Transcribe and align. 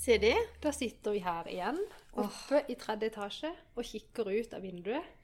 Se 0.00 0.16
det. 0.18 0.36
Da 0.64 0.72
sitter 0.72 1.12
vi 1.12 1.20
her 1.24 1.48
igjen, 1.50 1.80
oppe 2.16 2.62
i 2.72 2.76
tredje 2.80 3.10
etasje, 3.10 3.50
og 3.76 3.84
kikker 3.84 4.30
ut 4.32 4.54
av 4.56 4.64
vinduet. 4.64 5.16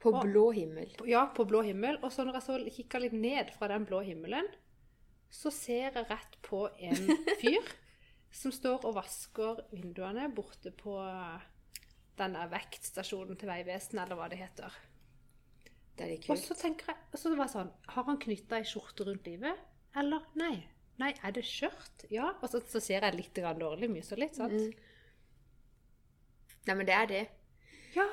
På 0.00 0.14
og, 0.14 0.24
blå 0.24 0.46
himmel. 0.56 0.94
Ja, 1.08 1.26
på 1.32 1.44
blå 1.48 1.60
himmel. 1.64 1.98
Og 2.04 2.12
så 2.12 2.24
når 2.24 2.38
jeg 2.38 2.46
så 2.46 2.58
kikker 2.78 3.04
litt 3.04 3.16
ned 3.16 3.52
fra 3.56 3.68
den 3.72 3.84
blå 3.88 4.00
himmelen, 4.04 4.48
så 5.32 5.52
ser 5.52 5.96
jeg 5.98 6.08
rett 6.08 6.38
på 6.44 6.66
en 6.72 7.08
fyr 7.42 7.72
som 8.34 8.52
står 8.52 8.84
og 8.88 8.96
vasker 8.96 9.62
vinduene 9.74 10.26
borte 10.34 10.72
på 10.74 10.96
denne 12.18 12.48
vektstasjonen 12.50 13.38
til 13.38 13.50
Vegvesenet, 13.50 14.04
eller 14.06 14.18
hva 14.18 14.28
det 14.30 14.40
heter. 14.40 14.76
Det 15.94 16.04
er 16.06 16.12
litt 16.14 16.30
Og 16.30 16.40
så 16.40 16.56
tenker 16.58 16.90
jeg, 16.90 17.18
så 17.18 17.30
det 17.30 17.38
var 17.38 17.50
sånn, 17.50 17.70
har 17.94 18.06
han 18.08 18.18
knytta 18.22 18.58
ei 18.58 18.66
skjorte 18.66 19.06
rundt 19.06 19.28
livet? 19.28 19.60
Eller 19.98 20.24
nei? 20.38 20.56
Nei, 21.02 21.10
er 21.26 21.34
det 21.34 21.42
skjørt? 21.46 22.04
Ja. 22.12 22.32
Og 22.40 22.50
så, 22.52 22.60
så 22.70 22.82
ser 22.82 23.02
jeg 23.02 23.16
litt 23.18 23.40
dårlig 23.40 23.64
dårlig, 23.64 23.90
myser 23.90 24.20
litt, 24.20 24.36
sant? 24.38 24.54
Mm. 24.54 24.70
Nei, 26.68 26.76
men 26.78 26.86
det 26.88 26.94
er 26.96 27.10
det. 27.10 27.24
Ja. 27.96 28.06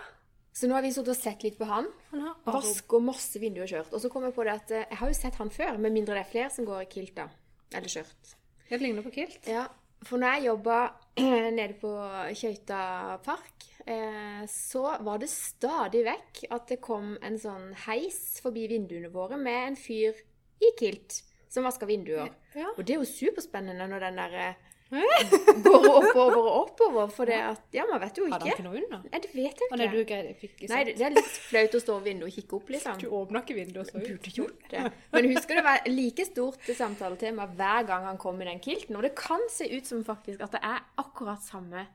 Så 0.51 0.67
nå 0.67 0.75
har 0.75 0.83
vi 0.83 0.91
sittet 0.91 1.13
og 1.13 1.19
sett 1.19 1.45
litt 1.45 1.59
på 1.59 1.67
han. 1.69 1.87
Han 2.11 2.23
har 2.25 2.55
Vasker 2.57 3.03
masse 3.03 3.39
vinduer 3.39 3.63
og 3.67 3.71
skjørt. 3.71 3.93
Og 3.95 4.03
så 4.03 4.11
kom 4.11 4.25
jeg 4.27 4.35
på 4.35 4.45
det 4.47 4.55
at 4.57 4.73
eh, 4.75 4.87
jeg 4.89 4.99
har 4.99 5.11
jo 5.11 5.19
sett 5.21 5.37
han 5.39 5.53
før, 5.53 5.77
med 5.79 5.95
mindre 5.95 6.17
det 6.17 6.25
er 6.25 6.31
flere 6.33 6.49
som 6.53 6.67
går 6.67 6.83
i 6.83 6.89
kilt, 6.91 7.13
da. 7.21 7.29
Eller 7.71 7.93
skjørt. 7.93 8.33
Det 8.67 8.81
ligner 8.81 9.05
på 9.05 9.13
kilt. 9.15 9.47
Ja, 9.47 9.69
for 10.07 10.17
når 10.17 10.35
jeg 10.35 10.47
jobba 10.49 10.77
nede 11.57 11.75
på 11.79 11.91
Kjøyta 12.37 12.81
park, 13.25 13.67
eh, 13.85 14.43
så 14.49 14.83
var 15.05 15.21
det 15.21 15.29
stadig 15.31 16.03
vekk 16.07 16.45
at 16.49 16.71
det 16.73 16.81
kom 16.83 17.13
en 17.21 17.37
sånn 17.41 17.71
heis 17.85 18.41
forbi 18.43 18.65
vinduene 18.71 19.11
våre 19.13 19.37
med 19.39 19.71
en 19.71 19.77
fyr 19.79 20.17
i 20.61 20.73
kilt 20.79 21.21
som 21.51 21.67
vaska 21.67 21.85
vinduer. 21.89 22.31
Ja. 22.55 22.67
Og 22.75 22.83
det 22.83 22.95
er 22.95 22.99
jo 22.99 23.07
superspennende 23.07 23.87
når 23.87 24.05
den 24.07 24.19
der 24.19 24.37
eh, 24.41 24.67
går 25.63 25.85
oppover 25.87 26.39
og 26.41 26.55
oppover, 26.65 27.11
for 27.15 27.29
det 27.29 27.37
at 27.39 27.61
Ja, 27.73 27.85
man 27.87 28.01
vet 28.03 28.17
jo 28.19 28.25
Hadde 28.27 28.43
han 28.43 28.47
ikke. 28.49 28.57
ikke 28.57 28.65
noe 28.65 28.79
under? 28.81 29.03
Nei, 29.07 29.19
det 29.23 29.29
vet 29.31 29.45
jeg 29.45 29.67
ikke. 29.67 29.77
nei, 29.79 29.87
du 29.87 29.99
ikke. 30.01 30.17
fikk 30.41 30.57
ikke 30.57 30.71
Nei, 30.73 30.81
det 30.83 30.95
det 30.99 31.05
er 31.07 31.13
litt 31.15 31.37
flaut 31.45 31.77
å 31.77 31.81
stå 31.83 31.95
ved 31.99 32.09
vinduet 32.09 32.27
og 32.27 32.35
kikke 32.35 32.57
opp, 32.57 32.73
liksom. 32.75 32.97
Du 32.99 33.07
åpna 33.21 33.41
ikke 33.45 33.55
vinduet 33.55 33.85
og 33.85 33.87
så 33.87 34.01
ut. 34.01 34.09
Burde 34.09 34.33
gjort 34.35 34.65
det. 34.73 34.81
Men 35.13 35.29
husker 35.31 35.61
det 35.61 35.63
var 35.69 35.87
like 35.87 36.25
stort 36.27 36.67
samtaletema 36.81 37.47
hver 37.55 37.87
gang 37.87 38.09
han 38.09 38.19
kom 38.19 38.43
i 38.43 38.49
den 38.49 38.59
kilten. 38.65 38.97
Og 38.99 39.07
det 39.07 39.13
kan 39.15 39.47
se 39.53 39.69
ut 39.71 39.87
som 39.87 40.03
faktisk 40.03 40.43
at 40.43 40.57
det 40.57 40.61
er 40.73 40.83
akkurat 40.99 41.45
samme 41.45 41.85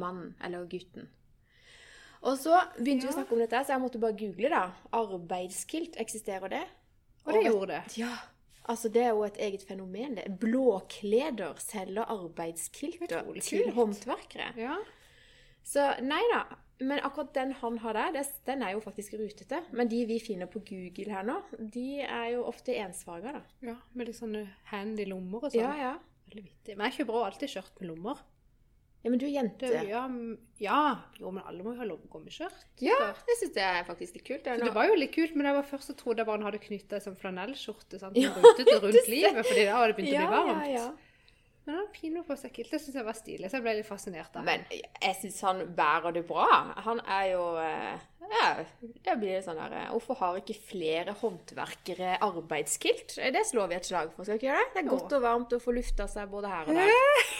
mannen 0.00 0.32
eller 0.44 0.64
gutten. 0.72 1.10
Og 2.26 2.38
så 2.40 2.56
begynte 2.78 3.06
vi 3.06 3.12
å 3.12 3.16
snakke 3.18 3.36
om 3.36 3.42
dette, 3.44 3.60
så 3.60 3.76
jeg 3.76 3.82
måtte 3.84 4.00
bare 4.02 4.16
google, 4.16 4.48
da. 4.50 4.62
Arbeidskilt, 4.96 6.00
eksisterer 6.00 6.48
det? 6.50 6.64
Og 7.26 7.34
det 7.34 7.42
og, 7.42 7.46
gjorde 7.50 7.68
det. 7.74 8.00
Ja. 8.00 8.14
Altså, 8.66 8.90
det 8.92 9.02
er 9.06 9.14
jo 9.14 9.24
et 9.26 9.36
eget 9.38 9.62
fenomen. 9.66 10.16
det. 10.18 10.26
Blåkleder 10.42 11.58
selger 11.62 12.04
arbeidskilter 12.10 13.24
til 13.40 13.72
håndverkere. 13.76 14.52
Ja. 14.58 14.76
Så 15.66 15.92
nei 16.02 16.22
da. 16.32 16.44
Men 16.78 17.00
akkurat 17.00 17.32
den 17.34 17.54
han 17.56 17.78
har 17.80 17.96
der, 17.96 18.10
det, 18.18 18.26
den 18.44 18.62
er 18.62 18.74
jo 18.74 18.82
faktisk 18.84 19.14
rutete. 19.16 19.62
Men 19.72 19.88
de 19.88 20.02
vi 20.06 20.18
finner 20.20 20.46
på 20.50 20.60
Google 20.60 21.08
her 21.14 21.24
nå, 21.24 21.38
de 21.72 22.02
er 22.04 22.34
jo 22.34 22.42
ofte 22.44 22.74
ensfarga, 22.76 23.38
da. 23.38 23.42
ja. 23.70 23.76
Med 23.96 24.10
litt 24.10 24.18
sånne 24.18 24.44
handy 24.72 25.06
lommer 25.08 25.46
og 25.46 25.54
sånn. 25.54 25.62
Ja, 25.64 25.72
ja. 25.94 25.94
Veldig 26.26 26.44
vittig. 26.44 26.76
Men 26.76 26.90
jeg 26.90 26.98
kjøper 26.98 27.16
også 27.16 27.30
alltid 27.30 27.54
skjørt 27.54 27.80
med 27.80 27.90
lommer. 27.94 28.20
Ja, 29.04 29.10
men 29.12 29.20
du 29.22 29.26
er 29.28 29.34
jente. 29.36 29.68
Det, 29.70 29.82
ja, 29.86 30.02
ja, 30.58 30.78
jo, 31.20 31.30
men 31.30 31.44
alle 31.46 31.62
må 31.62 31.76
jo 31.76 31.78
ha 31.78 31.86
med. 31.86 32.38
Ja, 32.82 32.96
jeg 33.28 33.36
syns 33.38 33.52
det 33.54 33.62
er 33.62 33.84
faktisk 33.86 34.16
litt 34.18 34.26
kult. 34.26 34.44
Det 34.46 34.56
det 34.64 34.72
var 34.74 34.88
jo 34.88 34.96
litt 34.98 35.12
kult, 35.14 35.36
men 35.38 35.46
jeg 35.46 35.58
var 35.60 35.66
først 35.68 35.92
så 35.92 35.94
trodde 35.98 36.24
jeg 36.24 36.26
bare 36.26 36.40
han 36.40 36.46
hadde 36.48 36.62
knytta 36.64 36.98
en 36.98 37.04
sånn 37.04 37.18
flanellskjorte 37.20 38.00
sant, 38.02 38.18
som 38.18 38.40
rutete 38.42 38.78
rundt 38.84 39.10
livet, 39.12 39.42
fordi 39.46 39.66
da 39.68 39.76
hadde 39.76 39.92
det 39.92 39.98
begynt 40.00 40.16
å 40.16 40.22
bli 40.24 40.32
varmt. 40.32 40.72
Ja, 40.72 40.80
ja. 40.80 40.88
Men 41.66 41.80
han 41.80 41.86
pinlig 41.90 42.22
på 42.28 42.34
seg 42.38 42.52
kilt. 42.54 42.70
Det 42.70 42.78
syns 42.78 42.94
jeg 42.98 43.06
var 43.08 43.16
stilig, 43.18 43.48
så 43.50 43.58
jeg 43.58 43.64
ble 43.64 43.72
litt 43.80 43.88
fascinert 43.88 44.36
av 44.38 44.46
Men 44.46 44.62
jeg 44.70 45.14
syns 45.18 45.40
han 45.42 45.62
bærer 45.74 46.14
det 46.14 46.22
bra. 46.28 46.46
Han 46.86 47.02
er 47.02 47.24
jo 47.32 47.42
eh, 47.58 48.04
Ja, 48.30 48.50
det 49.06 49.16
blir 49.18 49.42
sånn 49.42 49.58
her 49.58 49.74
eh, 49.74 49.88
Hvorfor 49.90 50.18
har 50.20 50.38
ikke 50.38 50.54
flere 50.68 51.16
håndverkere 51.18 52.20
arbeidskilt? 52.22 53.16
Det 53.18 53.42
slår 53.50 53.72
vi 53.72 53.78
et 53.80 53.90
slag 53.90 54.14
for, 54.14 54.22
skal 54.22 54.38
vi 54.38 54.44
ikke 54.44 54.50
gjøre 54.52 54.62
det? 54.62 54.72
Det 54.76 54.82
er 54.84 54.90
godt 54.92 55.16
og 55.18 55.26
varmt 55.26 55.56
å 55.58 55.62
få 55.62 55.74
lufta 55.74 56.06
seg 56.10 56.30
både 56.30 56.54
her 56.54 56.70
og 56.70 56.78
der. 56.78 57.34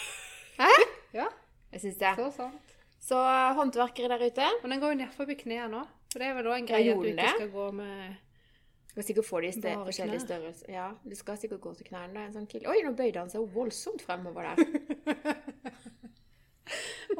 Hæ? 0.58 0.72
Ja, 1.14 1.30
Jeg 1.76 1.82
syns 1.84 1.98
det. 2.00 2.12
så 2.16 2.28
sant. 2.34 2.74
Så 3.06 3.16
eh, 3.20 3.50
håndverkere 3.58 4.08
der 4.16 4.22
ute 4.30 4.46
Men 4.62 4.70
den 4.72 4.80
går 4.82 4.90
jo 4.94 4.98
ned 5.02 5.10
forbi 5.14 5.34
knærne 5.42 5.68
nå. 5.76 5.82
For 6.12 6.18
det 6.22 6.26
er 6.30 6.34
vel 6.38 6.44
da 6.48 6.52
en 6.56 6.68
greie 6.70 6.88
at 6.94 6.98
du 7.02 7.08
ikke 7.10 7.34
skal 7.36 7.50
gå 7.52 7.66
med 7.76 7.98
skal 8.96 9.04
sikkert 9.04 9.26
få 9.28 9.40
de 9.44 9.50
sted, 9.52 9.74
forskjellige 9.84 10.20
størrelser. 10.22 10.68
Ja, 10.72 10.86
du 11.04 11.12
skal 11.18 11.36
sikkert 11.36 11.60
gå 11.60 11.74
til 11.76 11.84
knærne. 11.90 12.16
En 12.24 12.32
sånn. 12.32 12.46
Oi, 12.64 12.78
nå 12.80 12.94
bøyde 12.96 13.20
han 13.20 13.28
seg 13.28 13.44
voldsomt 13.52 14.00
fremover 14.00 14.48
der. 14.48 14.56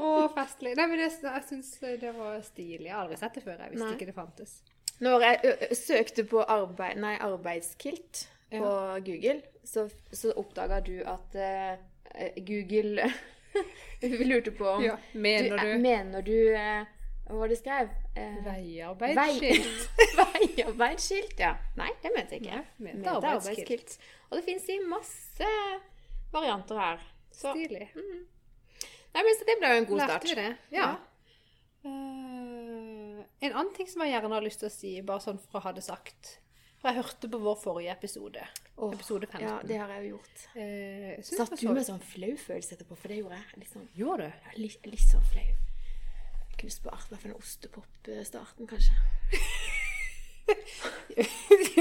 Å, 0.01 0.07
festlig. 0.33 0.73
Nei, 0.79 0.87
men 0.89 0.97
det, 1.03 1.11
jeg 1.21 1.45
syns 1.51 1.69
det 2.01 2.15
var 2.17 2.41
stilig. 2.47 2.89
Jeg 2.89 2.95
har 2.95 3.03
aldri 3.05 3.19
sett 3.21 3.37
det 3.37 3.45
før. 3.45 3.61
Jeg 3.61 3.71
visste 3.75 3.91
Nei. 3.91 3.97
ikke 3.99 4.09
det 4.09 4.17
fantes. 4.17 4.57
Når 5.05 5.19
jeg 5.27 5.37
ø, 5.45 5.53
ø, 5.53 5.69
søkte 5.77 6.25
på 6.33 6.41
arbeid, 6.57 6.97
nei, 7.05 7.13
arbeidskilt 7.21 8.25
på 8.57 8.73
Google, 9.05 9.45
så, 9.69 9.85
så 10.17 10.33
oppdaga 10.41 10.81
du 10.81 10.97
at 11.05 11.37
uh, 11.37 11.77
Google 12.41 13.05
Vi 14.01 14.25
lurte 14.29 14.51
på 14.53 14.67
om 14.69 14.83
Ja, 14.85 14.97
mener 15.15 15.57
du, 15.57 15.65
du- 15.65 15.73
eh, 15.73 15.79
Mener 15.81 16.23
du 16.27 16.37
eh, 16.55 16.85
Hva 17.27 17.39
var 17.41 17.49
det 17.51 17.57
skrev? 17.59 17.89
Eh, 18.15 18.37
Veiarbeidsskilt. 18.45 19.89
Veiarbeidsskilt, 20.21 21.39
ja. 21.43 21.55
Nei, 21.81 21.89
det 22.03 22.13
mente 22.15 22.37
jeg 22.39 22.45
ikke. 22.47 22.61
Arbeidskilt. 23.17 23.97
Og 24.31 24.37
det 24.39 24.45
fins 24.47 24.69
i 24.71 24.77
masse 24.87 25.49
varianter 26.33 26.79
her. 26.79 27.03
Så, 27.33 27.51
Stilig. 27.57 27.89
nei, 27.97 29.23
men, 29.27 29.35
det 29.49 29.57
ble 29.61 29.73
jo 29.75 29.81
en 29.83 29.89
god 29.91 30.01
start. 30.05 30.15
Lærte 30.15 30.29
vi 30.31 30.39
det? 30.41 30.53
Ja. 30.77 30.87
Eh, 31.87 33.25
en 33.47 33.53
annen 33.53 33.75
ting 33.77 33.89
som 33.91 34.03
jeg 34.05 34.15
gjerne 34.15 34.33
har 34.39 34.45
lyst 34.47 34.63
til 34.63 34.71
å 34.71 34.73
si, 34.73 34.95
bare 35.07 35.23
sånn 35.25 35.39
for 35.51 35.61
å 35.61 35.67
ha 35.69 35.73
det 35.77 35.85
sagt 35.87 36.37
For 36.81 36.89
jeg 36.93 37.01
hørte 37.01 37.29
på 37.33 37.39
vår 37.41 37.57
forrige 37.61 37.93
episode. 37.93 38.43
Oh, 38.77 38.93
episode 38.93 39.27
15. 39.27 39.49
Ja, 39.49 39.55
det 39.65 39.79
har 39.81 39.89
jeg 39.95 40.03
jo 40.05 40.09
gjort. 40.17 40.43
Eh, 40.61 41.23
Satt 41.25 41.55
du 41.57 41.69
med 41.73 41.87
sånn 41.89 42.03
flau 42.05 42.35
følelse 42.41 42.77
etterpå? 42.77 42.95
For 43.01 43.09
det 43.13 43.21
gjorde 43.23 43.39
jeg. 43.39 43.47
Litt 43.63 43.73
sånn 43.73 43.87
Gjorde 43.97 44.29
du? 44.29 44.33
Er 44.51 44.59
litt, 44.61 44.89
litt 44.93 45.09
sånn 45.09 45.25
flau. 45.33 45.47
Jeg 45.47 46.61
kunne 46.61 46.77
spart 46.77 47.07
meg 47.13 47.23
for 47.23 47.29
den 47.33 47.41
ostepop-starten, 47.41 48.69
kanskje. 48.69 48.97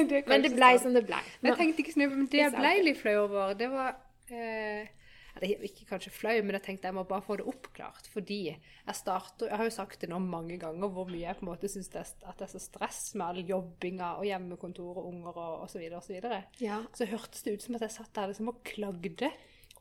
det 0.09 0.23
Men 0.27 0.43
det 0.43 0.51
blei 0.55 0.73
som 0.81 0.93
det 0.95 1.03
blei. 1.05 1.21
Jeg 1.43 1.57
tenkte 1.59 1.83
ikke 1.83 1.99
mye 2.01 2.09
Men 2.15 2.27
det 2.31 2.41
jeg 2.41 2.55
Litt 2.55 2.85
litt 2.87 3.01
flau 3.01 3.15
over, 3.27 3.53
det 3.59 3.69
var 3.71 3.91
eh, 4.31 4.87
eller 5.35 5.63
Ikke 5.67 5.85
kanskje 5.89 6.11
flau, 6.15 6.35
men 6.43 6.55
jeg 6.57 6.63
tenkte 6.63 6.87
jeg 6.87 6.95
må 6.95 7.03
bare 7.07 7.21
få 7.25 7.35
det 7.39 7.45
oppklart. 7.47 8.07
Fordi 8.13 8.37
jeg 8.47 8.95
starter 8.95 9.49
Jeg 9.49 9.57
har 9.57 9.65
jo 9.67 9.73
sagt 9.75 10.01
det 10.01 10.09
nå 10.09 10.19
mange 10.19 10.57
ganger 10.61 10.87
hvor 10.87 11.09
mye 11.09 11.25
jeg 11.25 11.35
på 11.39 11.45
en 11.45 11.51
måte 11.51 11.67
syns 11.71 11.89
det, 11.91 12.05
at 12.23 12.37
det 12.39 12.47
er 12.47 12.53
så 12.53 12.59
stress 12.63 13.01
med 13.15 13.25
all 13.27 13.41
jobbinga 13.49 14.13
og 14.19 14.25
hjemmekontor 14.29 15.01
og 15.01 15.09
unger 15.11 15.37
og 15.37 15.65
osv. 15.67 15.83
Så, 16.01 16.13
videre. 16.13 16.43
Ja. 16.61 16.81
så 16.93 17.05
hørtes 17.05 17.43
det 17.43 17.53
ut 17.57 17.61
som 17.67 17.75
at 17.75 17.81
jeg 17.87 17.91
satt 17.97 18.13
der 18.15 18.27
liksom 18.31 18.47
og 18.53 18.63
klagde 18.63 19.31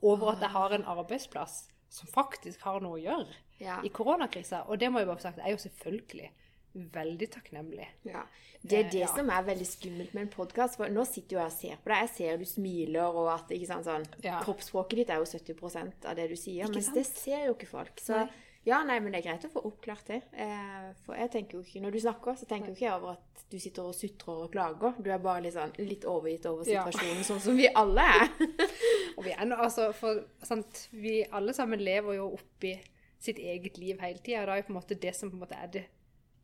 over 0.02 0.32
at 0.34 0.40
jeg 0.42 0.50
har 0.50 0.74
en 0.74 0.84
arbeidsplass 0.84 1.68
som 1.94 2.08
faktisk 2.10 2.60
har 2.66 2.80
noe 2.82 2.98
å 2.98 3.02
gjøre 3.02 3.34
Ja. 3.60 3.78
i 3.86 3.88
koronakrisa. 3.88 4.64
Og 4.68 4.80
det 4.80 4.90
må 4.90 4.98
jeg 4.98 5.06
bare 5.06 5.16
få 5.20 5.22
sagt, 5.28 5.38
jeg 5.38 5.46
er 5.46 5.54
jo 5.54 5.62
selvfølgelig 5.62 6.30
veldig 6.74 7.28
takknemlig. 7.30 7.86
ja. 8.04 8.24
Det 8.66 8.78
er 8.78 8.82
det 8.90 8.94
Eh, 8.94 9.00
ja. 9.00 9.06
som 9.14 9.28
er 9.28 9.42
veldig 9.44 9.66
skummelt 9.66 10.14
med 10.14 10.22
en 10.22 10.28
podkast. 10.32 10.76
For 10.76 10.88
nå 10.88 11.04
sitter 11.06 11.36
jo 11.36 11.40
jeg 11.42 11.46
og 11.46 11.52
ser 11.52 11.76
på 11.84 11.90
deg. 11.92 11.98
Jeg 12.00 12.08
ser 12.16 12.36
du 12.38 12.44
smiler, 12.48 13.04
og 13.14 13.28
at 13.34 13.50
ikke 13.50 13.66
sant, 13.66 13.84
sånn, 13.84 14.06
Ja. 14.24 14.40
kroppsspråket 14.42 14.96
ditt 14.96 15.10
er 15.10 15.16
jo 15.20 15.24
70% 15.26 16.04
av 16.06 16.16
det 16.16 16.28
du 16.30 16.34
sier. 16.36 16.64
Ikke 16.64 16.72
Men 16.74 16.82
sant? 16.82 16.94
det 16.96 17.06
ser 17.06 17.44
jo 17.46 17.52
ikke 17.54 17.66
folk. 17.68 18.00
Så 18.00 18.16
Nei. 18.16 18.30
ja, 18.64 18.82
nei, 18.84 18.98
men 19.00 19.12
det 19.12 19.20
er 19.20 19.28
greit 19.30 19.44
å 19.44 19.50
få 19.52 19.64
oppklart 19.66 20.06
det. 20.06 20.22
Eh, 20.32 20.92
for 21.04 21.14
jeg 21.14 21.30
tenker 21.30 21.52
jo 21.58 21.60
ikke, 21.62 21.82
Når 21.82 21.90
du 21.92 22.00
snakker, 22.00 22.32
så 22.40 22.46
tenker 22.48 22.68
jo 22.68 22.72
ikke 22.72 22.88
jeg 22.88 22.92
over 23.02 23.10
at 23.12 23.44
du 23.50 23.58
sitter 23.58 23.82
og 23.82 23.94
sutrer 23.94 24.42
og 24.44 24.50
klager. 24.52 24.94
Du 25.02 25.10
er 25.10 25.18
bare 25.18 25.42
litt 25.42 25.54
sånn 25.54 25.76
litt 25.78 26.04
overgitt 26.04 26.46
over 26.46 26.64
Ja. 26.66 26.84
situasjonen, 26.86 27.22
sånn 27.22 27.40
som 27.40 27.56
vi 27.56 27.68
alle 27.68 28.00
er. 28.00 28.28
Og 29.18 29.24
vi 29.24 29.30
er 29.30 29.44
nå, 29.44 29.56
altså, 29.58 29.92
for 29.94 30.24
sant, 30.42 30.88
vi 30.90 31.22
alle 31.30 31.52
sammen 31.52 31.78
lever 31.78 32.14
jo 32.16 32.32
oppi 32.32 32.80
sitt 33.20 33.36
eget 33.38 33.76
liv 33.78 34.00
hele 34.00 34.18
tida. 34.18 34.46
Det 34.46 34.48
er 34.48 34.56
jo 34.56 34.62
på 34.62 34.74
en 34.74 34.80
måte 34.80 34.98
det 35.00 35.14
som 35.14 35.30
på 35.30 35.34
en 35.34 35.40
måte 35.40 35.54
er 35.62 35.66
det, 35.68 35.84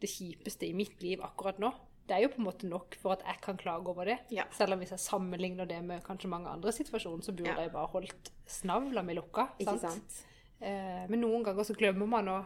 det 0.00 0.08
kjipeste 0.10 0.66
i 0.68 0.72
mitt 0.76 1.02
liv 1.02 1.20
akkurat 1.22 1.58
nå. 1.62 1.72
Det 2.08 2.16
er 2.16 2.22
jo 2.24 2.30
på 2.32 2.40
en 2.40 2.46
måte 2.48 2.66
nok 2.66 2.96
for 2.98 3.12
at 3.14 3.20
jeg 3.26 3.40
kan 3.44 3.56
klage 3.60 3.86
over 3.92 4.04
det. 4.08 4.16
Ja. 4.34 4.44
Selv 4.56 4.74
om 4.74 4.80
hvis 4.82 4.90
jeg 4.90 4.98
sammenligner 4.98 5.68
det 5.68 5.78
med 5.86 6.02
kanskje 6.02 6.28
mange 6.32 6.48
andre 6.50 6.72
situasjoner, 6.74 7.22
så 7.22 7.32
burde 7.36 7.52
Ja. 7.54 7.60
jeg 7.62 7.72
bare 7.72 7.86
holdt 7.92 8.30
snavla 8.50 9.02
mi 9.04 9.14
lukka. 9.14 9.48
Ikke 9.60 9.78
sant? 9.78 10.24
Eh, 10.60 11.06
men 11.08 11.20
noen 11.20 11.44
ganger 11.44 11.62
så 11.64 11.76
glemmer 11.76 12.06
man 12.08 12.28
å 12.28 12.44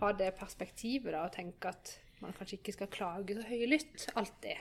ha 0.00 0.12
det 0.12 0.32
perspektivet 0.38 1.12
da, 1.12 1.24
og 1.26 1.32
tenke 1.32 1.68
at 1.68 1.98
man 2.22 2.32
kanskje 2.32 2.56
ikke 2.58 2.72
skal 2.72 2.86
klage 2.88 3.34
så 3.36 3.42
høylytt 3.46 4.06
alltid. 4.16 4.56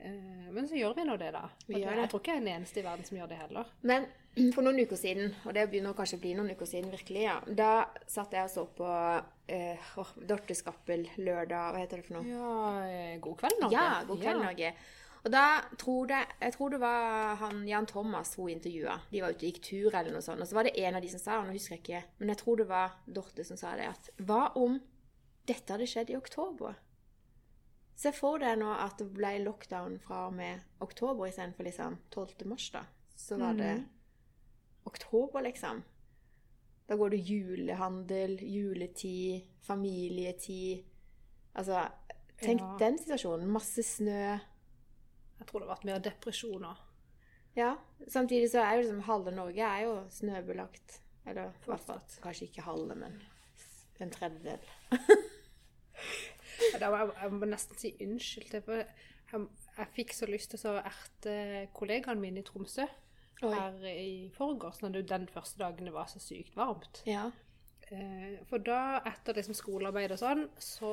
Eh, 0.00 0.48
men 0.54 0.66
så 0.68 0.78
gjør 0.78 0.94
vi 0.96 1.04
nå 1.04 1.16
det, 1.18 1.32
da. 1.34 1.48
Mm. 1.68 1.76
Jeg 1.76 2.08
tror 2.10 2.20
ikke 2.22 2.32
jeg 2.32 2.40
er 2.40 2.44
den 2.44 2.54
eneste 2.54 2.80
i 2.80 2.84
verden 2.86 3.04
som 3.04 3.18
gjør 3.18 3.28
det 3.28 3.38
heller. 3.42 3.66
Men 3.82 4.06
for 4.54 4.62
noen 4.66 4.78
uker 4.84 4.96
siden, 5.00 5.32
og 5.46 5.54
det 5.56 5.64
begynner 5.70 5.96
kanskje 5.98 6.18
å 6.18 6.22
bli 6.22 6.34
noen 6.38 6.50
uker 6.54 6.68
siden 6.70 6.90
virkelig, 6.92 7.22
ja, 7.24 7.36
da 7.46 7.70
satt 8.10 8.32
jeg 8.36 8.44
og 8.44 8.50
så 8.52 8.64
på 8.78 8.88
eh, 9.48 9.90
oh, 9.98 10.10
Dorte 10.30 10.54
Skappel 10.58 11.06
lørdag, 11.18 11.72
hva 11.74 11.82
heter 11.82 12.00
det 12.02 12.06
for 12.08 12.18
noe? 12.18 12.26
Ja, 12.28 12.54
eh, 12.86 13.18
god 13.24 13.36
kveld, 13.42 13.60
Norge. 13.62 13.74
Ja, 13.76 14.02
God 14.08 14.22
kveld, 14.22 14.42
Norge. 14.44 14.72
Og 15.24 15.32
da 15.34 15.44
tror 15.76 16.06
det, 16.06 16.20
jeg 16.40 16.54
tror 16.54 16.70
det 16.70 16.78
var 16.80 17.34
han 17.40 17.64
Jan 17.66 17.86
Thomas 17.90 18.36
hun 18.38 18.52
intervjua. 18.52 19.00
De 19.10 19.20
var 19.24 19.32
ute 19.34 19.42
og 19.42 19.48
gikk 19.50 19.58
tur 19.66 19.88
eller 19.98 20.12
noe 20.14 20.22
sånt. 20.22 20.40
Og 20.40 20.46
så 20.46 20.54
var 20.54 20.68
det 20.68 20.76
en 20.78 20.94
av 20.94 21.02
de 21.02 21.08
som 21.10 21.20
sa, 21.20 21.38
og 21.40 21.48
nå 21.48 21.56
husker 21.56 21.74
jeg 21.74 21.82
ikke, 21.82 22.02
men 22.20 22.30
jeg 22.32 22.38
tror 22.44 22.60
det 22.62 22.68
var 22.70 22.94
Dorte 23.06 23.44
som 23.44 23.58
sa 23.58 23.74
det, 23.76 23.88
at 23.90 24.12
hva 24.28 24.44
om 24.56 24.78
dette 25.50 25.74
hadde 25.74 25.88
skjedd 25.90 26.12
i 26.14 26.16
oktober? 26.16 26.78
Se 27.98 28.12
for 28.14 28.38
deg 28.38 28.60
nå 28.60 28.70
at 28.78 29.00
det 29.02 29.08
ble 29.10 29.32
lockdown 29.42 29.96
fra 30.04 30.28
og 30.28 30.36
med 30.38 30.62
oktober 30.86 31.26
istedenfor 31.26 31.66
liksom 31.66 31.96
12. 32.14 32.46
mars, 32.46 32.68
da. 32.76 32.84
Så 33.18 33.36
var 33.40 33.56
det 33.58 33.72
Mhm. 33.80 33.86
Oktober, 34.88 35.44
liksom. 35.46 35.82
Da 36.88 36.96
går 36.96 37.10
det 37.12 37.20
julehandel, 37.28 38.38
juletid, 38.48 39.44
familietid. 39.66 40.84
Altså, 41.54 41.82
tenk 42.40 42.60
Ja. 42.64 42.76
den 42.80 42.96
situasjonen. 42.98 43.50
Masse 43.52 43.82
snø. 43.84 44.38
Jeg 45.38 45.46
tror 45.46 45.60
det 45.60 45.68
har 45.68 45.74
vært 45.76 45.84
mer 45.84 45.98
depresjoner. 46.02 46.78
Ja. 47.56 47.74
Samtidig 48.08 48.50
så 48.52 48.62
er 48.62 48.76
jo 48.78 48.82
liksom 48.86 49.02
halve 49.08 49.34
Norge 49.34 49.60
er 49.66 49.82
jo 49.84 49.92
snøbelagt. 50.10 51.00
Eller 51.26 51.52
Fortsatt. 51.60 52.18
kanskje 52.22 52.46
ikke 52.48 52.62
halve, 52.64 52.94
men 52.96 53.20
en 54.00 54.10
tredjedel. 54.10 54.58
Da 56.80 56.88
må 56.90 56.96
jeg, 57.00 57.10
jeg 57.22 57.32
må 57.34 57.46
nesten 57.50 57.78
si 57.78 57.90
unnskyld. 58.04 58.54
Jeg, 58.54 59.42
jeg 59.78 59.88
fikk 59.94 60.14
så 60.16 60.26
lyst 60.30 60.54
til 60.54 60.70
å 60.70 60.78
erte 60.80 61.34
kollegaene 61.76 62.20
mine 62.22 62.40
i 62.42 62.46
Tromsø 62.46 62.86
Oi. 63.42 63.52
her 63.54 63.84
i 63.90 64.30
forgårs, 64.34 64.80
når 64.82 64.96
det 64.96 65.04
den 65.10 65.28
første 65.30 65.58
dagen 65.60 65.86
det 65.86 65.94
var 65.94 66.08
så 66.10 66.18
sykt 66.22 66.56
varmt. 66.58 67.02
Ja. 67.06 67.28
Eh, 67.90 68.38
For 68.50 68.58
da, 68.58 69.00
etter 69.08 69.38
liksom 69.38 69.54
skolearbeid 69.56 70.12
og 70.12 70.20
sånn, 70.20 70.46
så 70.60 70.90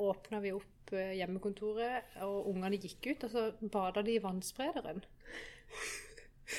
åpna 0.00 0.40
vi 0.40 0.52
opp 0.56 0.92
eh, 0.96 1.16
hjemmekontoret, 1.18 2.14
og 2.26 2.48
ungene 2.52 2.78
gikk 2.80 3.10
ut, 3.12 3.24
og 3.26 3.34
så 3.34 3.48
bada 3.74 4.02
de 4.06 4.14
i 4.16 4.22
vannsprederen. 4.22 5.02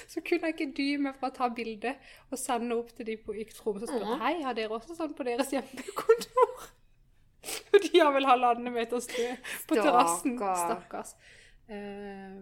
Så 0.07 0.21
kunne 0.23 0.47
jeg 0.47 0.55
ikke 0.55 0.75
dy 0.77 0.85
meg 1.03 1.17
for 1.19 1.27
å 1.27 1.35
ta 1.35 1.49
bilde 1.51 1.91
og 2.31 2.39
sende 2.39 2.77
opp 2.79 2.93
til 2.95 3.09
de 3.09 3.17
på 3.19 3.33
Tromsø 3.51 3.83
og 3.83 3.89
spørre 3.89 4.19
hei, 4.21 4.37
har 4.45 4.55
dere 4.55 4.77
også 4.77 4.95
sånn 4.95 5.11
på 5.17 5.25
deres 5.27 5.51
hjemmekontor? 5.51 6.61
Og 7.73 7.77
de 7.83 7.99
har 7.99 8.13
vel 8.15 8.27
halvannen 8.29 8.71
meter 8.71 9.01
snø 9.03 9.33
på 9.67 9.75
terrassen. 9.75 10.37
Stakkars. 10.39 11.11
Eh, 11.67 12.39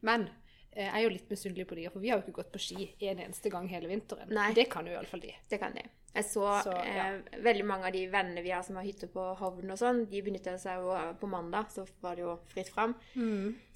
Men 0.00 0.24
eh, 0.30 0.47
jeg 0.76 0.90
er 0.94 1.02
jo 1.02 1.08
litt 1.10 1.30
misunnelig 1.30 1.66
på 1.66 1.74
de, 1.74 1.88
for 1.90 2.00
vi 2.00 2.10
har 2.10 2.18
jo 2.20 2.26
ikke 2.26 2.36
gått 2.42 2.52
på 2.52 2.60
ski 2.62 2.84
en 3.08 3.18
eneste 3.24 3.50
gang 3.50 3.66
hele 3.68 3.88
vinteren. 3.90 4.28
Nei. 4.30 4.52
Det 4.54 4.68
kan 4.70 4.86
jo 4.86 4.92
iallfall 4.92 5.20
de. 5.20 5.32
Det 5.50 5.58
kan 5.58 5.72
de. 5.74 5.82
Jeg 6.14 6.24
så, 6.24 6.44
Så, 6.64 6.72
ja. 6.72 7.08
eh, 7.14 7.40
veldig 7.44 7.64
mange 7.68 7.86
av 7.86 7.92
de 7.92 8.06
vennene 8.10 8.42
vi 8.42 8.50
har 8.50 8.62
som 8.64 8.76
har 8.76 8.84
hytte 8.86 9.06
på 9.12 9.24
Hovden 9.38 9.70
og 9.70 9.78
sånn, 9.78 10.04
de 10.10 10.22
benytta 10.24 10.54
seg 10.58 10.80
jo 10.80 10.94
på 11.20 11.28
mandag, 11.30 11.68
så 11.70 11.84
var 12.02 12.16
det 12.16 12.22
jo 12.24 12.36
fritt 12.48 12.70
fram. 12.72 12.94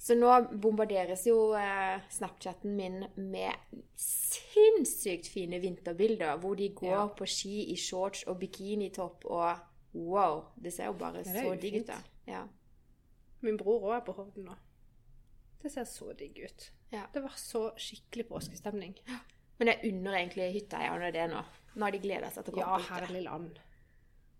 Så 0.01 0.15
nå 0.17 0.31
bombarderes 0.59 1.25
jo 1.29 1.53
eh, 1.55 2.01
Snapchatten 2.11 2.75
min 2.75 3.05
med 3.15 3.53
sinnssykt 3.95 5.27
fine 5.31 5.59
vinterbilder, 5.63 6.37
hvor 6.41 6.55
de 6.55 6.69
går 6.75 6.89
Ja. 6.89 7.07
på 7.07 7.25
ski 7.29 7.71
i 7.71 7.75
shorts 7.77 8.23
og 8.27 8.39
bikinitopp 8.39 9.25
og 9.25 9.57
wow, 9.93 10.45
det 10.55 10.73
ser 10.73 10.85
jo 10.89 10.93
bare 10.93 11.21
Ja, 11.25 11.41
så 11.43 11.55
digg 11.61 11.81
ut. 11.81 11.87
da. 11.87 11.97
Ja. 12.27 12.43
Min 13.41 13.57
bror 13.57 13.81
òg 13.91 13.95
er 13.97 14.05
på 14.05 14.13
Hovden 14.17 14.45
nå. 14.45 14.55
Det 15.61 15.71
ser 15.71 15.85
så 15.85 16.13
digg 16.17 16.39
ut. 16.43 16.71
Ja. 16.93 17.07
Det 17.13 17.23
var 17.25 17.33
så 17.41 17.71
skikkelig 17.81 18.27
påskestemning. 18.29 18.93
Men 19.59 19.69
jeg 19.71 19.91
unner 19.93 20.17
egentlig 20.19 20.51
hytteeierne 20.59 21.11
det 21.15 21.27
nå. 21.31 21.39
Nå 21.75 21.85
har 21.87 21.91
de 21.95 21.99
gleda 22.03 22.29
seg 22.33 22.45
til 22.45 22.53
å 22.53 22.59
Ja, 22.59 22.65
komme 22.65 22.83
på 22.83 22.83
hytte. 22.83 23.05
herlig 23.07 23.23
land. 23.25 23.53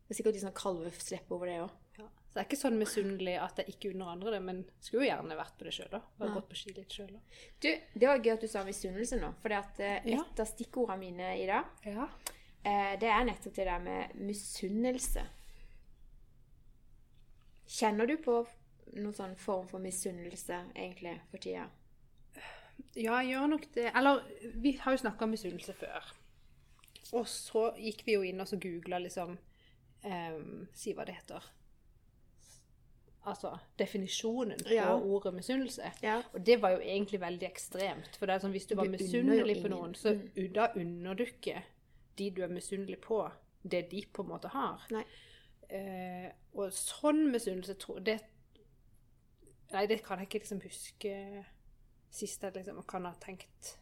Det 0.03 0.13
er 0.13 0.19
sikkert 0.19 0.33
de 0.37 0.41
sånn 0.43 0.53
kalveslepp 0.59 1.31
over 1.33 1.49
det 1.49 1.55
òg. 1.63 1.71
Ja. 1.97 2.05
Så 2.27 2.33
det 2.35 2.41
er 2.43 2.47
ikke 2.49 2.59
sånn 2.61 2.77
misunnelig 2.77 3.35
at 3.41 3.57
jeg 3.61 3.73
ikke 3.73 3.91
unner 3.93 4.11
andre 4.13 4.31
det, 4.35 4.41
men 4.43 4.63
skulle 4.81 5.05
jo 5.05 5.09
gjerne 5.09 5.37
vært 5.39 5.57
på 5.57 5.65
det 5.65 5.73
sjøl 5.73 5.89
da. 5.93 6.01
Ja. 6.19 6.29
Gått 6.35 6.49
på 6.49 6.55
ski 6.59 6.73
litt 6.77 6.89
sjøl 6.93 7.11
da. 7.13 7.19
Du, 7.61 7.69
det 7.99 8.07
var 8.09 8.19
gøy 8.19 8.33
at 8.33 8.41
du 8.41 8.47
sa 8.47 8.63
misunnelse 8.67 9.19
nå. 9.21 9.33
For 9.41 9.49
et 9.57 9.79
Ja. 10.05 10.19
av 10.21 10.45
stikkordene 10.45 10.99
mine 10.99 11.31
i 11.41 11.45
dag, 11.47 11.65
Ja. 11.85 12.07
eh, 12.65 12.95
det 12.99 13.09
er 13.09 13.23
nettopp 13.25 13.53
det 13.55 13.65
der 13.65 13.79
med 13.79 14.13
misunnelse. 14.15 15.25
Kjenner 17.67 18.05
du 18.07 18.17
på 18.17 18.45
noen 18.93 19.13
sånn 19.15 19.35
form 19.39 19.67
for 19.67 19.79
misunnelse 19.79 20.59
egentlig 20.75 21.19
for 21.31 21.37
tida? 21.37 21.69
Ja, 22.95 23.17
jeg 23.21 23.29
gjør 23.33 23.47
nok 23.47 23.65
det. 23.75 23.91
Eller 23.95 24.21
vi 24.55 24.71
har 24.81 24.91
jo 24.91 24.97
snakka 24.97 25.23
om 25.25 25.29
misunnelse 25.29 25.73
før. 25.73 26.13
Og 27.13 27.27
så 27.27 27.71
gikk 27.77 28.05
vi 28.05 28.13
jo 28.13 28.21
inn 28.25 28.41
og 28.41 28.47
så 28.47 28.57
googla 28.57 28.97
liksom 29.03 29.37
em, 30.03 30.67
Si 30.73 30.93
hva 30.93 31.05
det 31.05 31.15
heter. 31.15 31.43
Altså 33.25 33.53
definisjonen 33.79 34.59
på 34.65 34.73
Ja. 34.73 34.95
ordet 34.99 35.33
misunnelse. 35.33 35.91
Ja. 36.03 36.21
Og 36.33 36.45
det 36.45 36.61
var 36.61 36.69
jo 36.71 36.79
egentlig 36.79 37.19
veldig 37.21 37.47
ekstremt. 37.47 38.17
For 38.19 38.25
det 38.25 38.35
er 38.35 38.39
sånn, 38.39 38.51
hvis 38.51 38.65
du 38.67 38.75
var 38.75 38.89
misunnelig 38.91 39.61
på 39.61 39.69
noen, 39.71 39.93
så 39.95 40.13
Mm. 40.13 40.53
da 40.53 40.67
unner 40.75 41.13
du 41.15 41.23
ikke 41.23 41.63
de 42.17 42.29
du 42.29 42.41
er 42.43 42.47
misunnelig 42.47 42.99
på, 43.01 43.31
det 43.63 43.89
de 43.91 44.03
på 44.13 44.23
en 44.23 44.29
måte 44.29 44.49
har. 44.49 44.81
Eh, 45.69 46.31
og 46.53 46.71
sånn 46.71 47.31
misunnelse 47.31 47.73
tror 47.79 47.99
det 48.03 48.19
Nei, 49.71 49.87
det 49.87 50.03
kan 50.03 50.19
jeg 50.19 50.27
ikke 50.27 50.39
liksom 50.39 50.61
huske 50.61 51.45
sist 52.13 52.43
jeg 52.45 52.53
liksom 52.53 52.83
kan 52.87 53.05
ha 53.09 53.13
tenkt 53.23 53.77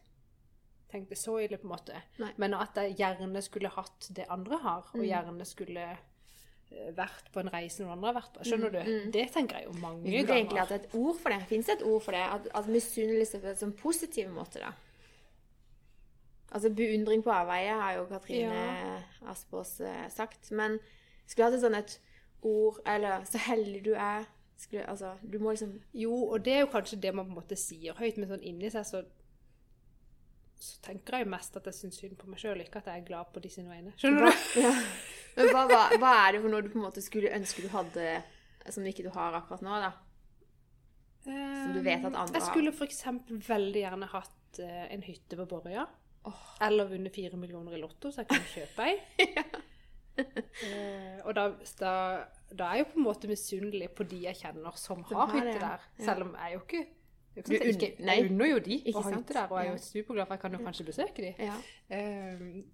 tenkt 0.92 1.08
det 1.08 1.16
så 1.16 1.38
ille, 1.40 1.56
på 1.56 1.64
en 1.68 1.72
måte. 1.72 1.98
Nei. 2.20 2.32
Men 2.36 2.52
at 2.54 2.76
jeg 2.76 2.96
gjerne 2.98 3.40
skulle 3.44 3.70
hatt 3.72 4.08
det 4.12 4.26
andre 4.28 4.58
har, 4.60 4.82
og 4.92 5.00
Mm. 5.00 5.06
gjerne 5.08 5.44
skulle 5.48 5.84
eh, 6.72 6.90
vært 6.96 7.30
på 7.32 7.40
en 7.40 7.48
reise 7.52 7.80
noen 7.82 7.92
andre 7.96 8.10
har 8.12 8.18
vært 8.20 8.34
på. 8.34 8.44
Skjønner 8.44 8.68
Mm, 8.70 8.84
du? 8.84 8.90
mm. 9.06 9.10
Det 9.12 9.24
tenker 9.32 9.56
jeg 9.56 9.64
jo 9.66 9.72
mange 9.80 10.02
ganger. 10.04 10.26
Det 10.26 10.30
er 10.30 10.36
egentlig 10.36 10.60
hatt 10.60 10.70
et 10.76 10.94
ord 10.94 11.16
for 11.20 11.30
det. 11.30 11.40
Fins 11.48 11.66
det 11.66 11.76
et 11.80 11.86
ord 11.88 12.02
for 12.02 12.12
det? 12.12 12.20
At, 12.20 12.48
at 12.54 12.66
misunnelse 12.68 13.40
på 13.40 13.64
en 13.64 13.72
positiv 13.72 14.28
måte, 14.30 14.60
da? 14.60 14.72
Altså 16.52 16.68
beundring 16.76 17.22
på 17.24 17.32
avveie 17.32 17.72
har 17.80 17.94
jo 17.96 18.04
Katrine 18.10 18.52
Ja. 18.54 18.98
Aspaas 19.32 19.80
eh, 19.80 20.08
sagt. 20.12 20.50
Men 20.52 20.78
skulle 21.26 21.46
hatt 21.48 21.54
et 21.54 21.60
sånt 21.64 21.76
et 21.76 22.00
ord 22.42 22.80
Eller 22.86 23.24
'så 23.24 23.38
heldig 23.38 23.82
du 23.84 23.92
er' 23.94 24.26
skulle, 24.62 24.84
Altså, 24.88 25.14
du 25.22 25.38
må 25.42 25.52
liksom 25.52 25.74
Jo, 25.96 26.14
og 26.34 26.44
det 26.44 26.54
er 26.54 26.64
jo 26.64 26.70
kanskje 26.72 27.00
det 27.02 27.12
man 27.14 27.26
på 27.26 27.34
en 27.34 27.40
måte 27.40 27.58
sier 27.58 27.98
høyt, 27.98 28.20
men 28.20 28.30
sånn 28.30 28.46
inni 28.46 28.70
seg 28.72 28.86
så 28.88 29.02
så 30.62 30.78
tenker 30.84 31.16
jeg 31.16 31.26
jo 31.26 31.30
mest 31.32 31.56
at 31.58 31.64
jeg 31.66 31.74
syns 31.74 31.96
synd 31.98 32.12
på 32.20 32.28
meg 32.30 32.38
sjøl, 32.38 32.60
ikke 32.62 32.78
at 32.78 32.86
jeg 32.92 33.00
er 33.00 33.06
glad 33.08 33.32
på 33.34 33.40
de 33.42 33.50
sine 33.50 33.66
vegne. 33.66 33.90
Skjønner 33.98 34.28
du? 34.28 34.44
ja. 34.62 34.70
Men 35.34 35.48
hva, 35.50 35.64
hva, 35.66 35.80
hva 35.98 36.12
er 36.20 36.36
det 36.36 36.42
for 36.44 36.52
noe 36.52 36.62
du 36.62 36.68
på 36.70 36.78
en 36.78 36.84
måte 36.84 37.02
skulle 37.02 37.32
ønske 37.34 37.64
du 37.64 37.72
hadde, 37.72 38.04
som 38.68 38.86
ikke 38.86 39.02
du 39.02 39.10
har 39.10 39.34
akkurat 39.40 39.64
nå, 39.66 39.80
da? 39.82 39.90
Som 41.24 41.74
du 41.74 41.80
vet 41.82 41.98
at 41.98 42.06
andre 42.12 42.22
har? 42.28 42.36
Jeg 42.38 42.46
skulle 42.46 42.74
f.eks. 42.76 43.02
veldig 43.48 43.82
gjerne 43.82 44.10
hatt 44.14 44.62
eh, 44.62 44.86
en 44.94 45.02
hytte 45.06 45.40
på 45.40 45.48
Borøya. 45.50 45.88
Oh. 46.30 46.46
Eller 46.62 46.86
vunnet 46.92 47.14
fire 47.14 47.38
millioner 47.40 47.74
i 47.74 47.82
Lotto, 47.82 48.12
så 48.14 48.22
jeg 48.22 48.30
kunne 48.30 48.54
kjøpe 48.54 48.86
ei. 48.86 49.26
Eh, 50.16 51.20
og 51.24 51.34
da, 51.34 51.46
da, 51.80 51.92
da 52.52 52.66
er 52.68 52.76
jeg 52.76 52.84
jo 52.84 52.88
på 52.92 52.98
en 53.00 53.06
måte 53.06 53.28
misunnelig 53.30 53.88
på 53.96 54.04
de 54.10 54.18
jeg 54.26 54.36
kjenner 54.42 54.76
som 54.76 55.00
har 55.08 55.30
hytte 55.32 55.54
der. 55.62 55.86
Ja. 55.98 56.04
Selv 56.04 56.26
om 56.26 56.34
jeg 56.36 56.52
jo 56.56 56.60
ikke 56.66 56.82
sånn 57.32 57.54
jeg, 57.56 57.72
ikke, 57.72 57.88
jeg 58.04 58.26
unner 58.28 58.50
jo 58.50 58.58
de 58.66 58.76
å 58.92 59.00
ha 59.00 59.12
hytte 59.14 59.32
der, 59.38 59.46
og 59.48 59.56
jeg 59.56 59.70
er 59.70 59.72
jo 59.72 59.82
superglad 59.86 60.26
for 60.28 60.34
jeg 60.36 60.42
kan 60.42 60.56
jo 60.58 60.62
kanskje 60.66 60.84
besøke 60.90 61.24
de. 61.24 61.30
Ja. 61.40 61.54
Um, 61.96 62.64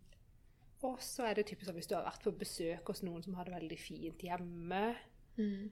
og 0.88 1.02
så 1.02 1.28
er 1.28 1.38
det 1.38 1.44
typisk 1.50 1.68
sånn 1.70 1.78
hvis 1.78 1.88
du 1.90 1.94
har 1.94 2.06
vært 2.06 2.26
på 2.26 2.32
besøk 2.38 2.90
hos 2.90 3.04
noen 3.06 3.22
som 3.22 3.34
har 3.38 3.46
det 3.48 3.54
veldig 3.58 3.78
fint 3.82 4.26
hjemme, 4.26 4.82
Mm. 5.38 5.68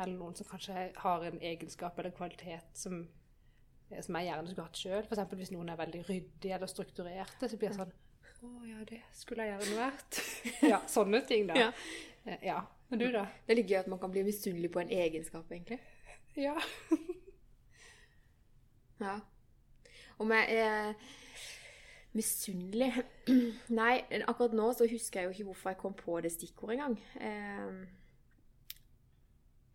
eller 0.00 0.14
noen 0.16 0.34
som 0.38 0.46
kanskje 0.48 0.86
har 0.96 1.24
en 1.28 1.36
egenskap 1.44 1.98
eller 2.00 2.14
kvalitet 2.16 2.70
som, 2.72 3.02
eh, 3.90 4.00
som 4.00 4.16
jeg 4.16 4.30
gjerne 4.30 4.48
skulle 4.48 4.64
hatt 4.70 4.80
sjøl. 4.80 5.02
F.eks. 5.04 5.34
hvis 5.36 5.52
noen 5.52 5.68
er 5.68 5.76
veldig 5.76 6.00
ryddige 6.08 6.54
eller 6.56 6.66
strukturerte, 6.72 7.50
så 7.52 7.58
blir 7.60 7.68
det 7.68 7.76
sånn 7.76 7.92
Å 8.44 8.66
ja, 8.68 8.84
det 8.88 9.00
skulle 9.16 9.46
jeg 9.46 9.56
gjerne 9.56 9.80
vært. 9.80 10.22
ja, 10.72 10.80
sånne 10.90 11.22
ting, 11.28 11.48
da. 11.48 11.58
Ja. 11.58 11.68
Eh, 12.28 12.46
ja. 12.50 12.60
Og 12.92 13.00
du, 13.00 13.08
da? 13.10 13.24
Det 13.46 13.54
er 13.54 13.58
litt 13.62 13.70
gøy 13.72 13.80
at 13.80 13.90
man 13.90 14.00
kan 14.02 14.12
bli 14.12 14.24
misunnelig 14.26 14.70
på 14.74 14.82
en 14.82 14.92
egenskap, 14.92 15.50
egentlig. 15.52 15.80
Ja. 16.36 16.56
Ja. 19.02 19.18
Om 20.22 20.30
jeg 20.30 20.44
er 20.54 20.92
misunnelig 22.14 22.92
Nei, 23.80 23.96
akkurat 24.22 24.54
nå 24.54 24.68
så 24.72 24.86
husker 24.86 25.20
jeg 25.20 25.26
jo 25.26 25.30
ikke 25.34 25.44
hvorfor 25.48 25.72
jeg 25.72 25.80
kom 25.80 25.96
på 25.98 26.20
det 26.22 26.30
stikkordet 26.32 26.76
engang. 26.76 26.94
Eh, 27.18 27.72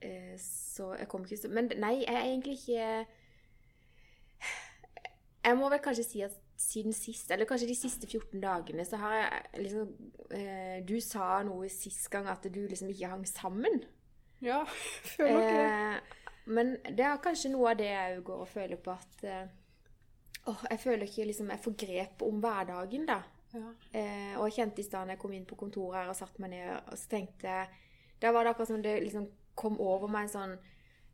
eh, 0.07 0.37
så 0.39 0.93
jeg 0.95 1.07
kom 1.11 1.27
ikke 1.27 1.37
så 1.37 1.51
Men 1.51 1.71
nei, 1.77 1.97
jeg 2.07 2.15
er 2.15 2.29
egentlig 2.29 2.53
ikke 2.53 3.05
Jeg 5.43 5.57
må 5.57 5.69
vel 5.69 5.83
kanskje 5.83 6.07
si 6.07 6.23
at 6.23 6.39
siden 6.59 6.93
sist, 6.93 7.31
eller 7.31 7.47
kanskje 7.47 7.69
de 7.69 7.75
siste 7.77 8.07
14 8.07 8.41
dagene, 8.43 8.83
så 8.85 8.99
har 8.99 9.13
jeg 9.15 9.63
liksom 9.63 9.93
eh, 10.35 10.79
Du 10.87 10.97
sa 11.01 11.37
noe 11.47 11.69
sist 11.71 12.09
gang 12.11 12.27
at 12.27 12.43
du 12.51 12.59
liksom 12.67 12.91
ikke 12.91 13.11
hang 13.13 13.25
sammen. 13.27 13.79
Ja, 14.43 14.65
føler 15.15 15.39
ikke 15.39 15.55
det. 15.55 15.69
Eh, 15.69 16.25
men 16.49 16.73
det 16.83 17.05
er 17.05 17.21
kanskje 17.23 17.51
noe 17.53 17.71
av 17.71 17.79
det 17.79 17.89
jeg 17.91 18.21
går 18.27 18.43
og 18.43 18.51
føler 18.51 18.79
på 18.83 18.91
at 18.91 19.23
eh, 19.23 19.51
åh, 20.49 20.63
Jeg 20.71 20.79
føler 20.83 21.05
ikke 21.07 21.27
liksom 21.29 21.51
jeg 21.53 21.63
får 21.63 21.77
grep 21.85 22.23
om 22.27 22.41
hverdagen, 22.43 23.05
da. 23.07 23.21
Ja. 23.53 23.69
Eh, 23.93 24.33
og 24.37 24.49
jeg 24.49 24.57
kjente 24.59 24.83
i 24.83 24.85
stad 24.85 25.07
da 25.07 25.15
jeg 25.15 25.21
kom 25.21 25.31
inn 25.33 25.47
på 25.49 25.57
kontoret 25.57 26.01
her 26.01 26.11
og 26.11 26.17
satte 26.17 26.41
meg 26.43 26.53
ned, 26.53 26.73
og 26.75 26.97
så 26.97 27.15
tenkte 27.15 27.47
jeg 27.47 27.85
Da 28.21 28.33
var 28.35 28.43
det 28.43 28.51
akkurat 28.51 28.69
som 28.73 28.83
det 28.83 28.99
liksom 29.03 29.29
kom 29.55 29.79
over 29.79 30.11
meg 30.11 30.27
en 30.27 30.35
sånn 30.35 30.57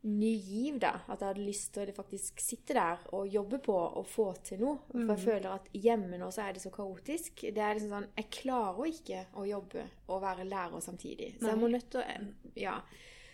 ny 0.06 0.32
giv, 0.38 0.78
da. 0.80 0.92
At 1.08 1.20
jeg 1.20 1.28
hadde 1.32 1.44
lyst 1.46 1.72
til 1.74 1.90
å 1.90 1.94
faktisk 1.96 2.40
sitte 2.40 2.74
der 2.74 2.98
og 3.12 3.26
jobbe 3.28 3.58
på 3.64 3.74
og 3.74 4.06
få 4.06 4.26
til 4.46 4.60
noe. 4.62 4.78
For 4.92 5.12
jeg 5.16 5.24
føler 5.24 5.48
at 5.54 5.68
hjemme 5.74 6.18
nå 6.20 6.28
så 6.34 6.44
er 6.46 6.52
det 6.56 6.62
så 6.62 6.70
kaotisk. 6.70 7.42
Det 7.54 7.58
er 7.58 7.74
liksom 7.74 7.90
sånn 7.90 8.08
Jeg 8.16 8.30
klarer 8.30 8.86
ikke 8.90 9.24
å 9.34 9.46
jobbe 9.48 9.86
og 10.08 10.22
være 10.22 10.44
lærer 10.48 10.80
samtidig. 10.84 11.32
Så 11.40 11.48
jeg 11.50 11.58
må 11.58 11.68
nødt 11.72 11.90
til 11.90 12.00
å 12.00 12.34
Ja. 12.56 12.80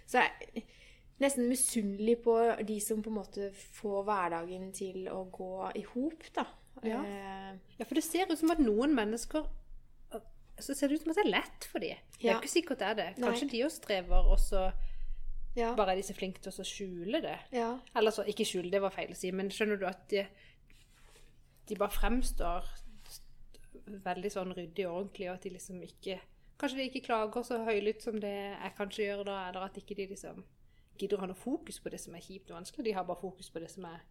Så 0.06 0.18
jeg 0.24 0.64
nesten 1.22 1.46
misunnelig 1.48 2.16
på 2.24 2.34
de 2.66 2.80
som 2.80 3.02
på 3.02 3.10
en 3.12 3.18
måte 3.20 3.50
får 3.54 4.04
hverdagen 4.08 4.72
til 4.74 5.04
å 5.12 5.20
gå 5.30 5.50
i 5.78 5.82
hop, 5.94 6.24
da. 6.34 6.46
Ja. 6.82 7.02
Eh, 7.04 7.58
Ja, 7.78 7.84
for 7.84 7.94
det 7.94 8.02
ser 8.04 8.26
ut 8.32 8.38
som 8.38 8.50
at 8.50 8.58
noen 8.58 8.94
mennesker 8.94 9.44
Så 10.58 10.74
ser 10.76 10.88
det 10.88 10.94
ut 11.00 11.02
som 11.02 11.10
at 11.10 11.16
det 11.16 11.24
er 11.26 11.30
lett 11.40 11.64
for 11.64 11.78
dem. 11.80 11.96
Det 12.18 12.24
er 12.28 12.32
Ja. 12.34 12.40
ikke 12.40 12.48
sikkert 12.48 12.78
det 12.78 12.86
er 12.88 12.94
det. 12.94 13.18
Nei. 13.18 13.28
Kanskje 13.28 13.48
de 13.50 13.62
også 13.64 13.80
strever, 13.82 14.26
og 14.30 14.38
så 14.38 14.72
ja. 15.56 15.74
bare 15.76 15.92
er 15.92 15.96
de 16.00 16.02
så 16.06 16.14
flinke 16.16 16.40
til 16.40 16.52
å 16.52 16.64
skjule 16.66 17.20
det. 17.24 17.38
ja. 17.52 17.78
Eller 17.96 18.10
så, 18.14 18.24
ikke 18.28 18.44
skjule, 18.48 18.70
det 18.72 18.80
var 18.82 18.90
feil 18.94 19.12
å 19.12 19.18
si, 19.18 19.30
men 19.32 19.50
skjønner 19.50 19.80
du 19.80 19.86
at 19.86 20.06
de, 20.12 20.26
de 21.68 21.76
bare 21.80 21.90
fremstår 21.94 22.68
veldig 24.04 24.30
sånn 24.32 24.54
ryddig 24.54 24.86
og 24.88 24.96
ordentlig, 24.96 25.28
og 25.30 25.34
at 25.36 25.42
de 25.48 25.50
liksom 25.56 25.82
ikke 25.82 26.20
Kanskje 26.62 26.78
de 26.78 26.84
ikke 26.86 27.00
klager 27.08 27.42
så 27.42 27.56
høylytt 27.66 28.04
som 28.04 28.20
det 28.22 28.30
jeg 28.30 28.74
kanskje 28.76 29.06
gjør 29.08 29.24
da, 29.26 29.36
eller 29.48 29.64
at 29.66 29.78
ikke 29.80 29.96
de 29.98 30.04
liksom 30.12 30.44
gidder 31.00 31.16
å 31.16 31.22
ha 31.24 31.26
noe 31.26 31.38
fokus 31.40 31.80
på 31.82 31.90
det 31.90 31.98
som 31.98 32.14
er 32.14 32.22
kjipt 32.22 32.52
og 32.52 32.58
vanskelig. 32.60 32.84
De 32.86 32.92
har 32.94 33.06
bare 33.08 33.18
fokus 33.18 33.48
på 33.50 33.58
det 33.58 33.70
som 33.72 33.88
er 33.88 34.04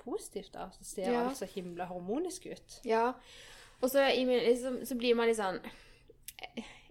positivt, 0.00 0.50
da. 0.56 0.64
Så 0.74 0.82
ser 0.88 1.12
Ja. 1.12 1.20
alt 1.28 1.38
så 1.38 1.46
himla 1.46 1.86
harmonisk 1.86 2.48
ut. 2.50 2.80
Ja. 2.88 3.12
Og 3.80 3.90
så, 3.92 4.02
liksom, 4.16 4.80
så 4.88 4.96
blir 4.98 5.14
man 5.14 5.28
litt 5.30 5.38
sånn 5.38 5.60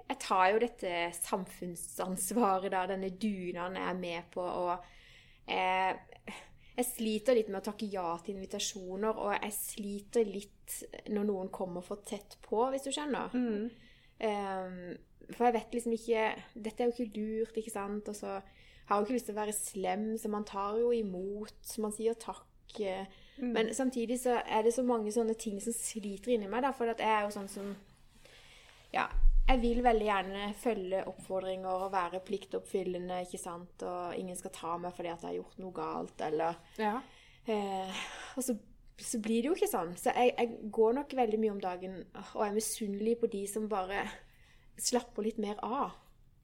Jeg 0.10 0.18
tar 0.24 0.46
jo 0.54 0.60
dette 0.64 0.92
samfunnsansvaret, 1.14 2.72
da, 2.74 2.86
denne 2.90 3.10
dugnaden 3.22 3.76
jeg 3.78 3.90
er 3.92 4.00
med 4.00 4.30
på, 4.34 4.42
og 4.42 4.86
eh, 5.46 5.94
jeg 6.80 6.88
sliter 6.88 7.36
litt 7.38 7.50
med 7.52 7.60
å 7.60 7.66
takke 7.70 7.90
ja 7.92 8.16
til 8.24 8.36
invitasjoner, 8.38 9.20
og 9.20 9.36
jeg 9.36 9.54
sliter 9.54 10.26
litt 10.26 10.80
når 11.12 11.28
noen 11.28 11.52
kommer 11.54 11.84
for 11.86 12.02
tett 12.08 12.38
på, 12.46 12.64
hvis 12.72 12.88
du 12.88 12.92
skjønner. 12.96 13.36
Ehm, 14.26 14.98
for 15.36 15.46
jeg 15.46 15.54
vet 15.56 15.76
liksom 15.78 15.94
ikke 15.94 16.22
Dette 16.56 16.84
er 16.84 16.90
jo 16.90 16.96
ikke 16.96 17.20
lurt, 17.22 17.58
ikke 17.62 17.72
sant? 17.72 18.08
Og 18.10 18.16
så 18.18 18.40
har 18.40 18.96
jeg 18.96 18.98
jo 18.98 19.06
ikke 19.06 19.14
lyst 19.20 19.28
til 19.30 19.36
å 19.36 19.42
være 19.44 19.54
slem, 19.56 20.06
så 20.18 20.32
man 20.34 20.46
tar 20.50 20.80
jo 20.82 20.90
imot. 20.96 21.54
så 21.62 21.82
Man 21.86 21.94
sier 21.94 22.14
takk. 22.20 22.46
eh, 22.80 23.06
Men 23.54 23.70
samtidig 23.74 24.20
så 24.20 24.42
er 24.46 24.64
det 24.64 24.74
så 24.74 24.84
mange 24.84 25.12
sånne 25.12 25.38
ting 25.38 25.60
som 25.62 25.74
sliter 25.74 26.34
inni 26.34 26.48
meg, 26.50 26.64
da. 26.64 26.72
For 26.72 26.90
at 26.90 27.00
jeg 27.00 27.08
er 27.10 27.22
jo 27.28 27.36
sånn 27.38 27.50
som 27.50 27.76
Ja. 28.94 29.08
Jeg 29.50 29.62
vil 29.64 29.80
veldig 29.82 30.06
gjerne 30.06 30.48
følge 30.62 31.00
oppfordringer 31.10 31.86
og 31.88 31.94
være 31.94 32.22
pliktoppfyllende, 32.26 33.24
ikke 33.26 33.40
sant. 33.42 33.82
Og 33.82 34.18
ingen 34.20 34.38
skal 34.38 34.54
ta 34.54 34.76
meg 34.78 34.94
fordi 34.94 35.10
at 35.10 35.24
jeg 35.26 35.32
har 35.32 35.40
gjort 35.40 35.62
noe 35.64 35.74
galt, 35.74 36.26
eller 36.28 36.60
Ja. 36.78 37.00
Eh, 37.50 38.02
og 38.38 38.46
så, 38.46 38.54
så 39.02 39.18
blir 39.24 39.42
det 39.42 39.50
jo 39.50 39.56
ikke 39.58 39.72
sånn. 39.72 39.96
Så 39.98 40.14
jeg, 40.14 40.36
jeg 40.38 40.72
går 40.76 40.94
nok 41.00 41.16
veldig 41.18 41.40
mye 41.42 41.56
om 41.56 41.64
dagen 41.64 41.98
og 42.36 42.44
er 42.46 42.54
misunnelig 42.54 43.16
på 43.24 43.32
de 43.34 43.42
som 43.50 43.66
bare 43.72 44.04
slapper 44.80 45.26
litt 45.26 45.42
mer 45.42 45.58
av. 45.66 45.98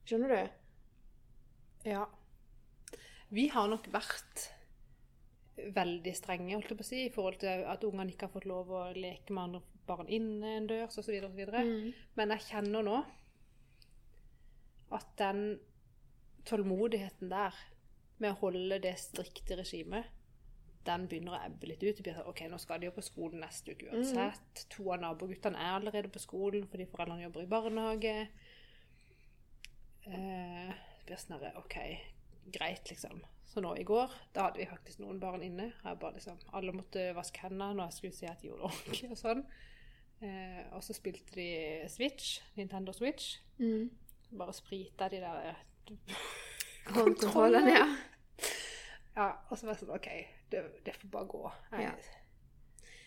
Skjønner 0.10 0.34
du? 0.34 0.58
Ja. 1.92 2.08
Vi 3.30 3.48
har 3.54 3.70
nok 3.70 3.86
vært 3.94 4.48
veldig 5.56 6.14
strenge, 6.18 6.56
holdt 6.56 6.74
jeg 6.74 6.80
på 6.80 6.84
å 6.84 6.90
si, 6.90 7.06
i 7.06 7.14
forhold 7.14 7.40
til 7.46 7.64
at 7.70 7.86
ungene 7.88 8.12
ikke 8.12 8.28
har 8.28 8.34
fått 8.34 8.50
lov 8.50 8.74
å 8.74 8.84
leke 8.98 9.34
med 9.34 9.44
andre 9.48 9.62
barn 9.88 10.10
innendørs 10.12 10.98
osv. 11.02 11.16
Mm. 11.36 11.94
Men 12.18 12.36
jeg 12.36 12.48
kjenner 12.50 12.86
nå 12.86 13.00
at 14.96 15.08
den 15.20 15.60
tålmodigheten 16.46 17.32
der 17.32 17.56
med 18.22 18.32
å 18.32 18.40
holde 18.46 18.80
det 18.84 18.96
strikte 19.02 19.58
regimet, 19.60 20.08
den 20.86 21.08
begynner 21.10 21.36
å 21.36 21.44
ebbe 21.48 21.70
litt 21.72 21.84
ut. 21.84 22.02
Blir 22.06 22.18
sånn, 22.18 22.30
ok, 22.30 22.44
nå 22.52 22.60
skal 22.62 22.82
de 22.82 22.90
jo 22.90 22.96
på 22.96 23.04
skolen 23.06 23.42
neste 23.42 23.74
uke 23.74 23.90
uansett. 23.90 24.66
To 24.76 24.92
av 24.94 25.02
naboguttene 25.02 25.58
er 25.58 25.80
allerede 25.80 26.12
på 26.14 26.22
skolen 26.22 26.68
fordi 26.70 26.86
foreldrene 26.92 27.26
jobber 27.26 27.46
i 27.46 27.50
barnehage. 27.50 28.18
Eh, 30.06 30.70
det 30.70 31.08
blir 31.08 31.22
sånn 31.22 31.48
ok, 31.58 31.80
greit, 32.54 32.92
liksom. 32.92 33.24
Så 33.50 33.62
nå 33.64 33.72
i 33.80 33.86
går, 33.88 34.12
da 34.36 34.48
hadde 34.48 34.62
vi 34.62 34.70
faktisk 34.70 35.02
noen 35.02 35.20
barn 35.22 35.44
inne. 35.46 35.72
Jeg 35.80 36.00
bare 36.02 36.18
liksom, 36.20 36.38
alle 36.58 36.74
måtte 36.76 37.08
vaske 37.18 37.46
hendene 37.46 37.74
når 37.78 37.90
jeg 37.90 37.98
skulle 37.98 38.18
si 38.18 38.30
at 38.30 38.42
de 38.42 38.50
gjorde 38.50 38.66
det 38.66 38.72
ordentlig 38.72 39.12
og 39.16 39.22
sånn. 39.22 39.44
Eh, 40.24 40.62
og 40.74 40.84
så 40.84 40.94
spilte 40.96 41.36
de 41.36 41.48
Switch, 41.92 42.42
Nintendo 42.56 42.94
Switch. 42.96 43.38
Mm. 43.60 43.90
Bare 44.38 44.54
sprita 44.54 45.10
de 45.12 45.20
der 45.22 45.56
kontrollene. 46.96 47.72
Ja. 47.72 47.88
Ja, 49.16 49.30
og 49.50 49.58
så 49.58 49.66
var 49.68 49.76
det 49.78 49.84
sånn 49.86 49.96
OK, 49.96 50.08
det, 50.52 50.62
det 50.86 50.96
får 51.00 51.12
bare 51.14 51.28
gå. 51.32 51.44
Jeg, 51.72 51.90
Ja. 51.90 51.96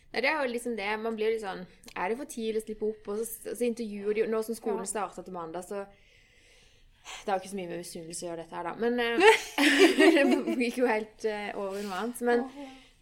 Nei, 0.09 0.23
det 0.25 0.29
er 0.31 0.39
jo 0.41 0.53
liksom 0.55 0.77
det. 0.79 0.87
Man 1.05 1.17
blir 1.19 1.29
litt 1.35 1.43
sånn 1.43 1.67
Er 1.93 2.09
det 2.09 2.15
for 2.17 2.25
tidlig 2.33 2.63
å 2.63 2.65
slippe 2.65 2.87
opp? 2.89 3.09
Og 3.13 3.19
så, 3.21 3.53
så 3.53 3.67
intervjuer 3.67 4.17
de 4.17 4.23
Nå 4.33 4.39
som 4.47 4.57
skolen 4.57 4.81
Ja. 4.81 4.89
starter 4.89 5.27
til 5.27 5.35
mandag, 5.37 5.67
så 5.69 5.83
Det 5.85 7.29
har 7.29 7.37
jo 7.37 7.43
ikke 7.43 7.51
så 7.53 7.59
mye 7.59 7.69
med 7.69 7.83
misunnelse 7.83 8.25
å 8.25 8.29
gjøre, 8.31 8.47
dette 8.47 8.57
her, 8.57 8.65
da. 8.65 8.73
Men 8.81 8.97
eh, 9.05 9.19
Det 10.57 10.57
gikk 10.65 10.79
jo 10.81 10.89
helt 10.89 11.25
eh, 11.29 11.51
over 11.61 11.83
noe 11.85 12.01
annet. 12.01 12.23
Men 12.25 12.47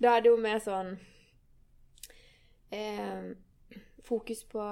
da 0.03 0.17
er 0.17 0.25
det 0.27 0.33
jo 0.33 0.41
mer 0.43 0.59
sånn 0.67 0.91
eh, 2.75 3.31
Fokus 4.07 4.45
på 4.47 4.63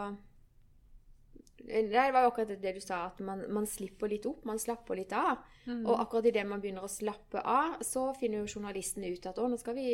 Det 1.64 1.88
var 1.91 2.23
jo 2.23 2.29
akkurat 2.29 2.50
det 2.61 2.73
du 2.76 2.81
sa, 2.83 3.07
at 3.09 3.21
man, 3.25 3.45
man 3.53 3.67
slipper 3.67 4.11
litt 4.12 4.26
opp. 4.29 4.45
Man 4.45 4.61
slapper 4.61 4.99
litt 4.99 5.12
av. 5.17 5.41
Mm. 5.64 5.85
Og 5.87 6.00
akkurat 6.03 6.29
idet 6.29 6.45
man 6.47 6.61
begynner 6.61 6.85
å 6.85 6.93
slappe 6.93 7.41
av, 7.41 7.79
så 7.85 8.11
finner 8.19 8.43
jo 8.43 8.59
journalistene 8.59 9.09
ut 9.14 9.29
at 9.31 9.41
å, 9.41 9.47
nå 9.49 9.57
skal 9.61 9.79
vi 9.79 9.88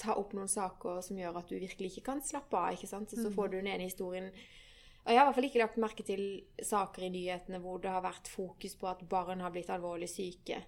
ta 0.00 0.16
opp 0.18 0.34
noen 0.34 0.50
saker 0.50 0.98
som 1.06 1.20
gjør 1.20 1.38
at 1.38 1.52
du 1.52 1.58
virkelig 1.58 1.92
ikke 1.92 2.08
kan 2.10 2.22
slappe 2.24 2.58
av. 2.58 2.74
ikke 2.74 2.90
sant? 2.90 3.12
Så, 3.12 3.20
så 3.22 3.30
får 3.34 3.52
du 3.52 3.60
den 3.60 3.70
ene 3.70 3.86
historien 3.86 4.32
Og 4.32 5.12
jeg 5.14 5.20
har 5.20 5.22
i 5.22 5.28
hvert 5.28 5.38
fall 5.38 5.48
ikke 5.48 5.62
lagt 5.62 5.78
merke 5.80 6.04
til 6.04 6.24
saker 6.58 7.06
i 7.06 7.12
nyhetene 7.14 7.62
hvor 7.62 7.78
det 7.80 7.94
har 7.94 8.04
vært 8.04 8.28
fokus 8.28 8.74
på 8.76 8.90
at 8.90 9.06
barn 9.08 9.40
har 9.44 9.54
blitt 9.54 9.70
alvorlig 9.72 10.10
syke. 10.10 10.60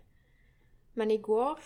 Men 0.94 1.10
i 1.10 1.20
går 1.22 1.58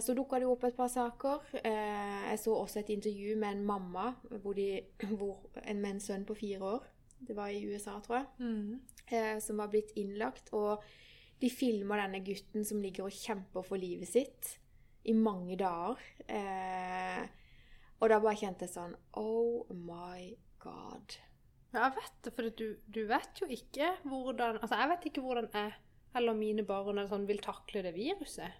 så 0.00 0.12
dukka 0.16 0.38
det 0.42 0.46
opp 0.50 0.64
et 0.68 0.76
par 0.76 0.88
saker. 0.92 1.46
Eh, 1.64 2.30
jeg 2.30 2.38
så 2.42 2.52
også 2.58 2.80
et 2.82 2.90
intervju 2.92 3.36
med 3.40 3.52
en 3.56 3.64
mamma 3.64 4.10
hvor 4.42 4.52
de, 4.58 4.82
hvor, 5.18 5.38
en, 5.62 5.80
med 5.80 5.90
en 5.96 6.00
sønn 6.04 6.26
på 6.28 6.36
fire 6.36 6.60
år. 6.74 6.84
Det 7.24 7.36
var 7.36 7.48
i 7.48 7.62
USA, 7.70 7.98
tror 8.04 8.18
jeg 8.18 8.26
Mm. 8.44 8.80
eh, 9.08 9.38
som 9.40 9.56
var 9.62 9.68
blitt 9.72 9.92
innlagt. 9.96 10.52
Og 10.52 10.82
de 11.40 11.48
filmer 11.50 11.96
denne 12.02 12.20
gutten 12.24 12.64
som 12.64 12.82
ligger 12.82 13.04
og 13.08 13.12
kjemper 13.16 13.64
for 13.64 13.76
livet 13.80 14.08
sitt 14.08 14.58
i 15.04 15.12
mange 15.16 15.56
dager. 15.60 15.96
Eh, 16.28 17.24
og 18.00 18.10
da 18.10 18.18
bare 18.20 18.36
kjente 18.36 18.66
jeg 18.66 18.74
sånn 18.74 18.94
Oh 19.16 19.64
my 19.72 20.34
god. 20.60 21.16
Ja, 21.74 21.88
jeg 21.88 21.96
vet 21.96 22.18
det, 22.22 22.32
for 22.36 22.50
du, 22.60 22.66
du 22.86 23.00
vet 23.08 23.40
jo 23.40 23.46
ikke 23.50 23.88
hvordan 24.06 24.60
Altså, 24.60 24.76
jeg 24.78 24.90
vet 24.92 25.06
ikke 25.10 25.24
hvordan 25.24 25.48
jeg 25.54 25.72
eller 26.14 26.36
mine 26.38 26.62
barn 26.62 27.00
sånn, 27.10 27.24
vil 27.26 27.40
takle 27.42 27.80
det 27.82 27.90
viruset. 27.96 28.52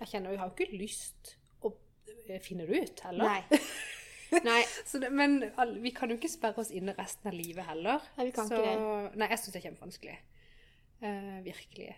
Jeg 0.00 0.10
kjenner 0.10 0.34
jeg 0.34 0.40
har 0.42 0.50
jo 0.50 0.54
ikke 0.56 0.78
lyst 0.78 1.34
å 1.64 1.72
eh, 2.28 2.40
finne 2.42 2.66
det 2.68 2.80
ut 2.84 3.04
heller. 3.06 3.30
Nei. 3.30 3.60
Nei. 4.48 4.62
Så 4.86 4.98
det, 4.98 5.10
men 5.14 5.38
vi 5.82 5.92
kan 5.94 6.10
jo 6.10 6.18
ikke 6.18 6.32
sperre 6.32 6.64
oss 6.64 6.72
inne 6.74 6.94
resten 6.98 7.30
av 7.30 7.36
livet 7.36 7.68
heller. 7.68 8.02
Nei, 8.18 8.28
vi 8.30 8.34
kan 8.34 8.48
så, 8.50 8.58
ikke 8.58 8.72
det. 8.72 9.04
Nei, 9.20 9.30
jeg 9.30 9.42
syns 9.42 9.54
det 9.54 9.60
er 9.60 9.66
kjempevanskelig. 9.68 10.16
Uh, 11.04 11.38
virkelig. 11.44 11.88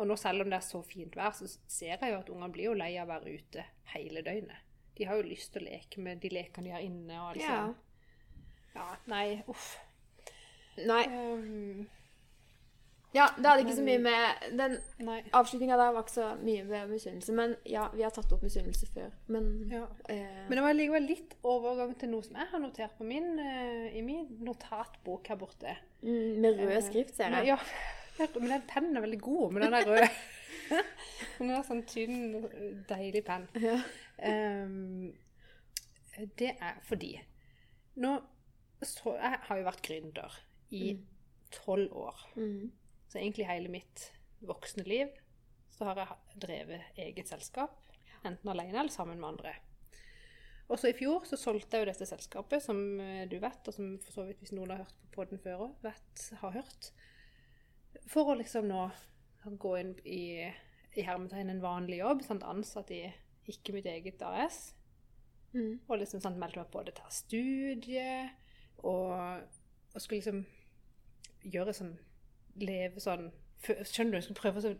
Og 0.00 0.08
nå 0.08 0.16
selv 0.16 0.44
om 0.44 0.50
det 0.52 0.58
er 0.58 0.64
så 0.64 0.80
fint 0.86 1.16
vær, 1.18 1.34
så 1.36 1.48
ser 1.50 1.96
jeg 1.98 2.12
jo 2.14 2.20
at 2.22 2.30
ungene 2.32 2.52
blir 2.54 2.70
jo 2.70 2.76
lei 2.78 2.94
av 2.96 3.10
å 3.10 3.12
være 3.12 3.34
ute 3.36 3.64
hele 3.92 4.22
døgnet. 4.24 4.68
De 4.96 5.08
har 5.08 5.18
jo 5.18 5.26
lyst 5.28 5.52
til 5.52 5.64
å 5.64 5.68
leke 5.68 6.00
med 6.04 6.20
de 6.22 6.30
lekene 6.32 6.68
de 6.68 6.74
har 6.74 6.84
inne. 6.84 7.20
og 7.20 7.36
Ja. 7.36 7.56
sånt. 7.66 7.88
Ja, 8.74 8.86
nei, 9.06 9.42
uff. 9.48 9.78
Nei. 10.80 11.02
Um, 11.06 11.88
Ja, 13.14 13.26
det 13.36 13.44
hadde 13.44 13.60
ikke 13.66 13.74
så 13.76 13.82
mye 13.84 13.98
med 14.00 14.44
Den 14.56 14.78
avslutninga 15.36 15.76
der 15.76 15.90
var 15.92 16.00
ikke 16.06 16.14
så 16.14 16.28
mye 16.40 16.62
med 16.64 16.88
misunnelse. 16.88 17.32
Men 17.36 17.56
ja, 17.68 17.88
vi 17.92 18.02
har 18.06 18.10
tatt 18.16 18.32
opp 18.32 18.42
misunnelse 18.42 18.86
før. 18.94 19.10
Men 19.28 19.68
Ja. 19.70 19.82
eh, 20.08 20.46
Men 20.48 20.56
det 20.56 20.62
var 20.64 20.72
likevel 20.78 21.06
litt 21.10 21.34
overgang 21.44 21.92
til 22.00 22.08
noe 22.08 22.22
som 22.24 22.36
jeg 22.40 22.46
har 22.54 22.58
notert 22.62 22.96
på 22.98 23.04
min, 23.04 23.38
eh, 23.38 23.98
i 23.98 24.02
min 24.02 24.26
notatbok 24.40 25.28
her 25.28 25.36
borte. 25.36 25.76
mm, 26.02 26.40
Med 26.40 26.58
rød 26.58 26.82
skrift, 26.88 27.14
ser 27.16 27.28
jeg. 27.36 27.46
jeg. 27.46 27.58
Ja, 28.18 28.26
men 28.40 28.48
den 28.50 28.62
pennen 28.68 28.96
er 28.96 29.00
veldig 29.04 29.20
god, 29.20 29.52
med 29.52 29.62
den 29.62 29.72
der 29.72 29.84
røde. 29.84 30.08
den 31.38 31.50
er 31.50 31.62
sånn 31.68 31.84
tynn, 31.86 32.84
deilig 32.88 33.24
penn. 33.24 33.48
Ja. 33.60 33.78
Ehm, 34.22 35.12
det 36.38 36.52
er 36.60 36.76
fordi 36.84 37.16
nå, 37.96 38.20
så, 38.82 39.16
Jeg 39.18 39.38
har 39.48 39.56
jo 39.58 39.64
vært 39.64 39.82
gründer 39.82 40.36
i 40.70 40.96
tolv 41.50 41.92
år. 41.92 42.20
Mm. 42.36 42.70
Så 43.12 43.20
egentlig 43.20 43.44
hele 43.44 43.68
mitt 43.68 44.06
voksne 44.40 44.86
liv 44.88 45.12
så 45.72 45.84
har 45.88 46.00
jeg 46.00 46.40
drevet 46.40 46.98
eget 47.04 47.28
selskap. 47.28 47.76
Enten 48.24 48.48
alene 48.48 48.78
eller 48.78 48.92
sammen 48.92 49.20
med 49.20 49.34
andre. 49.34 49.54
Og 50.72 50.80
så 50.80 50.88
i 50.88 50.96
fjor 50.96 51.26
så 51.28 51.36
solgte 51.36 51.76
jeg 51.76 51.84
jo 51.84 51.90
dette 51.90 52.08
selskapet, 52.08 52.64
som 52.64 52.78
eh, 53.02 53.26
du 53.28 53.36
vet, 53.42 53.68
og 53.68 53.76
som 53.76 53.94
for 54.00 54.16
så 54.16 54.24
vidt 54.24 54.40
hvis 54.40 54.54
noen 54.56 54.72
har 54.72 54.84
hørt 54.84 54.94
på 55.02 55.16
podden 55.18 55.40
før 55.42 55.66
òg, 55.66 55.72
vet, 55.84 56.26
har 56.40 56.54
hørt. 56.54 56.92
For 58.08 58.32
å 58.32 58.38
liksom 58.38 58.70
nå 58.70 58.86
gå 59.60 59.72
inn 59.82 59.96
i 60.08 60.22
i 60.92 61.04
hermetegn 61.06 61.50
en 61.50 61.62
vanlig 61.62 62.00
jobb, 62.02 62.22
sant, 62.26 62.44
ansatt 62.44 62.90
i 62.92 63.02
ikke 63.48 63.74
mitt 63.76 63.88
eget 63.88 64.22
AS. 64.26 64.74
Mm. 65.52 65.80
Og 65.88 65.98
liksom 66.00 66.20
sant, 66.24 66.38
meldte 66.40 66.60
meg 66.60 66.72
på 66.72 66.82
det 66.86 66.96
til 66.98 67.14
studie, 67.16 68.28
og, 68.84 69.12
og 69.92 70.00
skulle 70.00 70.20
liksom 70.20 70.42
gjøre 71.52 71.74
sånn 71.76 71.94
Leve 72.60 73.00
sånn 73.00 73.30
Skjønner 73.62 74.16
du? 74.16 74.18
Jeg 74.18 74.24
skulle 74.26 74.40
prøve 74.40 74.62
å 74.66 74.72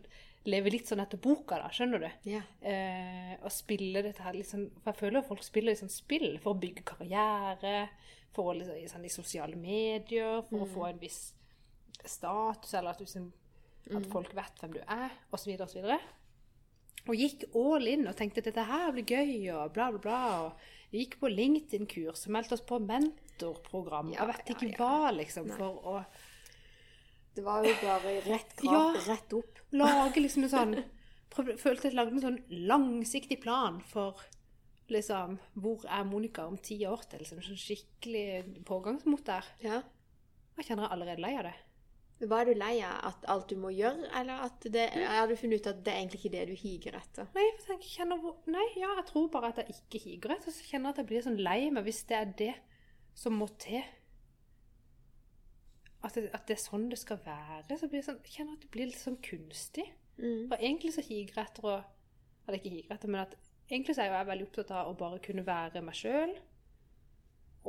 leve 0.51 0.71
litt 0.73 0.89
sånn 0.89 0.99
etter 0.99 1.19
boka, 1.23 1.55
da. 1.61 1.69
Skjønner 1.71 2.01
du? 2.03 2.09
Ja. 2.33 2.41
eh, 2.59 3.35
og 3.39 3.51
spille 3.53 4.01
dette 4.03 4.25
her 4.25 4.35
liksom, 4.35 4.65
For 4.81 4.91
jeg 4.91 4.99
føler 4.99 5.21
at 5.21 5.29
folk 5.29 5.45
spiller 5.45 5.71
liksom 5.71 5.91
spill 5.93 6.33
for 6.43 6.51
å 6.51 6.59
bygge 6.59 6.83
karriere, 6.89 7.85
for 8.35 8.51
å 8.51 8.57
liksom, 8.57 8.81
i, 8.81 8.89
sånn, 8.91 9.05
i 9.07 9.13
sosiale 9.13 9.55
medier, 9.59 10.43
for 10.49 10.65
å 10.65 10.69
få 10.73 10.89
en 10.89 10.99
viss 10.99 11.21
status, 12.03 12.73
eller 12.73 12.91
at, 12.91 12.99
du, 12.99 13.07
liksom, 13.07 13.29
at 13.95 14.09
folk 14.11 14.35
vet 14.35 14.59
hvem 14.59 14.75
du 14.75 14.81
er, 14.83 15.15
osv., 15.31 15.53
osv. 15.63 15.87
Og 17.03 17.19
gikk 17.19 17.47
all 17.59 17.87
in 17.91 18.07
og 18.07 18.15
tenkte 18.19 18.39
at 18.43 18.49
dette 18.49 18.67
her 18.67 18.91
blir 18.95 19.07
gøy, 19.07 19.49
og 19.55 19.73
bla, 19.75 19.89
bla, 19.95 20.03
bla. 20.03 20.19
Og 20.49 20.95
gikk 20.95 21.17
på 21.21 21.31
LinkedIn-kurs 21.31 22.27
og 22.27 22.35
meldte 22.35 22.57
oss 22.57 22.67
på 22.67 22.79
mentorprogram. 22.83 24.13
Ja, 24.15 24.23
og 24.23 24.31
vet 24.33 24.51
ja, 24.51 24.55
ikke 24.55 24.71
ja. 24.71 24.77
hva, 24.79 25.11
liksom, 25.15 25.49
Nei. 25.51 25.57
for 25.59 25.87
å 25.93 25.97
Det 27.35 27.43
var 27.43 27.65
jo 27.65 27.73
bare 27.81 28.19
rett 28.27 28.55
krav, 28.59 28.95
Ja. 28.95 29.13
rett 29.13 29.33
opp. 29.33 29.59
lage 29.71 30.21
liksom 30.21 30.43
en 30.43 30.49
sånn 30.49 30.83
Følte 31.33 31.87
jeg 31.89 31.95
lagde 31.97 32.13
en 32.13 32.21
sånn 32.21 32.67
langsiktig 32.69 33.39
plan 33.41 33.81
for 33.81 34.19
liksom 34.87 35.39
Hvor 35.57 35.85
er 35.89 36.03
Monica 36.05 36.45
om 36.45 36.57
ti 36.57 36.77
år 36.85 37.01
til? 37.09 37.19
Liksom, 37.23 37.41
sånn 37.41 37.57
skikkelig 37.57 38.63
pågangsmot 38.65 39.23
der. 39.25 39.45
Ja. 39.63 39.81
Jeg 40.57 40.67
kjenner 40.67 40.83
jeg 40.83 40.91
er 40.91 40.95
allerede 40.95 41.23
lei 41.23 41.37
av 41.39 41.47
det. 41.47 41.55
Var 42.29 42.45
du 42.45 42.53
lei 42.53 42.75
av 42.85 42.99
at 43.09 43.25
alt 43.27 43.49
du 43.49 43.55
må 43.59 43.71
gjøre, 43.73 44.05
eller 44.15 44.45
at 44.45 44.67
det, 44.71 44.83
har 44.93 45.27
du 45.27 45.35
funnet 45.35 45.59
ut 45.59 45.67
at 45.67 45.79
det 45.83 45.91
er 45.91 45.97
egentlig 46.03 46.19
ikke 46.21 46.31
det 46.35 46.43
du 46.47 46.53
higer 46.55 46.95
etter? 46.99 47.27
Nei, 47.35 47.47
jeg 47.67 47.79
kjenner, 47.81 48.21
nei, 48.53 48.67
ja, 48.79 48.93
jeg 48.99 49.07
tror 49.09 49.27
bare 49.33 49.49
at 49.49 49.57
jeg 49.63 49.73
ikke 49.73 50.03
higer 50.05 50.35
etter. 50.37 50.53
Så 50.53 50.63
kjenner 50.69 50.91
jeg 50.91 50.93
at 50.93 51.01
jeg 51.01 51.09
blir 51.09 51.25
sånn 51.25 51.41
lei 51.43 51.57
meg 51.73 51.83
hvis 51.83 52.03
det 52.07 52.19
er 52.19 52.31
det 52.43 52.53
som 53.17 53.35
må 53.41 53.49
til. 53.57 53.81
At 56.03 56.15
det, 56.19 56.29
at 56.35 56.47
det 56.49 56.57
er 56.57 56.63
sånn 56.63 56.89
det 56.91 56.99
skal 56.99 57.19
være. 57.23 57.77
Så 57.79 57.87
blir 57.87 58.01
det 58.01 58.07
sånn, 58.09 58.21
jeg 58.25 58.37
kjenner 58.37 58.57
at 58.57 58.63
det 58.65 58.71
blir 58.73 58.89
litt 58.89 58.99
sånn 58.99 59.19
kunstig. 59.23 59.85
Mm. 60.19 60.49
For 60.51 60.57
egentlig 60.59 60.93
så 60.95 61.03
higer 61.05 61.39
jeg 61.39 61.47
etter 61.47 61.65
å 61.65 61.75
Eller 62.43 62.59
ikke 62.59 62.73
higer 62.73 62.91
etter, 62.91 63.09
men 63.09 63.21
at 63.23 63.37
egentlig 63.69 63.95
så 63.95 64.03
er 64.03 64.09
jo 64.09 64.17
jeg 64.17 64.27
veldig 64.27 64.45
opptatt 64.49 64.71
av 64.75 64.89
å 64.89 64.97
bare 64.99 65.21
kunne 65.23 65.45
være 65.47 65.83
meg 65.85 65.95
sjøl. 65.95 66.33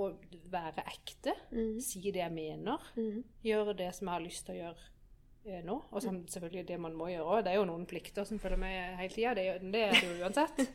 Og 0.02 0.24
være 0.50 0.82
ekte. 0.90 1.36
Mm. 1.54 1.76
Si 1.78 2.02
det 2.08 2.18
jeg 2.24 2.34
mener. 2.34 2.88
Mm. 2.98 3.22
Gjøre 3.46 3.76
det 3.78 3.92
som 3.94 4.08
jeg 4.08 4.16
har 4.16 4.24
lyst 4.24 4.48
til 4.48 4.56
å 4.56 4.58
gjøre 4.58 4.88
eh, 5.46 5.60
nå. 5.62 5.76
Og 5.92 6.02
som, 6.02 6.18
selvfølgelig 6.26 6.66
det 6.72 6.80
man 6.82 6.98
må 6.98 7.12
gjøre 7.12 7.36
òg. 7.36 7.44
Det 7.46 7.52
er 7.52 7.60
jo 7.60 7.68
noen 7.70 7.86
plikter 7.86 8.26
som 8.26 8.42
følger 8.42 8.58
med 8.64 8.98
hele 8.98 9.14
tida. 9.14 9.36
Det, 9.38 9.46
det 9.62 9.84
er 9.84 9.94
det 10.00 10.10
jo 10.10 10.18
uansett. 10.26 10.64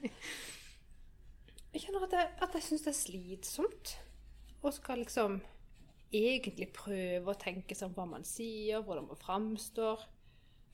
Jeg 1.69 1.83
kjenner 1.83 2.01
at 2.07 2.13
jeg, 2.17 2.29
at 2.41 2.55
jeg 2.57 2.63
syns 2.65 2.81
det 2.81 2.89
er 2.89 2.97
slitsomt. 2.97 3.91
Og 4.65 4.73
skal 4.73 5.03
liksom 5.03 5.35
egentlig 6.11 6.71
prøve 6.73 7.31
å 7.31 7.37
tenke 7.39 7.75
sånn 7.77 7.93
hva 7.95 8.05
man 8.09 8.23
sier, 8.27 8.81
hvordan 8.85 9.07
man 9.07 9.19
framstår. 9.19 10.05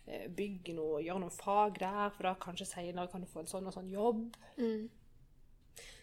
eh, 0.07 0.27
Bygge 0.29 0.75
noe, 0.77 1.01
gjøre 1.03 1.23
noen 1.23 1.33
fag 1.33 1.79
der, 1.79 2.09
for 2.15 2.29
da 2.29 2.35
kanskje 2.39 2.67
seinere 2.69 3.09
kan 3.11 3.21
du 3.21 3.27
få 3.27 3.41
en 3.43 3.49
sånn 3.49 3.67
og 3.67 3.73
sånn 3.73 3.89
jobb. 3.91 4.35
Mm. 4.57 4.89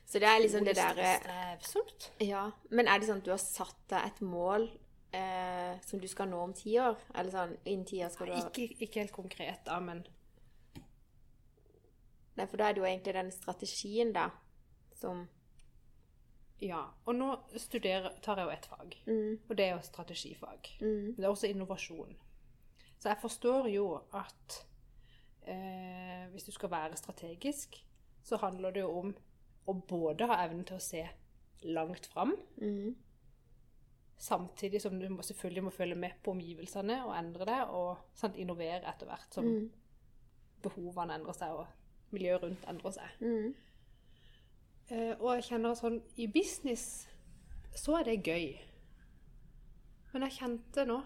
Så 0.05 0.21
det 0.21 0.29
er 0.29 0.41
liksom 0.43 0.65
det 0.67 0.75
derre 0.77 1.12
Strevsomt. 1.23 2.11
Ja. 2.21 2.51
Men 2.71 2.89
er 2.91 2.99
det 3.01 3.09
sånn 3.09 3.23
at 3.23 3.29
du 3.29 3.31
har 3.33 3.41
satt 3.41 3.79
deg 3.89 4.11
et 4.11 4.19
mål 4.27 4.67
eh, 5.17 5.79
som 5.87 6.03
du 6.03 6.09
skal 6.11 6.29
nå 6.29 6.41
om 6.43 6.53
ti 6.53 6.75
år? 6.83 6.99
Eller 7.15 7.33
sånn 7.33 7.55
innen 7.65 7.87
ti 7.89 8.03
år 8.05 8.11
skal 8.12 8.29
du 8.29 8.35
ha 8.35 8.43
Ikke, 8.43 8.67
ikke 8.83 9.01
helt 9.05 9.15
konkret, 9.15 9.62
da, 9.65 9.79
men 9.81 10.03
Nei, 12.37 12.47
for 12.49 12.57
da 12.57 12.68
er 12.68 12.73
det 12.77 12.81
jo 12.81 12.88
egentlig 12.88 13.12
den 13.12 13.31
strategien, 13.33 14.12
da, 14.16 14.31
som 14.97 15.27
ja. 16.62 16.83
Og 17.07 17.14
nå 17.18 17.29
studerer, 17.59 18.12
tar 18.22 18.38
jeg 18.38 18.46
jo 18.46 18.53
ett 18.55 18.66
fag. 18.70 18.96
mm, 19.07 19.38
Og 19.51 19.57
det 19.59 19.64
er 19.66 19.72
jo 19.77 19.83
strategifag. 19.83 20.68
mm, 20.81 21.14
Det 21.16 21.25
er 21.25 21.29
også 21.29 21.48
innovasjon. 21.51 22.16
Så 22.98 23.09
jeg 23.11 23.18
forstår 23.20 23.66
jo 23.75 23.87
at 24.14 24.59
eh, 25.46 26.29
hvis 26.31 26.44
du 26.46 26.53
skal 26.55 26.70
være 26.70 26.96
strategisk, 26.96 27.81
så 28.22 28.37
handler 28.38 28.70
det 28.70 28.81
jo 28.85 28.92
om 29.01 29.14
å 29.66 29.75
både 29.88 30.27
ha 30.31 30.44
evnen 30.44 30.64
til 30.64 30.77
å 30.77 30.81
se 30.83 31.03
langt 31.62 32.07
fram, 32.07 32.37
mm, 32.61 32.94
samtidig 34.18 34.81
som 34.83 35.01
du 35.01 35.09
må, 35.09 35.22
selvfølgelig 35.22 35.62
må 35.66 35.70
følge 35.70 35.94
med 35.98 36.11
på 36.22 36.31
omgivelsene 36.31 37.01
og 37.07 37.14
endre 37.18 37.44
det, 37.48 37.61
og 37.75 37.96
sant, 38.14 38.37
innovere 38.38 38.83
etter 38.88 39.07
hvert 39.11 39.35
som 39.35 39.44
mm, 39.46 39.70
behovene 40.62 41.14
endrer 41.18 41.35
seg 41.35 41.51
og 41.59 41.66
miljøet 42.14 42.42
rundt 42.46 42.66
endrer 42.70 42.94
seg. 42.98 43.16
Eh, 44.90 45.14
og 45.18 45.37
jeg 45.37 45.49
kjenner 45.53 45.79
sånn 45.79 46.01
I 46.21 46.29
business 46.33 47.07
så 47.79 47.99
er 48.01 48.11
det 48.11 48.23
gøy. 48.27 48.53
Men 50.12 50.27
jeg 50.27 50.38
kjente 50.40 50.85
nå 50.88 50.99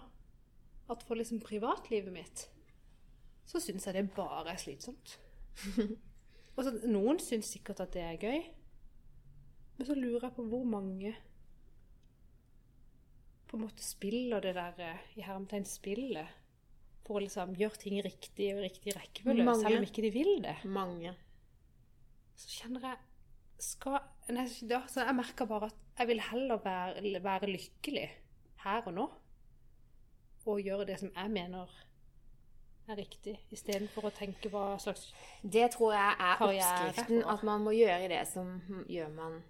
at 0.91 1.03
for 1.03 1.19
liksom 1.19 1.39
privatlivet 1.43 2.13
mitt 2.13 2.47
så 3.47 3.61
syns 3.63 3.87
jeg 3.87 3.95
det 3.95 4.09
bare 4.15 4.51
er 4.51 4.59
slitsomt. 4.59 5.13
og 6.55 6.59
så, 6.65 6.73
noen 6.83 7.19
syns 7.23 7.53
sikkert 7.53 7.79
at 7.85 7.93
det 7.95 8.03
er 8.03 8.19
gøy, 8.19 8.41
men 9.77 9.87
så 9.87 9.95
lurer 9.95 10.27
jeg 10.27 10.35
på 10.35 10.45
hvor 10.51 10.65
mange 10.67 11.13
på 13.47 13.55
en 13.55 13.63
måte 13.63 13.85
spiller 13.85 14.43
det 14.43 14.57
der 14.57 14.81
eh, 14.83 15.03
i 15.15 15.23
hermetegn 15.23 15.63
spillet 15.67 16.33
for 17.07 17.19
å 17.19 17.23
liksom 17.23 17.53
gjøre 17.55 17.79
ting 17.79 18.01
riktig 18.03 18.49
og 18.57 18.65
riktig 18.65 18.95
rekkefølge, 18.97 19.45
selv 19.61 19.79
om 19.79 19.85
ikke 19.87 20.03
de 20.03 20.11
vil 20.11 20.33
det 20.43 20.57
mange. 20.67 21.13
så 22.35 22.49
kjenner 22.51 22.83
jeg 22.83 22.97
skal, 23.59 23.99
nei, 24.29 24.45
da, 24.69 24.83
så 24.91 25.05
Jeg 25.07 25.15
merker 25.17 25.49
bare 25.49 25.69
at 25.71 25.75
jeg 25.97 26.07
vil 26.11 26.21
heller 26.21 26.59
være, 26.63 27.21
være 27.23 27.49
lykkelig 27.49 28.07
her 28.63 28.87
og 28.89 28.93
nå. 28.93 29.07
Og 30.47 30.61
gjøre 30.63 30.85
det 30.87 30.99
som 31.01 31.11
jeg 31.11 31.31
mener 31.33 31.71
er 32.87 32.95
riktig, 33.01 33.33
istedenfor 33.51 34.07
å 34.07 34.13
tenke 34.15 34.47
hva 34.53 34.77
slags 34.79 35.09
Det 35.43 35.65
tror 35.73 35.91
jeg 35.91 36.13
er 36.23 36.43
oppskriften. 36.45 37.23
At 37.27 37.43
man 37.43 37.65
må 37.65 37.73
gjøre 37.75 38.07
det 38.13 38.21
som 38.29 38.53
gjør 38.87 39.09
man 39.15 39.41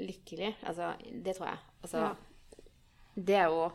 lykkelig. 0.00 0.56
Altså, 0.66 0.94
det 1.24 1.36
tror 1.36 1.52
jeg. 1.52 1.58
Altså, 1.82 1.98
Ja. 2.08 2.12
Det 3.14 3.34
er 3.36 3.50
jo 3.52 3.66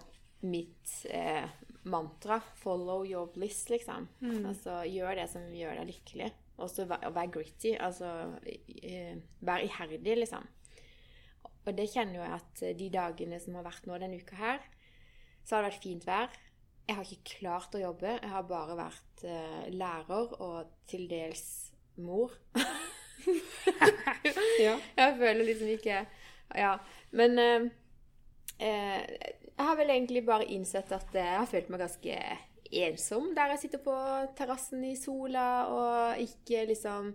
mitt 0.50 1.06
eh, 1.14 1.46
mantra. 1.86 2.40
Follow 2.56 3.06
your 3.06 3.28
bliss, 3.34 3.68
liksom. 3.70 4.08
Mm. 4.20 4.46
Altså, 4.50 4.82
gjør 4.90 5.16
det 5.16 5.30
som 5.30 5.46
gjør 5.54 5.78
deg 5.78 5.92
lykkelig. 5.92 6.32
Og 6.58 6.72
så 6.74 6.88
være, 6.90 7.14
være 7.14 7.32
gritty. 7.36 7.76
Altså, 7.80 8.10
være 8.44 9.22
vær 9.46 9.66
iherdig, 9.66 10.18
liksom. 10.24 10.48
Og 11.68 11.76
det 11.78 11.90
kjenner 11.92 12.16
jo 12.18 12.24
jeg 12.24 12.40
at 12.40 12.80
de 12.80 12.90
dagene 12.94 13.40
som 13.44 13.58
har 13.60 13.66
vært 13.68 13.88
nå 13.88 13.98
denne 14.00 14.20
uka 14.22 14.38
her, 14.40 14.62
så 15.44 15.56
har 15.56 15.66
det 15.66 15.72
vært 15.74 15.84
fint 15.84 16.08
vær. 16.08 16.38
Jeg 16.88 16.96
har 16.96 17.04
ikke 17.04 17.38
klart 17.40 17.76
å 17.76 17.82
jobbe. 17.82 18.14
Jeg 18.16 18.32
har 18.32 18.46
bare 18.48 18.78
vært 18.80 19.26
eh, 19.28 19.66
lærer 19.76 20.38
og 20.40 20.72
til 20.88 21.08
dels 21.12 21.44
mor. 22.00 22.36
Ja. 24.62 24.78
Jeg 24.96 25.16
føler 25.18 25.44
liksom 25.44 25.68
ikke 25.74 26.06
Ja. 26.56 26.78
Men 27.12 27.40
eh, 27.40 27.66
eh, 28.60 29.02
jeg 29.58 29.66
har 29.66 29.76
vel 29.76 29.90
egentlig 29.90 30.26
bare 30.26 30.46
innsett 30.46 30.92
at 30.96 31.16
eh, 31.16 31.26
jeg 31.26 31.40
har 31.42 31.50
følt 31.50 31.70
meg 31.74 31.82
ganske 31.82 32.20
ensom 32.72 33.32
der 33.36 33.54
jeg 33.54 33.64
sitter 33.66 33.82
på 33.84 33.96
terrassen 34.38 34.84
i 34.88 34.96
sola 35.00 35.48
og 35.72 36.22
ikke 36.24 36.66
liksom 36.72 37.14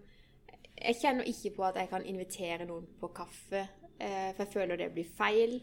Jeg 0.83 0.97
kjenner 0.99 1.29
ikke 1.29 1.53
på 1.55 1.62
at 1.62 1.77
jeg 1.79 1.88
kan 1.93 2.05
invitere 2.09 2.65
noen 2.67 2.88
på 2.99 3.12
kaffe, 3.15 3.61
eh, 4.01 4.33
for 4.35 4.43
jeg 4.43 4.53
føler 4.53 4.81
det 4.81 4.88
blir 4.95 5.07
feil. 5.07 5.61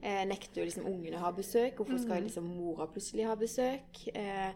Eh, 0.00 0.22
nekter 0.24 0.62
jo 0.62 0.64
liksom 0.64 0.86
ungene 0.88 1.18
å 1.18 1.24
ha 1.26 1.32
besøk. 1.36 1.76
Hvorfor 1.76 2.00
skal 2.00 2.24
liksom 2.24 2.46
mora 2.56 2.86
plutselig 2.88 3.26
ha 3.28 3.34
besøk? 3.36 4.00
Eh, 4.14 4.54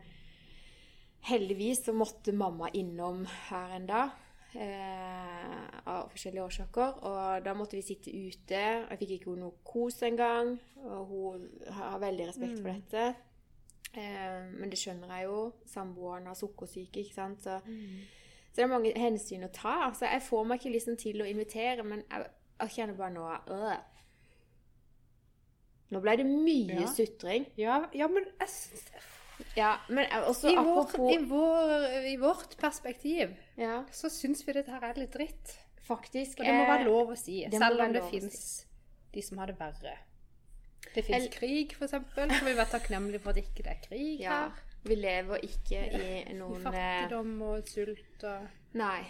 heldigvis 1.28 1.84
så 1.84 1.92
måtte 1.92 2.32
mamma 2.32 2.70
innom 2.72 3.26
her 3.50 3.76
en 3.76 3.86
dag. 3.90 4.14
Eh, 4.56 5.62
av 5.84 6.08
forskjellige 6.14 6.44
årsaker. 6.44 6.98
Og 7.04 7.44
da 7.44 7.54
måtte 7.54 7.76
vi 7.76 7.84
sitte 7.84 8.10
ute. 8.10 8.62
Jeg 8.88 8.98
fikk 9.02 9.14
ikke 9.18 9.36
noe 9.36 9.58
kos 9.66 10.00
engang. 10.06 10.56
Og 10.86 11.06
hun 11.12 11.48
har 11.76 11.98
veldig 12.00 12.28
respekt 12.30 12.62
for 12.62 12.72
dette. 12.72 13.14
Eh, 13.96 14.50
men 14.60 14.70
det 14.70 14.78
skjønner 14.78 15.08
jeg 15.16 15.24
jo. 15.30 15.40
Samboeren 15.72 16.26
har 16.28 16.36
sukkersyke, 16.38 17.00
ikke 17.02 17.14
sant. 17.16 17.42
Så, 17.42 17.58
så 18.52 18.56
det 18.60 18.64
er 18.66 18.72
mange 18.72 18.92
hensyn 18.98 19.44
å 19.46 19.52
ta. 19.52 19.92
Så 19.96 20.04
jeg 20.10 20.22
får 20.28 20.44
meg 20.50 20.60
ikke 20.60 20.74
liksom 20.76 20.96
til 21.00 21.22
å 21.24 21.28
invitere, 21.28 21.82
men 21.86 22.02
jeg, 22.10 22.26
jeg 22.60 22.74
kjenner 22.76 22.98
bare 23.00 23.14
nå 23.16 23.26
øh. 23.56 23.76
Nå 25.94 26.00
ble 26.02 26.16
det 26.18 26.24
mye 26.26 26.80
Ja. 26.80 26.86
sutring. 26.90 27.44
Ja, 27.56 27.76
ja, 27.94 28.08
men 28.10 28.24
jeg 28.40 28.48
syns 28.50 28.88
Ja, 29.56 29.76
men 29.92 30.06
også 30.26 30.48
I, 30.50 30.56
vår, 30.56 30.78
apropos 30.80 31.12
i, 31.12 31.18
vår, 31.28 31.84
I 32.08 32.16
vårt 32.16 32.56
perspektiv 32.58 33.34
Ja, 33.60 33.82
så 33.92 34.08
syns 34.10 34.40
vi 34.46 34.54
dette 34.56 34.72
her 34.72 34.82
er 34.90 34.94
litt 34.98 35.12
dritt. 35.12 35.58
faktisk. 35.86 36.40
Og 36.40 36.46
det 36.48 36.54
må 36.56 36.64
eh, 36.64 36.70
være 36.72 36.84
lov 36.88 37.12
å 37.14 37.16
si, 37.20 37.44
selv 37.52 37.80
om 37.84 37.92
det 37.94 38.02
fins 38.10 38.34
si. 38.40 38.64
de 39.14 39.22
som 39.22 39.38
har 39.38 39.46
det 39.52 39.58
verre. 39.60 39.92
Det 40.94 41.04
fins 41.04 41.28
krig, 41.34 41.72
eksempel. 41.82 42.30
Så 42.32 42.44
vi 42.46 42.54
være 42.56 42.70
takknemlige 42.72 43.20
for 43.24 43.30
at 43.34 43.40
ikke 43.42 43.62
det 43.66 43.72
er 43.74 43.82
krig 43.88 44.20
Ja. 44.20 44.38
her. 44.46 44.62
Vi 44.86 44.94
lever 44.94 45.42
ikke 45.42 45.80
i 45.98 46.30
I 46.30 46.34
noen 46.38 46.62
eh, 46.66 46.72
fattigdom 46.72 47.42
og 47.42 47.66
sult 47.68 48.24
og 48.24 48.74
Nei. 48.78 49.02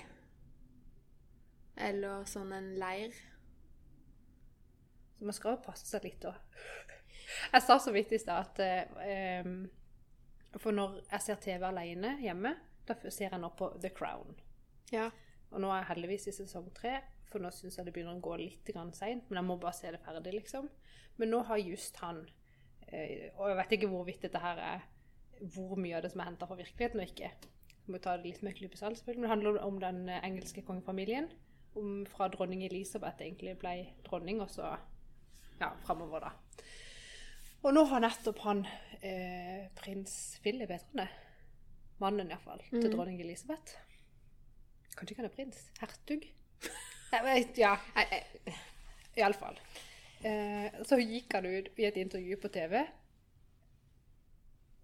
Eller 1.77 2.25
sånn 2.25 2.53
en 2.57 2.71
leir. 2.81 3.13
Så 5.19 5.25
man 5.29 5.37
skal 5.37 5.57
jo 5.57 5.63
passe 5.67 5.87
seg 5.89 6.05
litt 6.09 6.25
òg. 6.29 6.37
Jeg 7.53 7.63
sa 7.65 7.77
så 7.83 7.93
vidt 7.93 8.13
i 8.15 8.19
stad 8.23 8.47
at 8.47 8.61
eh, 9.03 9.49
For 10.61 10.73
når 10.73 11.01
jeg 11.11 11.25
ser 11.25 11.41
TV 11.43 11.67
alene 11.69 12.15
hjemme, 12.23 12.55
da 12.89 12.97
ser 13.11 13.29
jeg 13.33 13.41
nå 13.43 13.51
på 13.59 13.71
The 13.83 13.91
Crown. 13.97 14.37
Ja. 14.95 15.11
Og 15.51 15.61
nå 15.61 15.69
er 15.73 15.83
jeg 15.83 15.91
heldigvis 15.91 16.29
i 16.31 16.37
sesong 16.39 16.71
tre, 16.75 17.01
for 17.31 17.43
nå 17.43 17.51
syns 17.53 17.77
jeg 17.77 17.87
det 17.89 17.93
begynner 17.97 18.17
å 18.17 18.23
gå 18.25 18.37
litt 18.41 18.71
seint. 18.97 19.27
Men 19.29 19.41
jeg 19.43 19.45
må 19.49 19.57
bare 19.61 19.75
se 19.77 19.91
det 19.93 20.01
ferdig, 20.05 20.33
liksom. 20.39 20.71
Men 21.19 21.31
nå 21.33 21.43
har 21.49 21.57
just 21.63 21.97
han 22.03 22.19
eh, 22.93 23.31
Og 23.39 23.49
jeg 23.49 23.57
vet 23.57 23.73
ikke 23.79 23.89
hvorvidt 23.89 24.23
dette 24.23 24.39
her 24.43 24.59
er 24.61 24.81
hvor 25.55 25.77
mye 25.77 25.97
av 25.99 26.03
det 26.03 26.11
som 26.13 26.21
er 26.21 26.31
henta 26.31 26.47
fra 26.49 26.57
virkeligheten 26.57 27.01
og 27.03 27.07
ikke. 27.11 27.29
Jeg 27.31 27.93
må 27.93 27.99
ta 28.01 28.17
det 28.17 28.25
litt 28.25 28.43
med 28.43 28.55
klype 28.57 28.77
salt, 28.81 28.97
selvfølgelig. 28.99 29.21
Men 29.21 29.29
det 29.29 29.35
handler 29.35 29.63
om 29.67 29.81
den 29.81 30.09
eh, 30.09 30.23
engelske 30.25 30.63
kongefamilien. 30.65 31.29
Om 31.77 32.07
fra 32.09 32.29
dronning 32.33 32.63
Elisabeth 32.65 33.21
egentlig 33.21 33.53
ble 33.61 33.75
dronning, 34.07 34.41
og 34.41 34.49
så 34.51 34.71
ja, 35.61 35.69
framover, 35.85 36.21
da. 36.25 36.31
Og 37.63 37.75
nå 37.77 37.83
har 37.91 38.01
nettopp 38.01 38.39
han 38.47 38.65
eh, 39.03 39.67
prins 39.77 40.39
Philip, 40.43 40.71
heter 40.71 40.87
han 40.95 41.03
det? 41.05 41.09
Mannen, 42.01 42.29
iallfall, 42.33 42.61
til 42.71 42.89
Mhm. 42.89 42.97
dronning 42.97 43.21
Elisabeth. 43.21 43.77
Kanskje 44.97 45.13
ikke 45.13 45.23
han 45.23 45.31
er 45.31 45.35
prins? 45.37 45.63
Hertug? 45.81 46.25
Jeg 47.13 47.25
vet, 47.25 47.59
ja, 47.61 47.77
iallfall. 49.17 49.57
Eh, 50.25 50.79
så 50.89 50.99
gikk 51.01 51.35
han 51.37 51.47
ut 51.47 51.69
i 51.77 51.89
et 51.89 51.99
intervju 52.01 52.39
på 52.41 52.53
TV. 52.55 52.79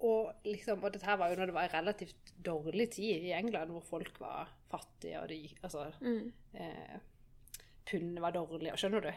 Og, 0.02 0.32
liksom, 0.44 0.82
og 0.82 0.92
dette 0.92 1.06
her 1.06 1.18
var 1.20 1.30
jo 1.30 1.38
når 1.38 1.50
det 1.50 1.54
var 1.56 1.68
en 1.68 1.76
relativt 1.76 2.32
dårlig 2.42 2.88
tid 2.96 3.28
i 3.28 3.34
England, 3.36 3.70
hvor 3.70 3.84
folk 3.86 4.18
var 4.20 4.50
fattige, 4.70 5.20
og 5.20 5.28
det 5.30 5.38
gikk 5.38 5.60
Altså 5.62 5.84
mm. 6.00 6.32
eh, 6.58 6.96
pundet 7.86 8.22
var 8.24 8.34
dårlig, 8.34 8.72
og 8.72 8.80
skjønner 8.82 9.04
du? 9.06 9.12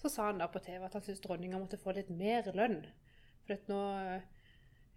Så 0.00 0.10
sa 0.10 0.30
han 0.30 0.40
da 0.40 0.48
på 0.50 0.62
TV 0.64 0.86
at 0.86 0.94
han 0.96 1.04
syntes 1.04 1.20
dronninga 1.22 1.60
måtte 1.60 1.80
få 1.80 1.92
litt 1.94 2.08
mer 2.10 2.48
lønn. 2.56 2.80
For 3.44 3.58
at 3.58 3.68
nå 3.70 3.82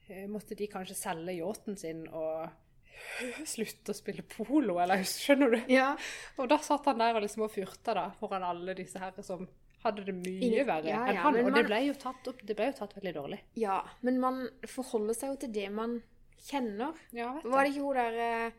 eh, 0.07 0.23
måtte 0.31 0.55
de 0.55 0.69
kanskje 0.71 0.97
selge 0.97 1.35
yachten 1.35 1.77
sin 1.77 2.05
og 2.07 2.47
slutte 3.55 3.91
å 3.91 3.97
spille 3.97 4.23
polo, 4.23 4.79
eller 4.79 5.03
skjønner 5.09 5.51
du? 5.51 5.59
Ja. 5.73 5.91
Og 6.39 6.47
da 6.49 6.61
satt 6.63 6.87
han 6.87 7.03
der 7.03 7.19
og 7.19 7.25
liksom 7.27 7.43
og 7.45 7.53
fyrta 7.53 7.97
da, 7.97 8.07
foran 8.21 8.47
alle 8.47 8.77
disse 8.77 9.03
her 9.03 9.19
som 9.19 9.43
hadde 9.85 10.03
det 10.09 10.15
mye 10.17 10.41
Ingen- 10.49 10.67
verre 10.67 10.89
ja, 10.91 11.05
enn 11.07 11.17
han. 11.21 11.35
Og 11.39 11.43
man- 11.49 11.53
det 11.59 11.65
ble 11.69 11.79
tatt 12.01 12.29
det 12.45 12.55
ble 12.57 12.65
jo 12.71 12.75
tatt 12.81 12.93
veldig 12.97 13.13
dårlig. 13.15 13.39
ja. 13.61 13.79
Men 14.01 14.19
man 14.19 14.43
forholder 14.67 15.13
seg 15.15 15.29
jo 15.31 15.35
til 15.45 15.51
det 15.55 15.69
man 15.71 16.01
kjenner. 16.45 16.93
Ja, 17.13 17.33
vet 17.37 17.43
Var 17.45 17.63
det 17.63 17.71
ikke 17.73 17.85
hun 17.85 17.95
der 17.95 18.19
eh, 18.25 18.51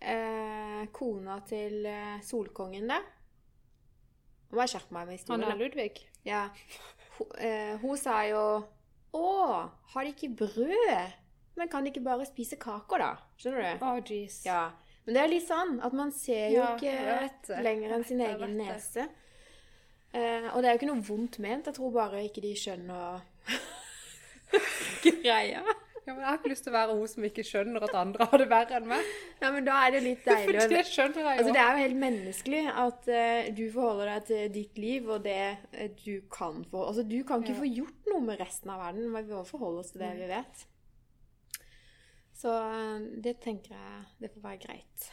eh, 0.00 0.86
kona 0.92 1.38
til 1.48 1.86
eh, 1.86 2.20
Solkongen 2.20 2.88
der? 2.88 3.04
Nå 4.50 4.56
må 4.58 4.62
jeg 4.62 4.74
skjerpe 4.76 4.92
meg 4.94 5.06
med 5.08 5.14
Han 5.14 5.18
historien. 5.18 5.50
er. 5.52 5.56
Ludvig. 5.60 6.02
Ja. 6.24 6.48
Hun, 7.18 7.26
eh, 7.38 7.76
hun 7.82 7.96
sa 7.96 8.22
jo 8.28 8.42
Å, 9.16 9.70
har 9.94 10.04
de 10.04 10.10
ikke 10.12 10.34
brød? 10.36 11.12
Men 11.56 11.68
kan 11.72 11.84
de 11.84 11.90
ikke 11.90 12.02
bare 12.04 12.26
spise 12.28 12.58
kaker, 12.60 12.98
da? 13.00 13.16
Skjønner 13.40 13.78
du? 13.78 13.84
Å, 13.86 13.94
jeez. 14.04 14.42
Ja. 14.44 14.70
Men 15.06 15.14
det 15.14 15.22
er 15.22 15.28
litt 15.30 15.46
sånn 15.48 15.78
at 15.86 15.94
man 15.96 16.10
ser 16.12 16.50
jo 16.50 16.58
Ja, 16.60 16.76
ikke 16.76 17.62
lenger 17.64 17.94
enn 17.96 18.04
sin 18.04 18.20
egen 18.20 18.58
vet 18.58 18.92
det. 18.92 19.06
Eh, 20.16 20.46
og 20.52 20.62
det 20.62 20.68
er 20.68 20.76
jo 20.76 20.80
ikke 20.80 20.92
noe 20.92 21.04
vondt 21.04 21.40
ment. 21.44 21.66
Jeg 21.68 21.76
tror 21.76 21.92
bare 21.92 22.22
ikke 22.24 22.44
de 22.44 22.54
skjønner 22.56 23.20
greia. 25.26 25.64
Ja, 26.06 26.14
men 26.14 26.20
jeg 26.22 26.28
har 26.28 26.36
ikke 26.38 26.50
lyst 26.52 26.62
til 26.62 26.70
å 26.70 26.76
være 26.76 26.94
hun 26.94 27.08
som 27.10 27.24
ikke 27.26 27.42
skjønner 27.42 27.82
at 27.82 27.94
andre 27.98 28.26
har 28.30 28.38
det 28.38 28.46
verre 28.46 28.76
enn 28.78 28.84
meg. 28.92 29.08
Ja, 29.40 29.48
men 29.50 29.64
da 29.66 29.80
er 29.82 29.96
det 29.96 30.02
litt 30.04 30.22
deilig. 30.22 30.60
For 30.60 30.70
det 30.70 30.82
skjønner 30.86 31.18
jeg 31.18 31.26
jo. 31.26 31.32
Altså, 31.32 31.54
det 31.56 31.62
er 31.64 31.72
jo 31.72 31.82
helt 31.82 31.98
menneskelig 32.04 32.60
at 32.84 33.08
uh, 33.10 33.48
du 33.58 33.62
forholder 33.74 34.12
deg 34.12 34.28
til 34.28 34.52
ditt 34.54 34.78
liv 34.78 35.10
og 35.10 35.24
det 35.26 35.40
eh, 35.74 35.90
du 36.04 36.22
kan 36.30 36.62
få. 36.70 36.84
Altså, 36.92 37.02
du 37.10 37.18
kan 37.26 37.42
ikke 37.42 37.56
Ja. 37.56 37.58
få 37.58 37.72
gjort 37.72 38.12
noe 38.12 38.22
med 38.28 38.38
resten 38.38 38.70
av 38.70 38.84
verden, 38.84 39.10
men 39.10 39.26
vi 39.26 39.34
må 39.34 39.42
forholde 39.50 39.82
oss 39.82 39.90
til 39.96 40.04
det 40.06 40.12
vi 40.20 40.30
vet. 40.30 40.62
Så 42.38 42.54
uh, 42.54 43.02
det 43.26 43.40
tenker 43.42 43.74
jeg 43.74 44.06
det 44.22 44.30
får 44.36 44.46
være 44.46 44.62
greit. 44.62 45.10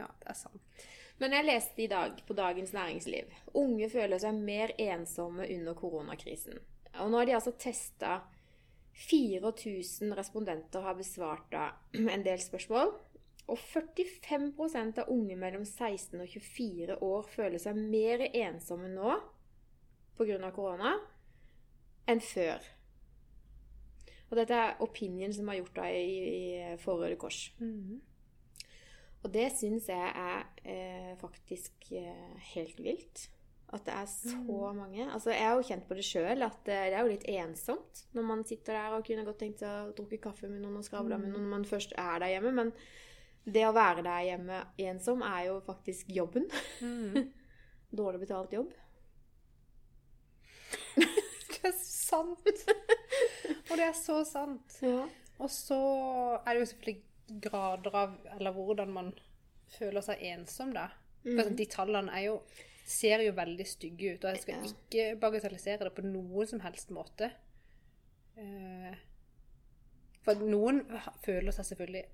Ja, 0.00 0.08
det 0.22 0.32
er 0.32 0.40
sant. 0.40 0.88
Men 1.18 1.32
jeg 1.32 1.46
leste 1.46 1.82
i 1.82 1.88
dag 1.88 2.18
på 2.28 2.34
Dagens 2.36 2.72
Næringsliv 2.76 3.30
unge 3.56 3.88
føler 3.90 4.20
seg 4.20 4.36
mer 4.36 4.72
ensomme 4.78 5.46
under 5.48 5.76
koronakrisen. 5.78 6.58
Og 7.00 7.10
nå 7.10 7.20
har 7.20 7.28
de 7.28 7.36
altså 7.38 7.52
testa 7.60 8.18
4000 8.96 10.12
respondenter 10.16 10.84
har 10.84 10.96
besvart 10.96 11.48
da 11.52 11.66
en 11.96 12.24
del 12.24 12.40
spørsmål. 12.40 12.92
Og 13.46 13.58
45% 13.62 15.00
av 15.02 15.10
unge 15.12 15.36
mellom 15.38 15.64
16 15.64 16.20
og 16.20 16.28
24 16.28 16.96
år 17.04 17.28
føler 17.30 17.62
seg 17.62 17.78
mer 17.78 18.24
ensomme 18.32 18.88
nå 18.90 19.12
pga. 20.16 20.50
korona 20.50 20.96
enn 22.08 22.20
før. 22.20 22.64
Og 24.30 24.36
dette 24.40 24.54
er 24.54 24.82
Opinion 24.82 25.32
som 25.32 25.48
har 25.48 25.60
gjort 25.60 25.76
det 25.76 25.90
i, 25.94 26.16
i 26.26 26.76
for 26.82 26.98
Kors. 26.98 27.18
Kors. 27.20 27.40
Mhm. 27.60 28.00
Og 29.26 29.32
det 29.34 29.48
syns 29.58 29.88
jeg 29.90 30.10
er 30.14 30.44
eh, 30.62 31.14
faktisk 31.18 31.88
eh, 31.98 32.34
helt 32.52 32.78
vilt. 32.78 33.24
At 33.74 33.82
det 33.88 33.94
er 33.98 34.06
så 34.06 34.68
mange. 34.70 35.08
Altså, 35.10 35.32
Jeg 35.34 35.42
har 35.48 35.56
jo 35.58 35.64
kjent 35.66 35.88
på 35.88 35.96
det 35.98 36.04
sjøl, 36.06 36.44
at 36.46 36.68
eh, 36.70 36.84
det 36.86 36.94
er 36.94 37.02
jo 37.02 37.10
litt 37.10 37.26
ensomt 37.34 38.04
når 38.14 38.28
man 38.28 38.44
sitter 38.46 38.78
der 38.78 38.94
og 38.94 39.02
kunne 39.08 39.24
godt 39.26 39.40
tenkt 39.42 39.64
seg 39.64 39.88
å 39.88 39.96
drukke 39.98 40.20
kaffe 40.22 40.46
med 40.46 40.62
noen 40.62 40.78
og 40.78 40.86
skravle 40.86 41.18
med 41.18 41.32
noen 41.32 41.42
når 41.48 41.54
man 41.56 41.66
først 41.66 41.96
er 41.98 42.22
der 42.22 42.36
hjemme. 42.36 42.54
Men 42.54 42.70
det 43.50 43.66
å 43.66 43.74
være 43.74 44.06
der 44.06 44.28
hjemme 44.28 44.60
ensom 44.86 45.26
er 45.26 45.48
jo 45.48 45.58
faktisk 45.66 46.14
jobben. 46.14 46.46
Mm. 46.78 47.32
Dårlig 48.02 48.22
betalt 48.22 48.54
jobb. 48.54 48.70
Det 51.56 51.72
er 51.72 51.78
sant! 51.82 52.66
Og 53.72 53.74
det 53.74 53.86
er 53.88 53.94
så 53.98 54.20
sant. 54.28 54.78
Ja. 54.86 55.02
Og 55.42 55.50
så 55.50 55.76
er 56.46 56.54
det 56.54 56.60
jo 56.62 56.68
selvfølgelig 56.70 57.05
grader 57.28 57.94
av 57.96 58.16
Eller 58.36 58.52
hvordan 58.52 58.92
man 58.92 59.12
føler 59.78 60.00
seg 60.00 60.22
ensom, 60.22 60.72
da. 60.76 60.88
For 61.24 61.42
sånn, 61.42 61.56
de 61.58 61.66
tallene 61.66 62.20
jo 62.22 62.36
ser 62.86 63.18
jo 63.24 63.32
veldig 63.34 63.64
stygge 63.66 64.12
ut, 64.14 64.24
og 64.24 64.30
jeg 64.30 64.42
skal 64.44 64.68
ikke 64.68 65.06
bagatellisere 65.18 65.88
det 65.88 65.94
på 65.96 66.04
noen 66.06 66.46
som 66.46 66.60
helst 66.62 66.92
måte. 66.94 67.32
Eh, 68.38 68.94
For 70.26 70.38
noen 70.42 70.84
føler 71.24 71.54
seg 71.54 71.66
selvfølgelig 71.70 72.04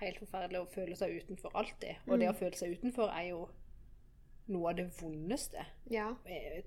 helt 0.00 0.20
forferdelig 0.22 0.60
og 0.60 0.70
føler 0.72 0.96
seg 1.00 1.16
utenfor 1.22 1.56
alltid. 1.56 2.04
Og 2.08 2.18
det 2.20 2.28
å 2.30 2.36
føle 2.36 2.56
seg 2.60 2.76
utenfor 2.76 3.08
er 3.12 3.30
jo 3.30 3.42
noe 4.52 4.70
av 4.70 4.76
det 4.78 4.86
vondeste. 5.00 5.64
ja. 5.90 6.10
eh, 6.26 6.62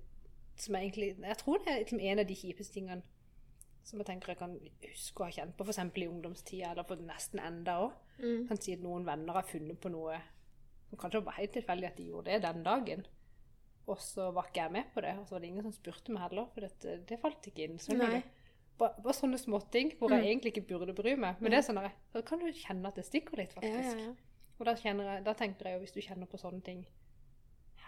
Som 0.57 0.75
egentlig 0.75 1.15
Jeg 1.21 1.37
tror 1.37 1.57
det 1.63 1.71
er 1.73 1.79
liksom 1.79 1.99
en 1.99 2.19
av 2.19 2.25
de 2.27 2.35
kjipeste 2.35 2.73
tingene 2.73 3.01
som 3.83 3.99
jeg 3.99 4.05
tenker 4.07 4.33
jeg 4.33 4.37
kan 4.39 4.51
huske 4.85 5.23
å 5.23 5.25
ha 5.27 5.31
kjent 5.33 5.55
på, 5.57 5.65
f.eks. 5.65 5.79
i 5.97 6.07
ungdomstida, 6.07 6.71
eller 6.71 6.85
for 6.87 7.01
nesten 7.01 7.39
enda 7.43 7.79
òg. 7.87 7.95
Mm. 8.21 8.43
Kan 8.51 8.59
si 8.61 8.73
at 8.75 8.83
noen 8.83 9.05
venner 9.07 9.33
har 9.39 9.47
funnet 9.49 9.79
på 9.81 9.89
noe 9.89 10.19
som 10.91 10.99
kanskje 10.99 11.23
var 11.25 11.37
helt 11.39 11.53
tilfeldig 11.55 11.87
at 11.87 11.97
de 11.97 12.09
gjorde 12.11 12.29
det 12.33 12.41
den 12.43 12.63
dagen. 12.67 13.05
Og 13.87 13.97
så 14.03 14.27
var 14.35 14.47
ikke 14.49 14.61
jeg 14.65 14.71
med 14.75 14.91
på 14.93 15.01
det, 15.01 15.15
og 15.17 15.25
så 15.27 15.33
var 15.35 15.41
det 15.41 15.47
ingen 15.49 15.63
som 15.65 15.73
spurte 15.73 16.13
meg 16.13 16.21
heller, 16.27 16.45
for 16.53 16.61
det, 16.67 16.99
det 17.09 17.17
falt 17.19 17.47
ikke 17.49 17.65
inn. 17.65 17.79
så 17.81 17.95
Nei. 17.97 18.19
du? 18.21 18.37
Bare, 18.81 18.95
bare 19.03 19.13
sånne 19.17 19.37
småting 19.41 19.91
hvor 19.99 20.09
jeg 20.13 20.21
Mm. 20.23 20.27
egentlig 20.29 20.51
ikke 20.55 20.67
burde 20.69 20.93
bry 20.97 21.15
meg. 21.15 21.41
Men 21.41 21.51
det 21.51 21.57
er 21.59 21.65
sånn 21.67 21.77
at, 21.81 21.97
da 22.13 22.21
kan 22.21 22.39
du 22.39 22.47
kjenne 22.53 22.87
at 22.87 22.95
det 22.95 23.05
stikker 23.05 23.37
litt, 23.37 23.53
faktisk. 23.53 23.97
ja, 23.97 24.05
ja. 24.07 24.13
Og 24.59 24.65
da, 24.65 24.75
jeg, 24.77 25.23
da 25.25 25.33
tenker 25.33 25.65
jeg 25.65 25.73
jo, 25.73 25.79
hvis 25.85 25.93
du 25.95 26.01
kjenner 26.05 26.27
på 26.29 26.37
sånne 26.37 26.61
ting 26.63 26.85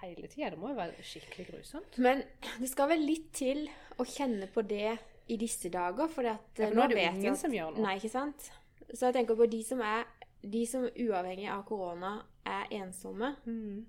hele 0.01 0.27
tida, 0.27 0.49
det 0.49 0.57
må 0.59 0.71
jo 0.71 0.77
være 0.79 1.03
skikkelig 1.05 1.45
grusomt. 1.51 1.97
Men 2.01 2.23
det 2.59 2.69
skal 2.71 2.89
vel 2.89 3.03
litt 3.05 3.29
til 3.37 3.67
å 4.01 4.05
kjenne 4.09 4.47
på 4.51 4.63
det 4.67 4.97
i 5.27 5.37
disse 5.37 5.69
dager, 5.69 6.07
for 6.11 6.21
at, 6.27 6.41
Ja, 6.57 6.65
eh, 6.65 6.69
for 6.69 6.75
nå 6.75 6.83
er 6.83 6.87
det 6.87 6.97
jo 6.97 7.11
ingen 7.11 7.33
at- 7.33 7.39
som 7.39 7.51
gjør 7.51 7.71
noe. 7.75 7.81
Nei, 7.81 7.95
ikke 7.99 8.09
sant? 8.11 8.51
Så 8.93 9.05
jeg 9.07 9.13
tenker 9.13 9.35
på 9.35 9.49
de 9.49 9.63
som 9.63 9.79
er 9.81 10.03
de 10.43 10.65
som 10.67 10.83
uavhengig 10.83 11.47
av 11.49 11.63
korona 11.65 12.25
er 12.45 12.65
ensomme. 12.71 13.35
Mm. 13.45 13.85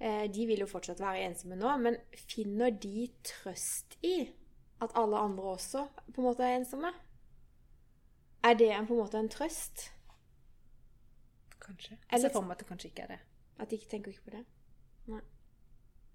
Eh, 0.00 0.26
de 0.28 0.46
vil 0.46 0.58
jo 0.60 0.66
fortsatt 0.66 1.00
være 1.00 1.26
ensomme 1.28 1.56
nå, 1.58 1.76
men 1.80 1.96
finner 2.16 2.70
de 2.70 3.08
trøst 3.24 3.96
i 4.02 4.30
at 4.80 4.90
alle 4.94 5.16
andre 5.16 5.42
også 5.56 5.88
på 6.12 6.18
en 6.22 6.24
måte 6.24 6.40
er 6.46 6.58
ensomme? 6.60 6.92
Er 8.44 8.54
det 8.54 8.70
en, 8.70 8.86
på 8.86 8.94
en 8.94 9.02
måte 9.04 9.18
en 9.18 9.28
trøst? 9.28 9.90
Kanskje. 11.60 11.98
Jeg 12.10 12.20
ser 12.20 12.32
for 12.32 12.40
meg 12.46 12.52
at 12.56 12.58
det 12.62 12.68
kanskje 12.70 12.88
ikke 12.90 13.02
er 13.02 13.06
det. 13.16 13.20
At 13.58 13.68
de 13.68 13.76
ikke 13.76 13.90
tenker 13.90 14.14
ikke 14.14 14.24
på 14.30 14.30
det? 14.38 14.44
Nei. 15.10 15.20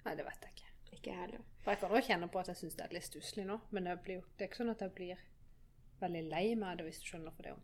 Nei, 0.05 0.15
det 0.15 0.25
vet 0.25 0.41
jeg 0.41 0.51
ikke. 0.55 0.64
Ikke 1.05 1.13
jeg 1.13 1.21
heller. 1.21 1.41
For 1.61 1.71
jeg 1.71 1.79
kan 1.79 1.91
også 1.91 2.07
kjenne 2.07 2.27
på 2.33 2.39
at 2.41 2.47
jeg 2.49 2.57
syns 2.57 2.75
det 2.79 2.83
er 2.87 2.93
litt 2.95 3.05
stusslig 3.05 3.43
nå, 3.45 3.59
men 3.69 3.85
det, 3.85 3.93
blir, 4.01 4.21
det 4.33 4.45
er 4.45 4.49
ikke 4.49 4.57
sånn 4.63 4.71
at 4.73 4.79
jeg 4.81 4.93
blir 4.97 5.19
veldig 6.01 6.21
lei 6.31 6.45
meg 6.57 6.79
det, 6.79 6.85
hvis 6.87 7.01
du 7.03 7.09
skjønner 7.11 7.35
for 7.35 7.45
det 7.45 7.53
om. 7.53 7.59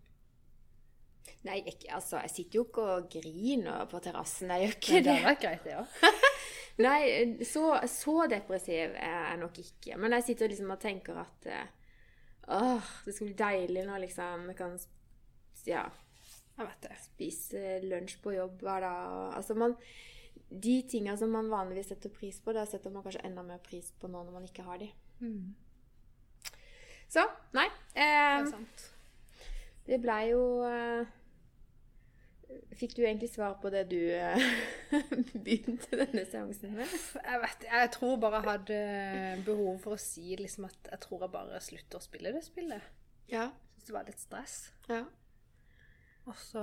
Nei, 1.47 1.55
ikke, 1.65 1.89
altså, 1.97 2.19
jeg 2.21 2.33
sitter 2.35 2.59
jo 2.59 2.63
ikke 2.67 2.85
og 2.95 3.07
griner 3.15 3.89
på 3.89 4.01
terrassen. 4.05 4.53
Jeg 4.53 4.67
gjør 4.67 4.77
ikke 4.77 4.93
det 4.93 5.01
det. 5.07 5.15
hadde 5.15 5.31
vært 5.31 5.41
greit, 5.47 5.65
det 5.65 5.79
òg. 5.79 6.29
Nei, 6.85 7.01
så, 7.49 7.65
så 7.89 8.15
depressiv 8.29 8.93
er 8.93 9.17
jeg 9.17 9.41
nok 9.41 9.59
ikke. 9.65 9.97
Men 10.01 10.17
jeg 10.17 10.27
sitter 10.29 10.53
liksom 10.53 10.77
og 10.77 10.81
tenker 10.85 11.17
at 11.25 11.49
eh, 11.49 11.73
åh, 12.61 12.93
det 13.07 13.17
skal 13.17 13.31
bli 13.31 13.37
deilig 13.41 13.89
når 13.89 14.05
liksom 14.05 14.47
jeg 14.53 14.59
kan 14.61 14.77
ja, 15.65 15.83
Jeg 16.57 16.69
vet 16.69 16.87
det. 16.87 16.95
spise 17.09 17.65
lunsj 17.89 18.21
på 18.21 18.37
jobb 18.37 18.61
hver 18.61 18.85
dag. 18.85 19.35
Altså 19.41 19.57
man, 19.57 19.75
de 20.51 20.81
tinga 20.91 21.13
som 21.17 21.31
man 21.31 21.47
vanligvis 21.49 21.87
setter 21.93 22.09
pris 22.11 22.39
på, 22.43 22.51
da 22.53 22.65
setter 22.67 22.91
man 22.91 23.03
kanskje 23.05 23.21
enda 23.25 23.43
mer 23.43 23.61
pris 23.63 23.91
på 24.01 24.07
nå 24.11 24.23
når 24.25 24.33
man 24.35 24.43
ikke 24.49 24.65
har 24.67 24.77
de. 24.81 24.89
Mm. 25.23 25.53
Så 27.11 27.23
nei. 27.55 27.67
Det 27.95 28.03
Eh, 28.03 28.37
er 28.41 28.45
sant. 28.51 28.85
det 29.87 29.97
blei 30.03 30.29
jo 30.31 30.43
eh, 30.67 31.05
Fikk 32.75 32.95
du 32.97 33.01
egentlig 33.05 33.29
svar 33.31 33.53
på 33.61 33.69
det 33.71 33.85
du 33.91 33.97
eh, 34.11 34.41
begynte 35.45 35.95
denne 36.01 36.25
seansen 36.27 36.73
med? 36.75 36.87
Jeg 37.15 37.39
vet 37.45 37.63
Jeg 37.69 37.91
tror 37.95 38.17
bare 38.19 38.41
jeg 38.41 38.49
hadde 38.49 38.79
behov 39.47 39.77
for 39.83 39.95
å 39.95 39.99
si 40.03 40.35
liksom 40.39 40.67
at 40.67 40.89
jeg 40.91 40.99
tror 41.05 41.23
jeg 41.25 41.31
bare 41.35 41.61
slutter 41.63 41.99
å 41.99 42.03
spille 42.03 42.33
det 42.35 42.43
spillet. 42.43 42.83
Ja. 43.31 43.49
Syns 43.77 43.87
det 43.87 43.95
var 43.95 44.07
litt 44.11 44.19
stress. 44.19 44.57
ja. 44.89 45.05
Og 46.27 46.35
så 46.37 46.61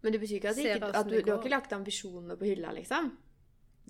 Men 0.00 0.14
det 0.14 0.20
betyr 0.22 0.38
ikke 0.38 0.52
at, 0.52 0.56
det 0.56 0.76
ikke, 0.76 0.92
at 0.96 1.08
du, 1.08 1.16
du 1.20 1.30
har 1.32 1.38
ikke 1.42 1.52
lagt 1.52 1.72
ambisjonene 1.76 2.36
på 2.40 2.48
hylla, 2.48 2.72
liksom? 2.72 3.10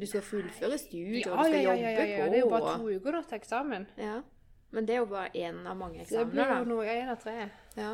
Du 0.00 0.06
skal 0.06 0.22
fullføre 0.24 0.78
studier, 0.78 1.22
Ja, 1.22 1.32
og 1.32 1.38
du 1.38 1.50
skal 1.50 1.56
ja, 1.60 1.60
ja, 1.60 1.74
jobbe 1.74 1.90
ja, 1.90 2.04
ja. 2.06 2.20
på. 2.24 2.30
Det 2.30 2.38
er 2.38 2.40
jo 2.40 2.50
bare 2.50 2.76
to 2.78 2.94
uker 2.96 3.16
da, 3.16 3.22
til 3.28 3.38
eksamen. 3.40 3.86
Ja. 4.00 4.14
Men 4.70 4.86
det 4.86 4.94
er 4.94 5.02
jo 5.02 5.10
bare 5.10 5.30
én 5.34 5.66
av 5.66 5.76
mange 5.76 6.06
Så 6.06 6.22
det 6.22 6.30
blir 6.30 6.54
jo 6.54 6.64
noe 6.70 6.86
én 6.86 7.10
av 7.10 7.18
tre. 7.22 7.36
Ja. 7.76 7.92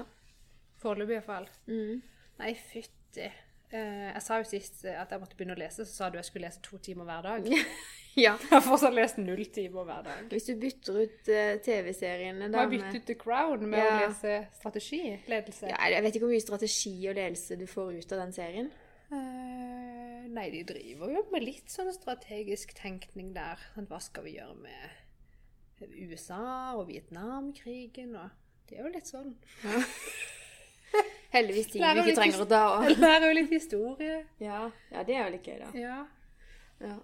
Foreløpig 0.81 1.19
iallfall. 1.19 1.49
Mm. 1.67 2.03
Nei, 2.41 2.55
fytti. 2.61 3.29
Eh, 3.73 4.09
jeg 4.13 4.23
sa 4.23 4.41
jo 4.41 4.49
sist 4.49 4.85
at 4.85 5.13
jeg 5.13 5.23
måtte 5.23 5.39
begynne 5.39 5.57
å 5.57 5.61
lese, 5.61 5.87
så 5.89 5.93
sa 5.93 6.11
du 6.11 6.21
jeg 6.21 6.29
skulle 6.29 6.47
lese 6.47 6.63
to 6.65 6.79
timer 6.79 7.09
hver 7.09 7.25
dag. 7.27 7.49
ja. 8.25 8.33
Jeg 8.41 8.49
har 8.53 8.63
fortsatt 8.65 8.95
lest 8.97 9.19
null 9.21 9.45
timer 9.53 9.85
hver 9.89 10.03
dag. 10.07 10.23
Hvis 10.33 10.47
du 10.49 10.55
bytter 10.61 10.99
ut 11.03 11.29
uh, 11.29 11.53
TV-seriene 11.67 12.47
Du 12.49 12.53
da 12.55 12.63
har 12.63 12.71
jeg 12.71 12.81
byttet 12.81 13.03
ut 13.03 13.07
The 13.11 13.17
Crown 13.21 13.67
med 13.69 13.83
å 13.85 13.97
lese 14.07 14.37
strategi, 14.57 15.03
ledelse. 15.29 15.69
ja, 15.73 15.81
Jeg 15.93 16.05
vet 16.07 16.17
ikke 16.17 16.25
hvor 16.27 16.35
mye 16.35 16.45
strategi 16.47 16.95
og 17.11 17.19
ledelse 17.19 17.59
du 17.61 17.67
får 17.71 17.93
ut 18.01 18.15
av 18.17 18.23
den 18.25 18.33
serien. 18.37 18.71
Uh, 19.13 20.25
nei, 20.35 20.49
de 20.51 20.63
driver 20.67 21.13
jo 21.15 21.25
med 21.33 21.45
litt 21.47 21.71
sånn 21.71 21.93
strategisk 21.95 22.73
tenkning 22.79 23.35
der. 23.37 23.61
Sånn, 23.75 23.87
hva 23.91 24.01
skal 24.03 24.25
vi 24.27 24.37
gjøre 24.39 24.57
med 24.65 25.93
USA 26.09 26.73
og 26.75 26.87
Vietnamkrigen 26.89 28.15
og 28.17 28.33
Det 28.67 28.79
er 28.81 28.87
jo 28.89 28.95
litt 28.97 29.07
sånn. 29.07 29.35
Heldigvis 31.37 31.69
ting 31.71 31.83
vi 31.85 32.01
ikke 32.03 32.17
trenger 32.17 32.43
å 32.43 32.49
ta 32.49 32.61
av. 32.79 32.87
Lærer 33.03 33.29
jo 33.29 33.35
litt 33.37 33.53
historie. 33.53 34.17
Ja. 34.43 34.65
ja, 34.91 35.03
det 35.07 35.15
er 35.19 35.27
jo 35.29 35.35
litt 35.37 35.47
gøy, 35.51 35.59
da. 35.61 35.69
Ja, 35.79 35.99
Ja. 36.81 36.97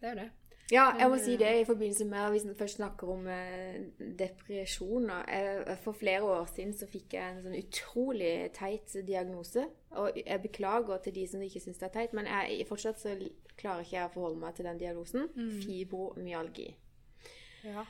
det 0.00 0.08
er 0.08 0.14
jo 0.14 0.18
det. 0.22 0.28
Ja, 0.74 0.88
jeg 0.98 1.10
må 1.10 1.18
si 1.22 1.36
det 1.38 1.50
i 1.60 1.66
forbindelse 1.68 2.06
med 2.08 2.32
hvis 2.34 2.46
vi 2.48 2.54
først 2.58 2.80
snakker 2.80 3.10
om 3.12 3.26
eh, 3.30 3.76
depresjoner. 4.18 5.22
Jeg, 5.30 5.76
for 5.84 5.94
flere 5.94 6.22
år 6.26 6.48
siden 6.50 6.74
så 6.74 6.88
fikk 6.90 7.14
jeg 7.14 7.30
en 7.30 7.42
sånn 7.44 7.58
utrolig 7.58 8.32
teit 8.56 8.96
diagnose. 9.06 9.68
Og 10.00 10.18
jeg 10.18 10.42
beklager 10.42 11.02
til 11.04 11.14
de 11.14 11.26
som 11.30 11.44
ikke 11.44 11.62
syns 11.62 11.78
det 11.78 11.88
er 11.88 11.94
teit, 11.98 12.16
men 12.16 12.26
jeg, 12.30 12.66
fortsatt 12.66 12.98
så 13.02 13.14
klarer 13.60 13.84
ikke 13.84 13.98
jeg 14.00 14.08
å 14.08 14.14
forholde 14.16 14.42
meg 14.42 14.56
til 14.56 14.66
den 14.66 14.80
diagnosen. 14.82 15.28
Fibromyalgi. 15.62 16.72
Ja. 17.68 17.86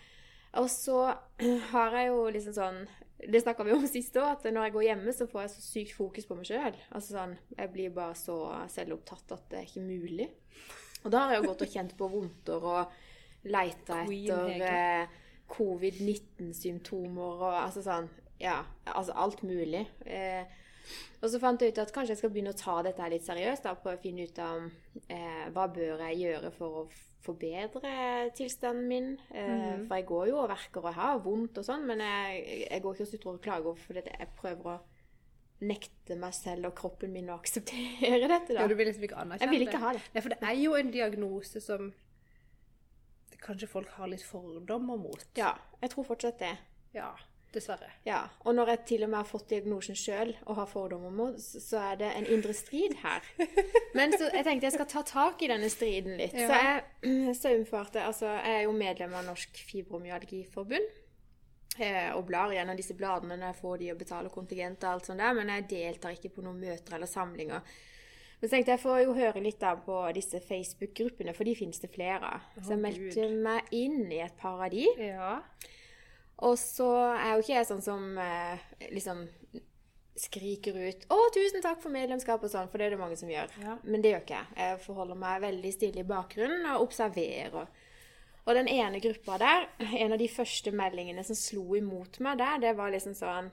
Og 0.61 0.69
så 0.71 1.01
har 1.73 1.99
jeg 1.99 2.13
jo 2.13 2.29
liksom 2.31 2.55
sånn 2.55 2.85
Det 3.25 3.41
snakka 3.41 3.65
vi 3.65 3.73
om 3.73 3.87
sist 3.89 4.17
òg, 4.21 4.37
at 4.37 4.45
når 4.53 4.69
jeg 4.69 4.75
går 4.75 4.87
hjemme, 4.91 5.13
så 5.17 5.27
får 5.31 5.47
jeg 5.47 5.53
så 5.55 5.63
sykt 5.65 5.97
fokus 5.97 6.27
på 6.29 6.37
meg 6.37 6.51
sjøl. 6.51 6.81
Altså 6.91 7.17
sånn 7.17 7.37
Jeg 7.57 7.73
blir 7.73 7.95
bare 7.97 8.19
så 8.19 8.39
selvopptatt 8.75 9.39
at 9.39 9.47
det 9.53 9.63
er 9.63 9.71
ikke 9.71 9.87
mulig. 9.87 10.29
Og 11.05 11.13
da 11.13 11.25
har 11.25 11.35
jeg 11.35 11.43
jo 11.43 11.49
gått 11.53 11.65
og 11.67 11.73
kjent 11.75 11.95
på 11.99 12.09
vondter 12.09 12.65
og 12.65 12.95
leita 13.53 14.03
etter 14.09 14.63
eh, 14.65 15.17
covid-19-symptomer 15.55 17.43
og 17.49 17.57
altså 17.61 17.83
sånn 17.85 18.09
Ja, 18.43 18.63
altså 18.91 19.15
alt 19.15 19.43
mulig. 19.47 19.85
Eh, 20.05 20.43
og 21.23 21.31
så 21.33 21.39
fant 21.41 21.63
jeg 21.63 21.73
ut 21.73 21.79
at 21.81 21.93
kanskje 21.95 22.13
jeg 22.13 22.21
skal 22.21 22.33
begynne 22.35 22.53
å 22.53 22.59
ta 22.59 22.75
dette 22.85 23.07
litt 23.13 23.25
seriøst. 23.25 23.65
da, 23.65 23.77
Prøve 23.79 23.97
å 23.97 24.03
finne 24.03 24.27
ut 24.27 24.41
av 24.43 24.65
eh, 25.09 25.45
hva 25.55 25.69
bør 25.73 26.03
jeg 26.09 26.19
gjøre 26.25 26.51
for 26.57 26.81
å 26.83 26.87
forbedre 27.25 27.93
tilstanden 28.37 28.89
min. 28.91 29.07
Eh, 29.33 29.87
For 29.87 29.97
jeg 29.97 30.09
går 30.11 30.27
jo 30.33 30.41
og 30.43 30.51
verker 30.51 30.85
og 30.91 30.99
har 30.99 31.23
vondt 31.25 31.63
og 31.63 31.65
sånn, 31.65 31.87
men 31.89 32.03
jeg, 32.05 32.43
jeg 32.67 32.83
går 32.85 32.99
ikke 32.99 33.07
og 33.07 33.13
sutrer 33.15 33.33
og 33.33 33.41
klager 33.47 33.81
fordi 33.87 34.05
jeg 34.11 34.29
prøver 34.41 34.75
å 34.75 34.77
nekte 35.67 36.17
meg 36.21 36.35
selv 36.37 36.71
og 36.71 36.75
kroppen 36.79 37.13
min 37.15 37.31
å 37.33 37.39
akseptere 37.41 38.21
dette. 38.29 38.55
ja, 38.55 38.63
da. 38.63 38.69
du 38.71 38.77
vil 38.79 38.91
liksom 38.91 39.07
ikke 39.09 39.21
anerkjenne 39.21 39.51
Jeg 39.51 39.59
vil 39.59 39.69
ikke 39.69 39.83
ha 39.83 39.93
det. 39.97 40.03
Nei, 40.15 40.25
for 40.25 40.35
det 40.35 40.51
er 40.51 40.59
jo 40.61 40.75
en 40.79 40.91
diagnose 40.95 41.63
som 41.65 41.93
kanskje 43.45 43.69
folk 43.69 43.93
har 43.99 44.09
litt 44.09 44.25
fordommer 44.25 44.97
mot. 45.01 45.25
Ja, 45.37 45.55
jeg 45.83 45.93
tror 45.93 46.07
fortsatt 46.09 46.41
det. 46.41 46.55
Ja, 46.97 47.11
dessverre. 47.55 47.91
Ja, 48.07 48.23
Og 48.45 48.55
når 48.55 48.73
jeg 48.73 48.81
til 48.89 49.05
og 49.05 49.11
med 49.13 49.21
har 49.21 49.29
fått 49.29 49.51
diagnosen 49.53 49.99
sjøl 49.99 50.35
og 50.47 50.57
har 50.59 50.67
fordommer 50.71 51.13
mot, 51.15 51.39
så 51.41 51.83
er 51.93 52.01
det 52.01 52.11
en 52.17 52.27
indre 52.37 52.55
strid 52.57 52.97
her. 53.03 53.27
Men 53.99 54.15
så 54.17 54.31
jeg 54.31 54.47
tenkte 54.47 54.69
jeg 54.71 54.77
skal 54.79 54.91
ta 54.91 55.05
tak 55.07 55.45
i 55.45 55.51
denne 55.51 55.71
striden 55.73 56.19
litt. 56.19 56.35
Så 56.35 56.61
jeg 56.61 57.35
saumfarte 57.43 58.03
Altså, 58.05 58.31
jeg 58.33 58.61
er 58.61 58.67
jo 58.67 58.75
medlem 58.77 59.15
av 59.15 59.27
Norsk 59.29 59.65
fibromyalgiforbund. 59.71 61.04
Eh, 61.81 62.11
Og 62.17 62.27
blar 62.29 62.53
gjennom 62.55 62.77
disse 62.79 62.97
bladene 62.99 63.39
når 63.39 63.53
jeg 63.53 63.61
får 63.63 63.81
de 63.81 63.91
og 63.93 63.99
betaler 63.99 64.35
kontingent 64.35 64.85
og 64.85 64.91
alt 64.93 65.11
sånt 65.11 65.23
der, 65.23 65.35
men 65.37 65.53
jeg 65.53 65.69
deltar 65.71 66.17
ikke 66.17 66.33
på 66.37 66.45
noen 66.47 66.61
møter 66.61 66.97
eller 66.97 67.11
samlinger. 67.11 67.75
Men 68.41 68.49
så 68.49 68.57
tenkte 68.57 68.75
jeg 68.75 68.83
får 68.83 68.99
jo 69.05 69.17
høre 69.17 69.41
litt 69.41 69.61
da 69.63 69.75
på 69.81 69.99
disse 70.17 70.41
Facebook-gruppene, 70.45 71.33
for 71.37 71.49
de 71.49 71.55
finnes 71.57 71.81
det 71.81 71.89
flere 71.95 72.35
av. 72.35 72.49
Så 72.59 72.75
jeg 72.75 72.83
meldte 72.83 73.07
meldte 73.25 73.45
meg 73.47 73.71
inn 73.73 74.03
i 74.13 74.21
et 74.25 74.35
par 74.37 74.61
av 74.67 74.75
de. 74.75 74.85
Ja. 75.01 75.39
Og 76.45 76.59
så 76.61 76.91
er 77.15 77.37
jo 77.37 77.45
ikke 77.45 77.55
jeg 77.55 77.69
sånn 77.71 77.85
som 77.85 78.19
eh, 78.21 78.67
liksom 78.91 79.25
skriker 80.15 80.77
ut 80.79 81.07
'Å, 81.11 81.17
tusen 81.35 81.63
takk 81.63 81.81
for 81.83 81.91
medlemskap' 81.95 82.45
og 82.47 82.51
sånn, 82.51 82.69
for 82.71 82.79
det 82.79 82.87
er 82.87 82.95
det 82.95 83.01
mange 83.01 83.17
som 83.19 83.31
gjør. 83.31 83.51
Ja. 83.63 83.79
Men 83.83 84.03
det 84.03 84.13
gjør 84.13 84.23
ikke 84.23 84.39
jeg. 84.39 84.53
Jeg 84.61 84.83
forholder 84.85 85.19
meg 85.19 85.41
veldig 85.43 85.73
stille 85.75 86.05
i 86.05 86.11
bakgrunnen 86.13 86.69
og 86.75 86.87
observerer. 86.87 87.67
Og 88.45 88.57
den 88.59 88.69
ene 88.69 89.01
gruppa 89.01 89.39
der, 89.41 89.69
en 89.97 90.13
av 90.13 90.21
de 90.21 90.29
første 90.29 90.73
meldingene 90.77 91.25
som 91.25 91.39
slo 91.39 91.65
imot 91.79 92.21
meg 92.25 92.41
der, 92.43 92.61
det 92.61 92.75
var 92.79 92.93
liksom 92.93 93.17
sånn 93.17 93.53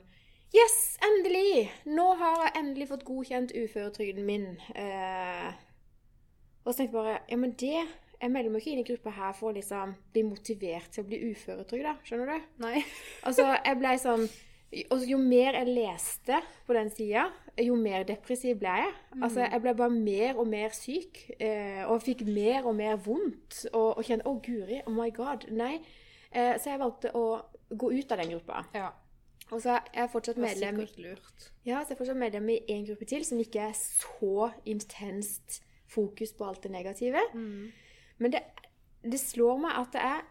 Yes, 0.52 0.98
endelig! 1.00 1.70
Nå 1.88 2.10
har 2.20 2.42
jeg 2.42 2.56
endelig 2.60 2.90
fått 2.90 3.06
godkjent 3.08 3.54
uføretrygden 3.56 4.26
min. 4.28 4.50
Eh, 4.76 5.48
og 6.60 6.74
så 6.74 6.82
tenkte 6.82 6.90
jeg 6.90 6.96
bare 6.98 7.14
Ja, 7.24 7.38
men 7.40 7.54
det 7.56 7.78
Jeg 7.78 8.30
melder 8.30 8.52
meg 8.52 8.60
ikke 8.60 8.74
inn 8.74 8.82
i 8.82 8.86
gruppa 8.86 9.14
her 9.16 9.32
for 9.34 9.50
å 9.50 9.56
liksom 9.56 9.96
bli 10.12 10.22
motivert 10.28 10.92
til 10.92 11.02
å 11.02 11.08
bli 11.08 11.22
uføretrygda. 11.32 11.96
Skjønner 12.06 12.28
du? 12.34 12.50
Nei. 12.62 12.84
Altså, 13.26 13.48
jeg 13.56 13.80
ble 13.80 13.94
sånn 13.98 14.28
og 14.92 15.02
Jo 15.04 15.18
mer 15.20 15.58
jeg 15.58 15.68
leste 15.68 16.38
på 16.64 16.76
den 16.76 16.88
sida, 16.92 17.26
jo 17.60 17.74
mer 17.76 18.04
depressiv 18.08 18.56
ble 18.60 18.72
jeg. 18.80 18.92
Altså, 19.22 19.40
Jeg 19.40 19.60
ble 19.60 19.74
bare 19.74 19.90
mer 19.90 20.38
og 20.40 20.46
mer 20.48 20.72
syk, 20.76 21.30
eh, 21.38 21.82
og 21.84 22.02
fikk 22.02 22.24
mer 22.26 22.64
og 22.64 22.76
mer 22.76 22.96
vondt. 22.96 23.66
Og, 23.72 23.98
og 23.98 24.04
kjente 24.04 24.26
'Å, 24.26 24.40
guri. 24.42 24.80
Oh 24.86 24.94
my 24.94 25.10
God'. 25.10 25.50
Nei. 25.52 25.80
Eh, 26.32 26.58
så 26.58 26.70
jeg 26.70 26.80
valgte 26.80 27.12
å 27.14 27.42
gå 27.76 27.92
ut 27.92 28.12
av 28.12 28.18
den 28.18 28.32
gruppa. 28.32 28.64
Ja. 28.74 28.90
Og 29.52 29.60
så 29.60 29.76
er 29.76 29.80
jeg 29.94 30.10
fortsatt 30.10 30.38
medlem 30.40 30.78
ja, 31.64 31.82
så 31.82 31.92
jeg 31.92 31.98
fortsatt 31.98 32.16
medlem 32.16 32.48
i 32.48 32.60
en 32.72 32.86
gruppe 32.86 33.04
til 33.04 33.24
som 33.24 33.38
ikke 33.38 33.66
er 33.68 33.74
så 33.76 34.50
intenst 34.64 35.62
fokus 35.92 36.32
på 36.32 36.46
alt 36.48 36.62
det 36.62 36.72
negative. 36.72 37.20
Men 38.18 38.32
det, 38.32 38.40
det 39.04 39.20
slår 39.20 39.58
meg 39.58 39.76
at 39.76 39.92
det 39.92 40.00
er 40.00 40.22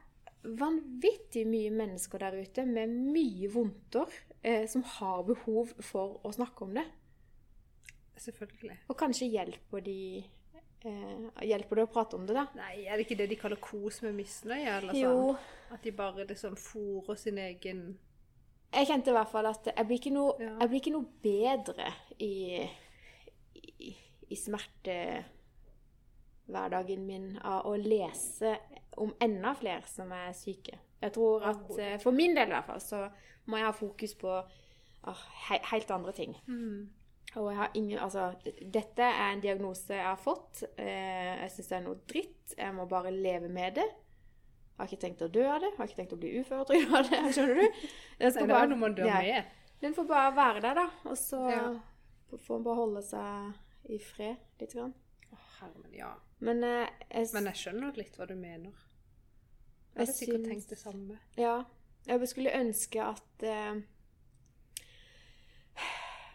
vanvittig 0.57 1.45
mye 1.45 1.69
mennesker 1.69 2.17
der 2.17 2.39
ute 2.41 2.65
med 2.65 2.89
mye 2.89 3.49
vondter 3.53 4.09
eh, 4.41 4.65
som 4.69 4.81
har 4.97 5.21
behov 5.27 5.75
for 5.85 6.17
å 6.25 6.33
snakke 6.33 6.65
om 6.65 6.73
det. 6.79 6.87
Selvfølgelig. 8.17 8.77
Og 8.89 8.97
kanskje 8.97 9.27
hjelper 9.31 9.79
de 9.85 10.23
eh, 10.85 11.17
Hjelper 11.47 11.75
det 11.75 11.83
å 11.87 11.91
prate 11.93 12.15
om 12.17 12.25
det, 12.27 12.35
da? 12.35 12.45
Nei, 12.55 12.85
er 12.85 12.95
det 12.97 13.05
ikke 13.05 13.17
det 13.17 13.29
de 13.31 13.35
kaller 13.39 13.57
kos 13.61 14.01
med 14.03 14.13
misnøye? 14.17 14.77
Eller 14.77 14.93
Jo. 14.97 15.09
sånn? 15.33 15.37
At 15.73 15.81
de 15.83 15.91
bare 15.91 16.25
liksom 16.27 16.55
fòrer 16.59 17.15
sin 17.17 17.37
egen 17.37 17.97
Jeg 18.73 18.87
kjente 18.87 19.09
i 19.11 19.13
hvert 19.13 19.29
fall 19.31 19.45
at 19.49 19.65
jeg 19.75 19.85
blir 19.87 19.97
ikke 19.99 20.13
noe, 20.15 20.35
Ja. 20.39 20.57
jeg 20.59 20.69
blir 20.69 20.79
ikke 20.79 20.91
noe 20.95 21.05
bedre 21.23 21.93
i, 22.19 22.67
i, 23.55 23.95
i 24.29 24.35
smertehverdagen 24.35 27.05
min 27.07 27.37
av 27.43 27.65
å 27.67 27.75
lese 27.77 28.57
om 28.97 29.13
enda 29.23 29.53
flere 29.55 29.87
som 29.87 30.11
er 30.11 30.33
syke. 30.35 30.77
Jeg 31.01 31.11
tror 31.15 31.43
at 31.47 31.69
eh, 31.79 31.97
For 32.03 32.11
min 32.13 32.35
del 32.35 32.47
i 32.47 32.51
hvert 32.53 32.65
fall 32.67 32.81
så 32.83 33.05
må 33.49 33.57
jeg 33.57 33.65
ha 33.65 33.71
fokus 33.73 34.13
på 34.19 34.29
ah, 35.03 35.21
he 35.49 35.57
helt 35.71 35.91
andre 35.91 36.11
ting. 36.13 36.35
Og 37.39 37.45
jeg 37.51 37.57
har 37.61 37.71
ingen 37.79 37.99
Altså, 38.03 38.25
dette 38.71 39.03
er 39.07 39.31
en 39.33 39.39
diagnose 39.43 39.93
jeg 39.95 40.03
har 40.03 40.17
fått. 40.19 40.63
Eh, 40.77 41.37
jeg 41.43 41.51
syns 41.53 41.67
det 41.71 41.77
er 41.77 41.83
noe 41.85 41.99
dritt. 42.09 42.55
Jeg 42.57 42.73
må 42.75 42.85
bare 42.91 43.11
leve 43.11 43.47
med 43.49 43.75
det. 43.79 43.85
Jeg 43.85 44.77
har 44.77 44.89
ikke 44.89 45.01
tenkt 45.05 45.21
å 45.23 45.29
dø 45.31 45.45
av 45.47 45.61
det. 45.61 45.69
Jeg 45.71 45.77
har 45.77 45.87
ikke 45.87 45.99
tenkt 46.01 46.13
å 46.17 46.19
bli 46.19 46.31
uføretrygd 46.41 46.95
av 46.97 47.09
det. 47.09 47.19
Skjønner 47.37 47.55
du? 47.61 47.81
Det 48.19 48.31
er 48.35 48.41
jo 48.41 48.71
noe 48.73 48.81
man 48.81 48.95
dør 48.97 49.05
Ja. 49.07 49.21
med. 49.21 49.45
Den 49.81 49.93
får 49.97 50.07
bare 50.09 50.33
være 50.35 50.61
der, 50.61 50.73
da. 50.81 50.87
Og 51.09 51.15
så 51.17 51.39
Ja. 51.51 51.61
får 52.35 52.49
man 52.57 52.63
bare 52.67 52.75
holde 52.81 53.01
seg 53.01 53.91
i 53.95 53.97
fred 53.97 54.37
litt. 54.59 54.73
Grann. 54.75 54.93
Å, 55.31 55.37
hermen, 55.61 55.93
ja. 55.95 56.11
Men 56.39 56.63
eh, 56.63 56.89
jeg, 57.11 57.29
Men 57.33 57.45
jeg 57.51 57.55
skjønner 57.63 57.95
litt 57.97 58.17
hva 58.19 58.27
du 58.27 58.35
mener. 58.35 58.73
Jeg 59.95 60.07
Jeg 60.07 60.15
sikkert 60.15 60.41
syns- 60.41 60.47
tenkt 60.51 60.69
det 60.69 60.77
samme. 60.79 61.19
Ja. 61.37 61.55
Jeg 62.07 62.27
skulle 62.27 62.51
ønske 62.59 63.01
at 63.03 63.43
eh, 63.43 63.81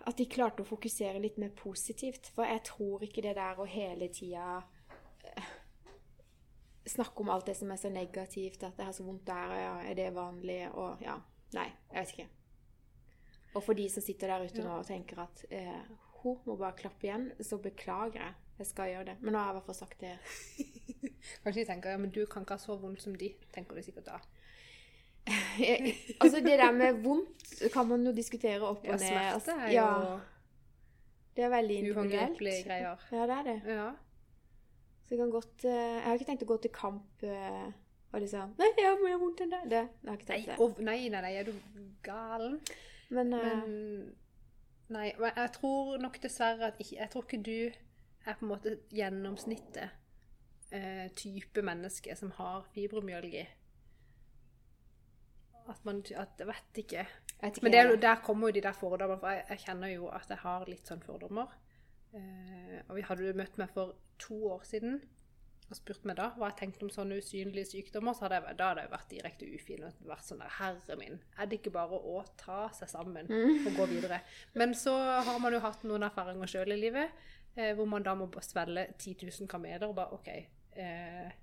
At 0.07 0.19
de 0.21 0.29
klarte 0.31 0.63
å 0.63 0.69
fokusere 0.69 1.21
litt 1.23 1.39
mer 1.43 1.51
positivt. 1.57 2.31
For 2.35 2.47
jeg 2.47 2.63
tror 2.69 3.03
ikke 3.07 3.25
det 3.27 3.35
der 3.39 3.59
å 3.59 3.67
hele 3.69 4.09
tida 4.15 4.61
eh, 5.27 5.53
snakke 6.87 7.25
om 7.25 7.33
alt 7.35 7.51
det 7.51 7.57
som 7.59 7.71
er 7.75 7.81
så 7.81 7.91
negativt, 7.91 8.63
at 8.63 8.79
jeg 8.79 8.87
har 8.87 8.95
så 8.95 9.07
vondt 9.07 9.27
der, 9.27 9.55
ja, 9.59 9.75
er 9.83 9.99
det 9.99 10.11
vanlig, 10.15 10.61
og 10.75 11.03
ja. 11.05 11.19
Nei, 11.55 11.69
jeg 11.93 12.03
vet 12.03 12.13
ikke. 12.15 12.29
Og 13.57 13.63
for 13.65 13.79
de 13.79 13.87
som 13.89 14.05
sitter 14.05 14.31
der 14.31 14.45
ute 14.45 14.65
nå 14.65 14.73
og 14.81 14.89
tenker 14.89 15.23
at 15.23 15.45
eh, 15.55 15.87
hun 16.23 16.41
må 16.45 16.57
bare 16.59 16.77
klappe 16.77 17.07
igjen, 17.07 17.31
så 17.41 17.59
beklager 17.63 18.21
jeg. 18.21 18.35
Jeg 18.57 18.69
skal 18.71 18.91
gjøre 18.91 19.09
det. 19.11 19.15
Men 19.21 19.35
nå 19.35 19.41
har 19.41 19.51
jeg 19.51 19.55
i 19.55 19.57
hvert 19.59 19.69
fall 19.69 19.79
sagt 19.79 20.01
det. 20.01 20.15
Kanskje 21.45 21.61
de 21.61 21.67
tenker 21.69 21.93
ja, 21.93 22.01
men 22.01 22.13
du 22.13 22.23
kan 22.31 22.45
ikke 22.45 22.57
ha 22.57 22.63
så 22.63 22.77
vondt 22.81 23.03
som 23.05 23.17
de, 23.19 23.31
tenker 23.53 23.77
du 23.77 23.85
sikkert 23.85 24.09
da. 24.09 24.21
Altså, 26.21 26.41
det 26.45 26.59
der 26.59 26.73
med 26.73 27.01
vondt 27.03 27.63
kan 27.73 27.87
man 27.89 28.05
jo 28.07 28.13
diskutere 28.15 28.61
opp 28.63 28.85
og 28.85 28.87
Ja, 28.87 28.93
ned. 28.93 28.99
smerte 29.07 29.33
Altså, 29.35 29.55
er 29.59 29.73
ja, 29.73 29.87
jo 30.03 30.19
det 31.37 31.45
er 31.45 31.49
veldig 31.53 31.77
individuelt. 31.79 32.39
greier. 32.39 32.97
Ja, 33.13 33.23
det 33.27 33.31
er 33.39 33.43
det. 33.43 33.57
Ja. 33.67 33.89
Så 35.07 35.15
jeg 35.15 35.19
kan 35.19 35.31
godt 35.31 35.65
eh, 35.65 35.73
Jeg 35.73 36.03
har 36.07 36.15
ikke 36.19 36.29
tenkt 36.31 36.43
å 36.47 36.51
gå 36.53 36.57
til 36.63 36.71
kamp 36.75 37.23
eh, 37.23 37.67
og 38.13 38.21
liksom 38.23 38.55
Nei, 38.59 38.71
jeg 38.79 38.87
har 38.89 39.03
mer 39.03 39.19
vondt 39.21 39.43
enn 39.45 39.53
det. 39.53 39.61
Det 39.71 39.83
jeg 39.83 40.11
har 40.11 40.17
ikke 40.21 40.31
tenkt 40.31 40.49
det. 40.53 40.57
Nei, 40.59 40.97
nei, 41.09 41.09
nei, 41.11 41.21
nei, 41.27 41.35
er 41.41 41.45
du 41.51 41.53
galen? 42.07 42.61
Men, 43.11 43.33
eh, 43.35 43.43
Men 43.67 44.15
Nei, 44.89 45.09
men 45.19 45.33
jeg 45.35 45.53
tror 45.59 45.97
nok 45.99 46.21
dessverre 46.23 46.69
at 46.71 46.79
ikke 46.79 46.97
Jeg 47.01 47.11
tror 47.11 47.25
ikke 47.27 47.43
du 47.43 47.73
er 48.27 48.35
på 48.39 48.45
en 48.47 48.51
måte 48.53 48.77
gjennomsnittet 48.95 49.91
eh, 50.73 51.09
type 51.19 51.63
menneske 51.63 52.15
som 52.19 52.31
har 52.39 52.65
fibromyalgi. 52.75 53.45
At 55.69 55.85
man 55.89 56.03
at, 56.15 56.41
vet 56.47 56.83
ikke. 56.85 57.07
ikke 57.43 57.63
Men 57.63 57.73
det 57.73 57.81
er, 57.81 57.97
der 58.01 58.23
kommer 58.25 58.49
jo 58.49 58.59
de 58.59 58.65
der 58.69 58.77
fordommene. 58.77 59.21
For 59.21 59.35
jeg, 59.35 59.45
jeg 59.51 59.65
kjenner 59.67 59.93
jo 59.93 60.09
at 60.15 60.31
jeg 60.31 60.43
har 60.45 60.67
litt 60.71 60.89
sånn 60.89 61.05
fordommer. 61.05 61.53
Eh, 62.17 62.81
og 62.87 62.97
vi 62.97 63.05
hadde 63.05 63.27
jo 63.27 63.37
møtt 63.37 63.59
meg 63.61 63.73
for 63.75 63.97
to 64.23 64.39
år 64.55 64.65
siden 64.65 65.01
og 65.67 65.79
spurt 65.79 66.05
meg 66.07 66.15
da 66.19 66.29
hva 66.37 66.51
jeg 66.51 66.59
tenkte 66.61 66.87
om 66.87 66.91
sånne 66.95 67.17
usynlige 67.19 67.67
sykdommer, 67.73 68.15
så 68.15 68.27
hadde 68.27 68.39
jeg, 68.39 68.59
da 68.59 68.69
hadde 68.71 68.85
jeg 68.85 68.93
vært 68.93 69.09
direkte 69.11 69.49
ufin 69.51 69.87
og 69.89 70.05
vært 70.07 70.27
sånn 70.29 70.43
der 70.43 70.53
Herre 70.61 70.99
min, 71.01 71.17
er 71.35 71.49
det 71.51 71.59
ikke 71.59 71.73
bare 71.75 71.99
å 71.99 72.21
ta 72.39 72.59
seg 72.77 72.93
sammen 72.93 73.27
og 73.33 73.73
gå 73.75 73.89
videre? 73.91 74.21
Men 74.55 74.77
så 74.79 74.95
har 75.27 75.41
man 75.43 75.57
jo 75.57 75.63
hatt 75.65 75.83
noen 75.89 76.07
erfaringer 76.07 76.53
sjøl 76.53 76.77
i 76.77 76.79
livet, 76.79 77.27
eh, 77.57 77.73
hvor 77.75 77.91
man 77.91 78.07
da 78.07 78.15
må 78.19 78.29
svelle 78.39 78.47
svelge 78.47 78.87
10 79.19 79.33
000 79.43 79.51
kameler 79.51 79.89
og 79.89 79.99
bare 79.99 80.21
OK. 80.21 80.31
Eh, 80.77 81.35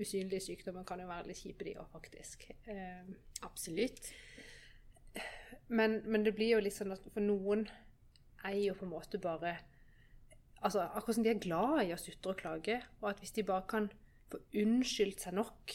usynlige 0.00 0.40
sykdommer 0.40 0.86
kan 0.88 1.00
jo 1.02 1.08
være 1.10 1.28
litt 1.30 1.42
kjipe, 1.42 1.66
de 1.66 1.76
òg, 1.80 1.88
faktisk. 1.92 2.48
Eh, 2.70 3.12
Absolutt. 3.42 4.12
men, 5.68 6.00
men 6.06 6.24
det 6.24 6.34
blir 6.36 6.56
jo 6.56 6.62
litt 6.64 6.76
sånn 6.76 6.94
at 6.94 7.04
for 7.12 7.24
noen 7.24 7.66
er 8.44 8.58
jo 8.58 8.74
på 8.78 8.88
en 8.88 8.96
måte 8.96 9.20
bare 9.22 9.58
Altså 10.62 10.84
akkurat 10.94 11.16
som 11.16 11.24
de 11.24 11.30
er 11.32 11.40
glad 11.42 11.80
i 11.82 11.88
å 11.90 11.96
sutre 11.98 12.30
og 12.30 12.36
klage, 12.38 12.76
og 13.00 13.08
at 13.08 13.18
hvis 13.18 13.32
de 13.34 13.42
bare 13.42 13.64
kan 13.66 13.88
få 14.30 14.38
unnskyldt 14.60 15.24
seg 15.24 15.34
nok, 15.34 15.72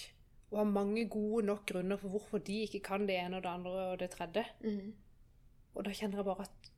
og 0.48 0.62
har 0.62 0.70
mange 0.70 1.04
gode 1.12 1.42
nok 1.44 1.66
grunner 1.68 2.00
for 2.00 2.14
hvorfor 2.14 2.40
de 2.40 2.62
ikke 2.64 2.80
kan 2.86 3.04
det 3.08 3.18
ene 3.20 3.36
og 3.36 3.44
det 3.44 3.52
andre 3.52 3.74
og 3.92 3.98
det 4.00 4.08
tredje 4.14 4.46
mm. 4.64 4.94
Og 5.76 5.86
da 5.86 5.92
kjenner 5.94 6.22
jeg 6.22 6.26
bare 6.26 6.46
at, 6.48 6.70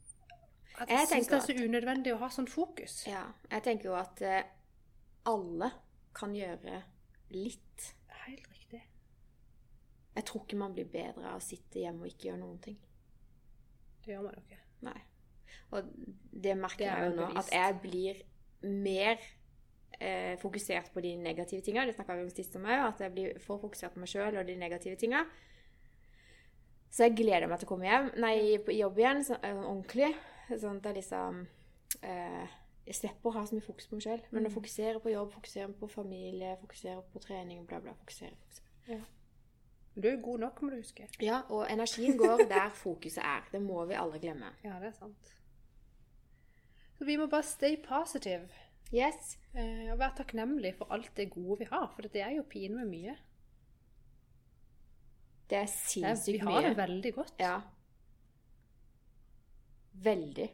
at 0.82 0.90
Jeg 0.90 0.98
jeg 0.98 1.08
syns 1.12 1.30
det 1.30 1.38
er 1.38 1.46
så 1.46 1.68
unødvendig 1.68 2.14
å 2.16 2.18
ha 2.20 2.28
sånn 2.34 2.50
fokus. 2.52 2.96
Ja. 3.08 3.22
Jeg 3.52 3.64
tenker 3.64 3.92
jo 3.92 3.94
at 3.96 4.24
eh, 4.26 4.50
alle 5.30 5.70
kan 6.18 6.34
gjøre 6.36 6.82
litt. 7.34 7.90
Helt 8.26 8.48
riktig. 8.52 8.82
Jeg 10.16 10.28
tror 10.28 10.46
ikke 10.46 10.60
man 10.60 10.76
blir 10.76 10.90
bedre 10.90 11.32
av 11.32 11.40
å 11.40 11.44
sitte 11.44 11.84
hjemme 11.84 12.06
og 12.06 12.12
ikke 12.12 12.30
gjøre 12.30 12.42
noen 12.42 12.60
ting. 12.64 12.80
Det 14.04 14.14
gjør 14.14 14.26
man 14.26 14.38
jo 14.38 14.46
ikke. 14.46 14.62
Nei. 14.88 15.00
Og 15.76 15.92
det 16.46 16.56
merker 16.58 16.86
Det 16.86 16.90
jeg 16.90 17.10
jo 17.10 17.18
nå, 17.20 17.28
at 17.40 17.52
jeg 17.54 17.78
blir 17.84 18.24
mer 18.64 19.20
eh, 20.00 20.36
fokusert 20.42 20.92
på 20.94 21.04
de 21.06 21.14
negative 21.20 21.62
tinga. 21.66 21.86
Det 21.86 21.96
snakka 21.96 22.18
vi 22.18 22.26
om 22.26 22.34
sist 22.34 22.58
om 22.58 22.66
òg, 22.66 22.88
at 22.88 23.04
jeg 23.06 23.16
blir 23.16 23.40
for 23.44 23.62
fokusert 23.62 23.96
på 23.96 24.04
meg 24.04 24.12
sjøl 24.12 24.40
og 24.40 24.48
de 24.48 24.58
negative 24.60 25.00
tinga. 25.00 25.24
Så 26.90 27.06
jeg 27.06 27.20
gleder 27.20 27.46
meg 27.50 27.62
til 27.62 27.70
å 27.70 27.74
komme 27.76 27.86
hjem, 27.86 28.10
nei, 28.18 28.58
på 28.66 28.74
jobb 28.74 28.98
igjen, 28.98 29.22
så, 29.26 29.38
eh, 29.46 29.54
ordentlig. 29.62 30.10
Sånn 30.50 30.80
at 30.80 30.90
jeg 30.90 30.98
liksom 31.04 31.44
eh, 32.02 32.56
Jeg 32.90 32.96
slipper 32.98 33.30
å 33.30 33.34
ha 33.36 33.44
så 33.46 33.54
mye 33.56 33.62
fokus 33.68 33.86
på 33.88 33.98
meg 34.00 34.04
sjøl. 34.08 34.22
Men 34.34 34.46
å 34.48 34.50
Mm. 34.50 34.54
fokusere 34.56 35.00
på 35.04 35.12
jobb, 35.14 35.32
fokusere 35.36 35.74
på 35.80 35.90
familie, 35.94 36.56
fokusere 36.62 37.04
på 37.14 37.20
trening, 37.22 37.66
bla, 37.70 37.80
bla. 37.80 37.94
Fokusere, 37.94 38.34
fokusere. 38.42 38.66
Ja. 38.96 39.00
du 40.02 40.08
er 40.08 40.16
god 40.24 40.40
nok, 40.40 40.62
må 40.62 40.70
du 40.72 40.78
huske. 40.78 41.08
Ja, 41.22 41.42
og 41.50 41.68
energien 41.70 42.18
går 42.18 42.48
der 42.50 42.70
fokuset 42.74 43.22
er. 43.24 43.44
Det 43.52 43.62
må 43.62 43.86
vi 43.86 43.94
aldri 43.94 44.20
glemme. 44.20 44.50
Ja, 44.64 44.80
det 44.80 44.88
er 44.88 44.92
sant. 44.98 45.34
Så 46.98 47.06
vi 47.06 47.18
må 47.18 47.28
bare 47.30 47.44
stay 47.44 47.76
positive. 47.78 48.50
Yes. 48.94 49.38
Eh, 49.54 49.92
og 49.92 50.00
være 50.00 50.16
takknemlig 50.24 50.76
for 50.78 50.88
alt 50.92 51.12
det 51.16 51.30
gode 51.32 51.60
vi 51.60 51.66
har, 51.66 51.88
for 51.96 52.02
det 52.02 52.22
er 52.22 52.32
jo 52.38 52.44
pinlig 52.44 52.72
med 52.80 52.88
mye. 52.90 53.16
Det 55.50 55.58
er 55.58 55.66
sinnssykt 55.66 56.42
mye. 56.44 56.48
vi 56.48 56.54
har 56.54 56.62
det 56.62 56.78
veldig 56.78 57.14
godt. 57.16 57.34
Ja. 57.40 57.62
Veldig. 59.94 60.50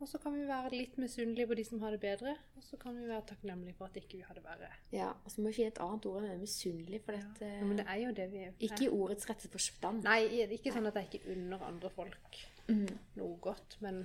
Og 0.00 0.08
så 0.08 0.18
kan 0.18 0.32
vi 0.32 0.46
være 0.48 0.70
litt 0.72 0.94
misunnelige 0.96 1.48
på 1.50 1.56
de 1.58 1.64
som 1.68 1.82
har 1.82 1.92
det 1.92 2.00
bedre, 2.00 2.32
og 2.56 2.62
så 2.64 2.78
kan 2.80 2.94
vi 2.96 3.08
være 3.08 3.26
takknemlige 3.28 3.76
for 3.76 3.90
at 3.90 3.98
ikke 4.00 4.16
vi 4.16 4.22
har 4.24 4.36
det 4.38 4.44
verre. 4.46 4.70
Ja, 4.96 5.10
og 5.12 5.32
så 5.32 5.42
må 5.42 5.50
vi 5.50 5.58
finne 5.58 5.74
et 5.74 5.80
annet 5.84 6.08
ord 6.08 6.24
enn 6.24 6.40
misunnelig, 6.40 7.02
for 7.04 7.18
dette 7.18 7.50
Ja, 7.50 7.66
men 7.66 7.82
det 7.82 7.84
er 7.84 8.00
jo 8.00 8.14
det 8.16 8.26
vi 8.32 8.46
er. 8.46 8.54
Ikke 8.64 8.86
i 8.86 8.88
ordets 8.88 9.28
rette 9.28 9.50
forstand. 9.52 10.00
Nei, 10.08 10.22
det 10.32 10.46
er 10.46 10.56
ikke 10.56 10.72
sånn 10.72 10.88
at 10.88 10.96
jeg 10.96 11.10
ikke 11.10 11.34
unner 11.34 11.66
andre 11.68 11.92
folk 11.92 12.40
mm. 12.70 12.88
noe 13.20 13.36
godt, 13.44 13.76
men 13.84 14.00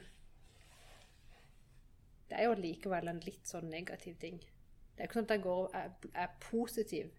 det 2.29 2.41
er 2.41 2.49
jo 2.49 2.60
likevel 2.60 3.08
en 3.08 3.23
litt 3.23 3.47
sånn 3.47 3.71
negativ 3.71 4.19
ting. 4.19 4.43
Det 4.43 4.99
er 4.99 5.08
jo 5.08 5.12
ikke 5.13 5.21
sånn 5.21 5.29
at 5.29 5.36
jeg 5.38 5.45
går 5.47 5.62
og 5.63 5.79
er, 5.79 5.91
er 6.25 6.38
positiv. 6.43 7.12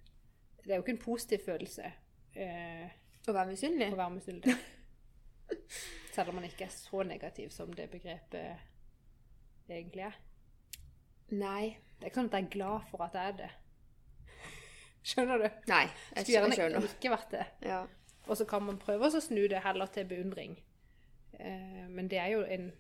Det 0.61 0.73
er 0.75 0.81
jo 0.81 0.85
ikke 0.85 0.99
en 0.99 1.05
positiv 1.05 1.45
følelse 1.47 1.93
eh, 2.35 2.89
Å 3.25 3.33
være 3.33 3.53
misunnelig? 3.53 3.95
å 3.95 4.01
være 4.01 4.17
misunnelig. 4.19 4.57
Selv 6.17 6.33
om 6.33 6.39
man 6.41 6.47
ikke 6.49 6.65
er 6.65 6.73
så 6.73 7.03
negativ 7.05 7.51
som 7.53 7.73
det 7.77 7.91
begrepet 7.93 9.69
egentlig 9.69 10.07
er. 10.09 10.17
Nei. 11.37 11.77
Det 11.97 12.07
er 12.07 12.11
ikke 12.13 12.21
sånn 12.23 12.31
at 12.31 12.37
jeg 12.39 12.47
er 12.47 12.55
glad 12.55 12.89
for 12.91 13.05
at 13.07 13.17
jeg 13.19 13.33
er 13.33 13.37
det. 13.43 13.51
Skjønner 15.11 15.43
du? 15.43 15.47
Nei, 15.71 15.85
jeg 16.17 16.25
Skulle 16.25 16.41
skjønner. 16.41 16.57
gjerne 16.63 16.91
ikke 16.95 17.13
vært 17.13 17.31
det. 17.37 17.45
Ja. 17.69 17.83
Og 18.27 18.39
så 18.41 18.47
kan 18.49 18.65
man 18.67 18.81
prøve 18.83 19.07
å 19.11 19.21
snu 19.23 19.45
det 19.51 19.61
heller 19.65 19.91
til 19.95 20.09
beundring. 20.11 20.57
Eh, 21.39 21.85
men 21.93 22.09
det 22.11 22.19
er 22.23 22.33
jo 22.35 22.43
en 22.45 22.73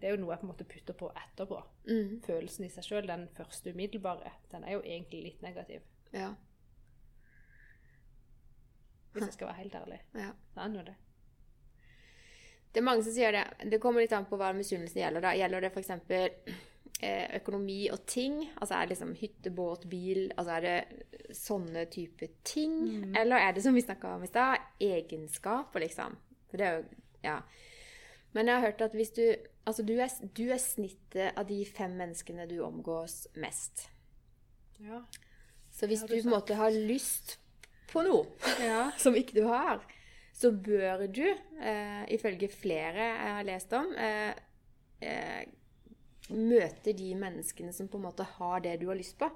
det 0.00 0.08
er 0.08 0.14
jo 0.14 0.20
noe 0.22 0.32
jeg 0.32 0.40
på 0.40 0.46
en 0.46 0.50
måte 0.54 0.64
putter 0.64 0.96
på 0.96 1.08
etterpå. 1.12 1.58
Mm. 1.90 2.12
Følelsen 2.24 2.64
i 2.64 2.70
seg 2.72 2.86
sjøl, 2.86 3.08
den 3.10 3.26
første 3.36 3.74
umiddelbare, 3.74 4.30
den 4.48 4.62
er 4.64 4.78
jo 4.78 4.80
egentlig 4.80 5.20
litt 5.26 5.42
negativ. 5.44 5.82
ja. 6.16 6.30
Hvis 9.12 9.24
jeg 9.26 9.32
skal 9.34 9.48
være 9.48 9.56
helt 9.58 9.74
ærlig. 9.74 9.96
ja. 10.14 10.30
Det 10.54 10.62
er 10.62 10.68
nå 10.70 10.82
det. 10.86 10.94
Det 12.70 12.80
er 12.80 12.86
mange 12.86 13.02
som 13.02 13.14
sier 13.14 13.34
det. 13.34 13.44
Det 13.70 13.80
kommer 13.82 14.04
litt 14.04 14.14
an 14.14 14.28
på 14.30 14.38
hva 14.38 14.52
misunnelsen 14.54 15.02
gjelder. 15.02 15.24
da. 15.24 15.34
Gjelder 15.38 15.66
det 15.66 15.72
f.eks. 15.74 15.90
Eh, 17.00 17.36
økonomi 17.40 17.86
og 17.90 18.04
ting? 18.06 18.42
Altså 18.60 18.76
er 18.76 18.84
det 18.84 18.94
liksom 18.94 19.14
hytte, 19.16 19.50
båt, 19.56 19.86
bil? 19.90 20.26
Altså 20.36 20.58
er 20.58 20.66
det 20.66 21.36
sånne 21.36 21.86
type 21.90 22.28
ting? 22.44 22.76
Eller 23.16 23.40
er 23.40 23.56
det 23.56 23.64
som 23.64 23.74
vi 23.74 23.82
snakka 23.84 24.16
om 24.18 24.26
i 24.26 24.30
stad, 24.30 24.68
egenskaper, 24.84 25.82
liksom? 25.86 26.18
For 26.50 26.60
det 26.60 26.66
er 26.66 26.80
jo 26.80 26.84
Ja. 27.24 27.40
Men 28.32 28.46
jeg 28.46 28.54
har 28.54 28.66
hørt 28.68 28.80
at 28.80 28.94
hvis 28.94 29.10
du 29.16 29.24
Altså, 29.66 29.82
du 29.82 29.92
er, 30.00 30.08
du 30.34 30.48
er 30.50 30.58
snittet 30.58 31.36
av 31.36 31.44
de 31.46 31.64
fem 31.68 31.92
menneskene 31.94 32.46
du 32.48 32.56
omgås 32.64 33.28
mest. 33.36 33.90
Ja. 34.80 35.02
Så 35.70 35.86
hvis 35.86 36.00
du 36.00 36.14
du 36.14 36.22
på 36.22 36.28
en 36.28 36.32
måte 36.32 36.56
har 36.58 36.70
lyst 36.70 37.36
på 37.92 38.02
noe 38.02 38.24
ja. 38.58 38.90
som 39.02 39.14
ikke 39.14 39.36
du 39.36 39.44
har, 39.46 39.84
så 40.40 40.50
bør 40.56 41.06
du, 41.12 41.26
eh, 41.60 42.04
ifølge 42.14 42.48
flere 42.48 43.06
jeg 43.10 43.32
har 43.36 43.44
lest 43.44 43.72
om, 43.76 43.92
eh, 43.92 44.32
eh, 45.04 45.44
møte 46.30 46.94
de 46.96 47.14
menneskene 47.14 47.72
som 47.72 47.88
på 47.88 47.98
en 47.98 48.06
måte 48.06 48.24
har 48.38 48.60
det 48.64 48.78
du 48.80 48.86
har 48.88 48.96
lyst 48.96 49.18
på. 49.18 49.28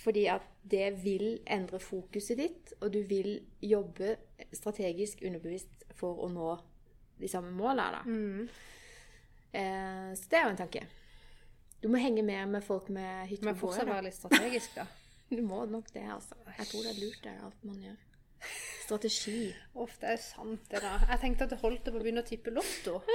Fordi 0.00 0.26
at 0.32 0.42
det 0.64 1.04
vil 1.04 1.40
endre 1.46 1.78
fokuset 1.78 2.38
ditt, 2.40 2.72
og 2.80 2.92
du 2.92 3.02
vil 3.02 3.40
jobbe 3.62 4.16
strategisk 4.52 5.22
underbevisst 5.22 5.84
for 5.94 6.24
å 6.24 6.30
nå 6.32 6.58
de 7.20 7.28
samme 7.28 7.52
målene. 7.52 8.00
Da. 8.00 8.02
Mm. 8.06 8.48
Eh, 9.52 10.10
så 10.16 10.30
det 10.30 10.38
er 10.38 10.46
jo 10.46 10.54
en 10.54 10.62
tanke. 10.64 10.86
Du 11.82 11.88
må 11.88 12.00
henge 12.00 12.24
mer 12.24 12.46
med 12.46 12.64
folk 12.64 12.88
med 12.88 13.28
hytte 13.28 13.44
Men 13.44 13.56
fortsatt 13.60 13.88
være 13.88 14.08
litt 14.08 14.18
strategisk, 14.18 14.74
da. 14.80 14.86
Du 15.30 15.44
må 15.46 15.62
nok 15.70 15.92
det, 15.94 16.02
altså. 16.10 16.34
Jeg 16.58 16.66
tror 16.66 16.82
det 16.82 16.90
er 16.90 17.02
lurt, 17.04 17.20
det 17.22 17.30
er 17.30 17.44
alt 17.46 17.60
man 17.62 17.82
gjør. 17.84 17.98
Strategi. 18.90 19.54
Uff, 19.78 19.96
det 20.02 20.10
er 20.16 20.20
sant, 20.22 20.66
det 20.72 20.82
da. 20.82 20.96
Jeg 21.12 21.22
tenkte 21.22 21.46
at 21.46 21.54
det 21.54 21.60
holdt 21.62 21.88
å 21.88 21.94
begynne 21.96 22.24
å 22.24 22.28
tippe 22.28 22.50
lotto. 22.54 23.00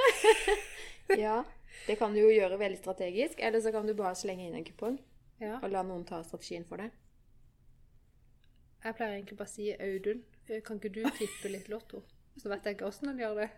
Ja. 1.21 1.43
Det 1.86 1.99
kan 1.99 2.15
du 2.15 2.17
jo 2.23 2.32
gjøre 2.34 2.57
veldig 2.57 2.80
strategisk, 2.80 3.38
eller 3.43 3.61
så 3.61 3.69
kan 3.76 3.86
du 3.86 3.91
bare 3.93 4.15
slenge 4.17 4.47
inn 4.47 4.55
en 4.57 4.63
kupong 4.65 4.95
Ja. 5.43 5.59
og 5.61 5.67
la 5.69 5.84
noen 5.86 6.05
ta 6.07 6.21
strategien 6.26 6.63
for 6.65 6.82
deg. 6.82 6.89
Jeg 8.86 8.95
pleier 8.97 9.15
egentlig 9.19 9.38
bare 9.38 9.49
å 9.49 9.53
si 9.53 9.67
Audun, 9.73 10.23
eh, 10.47 10.61
kan 10.65 10.80
ikke 10.80 10.91
du 10.95 11.03
tippe 11.19 11.51
litt 11.51 11.69
lotto? 11.69 12.01
Så 12.41 12.49
vet 12.49 12.65
jeg 12.65 12.78
ikke 12.78 12.88
åssen 12.89 13.11
han 13.11 13.21
gjør 13.21 13.38
det. 13.43 13.49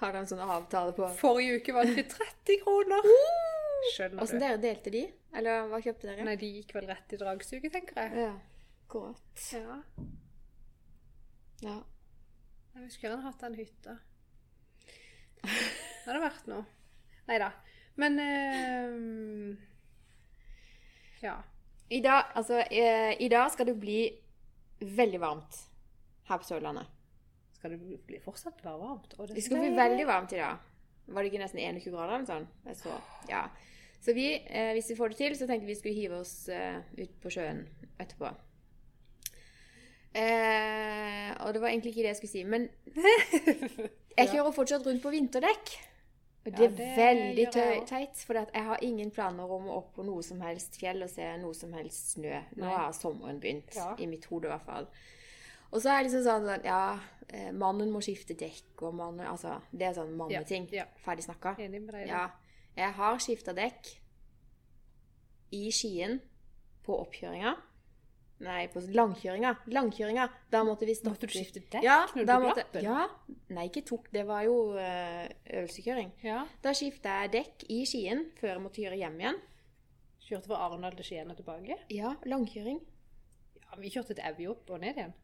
Har 0.00 0.12
han 0.16 0.28
sånn 0.28 0.40
avtale 0.44 0.92
på 0.96 1.08
Forrige 1.20 1.58
uke 1.62 1.74
vant 1.76 1.92
vi 1.96 2.04
30 2.08 2.60
kroner! 2.64 3.08
Skjønner 3.94 4.20
Hvordan 4.20 4.40
du? 4.40 4.44
dere 4.44 4.60
delte 4.66 4.92
de? 4.94 5.02
Eller 5.40 5.66
hva 5.70 5.80
kjøpte 5.84 6.08
dere? 6.10 6.24
Nei, 6.28 6.36
de 6.40 6.52
gikk 6.58 6.74
vel 6.76 6.88
rett 6.92 7.12
i 7.16 7.20
dragsuget, 7.20 7.72
tenker 7.72 8.00
jeg. 8.04 8.26
Ja, 8.26 8.32
godt. 8.92 9.44
Ja. 9.56 9.80
Ja. 11.60 11.76
Jeg 12.74 12.86
husker 12.86 13.08
gjerne 13.08 13.26
hatt 13.26 13.42
den 13.42 13.56
hytta. 13.58 13.96
Det 15.40 16.06
hadde 16.06 16.22
vært 16.22 16.46
noe. 16.50 16.64
Nei 17.28 17.38
da. 17.42 17.50
Men 18.00 18.18
eh, 18.22 19.56
Ja. 21.24 21.36
I 21.90 22.00
dag, 22.04 22.30
altså, 22.38 22.60
eh, 22.70 23.16
I 23.20 23.28
dag 23.28 23.50
skal 23.52 23.66
det 23.66 23.76
bli 23.82 24.00
veldig 24.80 25.20
varmt 25.20 25.58
her 26.30 26.38
på 26.38 26.46
Sørlandet. 26.46 26.86
Skal 27.58 27.74
det 27.74 27.80
bli 28.06 28.20
fortsatt 28.24 28.62
være 28.64 28.78
varmt? 28.80 29.16
Og 29.18 29.34
Det 29.34 29.42
skal 29.44 29.60
bli 29.60 29.72
veldig 29.76 30.06
varmt 30.08 30.32
i 30.32 30.40
dag. 30.40 30.62
Var 31.10 31.22
det 31.22 31.32
ikke 31.32 31.42
nesten 31.42 31.60
21 31.60 31.90
grader 31.90 32.14
eller 32.14 32.28
sånn? 32.28 32.46
Jeg 32.70 32.78
så, 32.78 32.94
ja. 33.28 33.42
Så 34.00 34.14
vi, 34.16 34.28
eh, 34.46 34.70
hvis 34.76 34.88
vi 34.92 34.96
får 34.96 35.12
det 35.12 35.18
til, 35.18 35.34
så 35.36 35.48
tenkte 35.50 35.66
vi 35.68 35.74
skulle 35.76 35.98
hive 35.98 36.20
oss 36.22 36.48
eh, 36.48 36.78
ut 36.96 37.18
på 37.20 37.32
sjøen 37.34 37.66
etterpå. 38.00 38.30
Eh, 40.14 41.30
og 41.44 41.52
det 41.54 41.60
var 41.62 41.68
egentlig 41.70 41.92
ikke 41.92 42.02
det 42.02 42.10
jeg 42.14 42.18
skulle 42.18 42.32
si, 42.32 42.42
men 42.44 42.64
jeg 44.18 44.32
kjører 44.32 44.54
fortsatt 44.56 44.86
rundt 44.86 45.02
på 45.04 45.12
vinterdekk. 45.14 45.76
Og 46.40 46.54
det 46.56 46.64
Ja, 46.64 46.66
er 46.66 46.76
det 46.76 46.88
veldig 46.96 47.44
teit, 47.86 48.16
for 48.24 48.38
jeg 48.40 48.64
har 48.64 48.78
ingen 48.82 49.10
planer 49.12 49.44
om 49.44 49.68
å 49.68 49.76
opp 49.82 49.90
på 49.98 50.04
noe 50.06 50.22
som 50.24 50.40
helst 50.40 50.78
fjell 50.80 51.04
og 51.04 51.10
se 51.12 51.26
noe 51.38 51.54
som 51.54 51.72
helst 51.76 52.14
snø. 52.16 52.32
Nå 52.56 52.64
Nei. 52.64 52.72
har 52.78 52.92
sommeren 52.96 53.40
begynt, 53.42 53.74
Ja. 53.76 53.94
i 53.98 54.06
mitt 54.06 54.24
hode 54.24 54.48
i 54.48 54.50
hvert 54.54 54.64
fall. 54.64 54.88
Og 55.70 55.82
så 55.82 55.90
er 55.92 56.02
det 56.02 56.10
liksom 56.10 56.24
sånn, 56.24 56.48
at 56.48 56.64
ja, 56.64 56.98
eh, 57.28 57.52
mannen 57.52 57.92
må 57.92 58.00
skifte 58.02 58.34
dekk, 58.34 58.82
og 58.82 58.94
mannen, 58.94 59.26
altså, 59.26 59.60
det 59.70 59.82
er 59.90 59.92
sånn 60.00 60.16
manneting. 60.16 60.66
Ja, 60.72 60.84
ja. 60.84 60.86
Ferdig 61.04 61.24
snakka. 61.28 61.54
Ja, 62.08 62.30
jeg 62.76 62.92
har 62.92 63.18
skifta 63.18 63.54
dekk 63.54 63.92
i 65.52 65.70
Skien 65.70 66.20
på 66.86 66.96
oppkjøringa. 67.04 67.54
Nei, 68.40 68.60
på 68.72 68.80
langkjøringa. 68.96 69.50
Langkjøringa. 69.74 70.24
Da 70.52 70.62
måtte 70.64 70.86
vi 70.88 70.94
stoppe. 70.96 71.12
Måtte 71.18 71.28
du 71.28 71.34
skifte 71.34 71.60
dekk 71.60 71.84
ja, 71.84 71.98
da 72.16 72.38
du 72.40 72.46
måtte, 72.46 72.64
glapp? 72.72 72.86
Ja. 72.86 73.36
Nei, 73.52 73.66
ikke 73.68 73.82
tok. 73.90 74.08
Det 74.14 74.24
var 74.28 74.46
jo 74.46 74.54
eh, 74.80 75.26
øvelseskjøring. 75.58 76.14
Ja. 76.24 76.46
Da 76.64 76.72
skifta 76.76 77.18
jeg 77.24 77.34
dekk 77.36 77.66
i 77.68 77.82
Skien 77.88 78.24
før 78.40 78.54
jeg 78.54 78.64
måtte 78.64 78.80
kjøre 78.84 79.00
hjem 79.02 79.20
igjen. 79.20 79.40
Kjørte 80.24 80.52
fra 80.52 80.62
Arendal 80.68 80.96
til 80.96 81.10
Skien 81.10 81.32
og 81.32 81.36
tilbake? 81.36 81.76
Ja, 81.92 82.14
langkjøring. 82.32 82.80
Ja, 83.60 83.80
vi 83.82 83.92
kjørte 83.92 84.16
til 84.16 84.24
Evje 84.32 84.54
opp 84.54 84.72
og 84.72 84.80
ned 84.86 84.94
igjen. 84.96 85.14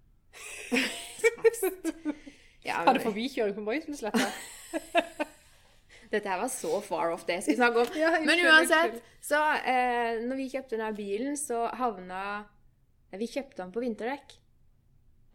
Ja, 2.67 2.81
Hadde 2.83 2.99
men, 2.99 3.05
forbikjøring 3.05 3.55
på 3.55 3.63
Moisensletta. 3.63 4.27
dette 6.11 6.31
her 6.31 6.41
var 6.41 6.51
så 6.51 6.81
far 6.83 7.13
off 7.15 7.23
det 7.29 7.39
jeg 7.39 7.45
skulle 7.45 7.61
snakke 7.61 7.85
om. 7.85 7.99
Ja, 7.99 8.11
Men 8.27 8.43
uansett, 8.43 8.99
så 9.23 9.39
eh, 9.63 10.19
når 10.27 10.41
vi 10.41 10.49
kjøpte 10.51 10.75
denne 10.75 10.91
bilen, 10.97 11.37
så 11.39 11.67
havna 11.79 12.23
Vi 13.21 13.29
kjøpte 13.31 13.63
den 13.63 13.75
på 13.75 13.83
vinterdekk. 13.85 14.37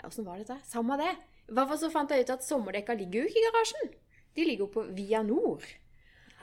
Ja, 0.01 0.09
Åssen 0.09 0.25
var 0.25 0.41
dette? 0.41 0.57
Samme 0.67 0.97
det. 1.01 1.11
I 1.49 1.55
hvert 1.57 1.69
fall 1.71 1.81
så 1.81 1.91
fant 1.93 2.11
jeg 2.13 2.25
ut 2.25 2.33
at 2.33 2.45
sommerdekka 2.45 2.95
ligger 2.97 3.21
jo 3.21 3.29
ikke 3.29 3.41
i 3.41 3.45
garasjen. 3.49 3.93
De 4.37 4.47
ligger 4.47 4.65
jo 4.65 4.71
på 4.73 4.85
Via 4.95 5.21
Nord. 5.25 5.65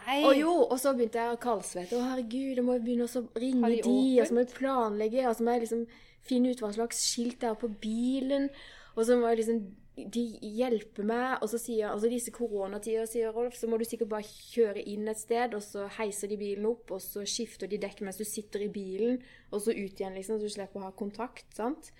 Nei. 0.09 0.21
Og 0.25 0.37
jo, 0.39 0.53
og 0.69 0.77
så 0.81 0.95
begynte 0.97 1.21
jeg 1.21 1.35
å 1.35 1.41
kaldsvette. 1.41 1.97
Å 1.97 2.11
herregud, 2.13 2.57
jeg 2.57 2.65
må 2.65 2.77
begynne 2.81 3.09
å 3.09 3.25
ringe 3.41 3.73
de, 3.75 3.81
de 3.85 3.97
og 4.23 4.29
så 4.29 4.37
må 4.37 4.45
jeg 4.45 4.55
planlegge, 4.57 5.25
og 5.29 5.37
så 5.37 5.45
må 5.45 5.57
jeg 5.57 5.65
liksom 5.67 5.83
finne 6.29 6.53
ut 6.53 6.63
hva 6.63 6.71
slags 6.77 7.03
skilt 7.11 7.41
det 7.43 7.51
er 7.51 7.59
på 7.61 7.71
bilen. 7.83 8.49
Og 8.97 9.05
så 9.09 9.19
må 9.19 9.29
jeg 9.33 9.43
liksom 9.43 9.61
de 10.07 10.23
hjelper 10.59 11.07
meg, 11.09 11.39
og 11.43 11.51
så 11.51 11.59
sier 11.61 11.91
altså 11.91 12.11
disse 12.13 12.33
koronatider, 12.35 13.09
sier 13.09 13.35
Rolf, 13.35 13.57
så 13.59 13.69
må 13.71 13.79
du 13.81 13.85
sikkert 13.89 14.13
bare 14.13 14.27
kjøre 14.29 14.85
inn 14.93 15.09
et 15.11 15.21
sted, 15.21 15.57
og 15.57 15.65
så 15.65 15.89
heiser 15.99 16.31
de 16.31 16.39
bilen 16.41 16.69
opp, 16.71 16.93
og 16.95 17.03
så 17.03 17.25
skifter 17.29 17.71
de 17.71 17.81
dekk 17.83 18.05
mens 18.07 18.21
du 18.21 18.25
sitter 18.29 18.67
i 18.67 18.71
bilen, 18.73 19.19
og 19.51 19.65
så 19.65 19.75
ut 19.75 20.01
igjen, 20.01 20.17
liksom, 20.17 20.39
så 20.39 20.49
du 20.49 20.55
slipper 20.55 20.83
å 20.83 20.89
ha 20.89 20.95
kontakt, 20.97 21.49
sant? 21.57 21.91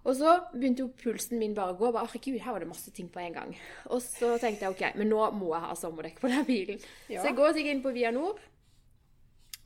Og 0.00 0.14
så 0.16 0.36
begynte 0.54 0.86
jo 0.86 0.92
pulsen 0.96 1.36
min 1.40 1.52
bare 1.56 1.74
å 1.74 1.76
gå. 1.76 1.90
Bare, 1.92 2.08
Herregud, 2.08 2.38
her 2.40 2.54
var 2.56 2.64
det 2.64 2.70
masse 2.70 2.92
ting 2.96 3.10
på 3.12 3.20
en 3.20 3.34
gang. 3.36 3.50
Og 3.92 4.00
så 4.00 4.30
tenkte 4.40 4.64
jeg 4.64 4.72
ok, 4.72 4.84
men 4.96 5.10
nå 5.12 5.26
må 5.36 5.50
jeg 5.52 5.66
ha 5.66 5.74
sommerdekk 5.76 6.22
på 6.22 6.30
den 6.32 6.46
bilen. 6.48 6.80
Ja. 7.12 7.20
Så 7.20 7.28
jeg 7.28 7.36
går 7.36 7.52
sikkert 7.52 7.74
inn 7.74 7.82
på 7.84 7.92
Via 7.92 8.12
Nord. 8.16 8.40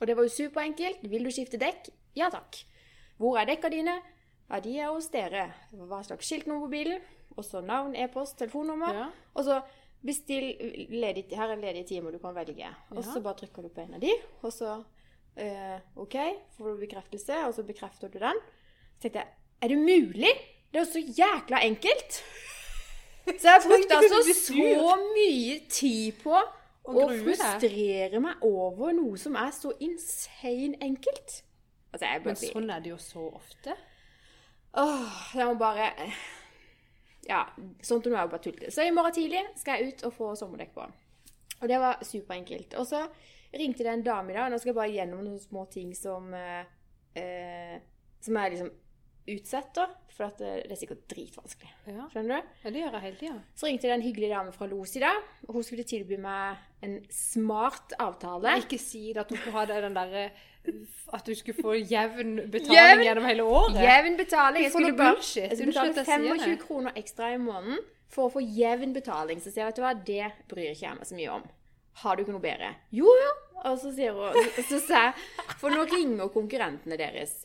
Og 0.01 0.09
det 0.11 0.17
var 0.19 0.27
jo 0.27 0.35
superenkelt. 0.35 1.07
Vil 1.07 1.23
du 1.23 1.31
skifte 1.31 1.61
dekk? 1.63 1.93
Ja 2.19 2.33
takk. 2.35 2.59
Hvor 3.23 3.39
er 3.39 3.47
dekka 3.47 3.71
dine? 3.71 3.95
Ja, 4.51 4.59
de 4.61 4.75
er 4.77 4.91
hos 4.91 5.07
dere. 5.15 5.47
Hva 5.71 6.03
slags 6.05 6.27
skiltnummer 6.29 6.67
på 6.67 6.75
bilen? 6.75 7.05
Og 7.37 7.45
så 7.45 7.61
navn, 7.65 7.97
e-post, 7.99 8.39
telefonnummer. 8.39 8.95
Ja. 8.95 9.07
Og 9.35 9.47
så 9.47 9.61
bestill 10.05 10.51
ledig, 10.93 11.27
Her 11.33 11.55
er 11.55 11.61
ledige 11.61 11.89
timer 11.95 12.13
du 12.15 12.19
kan 12.23 12.35
velge. 12.37 12.69
Og 12.91 13.05
så 13.05 13.21
bare 13.25 13.41
trykker 13.41 13.63
du 13.63 13.69
på 13.73 13.81
en 13.85 13.95
av 13.97 14.03
de, 14.03 14.13
og 14.43 14.53
så 14.53 14.75
eh, 15.37 15.79
OK, 15.97 16.17
får 16.57 16.69
du 16.71 16.83
bekreftelse, 16.85 17.39
og 17.47 17.55
så 17.57 17.65
bekrefter 17.67 18.13
du 18.13 18.19
den. 18.23 18.43
Så 18.97 19.09
tenkte 19.09 19.25
jeg 19.25 19.29
Er 19.65 19.69
det 19.69 19.79
mulig? 19.79 20.35
Det 20.71 20.81
er 20.81 20.85
jo 20.85 20.91
så 20.93 21.01
jækla 21.23 21.63
enkelt! 21.65 22.21
Så 23.25 23.49
jeg 23.49 23.61
brukte 23.65 23.97
altså 23.97 24.35
så 24.37 24.97
mye 25.01 25.55
tid 25.73 26.19
på 26.21 26.35
å 26.37 27.05
frustrere 27.09 28.21
meg 28.21 28.43
over 28.45 28.93
noe 28.93 29.17
som 29.17 29.39
er 29.41 29.49
så 29.57 29.73
insane 29.81 30.77
enkelt. 30.85 31.39
Altså, 31.95 32.11
Men 32.27 32.37
sånn 32.37 32.69
er 32.75 32.83
det 32.85 32.93
jo 32.93 32.99
så 33.01 33.25
ofte. 33.31 33.79
Åh, 34.77 35.21
jeg 35.39 35.47
må 35.49 35.55
bare 35.57 35.89
Ja, 37.29 37.45
sånt 37.85 38.07
er 38.07 38.17
jo 38.17 38.33
bare 38.33 38.43
tullete. 38.45 38.73
Så 38.75 38.85
i 38.85 38.93
morgen 38.95 39.15
tidlig 39.17 39.43
skal 39.61 39.81
jeg 39.81 39.95
ut 39.95 40.07
og 40.09 40.15
få 40.17 40.31
sommerdekk 40.39 40.75
på. 40.77 40.87
Og 41.63 41.71
det 41.71 41.81
var 41.81 42.03
superenkelt. 42.05 42.77
Og 42.81 42.87
så 42.89 43.05
ringte 43.55 43.87
det 43.87 43.93
en 43.93 44.07
dame 44.07 44.33
i 44.33 44.37
dag. 44.37 44.51
Nå 44.53 44.61
skal 44.61 44.75
jeg 44.75 44.81
bare 44.81 44.95
gjennom 44.95 45.25
noen 45.25 45.41
små 45.41 45.67
ting 45.73 45.95
som 45.97 46.33
eh, 46.37 46.65
eh, 47.17 47.77
Som 48.25 48.37
er 48.41 48.55
liksom 48.55 48.73
utsetter. 49.35 49.93
For 50.15 50.29
at 50.29 50.39
det, 50.39 50.51
det 50.69 50.77
er 50.77 50.79
sikkert 50.79 51.07
dritvanskelig. 51.11 51.71
Ja. 51.91 52.05
Skjønner 52.13 52.39
du? 52.39 52.51
ja, 52.63 52.71
det 52.71 52.83
gjør 52.83 52.97
jeg 52.97 53.05
hele 53.05 53.19
tida. 53.19 53.39
Så 53.59 53.67
ringte 53.67 53.89
det 53.89 53.97
en 53.97 54.05
hyggelig 54.05 54.31
dame 54.31 54.53
fra 54.55 54.69
Los 54.71 54.95
i 54.95 55.03
dag. 55.03 55.23
Og 55.49 55.57
hun 55.57 55.67
skulle 55.67 55.87
tilby 55.89 56.19
meg 56.23 56.85
en 56.87 56.99
smart 57.11 57.97
avtale. 57.99 58.59
Ikke 58.63 58.79
si 58.79 59.09
at 59.17 59.31
hun 59.33 59.41
skulle 59.41 59.57
ha 59.57 59.65
det 59.71 59.81
den 59.87 59.97
derre 59.97 60.29
At 61.15 61.27
du 61.27 61.35
skulle 61.35 61.63
få 61.63 61.75
jevn 61.77 62.37
betaling 62.51 62.79
Jevn- 62.79 63.05
gjennom 63.05 63.25
hele 63.29 63.45
året. 63.47 63.77
Jevn 63.85 64.17
betaling. 64.19 64.63
Jeg 64.65 64.73
skulle 64.73 64.93
bare 64.97 65.17
jeg 65.21 65.51
skulle 65.53 65.73
betale 65.73 65.91
at 65.91 65.97
jeg 65.97 66.07
sier 66.07 66.39
25 66.39 66.59
kroner 66.67 66.93
ekstra 66.97 67.33
i 67.35 67.39
måneden 67.39 67.79
for 68.09 68.29
å 68.29 68.33
få 68.33 68.41
jevn 68.43 68.93
betaling. 68.95 69.41
Så 69.43 69.51
sier 69.53 69.65
jeg, 69.65 69.73
vet 69.73 69.77
du 69.77 69.83
hva, 69.83 69.95
det 70.07 70.33
bryr 70.49 70.71
ikke 70.73 70.87
jeg 70.89 70.97
meg 70.99 71.07
så 71.07 71.15
mye 71.19 71.33
om. 71.37 71.45
Har 72.03 72.17
du 72.17 72.23
ikke 72.25 72.33
noe 72.35 72.43
bedre? 72.43 72.73
Jo, 72.91 73.07
jo. 73.07 73.33
Og 73.65 73.79
så 73.79 73.93
sier 73.95 74.13
hun 74.13 74.35
så 74.69 74.81
jeg, 74.81 75.13
For 75.61 75.71
nå 75.71 75.85
ringer 75.93 76.29
konkurrentene 76.35 76.97
deres 77.01 77.45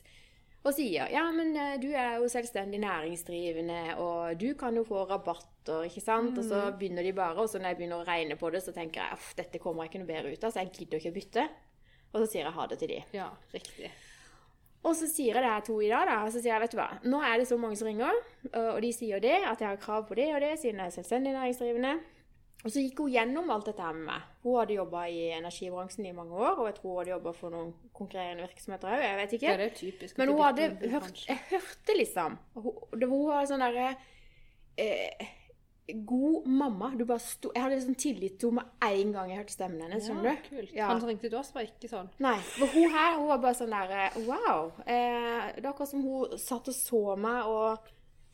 og 0.60 0.74
sier 0.76 1.08
ja, 1.08 1.22
men 1.32 1.54
eh, 1.56 1.78
du 1.80 1.86
er 1.96 2.18
jo 2.20 2.26
selvstendig 2.28 2.76
næringsdrivende, 2.82 3.94
og 3.96 4.34
du 4.36 4.50
kan 4.60 4.76
jo 4.76 4.82
få 4.84 5.06
rabatter, 5.08 5.86
ikke 5.88 6.02
sant? 6.04 6.36
Og 6.36 6.44
så 6.44 6.58
Mm. 6.66 6.74
begynner 6.78 7.02
de 7.06 7.12
bare, 7.16 7.36
og 7.40 7.48
så 7.48 7.56
når 7.58 7.68
jeg 7.72 7.76
begynner 7.78 8.02
å 8.02 8.04
regne 8.06 8.36
på 8.36 8.50
det, 8.52 8.60
så 8.62 8.72
tenker 8.76 9.00
jeg 9.00 9.12
at 9.16 9.30
dette 9.38 9.58
kommer 9.58 9.84
jeg 9.84 9.90
ikke 9.94 10.02
noe 10.02 10.10
bedre 10.12 10.32
ut 10.34 10.44
av, 10.44 10.52
så 10.52 10.60
jeg 10.60 10.72
gidder 10.76 10.98
ikke 11.00 11.12
å 11.14 11.16
bytte. 11.16 11.48
Og 12.10 12.22
så 12.22 12.30
sier 12.30 12.46
jeg 12.46 12.56
ha 12.56 12.66
det 12.70 12.78
til 12.80 12.92
de. 12.92 13.02
Ja, 13.14 13.28
riktig. 13.54 13.90
Og 14.80 14.94
så 14.96 15.06
sier 15.10 15.36
jeg 15.36 15.44
det 15.44 15.50
her 15.52 15.64
to 15.66 15.76
i 15.84 15.90
dag, 15.90 16.08
da. 16.08 16.20
Og 16.24 16.32
så 16.32 16.40
sier 16.40 16.54
jeg, 16.54 16.62
vet 16.62 16.72
du 16.72 16.78
hva, 16.80 16.88
nå 17.04 17.20
er 17.26 17.36
det 17.38 17.50
så 17.50 17.58
mange 17.60 17.76
som 17.76 17.90
ringer, 17.90 18.16
og 18.48 18.78
de 18.80 18.92
sier 18.96 19.20
det, 19.20 19.36
at 19.44 19.60
jeg 19.60 19.68
har 19.68 19.82
krav 19.82 20.06
på 20.08 20.16
det 20.16 20.30
og 20.32 20.40
det, 20.40 20.54
siden 20.62 20.80
jeg 20.80 20.88
er 20.88 20.94
selvstendig 20.94 21.34
næringsdrivende. 21.36 21.98
Og 22.60 22.68
så 22.68 22.82
gikk 22.82 22.98
hun 23.00 23.12
gjennom 23.12 23.48
alt 23.52 23.70
dette 23.70 23.84
her 23.84 23.94
med 23.96 24.04
meg. 24.10 24.24
Hun 24.44 24.58
hadde 24.58 24.76
jobba 24.76 25.06
i 25.08 25.20
energibransjen 25.32 26.08
i 26.10 26.14
mange 26.16 26.36
år, 26.36 26.58
og 26.60 26.66
jeg 26.68 26.76
tror 26.76 26.90
hun 26.90 26.98
hadde 27.00 27.12
jobba 27.14 27.32
for 27.36 27.54
noen 27.54 27.70
konkurrerende 27.96 28.44
virksomheter 28.44 28.92
òg, 28.92 29.04
jeg 29.04 29.18
vet 29.20 29.36
ikke. 29.36 29.48
Ja, 29.48 29.56
det 29.60 29.68
er 29.70 29.76
typisk. 29.78 30.18
Men 30.20 30.32
hun 30.32 30.42
hadde 30.44 30.68
hørt. 30.92 31.22
Jeg 31.28 31.40
hørte 31.52 31.96
liksom 31.96 32.36
Hun, 32.60 32.82
det, 33.00 33.08
var 33.08 33.48
sånn 33.48 33.64
derre 33.64 33.86
eh, 34.76 35.30
God 36.06 36.46
mamma. 36.46 36.90
Du 36.96 37.04
bare 37.04 37.18
sto, 37.22 37.50
jeg 37.54 37.62
hadde 37.62 37.76
liksom 37.78 37.94
tillit 37.94 38.38
til 38.40 38.50
henne 38.50 38.62
med 38.62 38.90
en 39.00 39.12
gang 39.12 39.30
jeg 39.30 39.38
hørte 39.38 39.52
stemmen 39.56 39.82
hennes. 39.82 40.04
skjønner 40.06 40.24
Ja, 40.24 40.34
du? 40.36 40.48
kult. 40.56 40.72
Ja. 40.74 40.86
Han 40.90 41.00
som 41.00 41.08
ringte 41.08 41.28
til 41.28 41.38
oss, 41.38 41.52
var 41.54 41.62
ikke 41.68 41.88
sånn. 41.90 42.08
Nei. 42.18 42.36
For 42.56 42.66
hun 42.74 42.90
her 42.94 43.16
hun 43.18 43.28
var 43.28 43.38
bare 43.38 43.54
sånn 43.54 43.70
der 43.70 44.18
Wow. 44.26 44.72
Eh, 44.86 45.52
det 45.56 45.64
er 45.64 45.70
akkurat 45.72 45.88
som 45.88 46.02
hun 46.02 46.38
satt 46.38 46.68
og 46.68 46.74
så 46.74 47.16
meg 47.16 47.44
og 47.46 47.78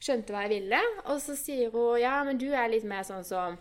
skjønte 0.00 0.32
hva 0.34 0.42
jeg 0.46 0.60
ville. 0.60 0.80
Og 1.06 1.20
så 1.20 1.36
sier 1.36 1.70
hun 1.72 2.00
ja, 2.00 2.22
men 2.24 2.38
du 2.38 2.50
er 2.52 2.68
litt 2.68 2.84
mer 2.84 3.02
sånn 3.08 3.24
som 3.24 3.56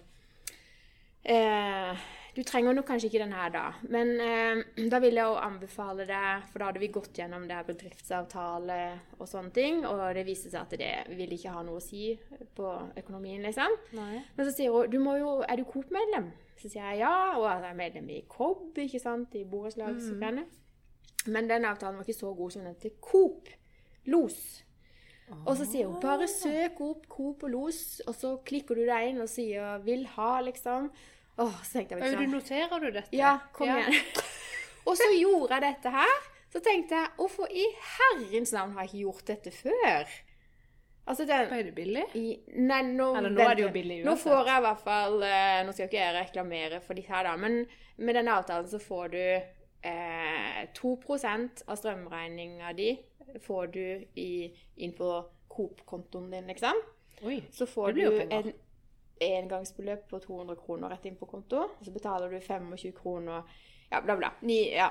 eh, 1.23 1.95
Du 2.35 2.41
trenger 2.43 2.75
nok 2.75 2.87
kanskje 2.89 3.07
ikke 3.07 3.21
den 3.21 3.33
her 3.35 3.51
da, 3.53 3.63
men 3.87 4.09
eh, 4.19 4.87
da 4.91 4.99
vil 4.99 5.15
jeg 5.15 5.23
jo 5.23 5.37
anbefale 5.39 6.03
deg, 6.09 6.47
for 6.51 6.59
da 6.59 6.67
hadde 6.67 6.81
vi 6.81 6.89
gått 6.91 7.15
gjennom 7.15 7.45
det 7.47 7.55
her 7.55 7.67
bedriftsavtale 7.69 8.79
og 9.15 9.29
sånne 9.31 9.53
ting, 9.55 9.85
og 9.87 10.01
det 10.17 10.25
viste 10.27 10.51
seg 10.51 10.65
at 10.65 10.75
det 10.81 10.91
ville 11.15 11.37
ikke 11.37 11.53
ha 11.55 11.63
noe 11.63 11.79
å 11.79 11.85
si 11.85 12.09
på 12.57 12.73
økonomien, 12.99 13.39
liksom. 13.47 13.77
Nei. 13.95 14.19
Men 14.35 14.49
så 14.49 14.51
sier 14.57 14.75
hun 14.75 14.91
du 14.91 14.99
må 14.99 15.15
jo, 15.21 15.37
er 15.47 15.61
du 15.61 15.63
Coop-medlem? 15.69 16.33
Så 16.59 16.67
sier 16.67 16.83
jeg 16.91 17.05
ja, 17.05 17.15
og 17.37 17.47
jeg 17.47 17.69
er 17.69 17.79
medlem 17.79 18.11
i 18.11 18.21
KOB, 18.31 18.77
ikke 18.83 19.01
sant, 19.03 19.35
i 19.35 19.47
borettslagsgreiene. 19.47 20.45
Men 21.31 21.49
den 21.49 21.65
avtalen 21.67 21.99
var 21.99 22.07
ikke 22.07 22.19
så 22.19 22.31
god 22.37 22.53
som 22.53 22.67
den 22.67 22.77
til 22.79 22.95
Coop. 23.03 23.49
Los. 24.11 24.37
Og 25.41 25.55
så 25.57 25.65
sier 25.65 25.89
hun 25.89 25.97
bare 26.03 26.27
søk 26.29 26.79
opp 26.85 27.07
Coop 27.09 27.43
og 27.47 27.51
Los, 27.53 27.81
og 28.05 28.13
så 28.13 28.35
klikker 28.45 28.77
du 28.77 28.83
deg 28.85 29.09
inn 29.09 29.23
og 29.23 29.29
sier 29.29 29.79
'vil 29.81 30.05
ha', 30.15 30.41
liksom. 30.45 30.91
Åh, 31.37 31.57
så 31.63 31.79
tenkte 31.79 31.95
jeg 31.95 32.01
du 32.01 32.05
liksom 32.05 32.37
noterer 32.37 32.79
du 32.79 32.87
dette? 32.91 33.15
Ja, 33.15 33.37
kom 33.55 33.71
igjen. 33.71 33.97
og 34.87 34.95
så 34.99 35.09
gjorde 35.11 35.57
jeg 35.57 35.65
dette 35.65 35.91
her. 35.95 36.13
Så 36.53 36.61
tenkte 36.63 36.95
jeg 36.95 37.11
hvorfor 37.17 37.51
i 37.51 37.65
herrens 37.97 38.53
navn 38.55 38.77
har 38.77 38.85
jeg 38.85 38.93
ikke 38.93 39.03
gjort 39.03 39.27
dette 39.33 39.51
før? 39.51 40.13
Altså 41.05 41.25
den 41.29 41.51
Er 41.53 41.63
det 41.67 41.73
billig? 41.75 42.05
i, 42.17 42.39
Nei, 42.57 42.79
nå, 42.81 43.11
Eller 43.17 43.29
nå 43.29 43.41
er 43.43 43.57
det 43.57 43.65
jo 43.65 43.73
billig 43.73 43.97
uansett. 43.99 44.07
Nå 44.07 44.15
får 44.23 44.47
jeg 44.49 44.61
i 44.61 44.63
hvert 44.65 44.79
fall 44.81 45.17
eh, 45.27 45.59
Nå 45.65 45.73
skal 45.75 45.83
jeg 45.83 45.91
ikke 45.91 45.99
jeg 45.99 46.15
reklamere 46.15 46.79
for 46.81 46.97
disse 46.97 47.13
her, 47.13 47.27
da, 47.27 47.35
men 47.37 47.59
med 47.97 48.17
denne 48.17 48.37
avtalen 48.39 48.71
så 48.71 48.79
får 48.81 49.11
du 49.13 49.19
eh, 49.21 50.63
2 50.79 50.95
av 51.19 51.77
strømregninga 51.77 52.73
di 52.79 52.89
får 53.43 53.67
du 53.67 53.85
i, 54.15 54.55
inn 54.75 54.93
på 54.97 55.11
Coop-kontoen 55.47 56.31
din, 56.31 56.47
liksom. 56.47 56.81
Oi. 57.23 57.43
Så 57.51 57.65
får 57.65 57.93
du 57.95 58.03
en 58.21 58.51
engangsbeløp 59.21 60.09
på 60.09 60.19
200 60.23 60.57
kroner 60.59 60.91
rett 60.91 61.05
inn 61.07 61.19
på 61.19 61.29
konto. 61.29 61.61
Og 61.77 61.85
så 61.85 61.93
betaler 61.95 62.31
du 62.31 62.39
25 62.39 62.93
kroner 62.97 63.45
ja, 63.89 64.01
bla, 64.01 64.15
bla. 64.17 64.31
Ni, 64.41 64.75
ja, 64.75 64.89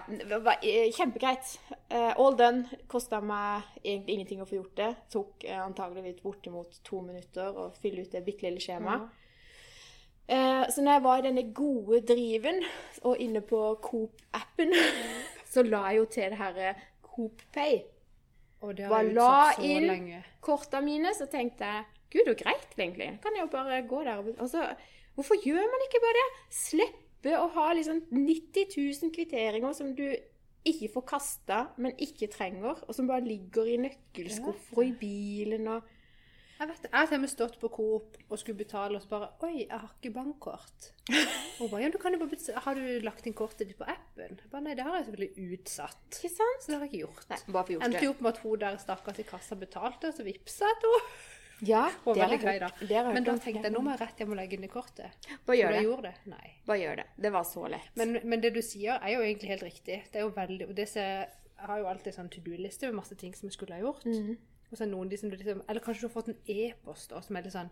eh, 0.62 0.92
kjempegreit. 0.92 1.60
Eh, 1.88 2.20
all 2.20 2.36
done. 2.36 2.64
Kosta 2.86 3.20
meg 3.20 3.66
egentlig 3.82 4.14
ingenting 4.14 4.42
å 4.42 4.46
få 4.48 4.60
gjort 4.60 4.76
det. 4.78 4.90
Tok 5.12 5.44
eh, 5.44 5.58
antageligvis 5.60 6.22
bortimot 6.22 6.78
to 6.86 7.02
minutter 7.02 7.58
å 7.58 7.68
fylle 7.74 8.04
ut 8.04 8.14
det 8.14 8.22
bitte 8.24 8.46
lille 8.46 8.62
skjemaet. 8.62 9.10
Eh, 10.26 10.62
så 10.70 10.80
når 10.80 10.96
jeg 10.96 11.04
var 11.04 11.18
i 11.18 11.26
denne 11.26 11.44
gode 11.52 12.00
driven 12.08 12.62
og 13.02 13.18
inne 13.20 13.42
på 13.44 13.60
Coop-appen, 13.84 14.72
så 15.52 15.66
la 15.66 15.88
jeg 15.90 16.00
jo 16.00 16.06
til 16.14 16.30
det 16.32 16.40
herre 16.40 16.70
Coop 17.04 17.44
Pay. 17.52 17.82
Og 18.64 18.72
det 18.78 18.88
har 18.88 19.02
jeg 19.04 19.18
la 19.18 19.34
inn. 19.60 20.14
Korta 20.40 20.80
mine, 20.80 21.12
så 21.18 21.26
tenkte 21.28 21.68
jeg 21.68 21.84
Gud, 22.14 22.28
og 22.30 22.36
greit, 22.38 22.76
egentlig. 22.78 23.08
Kan 23.22 23.36
jeg 23.36 23.44
jo 23.46 23.50
bare 23.52 23.80
gå 23.90 24.04
der 24.06 24.22
og 24.38 24.46
så, 24.50 24.68
Hvorfor 25.14 25.38
gjør 25.46 25.66
man 25.70 25.82
ikke 25.86 26.02
bare 26.02 26.18
det? 26.18 26.28
Slippe 26.54 27.34
å 27.38 27.48
ha 27.54 27.72
liksom 27.78 28.00
90 28.10 28.74
000 28.74 29.12
kvitteringer 29.14 29.74
som 29.76 29.92
du 29.94 30.06
ikke 30.64 30.90
får 30.94 31.04
kasta, 31.08 31.58
men 31.76 31.96
ikke 32.00 32.30
trenger, 32.32 32.80
og 32.86 32.96
som 32.96 33.08
bare 33.08 33.24
ligger 33.26 33.68
i 33.68 33.76
nøkkelskuffer 33.84 34.80
og 34.80 34.88
i 34.88 34.94
bilen 35.00 35.68
og 35.68 35.90
Jeg 36.54 36.68
vet. 36.70 36.84
Jeg 36.86 37.08
har 37.10 37.24
stått 37.26 37.56
på 37.58 37.68
Coop 37.74 38.16
og 38.28 38.38
skulle 38.38 38.60
betale, 38.60 38.94
og 38.96 39.02
så 39.02 39.10
bare 39.10 39.28
Oi, 39.42 39.64
jeg 39.64 39.74
har 39.74 39.90
ikke 39.90 40.12
bankkort. 40.14 40.92
Og 41.60 41.70
bare, 41.70 41.80
ja, 41.82 41.88
du 41.90 41.98
kan 41.98 42.14
jo 42.14 42.20
bare. 42.22 42.38
Har 42.62 42.78
du 42.78 42.84
lagt 43.02 43.26
inn 43.26 43.34
kortet 43.34 43.66
ditt 43.66 43.78
på 43.78 43.86
appen? 43.90 44.38
Jeg 44.38 44.52
bare, 44.52 44.62
Nei, 44.62 44.76
det 44.78 44.86
har 44.86 44.94
jeg 45.00 45.08
selvfølgelig 45.08 45.48
utsatt. 45.58 46.20
Ikke 46.20 46.30
sant? 46.30 46.62
Så 46.62 46.70
det 46.70 46.76
har 46.76 46.86
jeg 46.86 46.92
ikke 46.92 47.02
gjort. 47.02 47.26
Nei, 47.32 47.40
bare 47.48 47.64
for 47.64 47.74
gjort 47.74 47.86
Endte 47.88 48.04
jo 48.06 48.14
opp 48.14 48.22
med 48.22 48.30
at 48.30 48.40
hun 48.44 48.62
der 48.62 48.78
stakkars 48.82 49.18
i 49.18 49.26
kassa 49.26 49.58
betalte, 49.58 50.12
og 50.12 50.16
så 50.16 50.26
vippsa 50.26 50.70
jeg 50.70 50.80
til 50.84 50.94
henne. 50.94 51.33
Ja, 51.62 51.84
og 52.04 52.16
veldig 52.18 52.38
grei, 52.42 52.58
da. 52.58 52.68
Det 52.80 53.04
Men 53.14 53.24
da 53.24 53.36
tenkte 53.38 53.68
jeg 53.68 53.72
nå 53.72 53.80
må 53.84 53.92
jeg 53.94 54.00
rett 54.00 54.18
hjem 54.18 54.32
og 54.34 54.38
legge 54.40 54.56
inn 54.58 54.64
i 54.66 54.70
kortet. 54.72 55.28
Bare 55.46 55.56
gjør 55.56 55.76
det. 55.76 55.82
gjorde 55.84 56.02
det? 56.08 56.14
Nei. 56.32 56.50
Bare 56.66 56.78
gjør 56.80 56.96
det. 56.96 57.06
Det 57.26 57.32
var 57.32 57.44
så 57.48 57.68
lett. 57.70 57.92
Men, 58.00 58.18
men 58.24 58.40
det 58.42 58.50
du 58.56 58.60
sier, 58.62 58.98
er 58.98 59.14
jo 59.14 59.22
egentlig 59.22 59.52
helt 59.54 59.62
riktig. 59.62 60.00
Det 60.10 60.20
er 60.20 60.26
jo 60.26 60.32
veldig, 60.34 60.68
og 60.68 60.74
det 60.76 60.88
ser, 60.90 61.28
Jeg 61.54 61.68
har 61.70 61.78
jo 61.78 61.86
alltid 61.86 62.14
sånn 62.16 62.28
to 62.28 62.40
do-liste 62.44 62.90
med 62.90 62.98
masse 62.98 63.14
ting 63.14 63.34
som 63.34 63.46
jeg 63.48 63.54
skulle 63.56 63.78
ha 63.78 63.80
gjort. 63.80 64.04
Mhm. 64.10 64.34
Og 64.72 64.78
så 64.78 64.84
er 64.84 64.90
noen 64.90 65.08
de 65.08 65.16
som 65.20 65.30
du 65.30 65.36
liksom 65.36 65.62
Eller 65.68 65.80
kanskje 65.84 66.00
du 66.00 66.06
har 66.08 66.14
fått 66.14 66.28
en 66.32 66.38
e-post 66.50 67.12
som 67.12 67.36
er 67.36 67.42
litt 67.44 67.52
sånn 67.52 67.68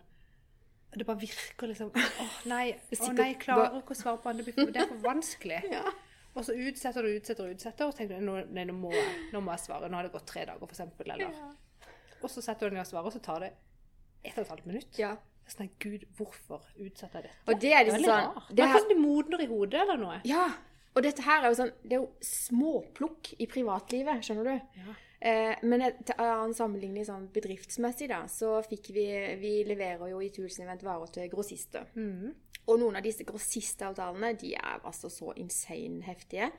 Det 0.93 1.05
bare 1.05 1.19
virker 1.19 1.67
liksom 1.67 1.89
Å 1.89 2.03
nei, 2.45 2.77
å 3.01 3.09
nei, 3.11 3.25
jeg 3.33 3.39
klarer 3.41 3.79
ikke 3.81 3.95
å 3.95 3.97
svare 3.97 4.21
på 4.23 4.31
den. 4.31 4.45
Det, 4.45 4.85
er 4.85 4.87
for 4.87 5.01
vanskelig. 5.03 5.61
Ja. 5.73 5.83
Og 6.33 6.45
så 6.47 6.55
utsetter 6.55 7.03
du 7.05 7.11
utsetter 7.13 7.45
og 7.45 7.53
utsetter, 7.53 7.89
og 7.89 7.97
tenker 7.97 8.21
nå, 8.23 8.39
nei, 8.55 8.63
nå, 8.65 8.73
må 8.73 8.89
jeg, 8.93 9.09
nå 9.33 9.41
må 9.43 9.51
jeg 9.53 9.65
svare. 9.67 9.89
Nå 9.89 9.99
har 9.99 10.07
det 10.07 10.13
gått 10.15 10.25
tre 10.31 10.45
dager, 10.49 10.63
for 10.63 10.73
eksempel. 10.73 11.11
ja. 11.19 11.29
Og 12.23 12.31
så 12.31 12.41
setter 12.41 12.69
du 12.69 12.71
deg 12.71 12.79
ned 12.79 12.85
og 12.85 12.89
svarer, 12.89 13.09
og 13.11 13.13
så 13.13 13.21
tar 13.21 13.43
det 13.43 13.51
ett 14.25 14.37
og 14.37 14.45
et 14.45 14.49
halvt 14.49 14.65
minutt. 14.65 14.97
ja. 14.99 15.11
Er 15.45 15.51
Sånn, 15.51 15.69
Gud, 15.77 16.05
hvorfor 16.15 16.61
utsetter 16.79 17.19
jeg 17.19 17.23
dette? 17.23 17.51
Og 17.51 17.59
det 17.59 17.73
er 17.73 17.83
liksom 17.83 17.99
veldig 17.99 18.07
sånn 18.07 18.35
rart. 18.35 18.47
det 18.47 18.55
Det 18.55 18.63
er 18.63 18.67
her- 18.67 18.77
kanskje 18.79 18.93
du 18.95 19.01
modner 19.01 19.41
i 19.41 19.45
hodet 19.45 19.81
eller 19.81 19.97
noe. 19.97 20.21
Ja. 20.23 20.45
Og 20.95 21.03
dette 21.03 21.21
her 21.21 21.43
er 21.43 21.49
jo 21.49 21.55
sånn 21.63 21.71
Det 21.83 21.91
er 21.91 21.99
jo 21.99 22.09
småplukk 22.21 23.33
i 23.39 23.45
privatlivet, 23.47 24.23
skjønner 24.23 24.43
du. 24.43 24.61
Ja. 24.79 24.95
Eh, 25.21 25.55
men 25.63 25.81
et- 25.81 26.05
til 26.05 26.15
annen 26.17 26.53
sammenligning 26.53 27.05
sånn 27.05 27.27
bedriftsmessig, 27.31 28.07
da, 28.09 28.23
så 28.27 28.63
fikk 28.65 28.87
vi 28.93 29.35
Vi 29.39 29.63
leverer 29.65 30.09
jo 30.09 30.19
i 30.19 30.29
Tulsen 30.29 30.63
Event 30.65 30.81
varer 30.83 31.11
til 31.11 31.29
grossister. 31.29 31.85
Mm. 31.95 32.33
Og 32.67 32.79
noen 32.79 32.95
av 32.95 33.03
disse 33.03 33.23
grossistavtalene, 33.25 34.37
de 34.39 34.53
er 34.55 34.79
altså 34.85 35.09
så 35.09 35.33
insane 35.35 36.01
heftige. 36.03 36.51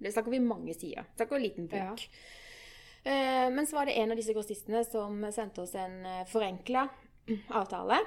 Det 0.00 0.12
snakker 0.12 0.30
vi 0.30 0.38
mange 0.40 0.74
sider. 0.74 1.04
Snakker 1.16 1.38
liten 1.40 1.68
bok. 1.68 2.00
Eh, 2.00 2.08
men 3.52 3.66
så 3.68 3.76
var 3.76 3.88
det 3.88 3.98
en 4.00 4.14
av 4.14 4.18
disse 4.20 4.34
grossistene 4.36 4.84
som 4.86 5.18
sendte 5.34 5.64
oss 5.64 5.74
en 5.76 5.98
eh, 6.08 6.22
forenkla 6.30 6.86
avtale. 7.60 8.00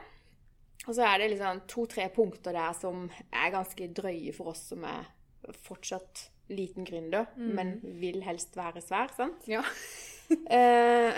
Og 0.88 0.96
så 0.96 1.04
er 1.06 1.20
det 1.20 1.34
liksom 1.34 1.62
to-tre 1.70 2.08
punkter 2.16 2.56
der 2.56 2.74
som 2.78 3.08
er 3.28 3.54
ganske 3.54 3.90
drøye 3.94 4.34
for 4.36 4.54
oss 4.54 4.64
som 4.72 4.86
er 4.88 5.06
fortsatt 5.68 6.30
liten 6.52 6.86
gründer, 6.88 7.28
men 7.36 7.74
vil 8.00 8.22
helst 8.24 8.56
være 8.56 8.82
svær, 8.84 9.12
sant? 9.16 9.48
Ja. 9.50 9.64
Eh, 10.28 11.16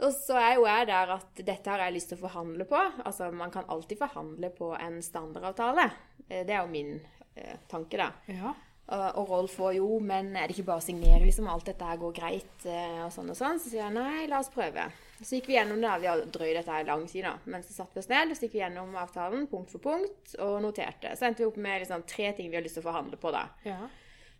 og 0.00 0.14
så 0.16 0.38
er 0.40 0.54
jo 0.56 0.62
jeg 0.64 0.86
der 0.88 1.10
at 1.12 1.40
dette 1.44 1.68
har 1.68 1.82
jeg 1.84 1.92
lyst 1.92 2.08
til 2.08 2.16
å 2.16 2.22
forhandle 2.22 2.64
på. 2.64 2.78
Altså, 3.04 3.26
man 3.36 3.52
kan 3.52 3.68
alltid 3.68 4.00
forhandle 4.00 4.48
på 4.56 4.70
en 4.78 4.96
standardavtale. 5.04 5.84
Eh, 6.24 6.40
det 6.48 6.54
er 6.54 6.62
jo 6.62 6.70
min 6.72 6.94
eh, 7.36 7.58
tanke, 7.68 8.00
da. 8.00 8.08
ja. 8.32 8.54
Og, 8.84 9.04
og 9.16 9.30
Rolf 9.32 9.54
var 9.62 9.72
jo, 9.72 9.86
men 10.04 10.34
er 10.36 10.48
det 10.48 10.58
ikke 10.58 10.68
bare 10.68 10.82
å 10.82 10.84
signere, 10.84 11.22
liksom? 11.24 11.48
Alt 11.48 11.70
dette 11.70 11.88
her 11.88 12.00
går 12.02 12.12
greit, 12.18 12.66
eh, 12.68 13.00
og 13.06 13.12
sånn 13.14 13.32
og 13.32 13.38
sånn. 13.38 13.60
Så 13.62 13.72
sier 13.72 13.86
jeg 13.86 13.96
nei, 13.96 14.26
la 14.28 14.42
oss 14.44 14.52
prøve. 14.52 14.90
Så 15.22 15.38
gikk 15.38 15.48
vi 15.48 15.56
gjennom 15.56 15.80
det. 15.80 15.92
Vi 16.02 16.10
har 16.10 16.20
drøyd 16.36 16.52
dette 16.58 16.74
her 16.74 16.86
lang 16.90 17.06
tid, 17.08 17.24
da. 17.24 17.38
Men 17.48 17.64
så 17.64 17.72
satte 17.78 17.96
vi 17.96 18.02
oss 18.02 18.10
ned, 18.12 18.34
så 18.36 18.44
gikk 18.44 18.58
vi 18.58 18.60
gjennom 18.60 18.92
avtalen 19.00 19.48
punkt 19.48 19.72
for 19.72 19.84
punkt, 19.84 20.36
og 20.36 20.58
noterte. 20.66 21.14
Så 21.16 21.30
endte 21.30 21.44
vi 21.44 21.48
opp 21.48 21.60
med 21.64 21.80
liksom, 21.80 22.04
tre 22.10 22.32
ting 22.36 22.52
vi 22.52 22.58
har 22.60 22.66
lyst 22.66 22.76
til 22.76 22.84
å 22.84 22.90
forhandle 22.90 23.20
på, 23.20 23.32
da. 23.32 23.46
ja. 23.64 23.80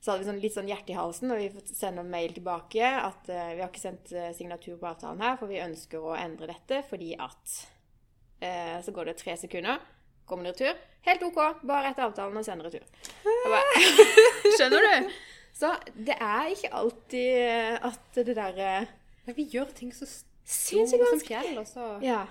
Så 0.04 0.12
hadde 0.12 0.20
vi 0.20 0.28
sånn, 0.28 0.40
litt 0.42 0.52
sånn 0.52 0.66
hjerte 0.68 0.92
i 0.92 0.96
halsen, 0.98 1.30
og 1.32 1.38
vi 1.40 1.46
sender 1.48 1.78
sende 1.78 2.02
mail 2.04 2.34
tilbake 2.36 2.84
at 2.84 3.30
uh, 3.32 3.52
vi 3.56 3.62
har 3.62 3.70
ikke 3.70 3.80
sendt 3.80 4.10
eh, 4.12 4.34
signatur 4.36 4.76
på 4.76 4.90
avtalen 4.90 5.22
her, 5.24 5.38
for 5.40 5.48
vi 5.48 5.62
ønsker 5.64 6.04
å 6.04 6.12
endre 6.18 6.50
dette 6.50 6.82
fordi 6.90 7.14
at 7.16 7.54
uh, 8.44 8.82
Så 8.84 8.92
går 8.92 9.08
det 9.08 9.14
tre 9.22 9.38
sekunder, 9.40 9.80
kommer 10.26 10.48
det 10.48 10.54
retur. 10.54 10.82
Helt 11.04 11.24
OK, 11.26 11.40
bare 11.68 11.90
etter 11.92 12.06
avtalen 12.06 12.40
og 12.40 12.46
send 12.46 12.64
retur. 12.64 12.84
Skjønner 14.56 14.86
du? 14.86 15.10
Så 15.58 15.70
det 15.94 16.16
er 16.18 16.48
ikke 16.50 16.72
alltid 16.74 17.34
eh, 17.38 17.74
at 17.86 18.16
det 18.26 18.34
derre 18.34 18.70
Men 19.24 19.36
vi 19.36 19.44
gjør 19.52 19.68
ting 19.76 19.92
så 19.94 20.08
store 20.08 20.88
som 20.90 21.20
fjell, 21.22 21.52
og 21.60 21.68
så 21.68 21.92
Ja. 22.04 22.24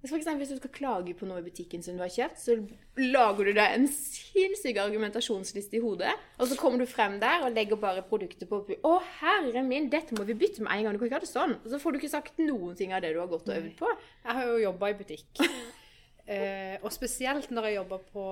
For 0.00 0.16
eksempel 0.16 0.40
hvis 0.40 0.54
du 0.54 0.60
skal 0.60 0.72
klage 0.72 1.12
på 1.12 1.26
noe 1.28 1.42
i 1.42 1.44
butikken 1.44 1.82
som 1.84 1.98
du 1.98 2.00
har 2.00 2.12
kjøpt, 2.12 2.38
så 2.40 2.54
lager 2.96 3.50
du 3.50 3.50
deg 3.52 3.74
en 3.74 3.82
sinnssyk 3.92 4.78
argumentasjonsliste 4.80 5.76
i 5.76 5.82
hodet, 5.84 6.14
og 6.40 6.48
så 6.48 6.56
kommer 6.56 6.80
du 6.80 6.86
frem 6.88 7.18
der 7.20 7.44
og 7.44 7.52
legger 7.52 7.76
bare 7.80 8.04
produktet 8.08 8.48
på 8.48 8.62
Å, 8.64 8.94
herre 9.18 9.64
min, 9.66 9.90
dette 9.92 10.16
må 10.16 10.24
vi 10.24 10.38
bytte 10.40 10.64
med 10.64 10.72
en 10.72 10.86
gang. 10.86 10.96
Du 10.96 11.02
kan 11.02 11.10
ikke 11.10 11.18
ha 11.18 11.24
det 11.26 11.28
sånn. 11.28 11.52
Og 11.60 11.68
så 11.68 11.82
får 11.82 11.92
du 11.92 12.00
ikke 12.00 12.14
sagt 12.14 12.40
noen 12.40 12.72
ting 12.78 12.94
av 12.96 13.04
det 13.04 13.12
du 13.12 13.20
har 13.20 13.28
gått 13.28 13.50
og 13.50 13.58
øvd 13.58 13.76
på. 13.76 13.92
Jeg 14.24 14.38
har 14.38 14.48
jo 14.48 14.56
jobba 14.64 14.88
i 14.94 14.98
butikk. 15.02 15.44
eh, 16.26 16.76
og 16.82 16.92
spesielt 16.92 17.50
når 17.50 17.68
jeg 17.70 17.78
jobber 17.80 18.04
på, 18.12 18.26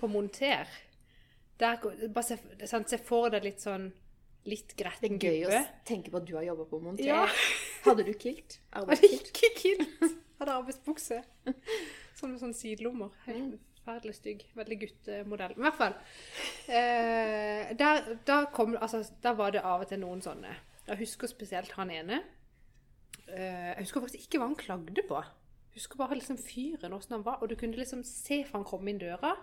på 0.00 0.10
monter. 0.10 0.70
Der, 1.60 1.78
bare 2.08 2.24
se, 2.26 2.38
sant, 2.66 2.90
se 2.90 2.98
for 2.98 3.30
deg 3.30 3.44
litt 3.46 3.62
sånn 3.62 3.90
litt 4.48 4.72
Det 4.74 4.86
er 5.06 5.18
gøy 5.22 5.44
å 5.46 5.58
tenke 5.86 6.10
på 6.10 6.18
at 6.18 6.26
du 6.26 6.34
har 6.34 6.46
jobba 6.48 6.66
på 6.70 6.80
monter. 6.82 7.06
Ja. 7.06 7.26
Hadde 7.84 8.06
du 8.06 8.12
kilt? 8.18 8.58
Hadde 8.74 8.96
Arbeidskilt? 8.96 9.30
ikke 9.30 9.50
kilt. 9.60 10.16
Hadde 10.40 10.56
arbeidsbukse. 10.56 11.20
Sånn 12.18 12.34
med 12.34 12.42
sånn 12.42 12.56
sidelommer. 12.56 13.12
Helt 13.28 13.60
forferdelig 13.82 14.16
stygg. 14.18 14.42
Veldig 14.58 14.78
guttemodell. 14.82 15.54
I 15.56 15.62
hvert 15.64 15.78
fall. 15.78 15.94
Eh, 16.66 17.70
der, 17.78 18.12
da 18.28 18.42
kom, 18.54 18.76
altså, 18.78 19.02
der 19.22 19.38
var 19.38 19.54
det 19.54 19.62
av 19.66 19.82
og 19.82 19.90
til 19.90 20.02
noen 20.02 20.22
sånne. 20.22 20.52
Jeg 20.86 21.00
husker 21.02 21.30
spesielt 21.30 21.72
han 21.78 21.90
ene. 21.94 22.20
Eh, 23.28 23.72
jeg 23.72 23.84
husker 23.84 24.04
faktisk 24.04 24.26
ikke 24.26 24.42
hva 24.42 24.50
han 24.50 24.58
klagde 24.60 25.06
på. 25.08 25.22
Husker 25.74 25.96
bare 25.96 26.18
liksom 26.18 26.36
fyren, 26.36 26.92
åssen 26.92 27.14
han 27.16 27.24
var. 27.24 27.38
Og 27.42 27.48
du 27.48 27.56
kunne 27.56 27.78
liksom 27.78 28.02
se 28.04 28.42
fra 28.44 28.58
han 28.60 28.66
kom 28.68 28.88
inn 28.90 28.98
døra, 29.00 29.34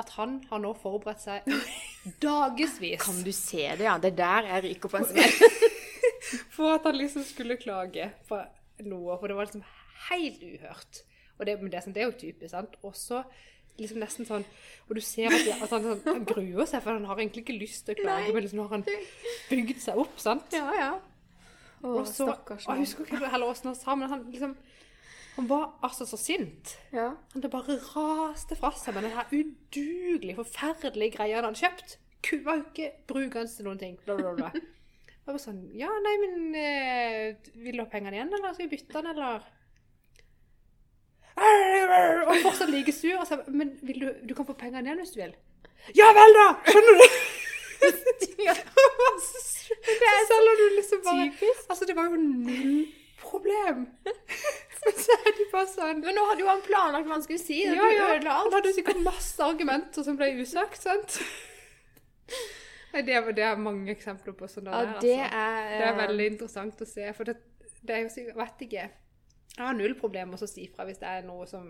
at 0.00 0.10
han 0.16 0.38
har 0.50 0.60
nå 0.60 0.74
forberedt 0.76 1.22
seg 1.24 1.46
dagevis 2.24 3.00
Kan 3.02 3.22
du 3.24 3.32
se 3.32 3.64
det, 3.76 3.84
ja? 3.86 3.96
Det 3.98 4.12
er 4.12 4.16
der 4.22 4.48
jeg 4.52 4.64
ryker 4.70 4.92
på 4.92 5.00
en 5.00 5.08
smell. 5.08 5.34
for 6.56 6.74
at 6.76 6.86
han 6.88 6.96
liksom 6.98 7.24
skulle 7.28 7.56
klage 7.60 8.10
på 8.28 8.38
noe. 8.86 9.18
For 9.20 9.28
det 9.30 9.36
var 9.38 9.48
liksom 9.48 9.64
helt 10.10 10.42
uhørt. 10.44 11.02
Og 11.38 11.44
det, 11.48 11.58
men 11.60 11.70
det, 11.72 11.78
er 11.80 11.84
sånn- 11.86 11.96
det 11.96 12.02
er 12.04 12.10
jo 12.10 12.16
typisk, 12.20 12.50
sant. 12.54 12.76
Og 12.84 12.96
så 12.96 13.22
liksom 13.76 13.98
nesten 14.00 14.24
sånn 14.24 14.44
Og 14.88 14.94
du 14.96 15.02
ser 15.04 15.28
at, 15.28 15.48
at 15.66 15.72
han, 15.74 15.82
sånn, 15.84 16.00
han 16.06 16.24
gruer 16.24 16.64
seg, 16.64 16.80
for 16.80 16.94
han 16.96 17.04
har 17.04 17.18
egentlig 17.20 17.42
ikke 17.44 17.58
lyst 17.60 17.84
til 17.84 17.92
å 17.96 18.00
klage, 18.00 18.22
Nei. 18.30 18.32
men 18.32 18.46
liksom 18.46 18.62
har 18.64 18.72
han 18.78 18.86
bygd 19.50 19.82
seg 19.84 20.00
opp, 20.00 20.14
sant? 20.22 20.48
Ja, 20.56 20.70
ja. 20.78 20.92
Å, 21.84 21.90
Og 22.00 22.06
så, 22.08 22.24
stakkars 22.24 22.64
og 22.64 22.72
jeg 22.72 22.86
husker 22.86 23.04
ikke 23.04 23.28
heller 23.34 23.52
åssen 23.52 23.68
han 23.68 23.76
sa, 23.76 23.92
men 24.00 24.08
han 24.08 24.22
liksom 24.32 24.54
Han 25.36 25.48
var 25.50 25.74
altså 25.84 26.06
så 26.08 26.16
sint. 26.16 26.76
Ja. 26.92 27.10
Han 27.32 27.42
det 27.44 27.50
bare 27.52 27.76
raste 27.92 28.56
fra 28.56 28.70
seg 28.76 28.96
med 28.96 29.04
den 29.04 29.16
her 29.16 29.28
udugelige, 29.32 30.36
forferdelige 30.38 31.18
greia 31.18 31.40
han 31.40 31.50
hadde 31.50 31.60
kjøpt. 31.60 31.98
Kua 32.24 32.56
ikke 32.62 32.90
brukende 33.08 33.50
til 33.50 33.68
noen 33.68 33.80
ting. 33.82 33.98
Bla, 34.06 34.16
bla, 34.16 34.32
bla. 34.38 34.50
Jeg 35.26 35.34
var 35.34 35.42
sånn 35.42 35.62
Ja, 35.74 35.90
nei, 36.04 36.12
men 36.22 36.34
eh, 36.54 37.48
Vil 37.58 37.74
du 37.74 37.82
ha 37.82 37.88
pengene 37.90 38.14
igjen, 38.14 38.30
eller 38.30 38.52
skal 38.54 38.68
vi 38.68 38.76
bytte 38.76 38.94
den, 38.94 39.10
eller? 39.10 39.42
Og 41.36 42.36
fortsatt 42.44 42.70
like 42.72 42.94
sur. 42.94 43.18
Og 43.20 43.26
så, 43.28 43.40
men 43.52 43.74
du, 43.82 43.92
du 44.22 44.34
kan 44.38 44.46
få 44.48 44.56
pengene 44.56 44.86
igjen 44.86 45.02
hvis 45.02 45.12
du 45.16 45.20
vil. 45.20 45.34
Ja 45.98 46.08
vel, 46.16 46.38
da! 46.38 46.46
Skjønner 46.70 47.02
du? 47.02 47.06
Det 49.86 50.06
er 50.08 50.22
selger 50.30 50.60
du 50.60 50.64
liksom 50.76 51.00
bare 51.04 51.26
Typisk. 51.26 51.66
Altså, 51.70 51.84
det 51.88 51.96
var 51.98 52.08
jo 52.10 52.16
null 52.22 52.86
problem. 53.20 53.86
Men 54.86 54.98
så 55.02 55.16
er 55.16 55.32
de 55.38 55.46
bare 55.52 55.68
sånn 55.70 56.02
Men 56.04 56.16
nå 56.18 56.26
hadde 56.30 56.44
jo 56.44 56.50
han 56.50 56.62
planlagt 56.66 57.08
hva 57.08 57.16
han 57.16 57.24
skulle 57.24 57.42
si. 57.42 57.62
Ja, 57.64 57.88
Ja. 57.96 58.36
Han 58.42 58.52
hadde 58.54 58.74
sikkert 58.76 59.00
masse 59.04 59.42
argumenter 59.42 60.06
som 60.06 60.18
ble 60.20 60.30
usagt, 60.40 60.80
sant? 60.82 61.18
Nei, 62.92 63.02
det, 63.06 63.18
det 63.36 63.44
er 63.44 63.58
mange 63.60 63.92
eksempler 63.92 64.36
på 64.36 64.48
sånn 64.50 64.70
Ja, 64.70 64.84
der, 64.84 65.00
det 65.04 65.16
altså. 65.20 65.40
er 65.40 65.72
Det 65.72 65.88
er 65.88 65.98
veldig 66.02 66.28
interessant 66.34 66.80
å 66.80 66.88
se, 66.88 67.10
for 67.16 67.28
det, 67.28 67.36
det 67.82 67.96
er 67.96 68.06
jo 68.06 68.12
sikkert, 68.14 68.38
vet 68.40 68.64
ikke, 68.68 68.86
jeg 69.56 69.64
har 69.64 69.76
null 69.76 69.94
problemer 69.98 70.34
med 70.34 70.42
å 70.44 70.48
si 70.50 70.66
fra 70.72 70.84
hvis 70.88 71.00
det 71.00 71.10
er 71.10 71.26
noe 71.26 71.46
som 71.48 71.68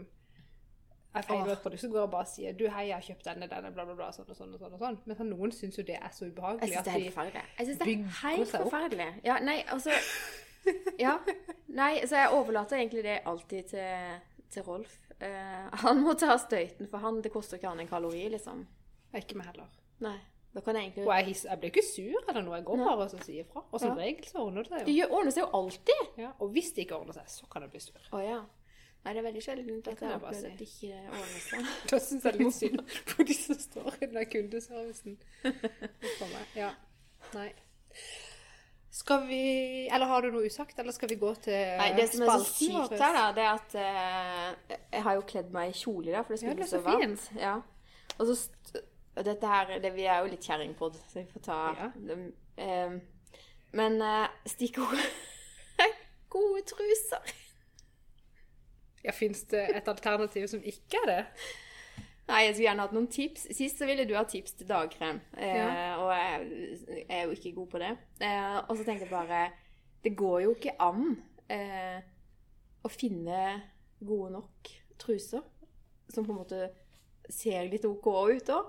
er 1.17 1.25
feil 1.25 1.41
Åh. 1.41 1.47
med 1.49 1.79
så 1.81 1.89
går 1.89 2.01
jeg 2.01 2.11
bare 2.13 2.27
og 2.27 2.31
sier, 2.31 2.57
du, 2.57 2.67
hei, 2.69 2.89
jeg 2.91 2.97
har 2.97 3.05
kjøpt 3.09 3.29
denne, 3.29 3.49
denne, 3.51 3.71
bla, 3.73 3.87
bla, 3.89 3.95
bla, 3.97 4.09
sånn 4.13 4.29
og 4.29 4.37
sånn 4.37 4.53
og 4.53 4.61
sånn 4.61 4.75
og 4.77 4.83
sånn. 4.83 4.99
Men 5.09 5.31
noen 5.33 5.55
synes 5.55 5.79
jo 5.79 5.85
det 5.87 5.97
er 5.97 6.13
så 6.13 6.27
Jeg 6.27 6.35
ubehagelig 6.35 6.75
syns 6.75 6.89
det 6.89 6.93
er 6.93 6.99
helt 6.99 7.15
forferdelig. 7.15 7.45
Jeg 7.59 7.69
synes 7.69 7.79
det 7.79 7.87
er 7.87 8.19
helt 8.21 8.53
forferdelig. 8.53 9.09
Ja, 9.25 9.39
nei, 9.45 9.57
altså 9.73 9.95
Ja. 10.99 11.19
Nei, 11.77 11.93
så 12.07 12.17
jeg 12.23 12.33
overlater 12.33 12.79
egentlig 12.81 13.03
det 13.05 13.19
alltid 13.29 13.69
til, 13.75 14.15
til 14.53 14.63
Rolf. 14.67 14.95
Uh, 15.17 15.67
han 15.83 16.01
må 16.05 16.15
ta 16.19 16.37
støyten, 16.41 16.89
for 16.93 17.01
han, 17.05 17.21
det 17.25 17.33
koster 17.33 17.57
ikke 17.61 17.71
han 17.73 17.81
en 17.85 17.89
kalori, 17.91 18.27
liksom. 18.33 18.65
Ikke 19.17 19.37
meg 19.39 19.51
heller. 19.53 19.69
Nei. 20.05 20.17
Da 20.57 20.63
kan 20.65 20.77
jeg 20.81 20.95
Og 21.05 21.11
jeg, 21.13 21.35
jeg 21.45 21.59
blir 21.61 21.69
ikke 21.69 21.85
sur 21.85 22.29
eller 22.31 22.41
noe, 22.41 22.57
jeg 22.57 22.65
går 22.65 22.79
Nei. 22.81 22.85
bare 22.89 23.07
og 23.13 23.25
sier 23.27 23.45
fra. 23.45 23.61
Og 23.71 23.81
som 23.81 23.91
Ja. 23.93 23.97
regel 24.07 24.25
så 24.25 24.39
ordner 24.41 24.65
det 24.65 24.71
seg 24.73 24.79
jo. 24.81 24.87
Det 24.95 25.09
ordner 25.19 25.35
seg 25.37 25.43
jo 25.45 25.49
alltid. 25.59 26.07
Ja, 26.23 26.31
og 26.41 26.55
hvis 26.55 26.71
det 26.73 26.87
ikke 26.87 26.97
ordner 26.97 27.13
seg, 27.19 27.27
så 27.29 27.49
kan 27.53 27.67
jeg 27.67 27.75
bli 27.75 27.83
sur. 27.85 28.07
Å 28.17 28.23
ja. 28.25 28.39
Nei, 29.05 29.13
det 29.13 29.21
er 29.21 29.27
veldig 29.29 29.43
sjelden 29.45 29.83
at 29.85 30.01
jeg 30.01 30.15
opplever 30.17 30.39
si. 30.41 30.47
at 30.49 30.59
det 30.59 30.69
ikke 30.71 31.03
ordner 31.13 31.43
seg. 31.45 31.69
Da 31.93 32.01
syns 32.07 32.25
jeg 32.25 32.41
litt 32.41 32.57
synd 32.57 32.97
på 33.13 33.27
de 33.29 33.37
som 33.37 33.61
står 33.67 33.91
i 34.01 34.01
den 34.07 34.17
der 34.17 34.31
kundeservicen. 34.33 35.19
Ja. 36.57 36.73
Nei. 37.37 37.51
Skal 38.97 39.27
vi 39.29 39.41
Eller 39.93 40.09
har 40.09 40.25
du 40.25 40.31
noe 40.33 40.49
usagt, 40.49 40.79
eller 40.81 40.95
skal 40.97 41.11
vi 41.13 41.19
gå 41.21 41.35
til 41.45 41.77
Nei, 41.77 41.91
det 41.99 42.07
som 42.15 42.23
er 42.25 42.31
så 42.33 42.47
sykt 42.49 42.95
her, 42.97 43.17
da, 43.19 43.25
det 43.37 43.45
er 43.45 43.51
at 43.53 43.75
eh, 43.83 44.79
jeg 44.97 45.03
har 45.05 45.19
jo 45.19 45.25
kledd 45.29 45.51
meg 45.53 45.75
i 45.75 45.77
kjole 45.77 46.15
da, 46.15 46.23
for 46.25 46.33
det 46.33 46.41
skulle 46.41 46.57
bli 46.57 46.69
så 46.71 46.79
så 46.79 46.85
varmt. 46.87 47.27
Ja. 47.37 47.59
Og 48.17 48.31
så 48.31 48.39
dette 49.27 49.51
her 49.51 49.79
det, 49.81 49.93
Vi 49.97 50.09
er 50.09 50.25
jo 50.25 50.33
litt 50.33 50.45
kjerringpod, 50.49 50.97
så 51.11 51.21
vi 51.21 51.27
får 51.35 51.45
ta 51.51 51.61
Ja. 51.77 51.91
det, 52.09 52.19
Eh, 52.57 52.93
men 53.77 53.99
uh, 54.01 54.31
stikkord 54.49 54.97
Gode 56.33 56.63
truser. 56.65 57.35
Ja, 59.05 59.13
Fins 59.13 59.43
det 59.51 59.61
et 59.77 59.89
alternativ 59.89 60.47
som 60.49 60.65
ikke 60.65 61.03
er 61.05 61.11
det? 61.11 61.19
Nei, 62.27 62.41
jeg 62.43 62.55
skulle 62.57 62.67
gjerne 62.67 62.83
hatt 62.87 62.95
noen 62.97 63.07
tips. 63.13 63.45
Sist 63.55 63.79
så 63.79 63.87
ville 63.87 64.05
du 64.09 64.15
ha 64.19 64.25
tips 64.27 64.57
til 64.59 64.67
dagkrem, 64.67 65.21
eh, 65.39 65.57
Ja. 65.57 65.97
og 66.03 66.11
jeg 66.11 67.05
er 67.09 67.23
jo 67.25 67.31
ikke 67.37 67.53
god 67.55 67.69
på 67.71 67.79
det. 67.79 67.93
Eh, 68.21 68.57
og 68.69 68.77
så 68.77 68.85
tenkte 68.85 69.07
jeg 69.07 69.11
bare 69.11 69.53
Det 70.05 70.17
går 70.17 70.41
jo 70.43 70.55
ikke 70.55 70.75
an 70.81 71.23
eh, 71.51 72.01
å 72.85 72.89
finne 72.91 73.63
gode 74.05 74.33
nok 74.33 74.69
truser 74.99 75.43
som 76.13 76.25
på 76.27 76.33
en 76.33 76.39
måte 76.39 76.71
ser 77.31 77.69
litt 77.71 77.85
OK 77.85 78.07
ut 78.07 78.51
òg. 78.55 78.67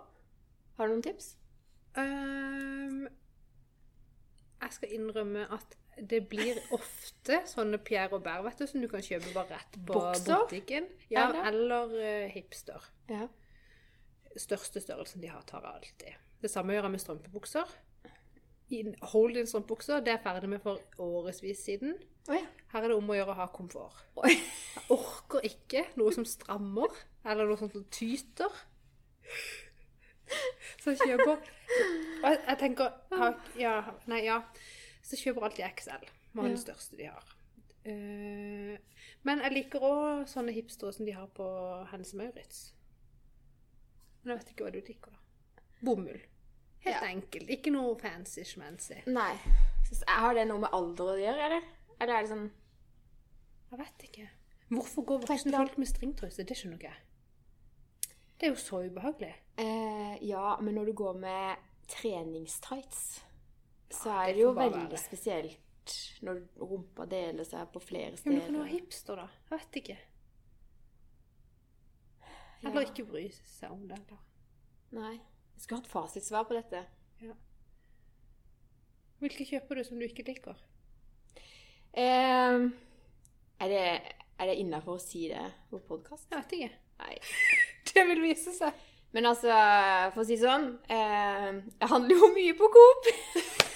Har 0.78 0.88
du 0.88 0.93
noen 0.93 1.03
tips? 1.05 1.36
Um, 1.97 3.08
jeg 4.62 4.72
skal 4.74 4.93
innrømme 4.93 5.47
at 5.53 5.76
det 6.10 6.28
blir 6.30 6.58
ofte 6.72 7.39
sånne 7.49 7.78
Pierre 7.82 8.12
Robert 8.12 8.43
vet 8.45 8.60
du, 8.62 8.68
som 8.70 8.82
du 8.82 8.88
kan 8.91 9.01
kjøpe 9.01 9.34
bare 9.34 9.55
rett 9.58 9.78
på 9.88 9.93
Bokser? 9.97 10.43
butikken. 10.45 10.86
Ja, 11.10 11.28
Eller? 11.49 11.89
uh, 11.89 12.30
hipster. 12.34 12.86
Ja. 13.10 13.28
Største 14.38 14.81
størrelsen 14.83 15.21
de 15.23 15.31
har, 15.31 15.41
tar 15.49 15.65
alltid. 15.65 16.17
Det 16.41 16.51
samme 16.51 16.75
gjør 16.75 16.88
jeg 16.88 16.93
med 16.93 17.03
strømpebukser. 17.03 17.75
Hold 19.13 19.38
in 19.39 19.47
strømpebukser, 19.47 20.01
det 20.03 20.11
er 20.11 20.17
jeg 20.17 20.23
ferdig 20.25 20.49
med 20.51 20.61
for 20.61 20.81
årevis 21.01 21.63
siden. 21.65 21.95
Oh, 22.27 22.35
ja. 22.35 22.43
Her 22.73 22.83
er 22.83 22.91
det 22.91 22.97
om 22.99 23.09
å 23.09 23.15
gjøre 23.15 23.33
å 23.33 23.39
ha 23.39 23.47
komfort. 23.55 24.03
Oi. 24.19 24.33
Jeg 24.33 24.83
orker 24.93 25.47
ikke 25.47 25.85
noe 25.99 26.11
som 26.15 26.27
strammer, 26.27 26.91
eller 27.25 27.47
noe 27.47 27.59
sånt 27.59 27.73
som 27.77 27.88
tyter. 27.91 28.59
Så 30.81 30.93
jeg 30.93 31.13
kjøper 31.13 31.38
Og 31.38 32.25
jeg, 32.25 32.39
jeg 32.49 32.57
tenker 32.59 32.95
ja, 33.55 33.73
Nei, 34.11 34.21
ja. 34.25 34.41
Så 35.01 35.15
jeg 35.15 35.29
kjøper 35.29 35.47
alltid 35.47 35.79
XL. 35.79 36.07
Må 36.35 36.43
ha 36.43 36.51
den 36.51 36.59
største 36.59 36.99
de 36.99 37.07
har. 37.07 37.35
Eh, 37.88 38.75
men 39.27 39.43
jeg 39.45 39.55
liker 39.55 39.83
òg 39.88 40.25
sånne 40.29 40.55
hipstere 40.55 40.91
som 40.95 41.07
de 41.07 41.15
har 41.15 41.29
på 41.35 41.47
Hennes 41.93 42.11
Maurits. 42.19 42.59
Men 44.28 44.34
jeg 44.36 44.41
vet 44.43 44.49
ikke 44.51 44.65
hva 44.67 44.71
du 44.73 44.80
liker, 44.84 45.11
da. 45.11 45.61
Bomull. 45.88 46.19
Helt 46.84 47.01
Ja. 47.01 47.07
enkelt. 47.07 47.49
Ikke 47.49 47.71
noe 47.71 47.93
fancy 47.99 48.43
schmancy. 48.43 48.97
Nei. 49.07 49.38
Har 50.07 50.34
det 50.36 50.43
noe 50.49 50.59
med 50.59 50.69
alder 50.75 51.13
å 51.13 51.17
gjøre, 51.17 51.45
eller? 51.45 51.63
Eller 52.01 52.13
er 52.17 52.21
det 52.25 52.30
sånn 52.34 52.51
Jeg 53.71 53.80
vet 53.80 54.03
ikke. 54.09 54.30
Hvorfor 54.69 55.05
går 55.05 55.19
voksne 55.28 55.51
folk 55.55 55.78
med 55.78 55.88
stringtruse? 55.88 56.43
Det 56.45 56.55
skjønner 56.57 56.78
ikke 56.78 56.91
jeg. 56.91 57.01
Det 58.39 58.47
er 58.47 58.51
jo 58.51 58.59
så 58.59 58.82
ubehagelig. 58.84 59.34
eh, 59.57 60.17
Ja, 60.21 60.57
men 60.61 60.75
når 60.75 60.86
du 60.86 60.93
går 60.93 61.13
med 61.19 61.57
treningstights, 61.88 63.23
så 63.89 64.05
Ja, 64.09 64.23
er 64.28 64.34
det 64.34 64.41
jo 64.41 64.53
veldig 64.53 64.89
være. 64.91 64.97
spesielt 64.97 65.57
når 66.21 66.41
rumpa 66.59 67.05
deler 67.09 67.43
seg 67.45 67.71
på 67.71 67.80
flere 67.82 68.11
Ja, 68.11 68.17
men 68.25 68.36
du 68.39 68.45
kan 68.45 68.55
være 68.55 68.67
hipster, 68.80 69.15
da. 69.15 69.28
Jeg 69.49 69.59
vet 69.59 69.71
ikke. 69.84 69.97
Eller 72.64 72.82
Ja. 72.82 72.88
ikke 72.89 73.05
bry 73.10 73.26
seg 73.45 73.72
om 73.72 73.88
det. 73.88 73.97
Eller. 73.99 74.20
Nei. 74.97 75.14
Jeg 75.58 75.62
skulle 75.64 75.82
hatt 75.82 75.91
fasitsvar 75.91 76.43
på 76.49 76.53
dette. 76.58 76.84
Ja. 77.22 77.34
Hvilke 79.22 79.45
kjøper 79.49 79.76
du 79.80 79.84
som 79.84 79.99
du 79.99 80.05
ikke 80.05 80.26
liker? 80.28 80.55
Eh, 81.97 82.68
er 83.60 83.72
det, 83.72 83.86
er 84.39 84.45
det 84.51 84.58
innafor 84.62 84.97
å 84.97 85.01
si 85.01 85.28
det 85.32 85.41
på 85.72 85.80
podkast? 85.88 86.28
Jeg 86.30 86.43
vet 86.43 86.58
ikke. 86.60 86.72
Nei. 87.01 87.18
Det 87.93 88.03
vil 88.10 88.22
vise 88.22 88.51
seg. 88.53 88.74
Men 89.16 89.26
altså, 89.30 89.49
for 90.14 90.22
å 90.22 90.26
si 90.28 90.36
sånn 90.38 90.66
eh, 90.91 91.53
Jeg 91.80 91.88
handler 91.89 92.20
jo 92.20 92.28
mye 92.36 92.53
på 92.60 92.68
Coop. 92.74 93.08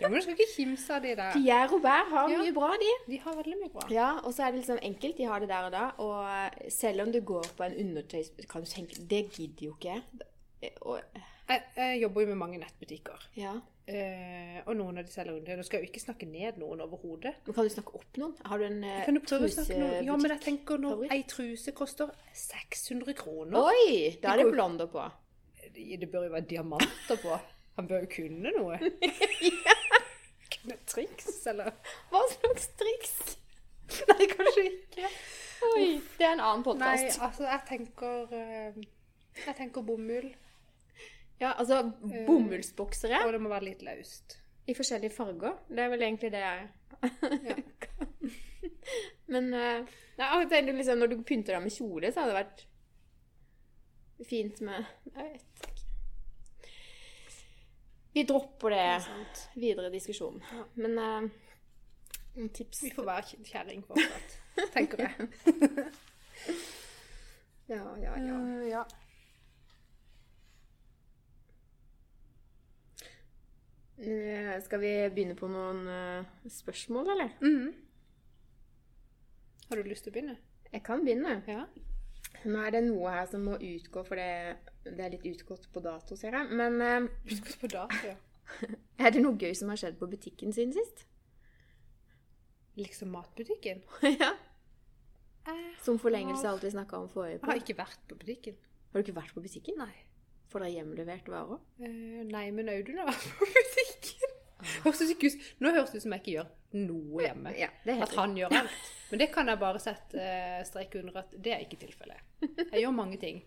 Ja, 0.00 0.08
men 0.08 0.16
du 0.18 0.22
skal 0.24 0.34
ikke 0.38 0.50
kimse 0.56 0.94
av 0.96 1.02
de 1.04 1.12
der. 1.16 1.32
Pierre 1.36 1.68
Robert 1.72 2.08
har 2.10 2.30
Ja. 2.30 2.38
mye 2.42 2.54
bra, 2.56 2.70
de. 2.80 2.92
De 3.12 3.18
har 3.24 3.36
veldig 3.36 3.58
mye 3.62 3.70
bra. 3.74 3.86
Ja, 3.90 4.08
og 4.24 4.34
så 4.34 4.42
er 4.46 4.50
det 4.54 4.60
liksom 4.62 4.78
enkelt. 4.82 5.16
De 5.18 5.24
har 5.30 5.38
det 5.44 5.48
der 5.48 5.68
og 5.68 5.72
da. 5.72 5.84
Og 5.98 6.72
selv 6.72 7.02
om 7.06 7.12
du 7.12 7.20
går 7.20 7.46
på 7.56 7.62
en 7.68 7.76
undertøys... 7.86 8.30
Kan 8.50 8.64
du 8.64 8.66
tenke 8.70 8.94
Det 9.10 9.22
gidder 9.36 9.66
jo 9.66 9.76
ikke 9.78 9.94
jeg. 9.94 10.72
Og, 10.80 11.00
Jeg, 11.48 11.62
jeg 11.76 12.02
jobber 12.02 12.20
jo 12.20 12.26
med 12.26 12.36
mange 12.40 12.58
nettbutikker. 12.58 13.28
ja. 13.36 13.54
Uh, 13.84 14.62
og 14.64 14.76
noen 14.78 14.96
av 14.96 15.04
de 15.04 15.12
selger 15.12 15.34
under. 15.36 15.56
Nå 15.58 15.62
skal 15.66 15.76
jeg 15.82 15.84
jo 15.84 15.90
ikke 15.92 16.00
snakke 16.00 16.24
ned 16.24 16.56
noen 16.56 16.80
overhodet. 16.80 17.34
Men 17.44 17.52
kan 17.54 17.66
du 17.66 17.68
snakke 17.68 17.98
opp 17.98 18.16
noen? 18.16 18.32
Har 18.48 18.56
du 18.58 18.64
en 18.64 18.78
trusebutikk 18.80 19.04
Kan 19.04 19.14
du 19.18 19.20
prøve 19.20 19.44
å 19.44 19.52
snakke 19.52 19.76
noe? 19.82 19.98
Ja, 20.06 20.16
men 20.16 20.30
jeg 20.32 20.40
tenker 20.40 20.78
nå 20.80 20.92
ei 21.12 21.18
truse 21.28 21.74
koster 21.76 22.08
600 22.32 23.12
kroner 23.18 23.60
Oi! 23.60 24.16
Da 24.22 24.32
er 24.32 24.40
det 24.40 24.46
blonder 24.54 24.88
på. 24.88 25.04
Det 25.76 26.08
bør 26.08 26.24
jo 26.30 26.32
være 26.32 26.48
diamanter 26.54 27.20
på. 27.20 27.36
Han 27.76 27.90
bør 27.90 28.06
jo 28.06 28.08
kunne 28.14 28.54
noe. 28.56 28.80
Et 29.04 29.83
triks, 30.90 31.46
eller? 31.50 31.72
Hva 32.10 32.22
slags 32.32 32.68
triks? 32.80 33.14
Nei, 34.08 34.28
kanskje 34.30 34.64
ikke. 34.70 35.10
Oi, 35.64 35.88
det 36.18 36.24
er 36.26 36.32
en 36.34 36.42
annen 36.44 36.64
Nei, 36.80 37.10
altså, 37.26 37.44
jeg 37.48 37.60
tenker 37.68 38.32
eh, 38.36 38.78
Jeg 39.46 39.56
tenker 39.58 39.84
bomull, 39.86 40.30
Ja, 41.40 41.52
altså 41.52 41.82
bomullsboksere 42.26 43.22
og 43.26 43.32
det 43.34 43.40
må 43.42 43.52
være 43.52 43.68
litt 43.70 43.84
løst. 43.86 44.38
i 44.66 44.74
forskjellige 44.76 45.12
farger. 45.12 45.58
Det 45.68 45.82
er 45.84 45.90
vel 45.92 46.06
egentlig 46.08 46.32
det 46.32 46.42
jeg 46.44 46.68
Ja. 47.50 47.56
Men 49.32 49.52
eh, 49.56 49.94
jeg 50.18 50.28
liksom, 50.76 50.98
når 51.00 51.12
du 51.12 51.22
pynter 51.26 51.56
deg 51.56 51.64
med 51.64 51.74
kjole, 51.74 52.12
så 52.12 52.22
hadde 52.22 52.34
det 52.34 52.40
vært 52.42 52.66
fint 54.28 54.60
med 54.64 54.84
Jeg 55.12 55.32
vet. 55.32 55.73
Vi 58.14 58.22
dropper 58.28 58.70
det 58.70 58.78
Det 58.78 58.90
er 58.94 59.00
sant. 59.08 59.40
videre 59.58 59.90
diskusjon. 59.90 60.36
Ja. 60.52 60.64
Men 60.74 60.98
uh, 60.98 62.48
tips 62.54 62.82
Vi 62.84 62.90
får 62.94 63.04
være 63.08 63.22
kj- 63.30 63.44
kjerring 63.48 63.82
fortsatt, 63.88 64.36
tenker 64.74 65.04
jeg. 65.06 65.14
Ja, 67.68 67.80
ja, 67.96 68.12
ja. 68.20 68.34
Uh, 68.36 68.64
ja. 68.68 68.82
Uh, 73.98 74.58
Skal 74.64 74.80
vi 74.82 74.90
begynne 75.14 75.36
på 75.38 75.48
noen 75.48 75.84
spørsmål, 76.50 77.10
eller? 77.14 77.34
Mhm. 77.40 77.74
Har 79.70 79.76
du 79.80 79.88
lyst 79.88 80.04
til 80.04 80.12
å 80.12 80.14
begynne? 80.18 80.36
Jeg 80.74 80.82
kan 80.84 81.04
begynne. 81.06 81.36
Ja. 81.48 81.64
Nå 82.44 82.60
er 82.66 82.74
det 82.74 82.82
noe 82.88 83.10
her 83.14 83.26
som 83.30 83.46
må 83.46 83.54
utgå, 83.56 84.02
for 84.06 84.18
det, 84.20 84.58
det 84.84 85.00
er 85.00 85.12
litt 85.16 85.26
utgått 85.28 85.66
på 85.72 85.82
dato, 85.84 86.16
ser 86.18 86.36
jeg. 86.36 86.50
Men 86.52 86.80
eh, 86.84 87.08
på 87.60 87.70
dato, 87.72 88.00
ja. 88.06 88.16
er 89.04 89.14
det 89.14 89.22
noe 89.24 89.38
gøy 89.40 89.54
som 89.56 89.72
har 89.72 89.80
skjedd 89.80 89.98
på 90.00 90.08
butikken 90.10 90.54
siden 90.54 90.74
sist? 90.76 91.06
Liksom 92.78 93.12
matbutikken. 93.14 93.84
ja. 94.22 94.34
Som 95.84 96.00
forlengelse 96.00 96.46
av 96.46 96.56
alt 96.56 96.64
vi 96.64 96.72
snakka 96.72 96.98
om 97.02 97.10
forrige 97.12 97.36
Jeg 97.36 97.46
har 97.48 97.60
ikke 97.60 97.76
vært 97.78 98.04
på 98.08 98.16
butikken. 98.20 98.56
Har 98.92 99.00
du 99.00 99.06
ikke 99.06 99.20
vært 99.20 99.34
på 99.36 99.42
butikken? 99.44 99.80
Nei. 99.80 99.92
Får 100.52 100.64
dere 100.64 100.76
hjemlevert 100.76 101.28
varer? 101.32 101.60
Eh, 101.82 102.22
nei, 102.28 102.46
men 102.54 102.70
Audun 102.72 103.00
har 103.02 103.10
vært 103.10 103.28
på 103.38 103.48
butikken. 103.56 104.34
Ikke 104.64 105.28
ut, 105.28 105.48
nå 105.60 105.72
høres 105.74 105.90
det 105.92 106.00
ut 106.00 106.04
som 106.06 106.14
jeg 106.14 106.22
ikke 106.22 106.36
gjør 106.38 106.52
noe 106.86 107.24
hjemme. 107.26 107.52
Ja, 107.58 107.68
det 107.84 107.98
At 108.06 108.14
han 108.16 108.36
gjør 108.38 108.54
alt. 108.62 108.92
Men 109.10 109.20
det 109.20 109.28
kan 109.34 109.50
jeg 109.50 109.60
bare 109.60 109.82
sette 109.82 110.20
eh, 110.22 110.62
strek 110.66 110.96
under 111.00 111.20
at 111.20 111.34
det 111.36 111.52
er 111.54 111.66
ikke 111.66 111.80
tilfellet. 111.82 112.22
Jeg 112.46 112.80
gjør 112.80 112.94
mange 112.96 113.18
ting. 113.20 113.42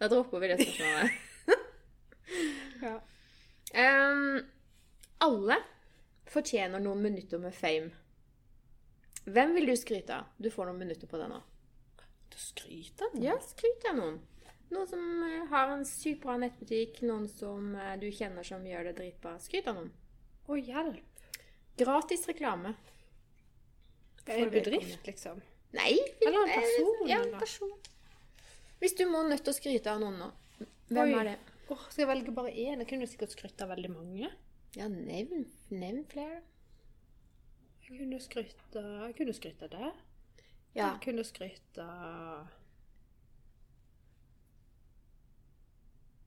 Da 0.00 0.08
dropper 0.10 0.42
vi 0.42 0.52
det 0.52 0.58
spørsmålet. 0.62 1.10
Ja. 2.82 2.96
Um, 3.78 4.40
alle 5.22 5.56
fortjener 6.26 6.80
noen 6.82 7.02
minutter 7.04 7.38
med 7.38 7.54
fame. 7.54 7.92
Hvem 9.24 9.52
vil 9.54 9.68
du 9.70 9.76
skryte 9.78 10.16
av? 10.16 10.32
Du 10.42 10.48
får 10.50 10.66
noen 10.66 10.80
minutter 10.82 11.06
på 11.06 11.20
det 11.20 11.28
nå. 11.30 11.38
Du 12.32 12.38
skryter 12.42 13.06
av 13.06 13.22
Ja, 13.22 13.36
skryt 13.46 13.86
av 13.92 14.00
noen. 14.00 14.18
Noen 14.72 14.88
som 14.88 15.04
eh, 15.28 15.44
har 15.52 15.70
en 15.74 15.84
sykt 15.86 16.22
bra 16.24 16.38
nettbutikk, 16.40 17.02
noen 17.04 17.28
som 17.30 17.74
eh, 17.76 17.94
du 18.00 18.08
kjenner 18.10 18.46
som 18.46 18.64
gjør 18.66 18.88
det 18.88 18.96
dritbra. 18.98 19.36
Skryt 19.44 19.68
av 19.70 19.78
noen. 19.78 19.92
Å, 20.48 20.58
hjelp. 20.58 21.28
Gratis 21.78 22.26
reklame. 22.28 22.74
Det 24.24 24.32
er 24.34 24.46
en 24.46 24.52
bedrift, 24.54 25.06
liksom. 25.06 25.42
Nei, 25.76 25.94
Eller 26.20 26.40
en 26.40 26.50
eh, 26.50 26.56
person, 26.56 27.02
Ja, 27.10 27.20
en 27.22 27.38
person. 27.40 27.91
Hvis 28.82 28.96
du 28.98 29.04
må 29.06 29.20
nødt 29.22 29.44
til 29.46 29.52
å 29.52 29.54
skryte 29.54 29.92
av 29.92 30.00
noen 30.02 30.16
nå, 30.18 30.26
hvem 30.90 31.12
Oi. 31.12 31.18
er 31.20 31.28
det? 31.30 31.36
Oh, 31.70 31.84
skal 31.86 32.02
jeg 32.02 32.08
velge 32.10 32.32
bare 32.34 32.50
én? 32.50 32.80
Jeg 32.82 32.88
kunne 32.90 33.06
sikkert 33.06 33.36
skrytt 33.36 33.62
av 33.62 33.70
veldig 33.70 33.92
mange. 33.92 34.30
Ja, 34.74 34.88
nevn, 34.90 35.46
nevn 35.70 36.02
flere. 36.10 36.40
Jeg 37.86 38.00
kunne 38.00 38.18
skrytt 38.24 38.76
av, 38.80 38.90
jeg 39.06 39.16
kunne 39.20 39.36
skrytt 39.38 39.62
av 39.62 39.70
det. 39.76 39.92
Ja. 40.74 40.88
Jeg 40.88 41.00
kunne 41.06 41.24
skrytt 41.28 41.80
av 41.84 42.50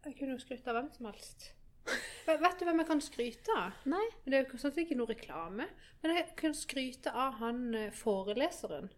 Jeg 0.06 0.18
kunne 0.20 0.40
skrytt 0.40 0.68
av 0.70 0.78
hvem 0.78 0.92
som 0.94 1.08
helst. 1.10 1.48
Vet 2.26 2.60
du 2.60 2.66
hvem 2.68 2.82
jeg 2.86 2.88
kan 2.88 3.02
skryte 3.02 3.56
av? 3.58 3.80
Nei? 3.90 4.04
Det 4.24 4.38
er 4.38 4.46
jo 4.46 4.60
sånn 4.62 4.84
ikke 4.86 4.98
noe 4.98 5.12
reklame. 5.12 5.66
Men 6.04 6.20
jeg 6.22 6.30
kan 6.40 6.56
skryte 6.56 7.12
av 7.12 7.42
han 7.42 7.66
eh, 7.76 7.92
foreleseren 7.94 8.92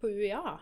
på 0.00 0.10
UiA. 0.10 0.56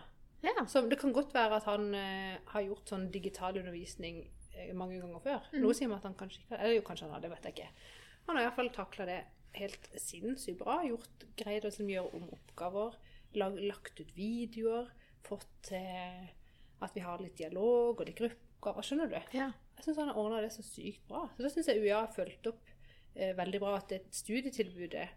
Ja. 0.45 0.65
Så 0.71 0.85
det 0.91 0.99
kan 1.01 1.15
godt 1.17 1.35
være 1.35 1.59
at 1.61 1.69
han 1.69 1.91
eh, 1.97 2.37
har 2.53 2.67
gjort 2.67 2.91
sånn 2.93 3.09
digital 3.15 3.57
undervisning 3.61 4.23
eh, 4.55 4.75
mange 4.77 5.01
ganger 5.01 5.25
før. 5.25 5.49
Noe 5.63 5.77
sier 5.77 5.91
meg 5.91 6.03
at 6.03 6.09
han 6.11 6.19
kanskje 6.19 6.45
ikke 6.45 6.59
Eller 6.61 6.77
jo, 6.77 6.85
kanskje 6.87 7.09
han 7.09 7.17
har, 7.17 7.25
det 7.25 7.33
vet 7.33 7.49
jeg 7.49 7.57
ikke. 7.57 7.89
Han 8.29 8.39
har 8.39 8.47
iallfall 8.47 8.71
takla 8.75 9.09
det 9.09 9.19
helt 9.59 9.91
sinnssykt 10.01 10.61
bra. 10.63 10.81
Gjort 10.87 11.27
greid 11.39 11.65
å 11.65 11.71
liksom 11.71 11.91
gjøre 11.93 12.21
om 12.21 12.31
oppgaver. 12.37 12.97
Lag, 13.41 13.59
lagt 13.73 14.01
ut 14.01 14.15
videoer. 14.17 14.91
Fått 15.25 15.51
til 15.71 16.31
at 16.85 16.97
vi 16.97 17.05
har 17.05 17.23
litt 17.23 17.39
dialog 17.39 17.97
og 18.01 18.09
litt 18.09 18.19
gruppeoppgaver. 18.19 18.87
Skjønner 18.87 19.13
du? 19.13 19.21
ja. 19.37 19.53
Jeg 19.75 19.89
syns 19.89 19.99
han 19.99 20.11
har 20.13 20.19
ordna 20.21 20.41
det 20.45 20.53
så 20.55 20.63
sykt 20.63 21.03
bra. 21.09 21.25
Så 21.35 21.43
da 21.45 21.51
syns 21.51 21.67
jeg 21.69 21.83
UiA 21.83 21.99
har 22.05 22.13
fulgt 22.15 22.47
opp 22.47 22.69
eh, 23.15 23.33
veldig 23.37 23.61
bra 23.63 23.75
at 23.79 23.91
det 23.91 24.05
studietilbudet 24.15 25.03
eh, 25.03 25.15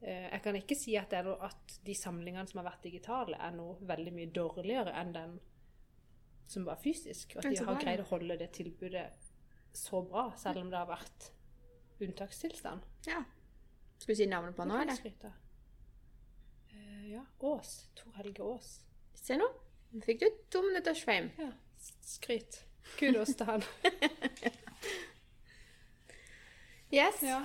Jeg 0.00 0.40
kan 0.44 0.54
ikke 0.54 0.76
si 0.78 0.92
at, 0.96 1.10
det 1.10 1.24
noe, 1.26 1.36
at 1.48 1.78
de 1.84 1.94
samlingene 1.98 2.46
som 2.46 2.60
har 2.60 2.68
vært 2.68 2.84
digitale, 2.86 3.38
er 3.42 3.56
noe 3.56 3.78
veldig 3.88 4.12
mye 4.14 4.30
dårligere 4.30 4.92
enn 5.00 5.10
den 5.16 5.32
som 6.48 6.64
var 6.68 6.78
fysisk. 6.82 7.34
At 7.36 7.48
de 7.50 7.58
har 7.66 7.80
greid 7.82 8.04
å 8.04 8.06
holde 8.12 8.36
det 8.38 8.52
tilbudet 8.56 9.08
så 9.74 10.00
bra, 10.06 10.28
selv 10.38 10.62
om 10.62 10.70
det 10.70 10.78
har 10.78 10.88
vært 10.88 11.32
unntakstilstand. 12.00 12.86
ja. 13.10 13.24
Skal 13.98 14.14
du 14.14 14.18
si 14.20 14.26
navnet 14.30 14.54
på 14.54 14.62
han 14.62 14.70
nå, 14.70 14.76
eller? 14.78 15.32
Eh, 16.70 17.06
ja. 17.10 17.24
Ås. 17.42 17.72
Tor 17.98 18.12
Helge 18.20 18.44
Aas. 18.46 18.68
Se 19.18 19.34
nå. 19.34 19.48
Nå 19.90 20.02
fikk 20.06 20.20
du 20.22 20.28
to 20.54 20.62
minutters 20.62 21.02
fame. 21.02 21.32
Ja. 21.34 21.50
Skryt. 22.06 22.60
Kudos 23.00 23.34
til 23.34 23.50
han. 23.50 23.66
Yes. 26.88 27.18
ja. 27.22 27.42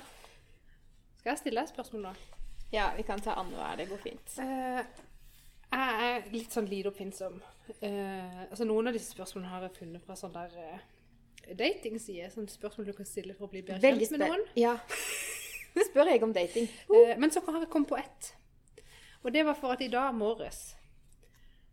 Skal 1.20 1.34
jeg 1.34 1.40
stille 1.42 1.60
deg 1.60 1.68
et 1.68 1.74
spørsmål 1.74 2.06
nå? 2.06 2.12
Ja, 2.74 2.90
vi 2.98 3.06
kan 3.06 3.22
ta 3.22 3.36
andre 3.38 3.60
hver. 3.60 3.76
Det 3.78 3.90
går 3.92 4.02
fint. 4.02 4.36
Uh, 4.40 4.82
jeg 5.74 6.08
er 6.10 6.30
litt 6.34 6.54
sånn 6.54 6.70
lite 6.70 6.90
oppfinnsom. 6.90 7.38
Uh, 7.84 8.40
altså 8.50 8.66
Noen 8.66 8.90
av 8.90 8.98
disse 8.98 9.14
spørsmålene 9.14 9.52
har 9.52 9.68
jeg 9.68 9.78
funnet 9.78 10.06
fra 10.06 10.18
sånn 10.18 10.34
der 10.34 10.56
uh, 10.58 11.54
datingside. 11.60 12.32
Sånne 12.34 12.50
spørsmål 12.50 12.90
du 12.90 12.96
kan 12.98 13.10
stille 13.10 13.38
for 13.38 13.46
å 13.46 13.54
bli 13.54 13.62
bedre 13.68 13.94
kjent 13.94 14.16
med 14.16 14.26
noen. 14.26 14.48
Ja. 14.58 14.74
Spør 15.90 16.10
jeg 16.10 16.26
om 16.26 16.34
dating. 16.34 16.70
Uh. 16.90 17.14
men 17.22 17.34
så 17.34 17.46
har 17.46 17.62
jeg 17.62 17.70
kommet 17.74 17.94
på 17.94 18.02
ett. 18.02 18.34
Og 19.24 19.32
det 19.34 19.46
var 19.46 19.56
for 19.56 19.78
at 19.78 19.82
i 19.86 19.92
dag 19.94 20.10
morges 20.18 20.74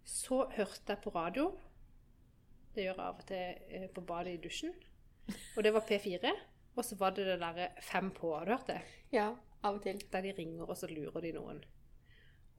så 0.06 0.44
hørte 0.52 0.94
jeg 0.94 1.02
på 1.02 1.12
radio. 1.14 1.50
Det 2.74 2.84
gjør 2.84 2.92
jeg 2.94 3.06
av 3.08 3.18
og 3.18 3.26
til 3.26 3.76
eh, 3.76 3.90
på 3.90 4.02
badet 4.06 4.36
i 4.36 4.40
dusjen. 4.42 4.72
Og 5.56 5.64
det 5.64 5.72
var 5.74 5.86
P4. 5.86 6.32
Og 6.76 6.84
så 6.86 6.96
var 6.98 7.14
det 7.16 7.26
det 7.26 7.40
derre 7.40 7.70
Fem 7.82 8.10
på. 8.14 8.34
Har 8.36 8.46
du 8.46 8.52
hørt 8.54 8.68
det? 8.70 8.80
Ja, 9.14 9.32
av 9.64 9.76
og 9.78 9.82
til. 9.84 10.00
Der 10.12 10.22
de 10.26 10.32
ringer, 10.38 10.64
og 10.68 10.76
så 10.78 10.88
lurer 10.90 11.20
de 11.24 11.32
noen. 11.36 11.60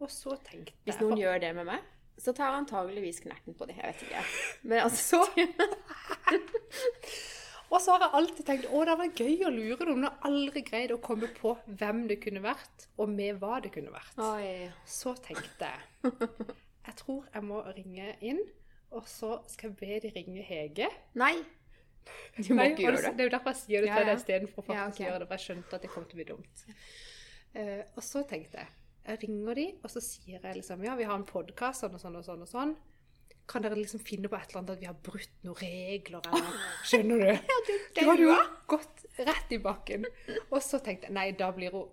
Og 0.02 0.10
så 0.10 0.36
tenkte 0.46 0.74
jeg 0.74 0.92
Hvis 0.92 1.02
noen 1.02 1.14
for- 1.16 1.22
gjør 1.24 1.42
det 1.44 1.52
med 1.56 1.66
meg, 1.72 1.80
så 2.22 2.34
tar 2.38 2.54
antageligvis 2.58 3.22
knerten 3.24 3.54
på 3.58 3.66
det. 3.70 3.76
Jeg 3.78 3.94
vet 3.94 4.02
ikke. 4.08 4.24
Men 4.70 4.80
altså 4.86 5.22
Og 7.72 7.80
så 7.80 7.94
har 7.96 8.02
jeg 8.04 8.12
alltid 8.20 8.46
tenkt 8.50 8.66
å, 8.68 8.82
det 8.84 8.96
var 9.00 9.14
gøy 9.16 9.46
å 9.48 9.52
lure 9.54 9.86
noen. 9.88 10.02
Men 10.02 10.08
jeg 10.10 10.12
har 10.12 10.26
aldri 10.28 10.64
greid 10.68 10.92
å 10.92 10.98
komme 11.04 11.30
på 11.38 11.54
hvem 11.80 12.02
det 12.10 12.18
kunne 12.24 12.42
vært, 12.44 12.88
og 13.00 13.14
med 13.14 13.38
hva 13.40 13.62
det 13.64 13.72
kunne 13.72 13.94
vært. 13.94 14.18
Oi. 14.20 14.68
Så 14.84 15.14
tenkte 15.24 15.70
jeg 15.70 16.12
jeg 16.88 16.98
tror 17.00 17.30
jeg 17.32 17.46
må 17.48 17.62
ringe 17.72 18.10
inn, 18.28 18.42
og 18.92 19.08
så 19.08 19.38
skal 19.48 19.72
jeg 19.72 19.78
be 19.80 20.00
de 20.04 20.12
ringe 20.18 20.44
Hege. 20.44 20.90
Nei. 21.22 21.38
Du 22.38 22.54
må 22.54 22.62
Nei, 22.62 22.68
ikke 22.72 22.86
gjøre 22.86 23.00
det. 23.02 23.10
det. 23.18 23.24
er 23.24 23.28
jo 23.30 23.34
derfor 23.36 23.54
jeg 23.54 23.60
sier 23.62 23.84
det 23.86 23.90
til 23.92 24.02
ja. 24.02 24.06
deg 24.10 24.20
istedenfor 24.22 24.66
faktisk 24.68 24.78
Ja, 24.78 24.86
å 24.86 24.94
ok. 24.94 25.02
gjøre 25.06 25.20
det. 25.24 25.28
For 25.28 25.38
jeg 25.38 25.46
skjønte 25.48 25.76
at 25.78 25.82
det 25.86 25.92
kom 25.94 26.06
til 26.06 26.16
å 26.16 26.20
bli 26.22 26.28
dumt. 26.32 26.64
Uh, 27.52 27.82
og 27.98 28.06
så 28.08 28.24
tenkte 28.30 28.62
jeg 28.62 28.78
jeg 29.02 29.18
ringer 29.24 29.58
de, 29.58 29.64
og 29.82 29.90
så 29.90 30.02
sier 30.06 30.38
jeg 30.38 30.56
liksom 30.60 30.84
ja, 30.86 30.94
vi 30.96 31.08
har 31.10 31.18
en 31.18 31.26
podkast 31.26 31.82
sånn 31.82 31.96
og 31.98 32.02
sånn 32.04 32.18
og 32.20 32.26
sånn 32.28 32.44
og 32.46 32.50
sånn. 32.50 32.74
Kan 33.50 33.66
dere 33.66 33.80
liksom 33.80 34.00
finne 34.06 34.30
på 34.30 34.38
et 34.38 34.52
eller 34.52 34.60
annet 34.62 34.76
at 34.76 34.84
vi 34.84 34.88
har 34.88 35.00
brutt 35.08 35.40
noen 35.44 35.58
regler, 35.58 36.28
eller 36.30 36.60
Skjønner 36.88 37.24
du? 37.24 37.56
Du 37.98 38.04
hadde 38.06 38.28
jo 38.28 38.36
gått 38.70 39.02
rett 39.18 39.56
i 39.58 39.60
bakken. 39.64 40.06
Og 40.52 40.62
så 40.64 40.80
tenkte 40.86 41.10
jeg 41.10 41.18
nei, 41.18 41.32
da 41.38 41.50
blir 41.56 41.74
hun 41.76 41.90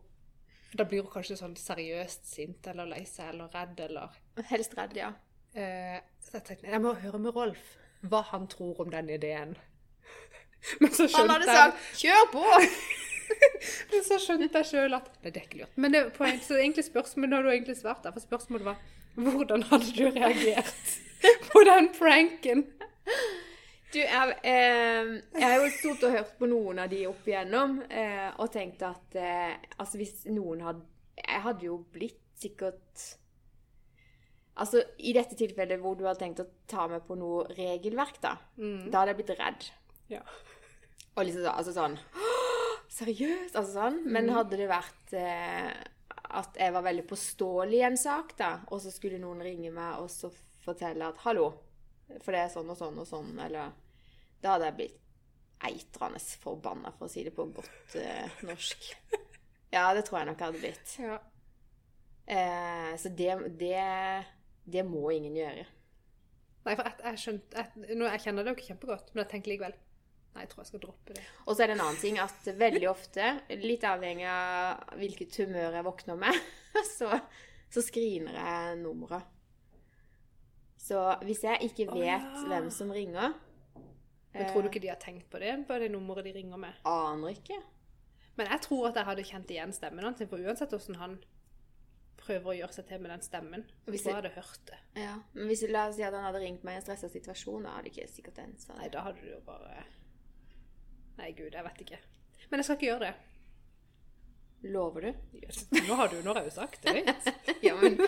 da 0.77 0.85
blir 0.85 1.01
hun 1.01 1.09
kanskje 1.09 1.39
sånn 1.41 1.55
seriøst 1.57 2.27
sint 2.29 2.67
eller 2.69 2.91
lei 2.91 3.01
seg 3.09 3.31
eller 3.33 3.49
redd 3.57 3.79
eller 3.87 4.19
Helst 4.51 4.75
redd, 4.77 4.99
ja. 5.01 5.09
Eh, 5.57 5.97
så 6.21 6.37
jeg 6.37 6.45
tenkte 6.45 6.69
jeg 6.69 6.83
må 6.85 6.93
høre 7.01 7.21
med 7.25 7.33
Rolf 7.33 7.71
hva 8.05 8.21
han 8.29 8.45
tror 8.53 8.85
om 8.85 8.93
den 8.93 9.09
ideen. 9.11 9.57
Men 10.81 10.91
så 10.93 11.07
Han 11.17 11.31
hadde 11.31 11.47
sagt 11.47 11.77
'kjør 12.01 12.31
på'! 12.33 12.63
men 13.93 14.05
så 14.07 14.17
skjønte 14.23 14.49
jeg 14.63 14.67
sjøl 14.71 14.95
at 14.97 15.09
det 15.23 15.35
er 15.37 15.43
ikke 15.45 15.59
lurt. 15.61 15.75
Men 15.77 15.93
det, 15.93 16.01
på, 16.17 16.25
en- 16.25 16.41
så 16.41 16.57
egentlig 16.57 16.85
spørsmålet 16.87 17.35
har 17.37 17.43
du 17.45 17.51
egentlig 17.53 17.77
svart 17.77 18.03
der, 18.07 18.15
for 18.17 18.25
spørsmålet 18.25 18.65
var 18.71 18.79
hvordan 19.19 19.63
hadde 19.69 19.91
du 19.99 20.07
reagert 20.15 20.95
på 21.53 21.63
den 21.69 21.91
pranken? 21.99 22.65
Du, 23.93 23.99
jeg, 24.01 24.35
eh, 24.45 25.11
jeg 25.37 25.45
har 25.45 25.55
jo 25.61 25.69
stort 25.77 26.03
og 26.09 26.13
hørt 26.17 26.33
på 26.41 26.49
noen 26.49 26.79
av 26.83 26.89
de 26.93 27.03
opp 27.09 27.29
igjennom, 27.29 27.79
eh, 27.91 28.29
og 28.41 28.51
tenkt 28.53 28.83
at 28.85 29.17
eh, 29.17 29.55
altså 29.79 30.01
hvis 30.01 30.25
noen 30.33 30.61
hadde 30.65 30.85
Jeg 31.19 31.41
hadde 31.45 31.67
jo 31.67 31.79
blitt 31.93 32.21
sikkert 32.39 33.07
Altså 34.59 34.83
i 34.99 35.13
dette 35.17 35.37
tilfellet 35.39 35.81
hvor 35.83 35.95
du 35.99 36.05
hadde 36.09 36.21
tenkt 36.25 36.41
å 36.43 36.49
ta 36.71 36.89
meg 36.91 37.05
på 37.07 37.15
noe 37.19 37.45
regelverk, 37.55 38.17
da. 38.25 38.33
Da 38.91 39.01
hadde 39.05 39.13
jeg 39.13 39.19
blitt 39.21 39.35
redd. 39.39 39.67
Ja. 40.11 40.23
Og 41.19 41.27
liksom 41.27 41.43
så, 41.45 41.53
altså 41.53 41.75
sånn 41.75 41.97
Seriøst? 42.99 43.57
Altså 43.59 43.73
sånn. 43.75 43.99
Men 44.11 44.31
hadde 44.33 44.59
det 44.59 44.69
vært 44.71 45.13
eh, 45.19 45.73
at 46.39 46.57
jeg 46.59 46.73
var 46.75 46.85
veldig 46.87 47.05
påståelig 47.09 47.79
i 47.79 47.85
en 47.89 47.99
sak, 48.01 48.33
da, 48.39 48.53
og 48.73 48.81
så 48.83 48.93
skulle 48.93 49.21
noen 49.23 49.43
ringe 49.45 49.71
meg 49.75 50.01
og 50.03 50.09
så 50.13 50.31
fortelle 50.65 51.07
at 51.07 51.21
'hallo', 51.23 51.53
for 52.25 52.35
det 52.35 52.41
er 52.43 52.51
sånn 52.53 52.71
og 52.73 52.79
sånn 52.81 52.99
og 52.99 53.07
sånn, 53.09 53.35
eller 53.45 53.77
Da 54.39 54.53
hadde 54.55 54.69
jeg 54.69 54.77
blitt 54.79 54.99
eitrende 55.67 56.21
forbanna, 56.39 56.93
for 56.95 57.09
å 57.09 57.11
si 57.11 57.25
det 57.27 57.33
på 57.35 57.49
godt 57.51 57.97
eh, 57.99 58.39
norsk. 58.47 58.85
Ja, 59.75 59.89
det 59.95 60.05
tror 60.07 60.21
jeg 60.21 60.29
nok 60.29 60.39
jeg 60.39 60.47
hadde 60.47 60.61
blitt. 60.63 60.93
ja. 61.03 61.19
Eh, 62.29 62.93
så 63.01 63.11
det, 63.19 63.35
det, 63.59 64.25
det 64.65 64.85
må 64.87 65.11
ingen 65.11 65.35
gjøre. 65.37 65.65
Nei, 66.65 66.75
for 66.77 66.85
jeg, 66.85 66.95
jeg 67.03 67.21
skjønte 67.25 67.63
jeg, 67.65 67.97
nå, 67.97 68.07
jeg 68.07 68.23
kjenner 68.25 68.51
ikke 68.53 68.69
kjempegodt, 68.69 69.11
men 69.13 69.25
jeg 69.25 69.31
tenker 69.33 69.53
likevel 69.55 69.77
Nei, 70.35 70.45
jeg 70.45 70.51
tror 70.53 70.63
jeg 70.63 70.69
skal 70.71 70.83
droppe 70.85 71.15
det. 71.17 71.23
Og 71.47 71.57
så 71.57 71.63
er 71.65 71.71
det 71.73 71.77
en 71.79 71.85
annen 71.87 72.01
ting 72.03 72.19
at 72.23 72.49
veldig 72.61 72.89
ofte, 72.91 73.31
litt 73.63 73.83
avhengig 73.89 74.27
av 74.31 74.93
hvilket 75.01 75.35
humør 75.43 75.79
jeg 75.79 75.87
våkner 75.89 76.21
med, 76.21 76.39
så, 76.99 77.09
så 77.73 77.83
screener 77.83 78.37
jeg 78.39 78.77
nummeret. 78.83 79.25
Så 80.79 81.01
hvis 81.27 81.43
jeg 81.45 81.59
ikke 81.69 81.89
vet 81.91 82.05
vet 82.05 82.29
ja. 82.39 82.45
hvem 82.49 82.69
som 82.73 82.93
ringer 82.95 83.35
Men 84.33 84.47
tror 84.53 84.63
du 84.63 84.69
ikke 84.71 84.81
de 84.85 84.93
har 84.93 85.01
tenkt 85.03 85.27
på 85.33 85.41
det, 85.43 85.51
på 85.67 85.79
det 85.83 85.91
nummeret 85.91 86.25
de 86.29 86.33
ringer 86.37 86.61
med? 86.61 86.77
eh, 86.85 86.93
Aner 86.93 87.35
ikke. 87.35 87.59
Men 88.39 88.47
jeg 88.53 88.63
tror 88.69 88.87
at 88.93 89.01
jeg 89.01 89.09
hadde 89.09 89.25
kjent 89.27 89.51
igjen 89.51 89.73
stemmen 89.75 90.07
hans, 90.07 90.23
for 90.31 90.39
uansett 90.39 90.71
hvordan 90.71 91.01
han 91.03 91.17
prøver 92.19 92.53
å 92.53 92.57
gjøre 92.61 92.77
seg 92.77 92.87
til 92.87 93.01
med 93.03 93.11
den 93.11 93.23
stemmen, 93.25 93.65
Hvis 93.89 94.05
så 94.05 94.11
det- 94.13 94.15
hadde 94.19 94.31
jeg 94.31 94.37
hørt 94.45 94.65
det. 94.71 94.79
Ja. 95.03 95.15
Men 95.35 95.47
hvis 95.51 95.65
la 95.71 95.87
oss 95.89 95.97
si 95.97 96.03
at 96.07 96.15
han 96.15 96.25
hadde 96.29 96.43
ringt 96.45 96.63
meg 96.67 96.77
i 96.77 96.81
en 96.81 96.85
stressa 96.87 97.09
situasjon, 97.11 97.65
da 97.67 97.75
hadde 97.79 97.91
ikke 97.91 98.07
sikkert 98.11 98.37
den 98.39 98.55
sånn 98.61 98.79
Nei, 98.79 98.89
da 98.95 99.03
hadde 99.09 99.21
du 99.25 99.31
jo 99.33 99.41
bare 99.47 99.83
Nei, 101.19 101.33
gud, 101.37 101.51
jeg 101.55 101.65
vet 101.67 101.81
ikke. 101.85 101.99
Men 102.51 102.61
jeg 102.61 102.69
skal 102.69 102.79
ikke 102.79 102.89
gjøre 102.93 103.09
det. 103.09 103.15
Lover 104.75 105.05
du? 105.07 105.11
Nå 105.87 105.95
har 106.01 106.11
du, 106.11 106.17
nå 106.25 106.33
har 106.35 106.41
jeg 106.43 106.51
jo 106.51 106.55
sagt 106.57 106.83
det. 106.87 106.95
vet. 106.99 107.29
Ja, 107.67 107.75
men 107.79 107.99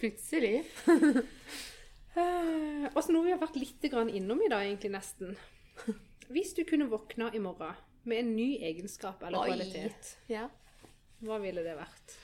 plutselig. 0.00 0.64
uh, 2.18 2.86
Og 2.92 3.00
så 3.02 3.14
noe 3.14 3.26
vi 3.26 3.32
har 3.34 3.40
vært 3.42 3.58
litt 3.58 3.86
grann 3.92 4.10
innom 4.10 4.42
i 4.42 4.50
dag, 4.50 4.66
egentlig 4.66 4.92
nesten. 4.94 5.34
Hvis 6.32 6.54
du 6.58 6.62
kunne 6.66 6.88
våkna 6.90 7.30
i 7.34 7.42
morgen 7.42 7.74
med 8.06 8.22
en 8.22 8.32
ny 8.38 8.48
egenskap 8.66 9.22
eller 9.26 9.42
Oi. 9.42 9.50
kvalitet, 9.50 10.12
Ja. 10.30 10.46
hva 11.26 11.38
ville 11.42 11.62
det 11.66 11.74
vært? 11.78 12.14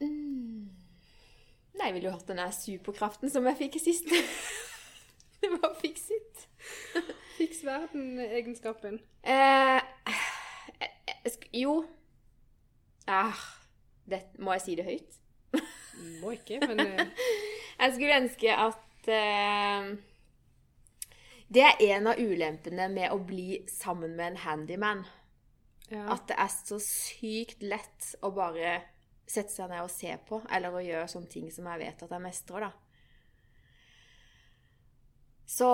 Mm. 0.00 0.68
Nei, 1.78 1.86
jeg 1.88 1.94
ville 1.96 2.08
jo 2.10 2.14
hatt 2.16 2.28
den 2.28 2.40
der 2.40 2.52
superkraften 2.54 3.30
som 3.32 3.46
jeg 3.48 3.58
fikk 3.64 3.78
i 3.78 3.82
sist. 3.82 4.08
det 5.40 5.50
var 5.56 5.76
fikset. 5.80 6.44
Fiks 7.38 7.60
verden-egenskapen. 7.62 8.98
Eh, 9.22 9.80
jo 11.52 11.84
ah, 13.06 13.38
det, 14.10 14.22
Må 14.38 14.56
jeg 14.56 14.64
si 14.64 14.74
det 14.78 14.86
høyt? 14.88 15.18
Må 16.22 16.32
ikke, 16.34 16.58
men 16.66 16.80
eh, 16.82 17.06
Jeg 17.80 17.94
skulle 17.94 18.16
ønske 18.22 18.56
at 18.56 19.10
eh, 19.14 19.90
Det 21.46 21.62
er 21.62 21.84
en 21.92 22.10
av 22.10 22.18
ulempene 22.18 22.88
med 22.90 23.14
å 23.14 23.20
bli 23.22 23.62
sammen 23.70 24.16
med 24.18 24.32
en 24.32 24.40
handyman. 24.42 25.04
ja. 25.92 26.08
At 26.16 26.26
det 26.28 26.38
er 26.42 26.50
så 26.52 26.80
sykt 26.82 27.62
lett 27.62 28.14
å 28.22 28.32
bare 28.34 28.80
sette 29.28 29.52
seg 29.52 29.70
ned 29.70 29.84
og 29.84 29.92
se 29.92 30.10
på, 30.26 30.40
eller 30.50 30.74
å 30.74 30.82
gjøre 30.82 31.08
sånne 31.12 31.30
ting 31.30 31.50
som 31.52 31.68
jeg 31.70 31.84
vet 31.84 32.02
at 32.02 32.12
jeg 32.16 32.24
mestrer, 32.24 32.66
da. 32.66 32.72
Så 35.48 35.68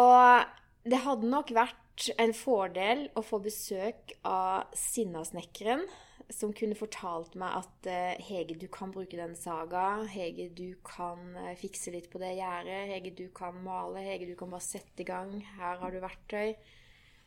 det 0.84 1.00
hadde 1.04 1.28
nok 1.30 1.50
vært 1.56 2.08
en 2.20 2.32
fordel 2.34 3.06
å 3.16 3.22
få 3.24 3.38
besøk 3.44 4.12
av 4.26 4.72
Sinnasnekkeren, 4.76 5.84
som 6.32 6.54
kunne 6.56 6.74
fortalt 6.76 7.34
meg 7.38 7.58
at 7.60 7.86
eh, 7.90 8.20
Hege, 8.24 8.56
du 8.58 8.66
kan 8.72 8.90
bruke 8.94 9.16
den 9.16 9.34
saga. 9.36 10.04
Hege, 10.08 10.48
du 10.56 10.74
kan 10.86 11.34
eh, 11.36 11.52
fikse 11.60 11.92
litt 11.92 12.08
på 12.12 12.18
det 12.22 12.32
gjerdet. 12.38 12.88
Hege, 12.90 13.12
du 13.18 13.26
kan 13.36 13.58
male. 13.62 14.00
Hege, 14.06 14.30
du 14.30 14.34
kan 14.40 14.50
bare 14.52 14.64
sette 14.64 15.04
i 15.04 15.08
gang. 15.08 15.34
Her 15.58 15.82
har 15.82 15.92
du 15.92 16.00
verktøy. 16.02 16.54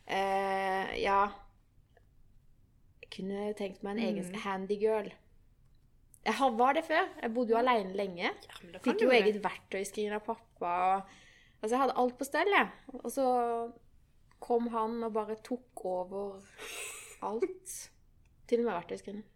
Uh, 0.07 0.87
ja 1.03 1.27
Jeg 3.03 3.09
kunne 3.17 3.49
tenkt 3.59 3.81
meg 3.83 3.97
en 3.97 4.03
egen 4.05 4.29
Mm. 4.31 4.37
handygirl. 4.45 5.09
Jeg 6.27 6.51
var 6.57 6.73
det 6.75 6.83
før. 6.87 7.05
Jeg 7.21 7.33
bodde 7.35 7.51
jo 7.53 7.57
alene 7.59 7.93
lenge. 7.95 8.31
ja, 8.33 8.79
Fikk 8.83 9.01
jo 9.03 9.11
eget 9.11 9.41
verktøyskrin 9.43 10.13
av 10.15 10.23
pappa. 10.25 10.73
Og, 10.97 11.03
altså, 11.61 11.73
jeg 11.75 11.81
hadde 11.83 11.97
alt 12.03 12.17
på 12.17 12.27
stell, 12.27 12.53
jeg. 12.53 12.69
Og 12.93 13.11
så 13.11 13.27
kom 14.43 14.67
han 14.73 15.03
og 15.03 15.13
bare 15.13 15.37
tok 15.43 15.85
over 15.85 16.39
alt. 17.25 17.75
Til 18.47 18.61
og 18.61 18.69
med 18.69 18.73
verktøyskrinet. 18.77 19.33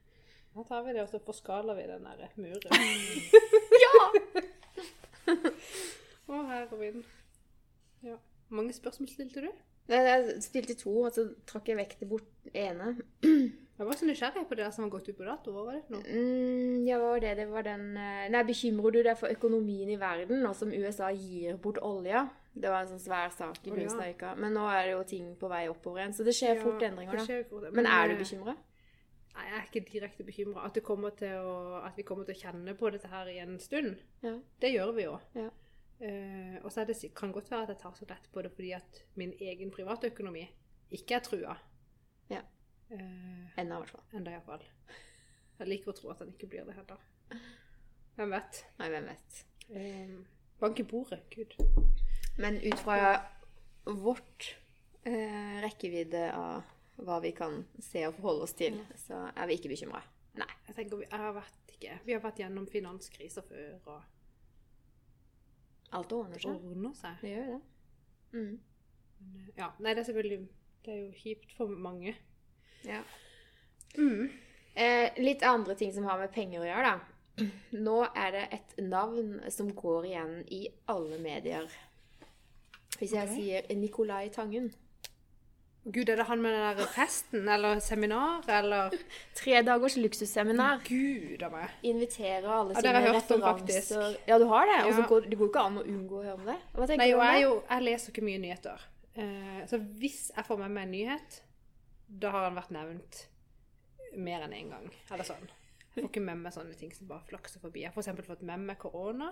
Da 0.52 0.64
tar 0.68 0.84
vi 0.84 0.94
det, 0.96 1.02
og 1.04 1.10
så 1.12 1.20
forskaler 1.24 1.76
vi 1.76 1.88
den 1.88 2.06
der 2.06 2.28
muren. 2.36 2.72
Ja! 3.82 3.98
Å, 6.32 6.40
herrevind. 6.48 7.04
Ja. 8.04 8.18
Hvor 8.48 8.60
mange 8.60 8.74
spørsmål 8.76 9.10
stilte 9.12 9.44
du? 9.46 9.50
Jeg 9.92 10.44
stilte 10.44 10.76
to, 10.80 10.94
og 11.08 11.16
så 11.16 11.26
trakk 11.48 11.72
jeg 11.72 11.80
vekk 11.80 11.98
det 12.00 12.08
bort 12.12 12.52
ene. 12.54 12.94
Jeg 13.82 13.88
var 13.90 13.98
så 13.98 14.06
nysgjerrig 14.06 14.42
på 14.46 14.56
det 14.60 14.66
som 14.76 14.84
har 14.86 14.92
gått 14.94 15.08
ut 15.10 15.18
på 15.18 15.26
dato. 15.26 15.52
Hva 15.56 15.62
var 15.66 15.74
det 15.74 15.80
for 15.88 15.96
noe? 15.96 16.04
Mm, 16.06 16.84
ja, 16.86 17.00
var 17.02 17.22
det? 17.24 17.32
Det 17.40 17.48
var 17.50 17.64
den 17.66 17.86
eh, 17.98 18.28
Nei, 18.30 18.42
bekymrer 18.46 18.94
du 18.94 19.00
deg 19.08 19.18
for 19.18 19.34
økonomien 19.34 19.90
i 19.90 19.96
verden, 19.98 20.44
nå 20.46 20.52
som 20.54 20.70
USA 20.70 21.08
gir 21.10 21.58
bort 21.64 21.80
olja? 21.82 22.28
Det 22.54 22.70
var 22.70 22.84
en 22.84 22.92
sånn 22.92 23.02
svær 23.02 23.32
sak 23.34 23.58
i 23.64 23.72
begynnelsen 23.72 24.04
av 24.04 24.12
uka. 24.14 24.36
Men 24.38 24.54
nå 24.54 24.68
er 24.70 24.84
det 24.86 24.92
jo 24.94 25.00
ting 25.10 25.32
på 25.40 25.50
vei 25.50 25.64
oppover 25.72 26.04
igjen, 26.04 26.14
så 26.14 26.28
det 26.28 26.36
skjer 26.38 26.60
Ja, 26.60 26.62
fort 26.62 26.86
endringer, 26.86 27.24
da. 27.24 27.40
fort, 27.50 27.66
Men 27.74 27.90
er 27.90 28.12
du 28.12 28.14
eh, 28.14 28.22
bekymra? 28.22 28.56
Nei, 29.32 29.48
jeg 29.48 29.58
er 29.58 29.66
ikke 29.66 29.84
direkte 29.90 30.28
bekymra. 30.30 30.68
At, 30.68 30.78
at 30.78 31.98
vi 31.98 32.06
kommer 32.06 32.30
til 32.30 32.38
å 32.38 32.40
kjenne 32.44 32.78
på 32.78 32.94
dette 32.94 33.10
her 33.10 33.34
i 33.34 33.40
en 33.42 33.58
stund, 33.64 33.98
Ja. 34.22 34.36
det 34.62 34.74
gjør 34.76 34.94
vi 35.00 35.08
jo. 35.08 35.18
Ja. 35.40 35.50
Uh, 36.02 36.62
og 36.66 36.70
så 36.74 36.82
er 36.82 36.94
det, 36.94 37.00
kan 37.18 37.34
godt 37.34 37.50
være 37.50 37.64
at 37.66 37.74
jeg 37.76 37.82
tar 37.82 37.98
så 37.98 38.06
lett 38.10 38.30
på 38.34 38.42
det 38.42 38.50
fordi 38.54 38.72
at 38.74 39.04
min 39.22 39.34
egen 39.42 39.74
privatøkonomi 39.74 40.46
ikke 40.94 41.18
er 41.18 41.26
trua. 41.26 41.58
Eh, 42.92 43.60
Enda, 43.62 43.76
i 43.76 43.80
hvert 43.80 43.90
fall. 43.94 44.04
enda 44.18 44.32
iallfall. 44.36 44.64
Jeg 45.62 45.68
liker 45.70 45.92
å 45.92 45.96
tro 45.96 46.10
at 46.12 46.20
den 46.24 46.32
ikke 46.34 46.50
blir 46.52 46.66
det 46.68 46.76
heller. 46.76 47.00
Hvem 48.18 48.34
vet? 48.34 48.64
Nei, 48.80 48.90
hvem 48.92 49.06
vet. 49.12 49.42
Eh, 49.70 50.16
bank 50.60 50.80
i 50.80 50.84
bordet. 50.84 51.22
Gud. 51.32 51.56
Men 52.42 52.58
ut 52.64 52.80
fra 52.82 52.98
vårt 53.86 54.56
eh, 55.06 55.60
rekkevidde 55.64 56.26
av 56.36 56.64
hva 57.02 57.20
vi 57.24 57.32
kan 57.34 57.62
se 57.82 58.04
og 58.08 58.16
forholde 58.18 58.44
oss 58.46 58.54
til, 58.60 58.76
så 59.00 59.24
er 59.36 59.48
vi 59.50 59.56
ikke 59.58 59.72
bekymra. 59.72 60.02
Nei. 60.38 60.50
Jeg 60.68 60.76
tenker 60.78 61.00
vi, 61.02 61.08
har 61.12 61.34
vært, 61.36 61.62
ikke, 61.76 61.96
vi 62.06 62.14
har 62.16 62.22
vært 62.24 62.40
gjennom 62.44 62.68
finanskriser 62.70 63.46
før, 63.48 63.78
og 63.86 64.02
Alt 65.92 66.12
ordner 66.16 66.38
det 66.40 66.44
seg. 66.46 66.56
ordner 66.56 66.94
seg. 66.96 67.16
Det 67.24 67.32
gjør 67.34 67.48
jo 67.50 67.56
det. 67.56 67.64
Mm. 68.32 68.60
Men, 69.22 69.32
eh, 69.42 69.50
ja, 69.58 69.72
nei, 69.80 69.92
det 69.94 70.04
er 70.04 70.08
selvfølgelig 70.12 70.42
Det 70.86 70.94
er 70.94 71.02
jo 71.02 71.10
kjipt 71.20 71.52
for 71.58 71.68
mange. 71.88 72.14
Ja. 72.88 73.02
Mm. 73.98 74.30
Eh, 74.74 75.22
litt 75.22 75.44
andre 75.44 75.76
ting 75.76 75.94
som 75.94 76.08
har 76.08 76.20
med 76.22 76.32
penger 76.34 76.64
å 76.64 76.68
gjøre, 76.68 76.92
da. 76.92 77.48
Nå 77.88 77.98
er 78.12 78.36
det 78.36 78.46
et 78.58 78.78
navn 78.84 79.40
som 79.52 79.72
går 79.76 80.12
igjen 80.12 80.38
i 80.52 80.66
alle 80.92 81.20
medier. 81.22 81.68
Hvis 83.00 83.16
jeg 83.16 83.28
okay. 83.28 83.36
sier 83.36 83.76
Nicolai 83.80 84.30
Tangen. 84.34 84.72
Gud, 85.82 86.10
er 86.14 86.20
det 86.20 86.28
han 86.30 86.42
med 86.44 86.54
den 86.54 86.78
der 86.78 86.90
festen, 86.94 87.48
eller 87.50 87.80
seminar, 87.82 88.44
eller 88.54 88.94
Tre 89.40 89.64
dagers 89.66 89.96
luksusseminar. 89.98 90.84
Gud 90.86 91.42
av 91.42 91.56
meg. 91.56 91.72
Inviterer 91.90 92.46
alle 92.46 92.76
Ja, 92.76 92.84
det 92.86 92.92
sine 92.92 93.14
referanser. 93.16 94.18
Ja, 94.30 94.38
du 94.38 94.46
har 94.52 94.70
det? 94.70 94.78
Og 94.86 94.94
så 95.00 95.08
går 95.10 95.26
det 95.32 95.40
går 95.40 95.50
ikke 95.50 95.64
an 95.72 95.80
å 95.82 95.86
unngå 95.88 96.20
å 96.20 96.26
høre 96.28 96.38
om 96.38 96.52
det? 96.52 96.60
Nei, 96.94 97.10
om 97.16 97.24
jeg, 97.26 97.42
jo, 97.48 97.56
jeg 97.66 97.88
leser 97.88 98.14
ikke 98.14 98.28
mye 98.28 98.44
nyheter. 98.44 98.86
Uh, 99.18 99.64
så 99.68 99.82
hvis 99.82 100.28
jeg 100.36 100.48
får 100.48 100.62
med 100.62 100.76
meg 100.76 100.86
en 100.86 100.94
nyhet, 101.00 101.42
da 102.12 102.32
har 102.34 102.48
han 102.50 102.58
vært 102.60 102.74
nevnt 102.76 103.22
mer 104.20 104.44
enn 104.44 104.56
én 104.56 104.66
en 104.66 104.74
gang. 104.76 104.90
Eller 105.12 105.28
sånn. 105.28 105.48
Jeg 105.92 105.94
får 105.96 106.10
ikke 106.10 106.24
med 106.24 106.42
meg 106.44 106.56
sånne 106.56 106.76
ting 106.80 106.92
som 106.96 107.08
bare 107.10 107.28
flakser 107.30 107.64
forbi. 107.64 107.84
Jeg 107.84 107.92
har 107.92 108.04
eksempel 108.04 108.28
fått 108.28 108.44
med 108.48 108.64
meg 108.68 108.80
korona. 108.80 109.32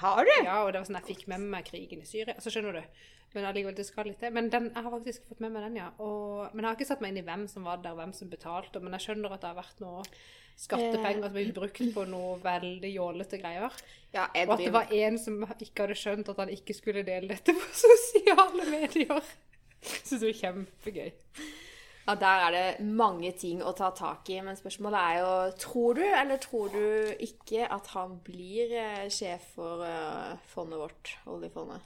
Har 0.00 0.22
du? 0.24 0.32
Ja, 0.44 0.60
og 0.64 0.72
det 0.72 0.80
var 0.80 0.86
sånn 0.88 1.00
jeg 1.00 1.08
fikk 1.10 1.24
med 1.32 1.48
meg 1.52 1.66
krigen 1.66 2.02
i 2.04 2.08
Syria. 2.08 2.36
Så 2.40 2.52
skjønner 2.52 2.78
du. 2.78 3.00
Men 3.34 3.46
allikevel, 3.46 3.76
det 3.78 3.86
skal 3.86 4.08
litt 4.08 4.18
til. 4.22 4.32
Men 4.34 4.50
den, 4.50 4.68
jeg 4.74 4.84
har 4.86 4.94
faktisk 4.94 5.26
fått 5.28 5.42
med 5.44 5.52
meg 5.54 5.66
den, 5.68 5.78
ja. 5.80 5.88
Og, 6.02 6.50
men 6.52 6.64
jeg 6.64 6.68
har 6.68 6.78
ikke 6.78 6.88
satt 6.88 7.02
meg 7.04 7.12
inn 7.12 7.22
i 7.22 7.26
hvem 7.26 7.44
som 7.50 7.66
var 7.68 7.82
der, 7.84 7.96
hvem 7.98 8.14
som 8.16 8.30
betalte. 8.32 8.82
Men 8.82 8.96
jeg 8.96 9.06
skjønner 9.06 9.34
at 9.36 9.42
det 9.44 9.50
har 9.50 9.58
vært 9.60 9.82
noe 9.84 10.04
skattepenger 10.60 11.24
som 11.24 11.36
blir 11.36 11.52
brukt 11.56 11.82
på 11.94 12.06
noe 12.10 12.34
veldig 12.42 12.90
jålete 12.92 13.40
greier. 13.40 13.76
Ja, 14.14 14.26
Og 14.46 14.56
at 14.56 14.64
det 14.64 14.74
var 14.74 14.92
en 14.96 15.16
som 15.20 15.38
ikke 15.46 15.86
hadde 15.86 15.98
skjønt 15.98 16.32
at 16.32 16.42
han 16.42 16.52
ikke 16.52 16.76
skulle 16.76 17.04
dele 17.06 17.30
dette 17.30 17.54
på 17.56 17.70
sosiale 17.84 18.66
medier. 18.72 19.32
Syns 19.80 20.18
det 20.18 20.26
var 20.26 20.40
kjempegøy. 20.42 21.12
Ja, 22.10 22.16
der 22.18 22.40
er 22.44 22.50
det 22.50 22.86
mange 22.98 23.30
ting 23.38 23.60
å 23.62 23.70
ta 23.78 23.92
tak 23.94 24.26
i, 24.34 24.40
men 24.42 24.56
spørsmålet 24.58 24.98
er 24.98 25.18
jo 25.20 25.34
Tror 25.62 25.94
du, 25.94 26.02
eller 26.02 26.40
tror 26.42 26.72
du 26.72 27.12
ikke 27.22 27.68
at 27.70 27.86
han 27.92 28.16
blir 28.26 28.72
eh, 28.74 29.04
sjef 29.14 29.44
for 29.54 29.84
eh, 29.86 30.40
fondet 30.50 30.80
vårt, 30.80 31.12
oljefondet? 31.30 31.84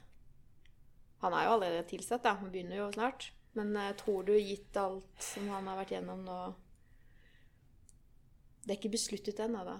Han 1.20 1.36
er 1.36 1.44
jo 1.44 1.52
allerede 1.58 1.84
tilsatt, 1.90 2.24
da. 2.24 2.38
Han 2.40 2.48
begynner 2.54 2.78
jo 2.78 2.86
snart. 2.96 3.34
Men 3.52 3.76
eh, 3.76 3.92
tror 4.00 4.24
du, 4.24 4.32
gitt 4.38 4.80
alt 4.80 5.28
som 5.28 5.50
han 5.52 5.68
har 5.68 5.82
vært 5.82 5.92
gjennom 5.98 6.24
nå 6.24 6.38
Det 8.64 8.72
er 8.72 8.78
ikke 8.78 8.94
besluttet 8.96 9.44
ennå, 9.44 9.60
da. 9.68 9.76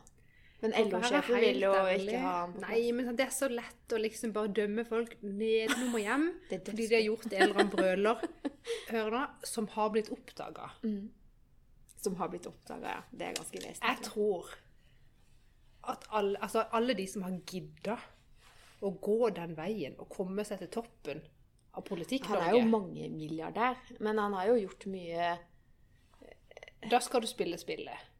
Men 0.63 0.73
LO-sjefen 0.89 1.41
vil 1.43 1.61
jo 1.61 1.73
ærlig, 1.77 2.07
ikke 2.15 2.21
ha 2.23 2.35
han. 2.39 2.55
Nei, 2.63 2.81
men 2.97 3.11
det 3.19 3.27
er 3.27 3.35
så 3.35 3.51
lett 3.53 3.93
å 3.93 3.99
liksom 4.01 4.33
bare 4.33 4.53
dømme 4.57 4.85
folk 4.89 5.17
nedenom 5.21 5.99
og 5.99 6.01
hjem 6.01 6.27
Det 6.51 6.63
fordi 6.71 6.87
de 6.89 6.97
har 6.97 7.05
gjort 7.05 7.27
en 7.29 7.43
eller 7.43 7.59
annen 7.59 7.73
brøler 7.75 8.23
hør 8.95 9.11
nå, 9.13 9.23
som 9.45 9.69
har 9.75 9.93
blitt 9.93 10.09
oppdaga. 10.15 10.71
Mm. 10.87 11.11
Som 12.05 12.17
har 12.21 12.33
blitt 12.33 12.49
oppdaga, 12.49 12.97
ja. 12.99 13.03
Det 13.13 13.29
er 13.29 13.39
ganske 13.41 13.65
Jeg 13.75 14.03
tror 14.09 14.55
at 15.85 16.07
alle, 16.17 16.39
altså 16.41 16.65
alle 16.73 16.95
de 16.97 17.05
som 17.09 17.27
har 17.27 17.37
gidda 17.45 17.99
å 18.85 18.91
gå 19.05 19.31
den 19.37 19.53
veien 19.57 19.97
og 20.01 20.09
komme 20.13 20.45
seg 20.49 20.63
til 20.63 20.71
toppen 20.81 21.21
av 21.75 21.85
politikk 21.85 22.29
Han 22.31 22.39
er 22.39 22.55
jo 22.55 22.63
Politikk-Norge. 22.63 22.71
mangemilliardær, 22.73 23.85
men 24.01 24.21
han 24.23 24.37
har 24.39 24.49
jo 24.53 24.57
gjort 24.63 24.87
mye 24.93 25.29
Da 26.89 27.01
skal 27.01 27.25
du 27.25 27.29
spille 27.29 27.59
spillet. 27.61 28.14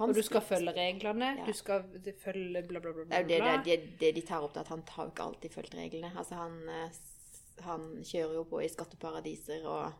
Og 0.00 0.14
du 0.16 0.22
skal 0.24 0.42
følge 0.42 0.72
reglene. 0.74 1.30
Ja. 1.38 1.46
Du 1.46 1.52
skal 1.52 1.84
følge 2.22 2.62
bla, 2.66 2.80
bla, 2.80 2.92
bla. 2.92 3.04
Bla, 3.04 3.22
det, 3.22 3.40
det, 3.40 3.56
det, 3.64 3.80
det 4.00 4.12
de 4.16 4.22
tar 4.26 4.44
opp, 4.46 4.56
er 4.56 4.64
at 4.64 4.72
han 4.72 4.82
har 4.96 5.10
ikke 5.10 5.26
alltid 5.28 5.52
fulgt 5.54 5.76
reglene. 5.78 6.10
Altså, 6.18 6.38
han, 6.40 6.56
eh, 6.72 7.02
han 7.66 7.84
kjører 8.02 8.38
jo 8.40 8.44
på 8.48 8.62
i 8.64 8.70
skatteparadiser 8.72 9.68
og 9.68 9.92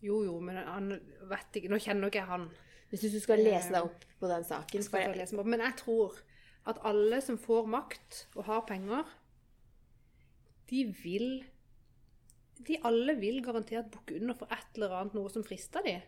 Jo, 0.00 0.20
jo, 0.22 0.36
men 0.38 0.60
han 0.62 0.92
vet 1.26 1.56
ikke 1.58 1.70
Nå 1.72 1.80
kjenner 1.82 2.10
ikke 2.10 2.20
jeg 2.20 2.30
han. 2.30 2.48
Hvis 2.90 3.06
du 3.12 3.20
skal 3.20 3.42
lese 3.42 3.72
deg 3.74 3.86
opp 3.86 4.04
på 4.20 4.28
den 4.30 4.44
saken 4.46 4.84
skal 4.84 5.04
jeg... 5.04 5.28
opp. 5.34 5.48
Men 5.48 5.64
jeg 5.64 5.76
tror 5.80 6.20
at 6.68 6.78
alle 6.86 7.20
som 7.24 7.38
får 7.40 7.66
makt 7.70 8.20
og 8.36 8.44
har 8.48 8.66
penger, 8.68 9.08
de 10.68 10.84
vil 11.02 11.44
De 12.66 12.76
alle 12.84 13.14
vil 13.16 13.42
garantert 13.44 13.90
bukke 13.92 14.16
under 14.18 14.34
for 14.34 14.50
et 14.52 14.74
eller 14.76 14.96
annet 14.98 15.14
noe 15.14 15.30
som 15.30 15.44
frister 15.46 15.84
de. 15.86 15.98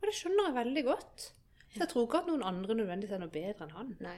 Og 0.00 0.08
det 0.08 0.16
skjønner 0.16 0.48
jeg 0.48 0.58
veldig 0.58 0.84
godt. 0.88 1.26
Så 1.70 1.84
jeg 1.84 1.90
tror 1.92 2.06
ikke 2.06 2.20
at 2.24 2.30
noen 2.30 2.44
andre 2.46 2.76
nødvendigvis 2.80 3.14
er 3.14 3.22
noe 3.22 3.32
bedre 3.34 3.66
enn 3.66 3.76
han. 3.76 3.90
Nei. 4.02 4.16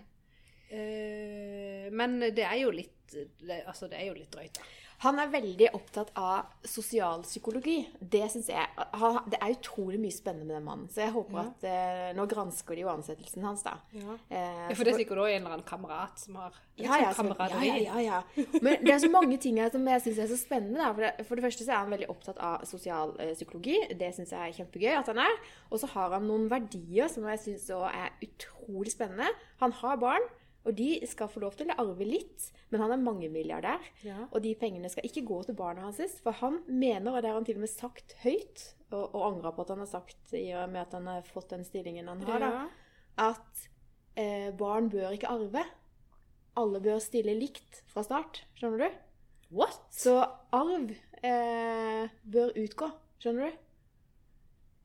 Eh, 0.72 1.88
men 1.92 2.16
det 2.32 2.46
er 2.48 2.62
jo 2.62 2.70
litt 2.72 3.12
det, 3.12 3.58
Altså, 3.68 3.90
det 3.92 3.98
er 3.98 4.06
jo 4.08 4.16
litt 4.16 4.32
drøyt, 4.32 4.56
da. 4.56 4.70
Han 5.02 5.18
er 5.18 5.30
veldig 5.32 5.68
opptatt 5.74 6.12
av 6.18 6.52
sosialpsykologi. 6.68 7.76
Det 7.98 8.22
syns 8.30 8.48
jeg 8.52 8.66
Det 9.32 9.38
er 9.40 9.54
utrolig 9.56 9.98
mye 10.00 10.14
spennende 10.14 10.46
med 10.46 10.56
den 10.60 10.64
mannen. 10.66 10.88
Så 10.92 11.02
jeg 11.02 11.12
håper 11.14 11.38
Ja. 11.38 11.44
at 11.50 11.64
eh, 11.66 12.12
Nå 12.14 12.26
gransker 12.30 12.74
de 12.76 12.84
jo 12.84 12.88
ansettelsen 12.92 13.42
hans, 13.42 13.62
da. 13.66 13.76
Ja. 13.92 14.14
Eh, 14.30 14.74
for 14.74 14.84
det 14.84 14.94
er 14.94 14.98
sikkert 15.00 15.18
òg 15.24 15.30
en 15.32 15.42
eller 15.42 15.56
annen 15.56 15.66
kamerat 15.66 16.18
som 16.22 16.36
har 16.36 16.52
Ja, 16.78 16.96
ja, 17.02 17.10
så, 17.12 17.24
ja, 17.36 17.62
ja, 17.62 17.74
ja, 17.76 17.98
ja. 18.00 18.20
Men 18.62 18.78
det 18.84 18.94
er 18.94 18.98
så 19.02 19.10
mange 19.12 19.36
ting 19.42 19.58
her 19.60 19.70
som 19.70 19.86
jeg 19.86 20.00
syns 20.02 20.18
er 20.24 20.28
så 20.30 20.38
spennende. 20.40 20.78
Da. 20.78 20.92
For, 20.92 21.02
det, 21.02 21.26
for 21.26 21.34
det 21.36 21.44
første 21.44 21.64
så 21.66 21.72
er 21.72 21.82
han 21.82 21.90
veldig 21.92 22.08
opptatt 22.08 22.38
av 22.38 22.62
sosialpsykologi. 22.64 23.76
Det 23.98 24.12
syns 24.16 24.32
jeg 24.32 24.40
er 24.40 24.56
kjempegøy 24.56 24.94
at 24.98 25.10
han 25.12 25.18
er. 25.18 25.34
Og 25.70 25.82
så 25.82 25.90
har 25.92 26.14
han 26.16 26.26
noen 26.30 26.48
verdier 26.50 27.10
som 27.12 27.26
jeg 27.28 27.42
syns 27.42 27.68
er 27.70 28.14
utrolig 28.24 28.92
spennende. 28.94 29.28
Han 29.60 29.72
har 29.82 29.96
barn, 30.00 30.24
og 30.64 30.76
de 30.78 31.00
skal 31.10 31.28
få 31.28 31.40
lov 31.42 31.56
til 31.58 31.70
å 31.72 31.76
arve 31.82 32.06
litt. 32.06 32.50
Men 32.70 32.80
han 32.84 32.92
er 32.94 33.02
mangemilliardær, 33.02 33.80
Ja. 34.04 34.26
og 34.30 34.42
de 34.44 34.54
pengene 34.54 34.88
skal 34.92 35.04
ikke 35.08 35.24
gå 35.26 35.40
til 35.46 35.54
barna 35.58 35.82
hans. 35.88 36.20
For 36.22 36.32
han 36.38 36.60
mener, 36.68 37.12
og 37.16 37.22
det 37.22 37.30
har 37.30 37.34
han 37.40 37.44
til 37.48 37.56
og 37.58 37.64
med 37.66 37.72
sagt 37.72 38.14
høyt, 38.22 38.74
og, 38.92 39.14
og 39.14 39.22
angrer 39.32 39.52
på 39.56 39.62
at 39.64 39.72
han 39.74 39.82
har 39.82 39.90
sagt 39.90 40.34
i 40.38 40.46
og 40.54 40.68
med 40.70 40.82
at 40.86 40.92
han 40.98 41.06
har 41.10 41.22
fått 41.26 41.50
den 41.54 41.64
stillingen 41.64 42.08
han 42.12 42.22
har, 42.28 42.38
da, 42.44 42.68
at 43.30 43.68
eh, 44.16 44.50
barn 44.56 44.88
bør 44.92 45.12
ikke 45.16 45.30
arve. 45.32 45.64
Alle 46.60 46.80
bør 46.84 46.98
stille 47.00 47.32
likt 47.38 47.82
fra 47.88 48.02
start. 48.04 48.42
Skjønner 48.58 48.84
du? 48.84 49.00
What? 49.56 49.80
Så 49.92 50.18
arv 50.52 50.92
eh, 51.24 52.08
bør 52.24 52.52
utgå. 52.60 52.90
Skjønner 53.22 53.50
du? 53.50 53.56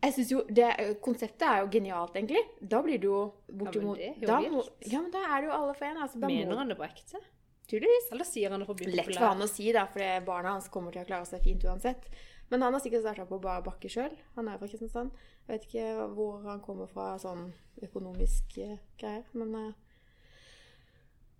Jeg 0.03 0.13
synes 0.13 0.31
jo, 0.31 0.43
det, 0.53 0.67
Konseptet 1.01 1.45
er 1.47 1.63
jo 1.63 1.71
genialt, 1.73 2.13
egentlig. 2.19 2.43
Da 2.61 2.83
blir 2.85 3.01
det 3.01 3.09
jo 3.09 3.21
bortimot 3.49 3.97
det 3.97 4.29
er 4.29 4.45
jo 4.45 4.59
vilt. 4.59 4.85
Ja, 4.91 5.01
men 5.01 5.09
da 5.13 5.23
er 5.25 5.41
det 5.41 5.49
jo 5.49 5.55
alle 5.57 5.73
for 5.77 5.89
en. 5.89 5.99
Altså, 6.05 6.21
Mener 6.21 6.53
må, 6.53 6.59
han 6.61 6.71
det 6.71 6.77
på 6.77 6.85
ekte? 6.85 7.21
Tydeligvis. 7.67 8.11
Eller 8.13 8.29
sier 8.29 8.53
han 8.53 8.61
det 8.61 8.69
for 8.69 8.83
Lett 8.93 9.09
for 9.09 9.25
han 9.25 9.41
å 9.43 9.49
si, 9.49 9.65
da, 9.75 9.87
for 9.91 10.27
barna 10.27 10.53
hans 10.55 10.69
kommer 10.73 10.93
til 10.93 11.01
å 11.01 11.09
klare 11.09 11.27
seg 11.29 11.41
fint 11.43 11.65
uansett. 11.65 12.05
Men 12.51 12.63
han 12.63 12.77
har 12.77 12.83
sikkert 12.83 13.03
starta 13.03 13.25
på 13.27 13.41
bar 13.43 13.65
bakke 13.65 13.89
sjøl. 13.91 14.13
Han 14.37 14.47
er 14.47 14.61
fra 14.61 14.69
Kristiansand. 14.69 15.17
Jeg 15.47 15.49
vet 15.51 15.67
ikke 15.67 16.07
hvor 16.15 16.45
han 16.45 16.61
kommer 16.63 16.87
fra 16.91 17.09
sånn 17.19 17.49
økonomisk 17.83 18.57
eh, 18.63 18.77
greier, 18.99 19.25
men 19.37 19.51
eh, 19.59 19.86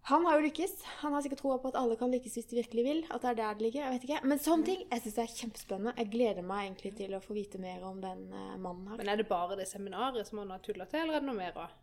han 0.08 0.24
har 0.24 0.38
jo 0.38 0.45
lykkes. 0.45 0.74
Han 1.01 1.16
har 1.16 1.24
sikkert 1.26 1.41
troa 1.43 1.58
på 1.60 1.72
at 1.74 1.78
alle 1.80 1.97
kan 1.99 2.12
lykkes 2.14 2.38
hvis 2.38 2.45
de 2.47 2.60
virkelig 2.62 2.84
vil. 2.86 3.01
At 3.12 3.26
det 3.26 3.34
er 3.34 3.39
der 3.41 3.58
det 3.58 3.66
ligger. 3.66 3.82
Jeg 3.84 3.95
vet 3.95 4.05
ikke. 4.08 4.20
Men 4.32 4.39
sånne 4.39 4.68
ting 4.70 4.86
jeg 4.86 5.01
synes 5.03 5.18
det 5.18 5.24
er 5.26 5.34
kjempespennende. 5.41 5.93
Jeg 5.97 6.12
gleder 6.14 6.45
meg 6.47 6.62
egentlig 6.70 6.93
til 7.01 7.18
å 7.18 7.20
få 7.24 7.36
vite 7.36 7.60
mer 7.60 7.84
om 7.89 7.99
den 8.03 8.22
uh, 8.32 8.53
mannen 8.55 8.88
her. 8.88 9.01
Men 9.01 9.12
er 9.12 9.20
det 9.20 9.28
bare 9.28 9.58
det 9.60 9.68
seminaret 9.68 10.30
som 10.30 10.39
han 10.39 10.53
har 10.55 10.64
tulla 10.64 10.88
til, 10.88 11.03
eller 11.03 11.20
er 11.20 11.26
det 11.26 11.28
noe 11.28 11.41
mer 11.41 11.60
òg? 11.60 11.76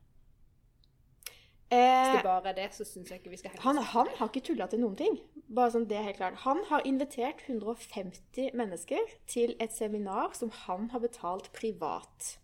Eh, 1.72 1.76
Hvis 1.80 2.16
det 2.16 2.24
bare 2.24 2.48
er 2.52 2.56
det, 2.56 2.68
så 2.76 2.84
syns 2.86 3.10
jeg 3.10 3.20
ikke 3.20 3.32
vi 3.32 3.38
skal 3.40 3.54
henge 3.54 3.62
Han, 3.64 3.78
han 3.92 4.10
har 4.18 4.28
ikke 4.30 4.44
tulla 4.46 4.68
til 4.70 4.82
noen 4.82 4.96
ting. 5.00 5.18
Bare 5.48 5.72
sånn 5.74 5.86
det 5.90 5.96
er 5.98 6.08
helt 6.08 6.20
klart. 6.20 6.40
Han 6.44 6.62
har 6.70 6.84
invitert 6.88 7.44
150 7.48 8.56
mennesker 8.56 9.14
til 9.30 9.54
et 9.60 9.74
seminar 9.74 10.32
som 10.38 10.52
han 10.64 10.88
har 10.94 11.04
betalt 11.04 11.50
privat. 11.56 12.36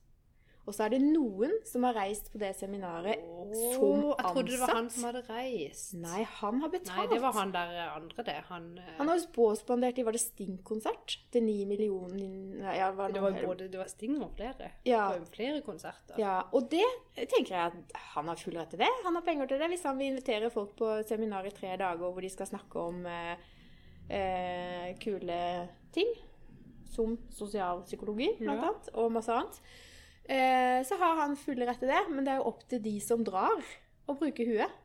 Og 0.71 0.75
så 0.77 0.85
er 0.87 0.93
det 0.95 1.01
noen 1.03 1.51
som 1.67 1.83
har 1.89 1.97
reist 1.99 2.29
på 2.31 2.39
det 2.39 2.53
seminaret 2.55 3.19
som 3.19 3.41
ansatt. 3.51 4.21
Jeg 4.21 4.35
trodde 4.37 4.53
det 4.53 4.59
var 4.61 4.73
han 4.77 4.91
som 4.95 5.07
hadde 5.09 5.23
reist. 5.27 5.95
Nei, 5.99 6.21
han 6.37 6.61
har 6.63 6.71
betalt. 6.71 7.01
Nei, 7.01 7.07
det 7.11 7.19
var 7.25 7.35
han 7.35 7.55
der 7.57 7.73
andre, 7.89 8.25
det. 8.29 8.37
Han, 8.53 8.69
eh, 8.79 8.93
Han 9.01 9.11
har 9.11 9.25
påspandert 9.35 9.99
i 9.99 10.05
Var 10.07 10.15
det 10.15 10.23
Sting-konsert? 10.23 11.17
Til 11.35 11.43
ni 11.43 11.57
millioner 11.67 12.71
ja, 12.79 12.93
var 12.95 13.11
det 13.11 13.25
var 13.25 13.35
både 13.43 13.67
det 13.73 13.83
var 13.83 13.91
Sting 13.91 14.15
og 14.23 14.31
flere. 14.39 14.71
Ja. 14.87 15.09
Det 15.11 15.25
var 15.25 15.35
flere 15.35 15.61
konserter. 15.67 16.15
Ja, 16.23 16.37
og 16.55 16.71
det 16.71 16.87
tenker 17.19 17.51
jeg 17.57 17.75
at 17.75 17.99
han 18.15 18.31
har 18.31 18.39
full 18.39 18.55
rett 18.61 18.71
til 18.71 18.85
det. 18.85 18.93
Han 19.05 19.19
har 19.19 19.27
penger 19.27 19.51
til 19.51 19.59
det 19.59 19.73
hvis 19.75 19.83
han 19.91 19.99
vil 19.99 20.13
invitere 20.15 20.55
folk 20.55 20.77
på 20.79 20.95
seminar 21.11 21.51
i 21.51 21.55
tre 21.59 21.75
dager 21.75 21.99
hvor 22.15 22.23
de 22.23 22.31
skal 22.31 22.47
snakke 22.55 22.87
om 22.87 23.03
eh, 23.11 23.35
eh, 24.07 24.95
kule 25.03 25.43
ting. 25.93 26.15
Som 26.91 27.19
sosialpsykologi, 27.35 28.37
blant 28.41 28.63
Ja. 28.63 28.69
annet, 28.71 28.89
og 28.95 29.13
masse 29.15 29.31
annet. 29.35 29.61
Eh, 30.31 30.79
så 30.87 30.99
har 31.01 31.19
han 31.25 31.35
full 31.39 31.59
rett 31.67 31.81
til 31.83 31.91
det, 31.91 32.05
men 32.13 32.27
det 32.27 32.35
er 32.35 32.39
jo 32.43 32.53
opp 32.53 32.63
til 32.71 32.83
de 32.85 32.95
som 33.03 33.25
drar, 33.27 33.65
å 34.07 34.15
bruke 34.19 34.47
huet. 34.47 34.79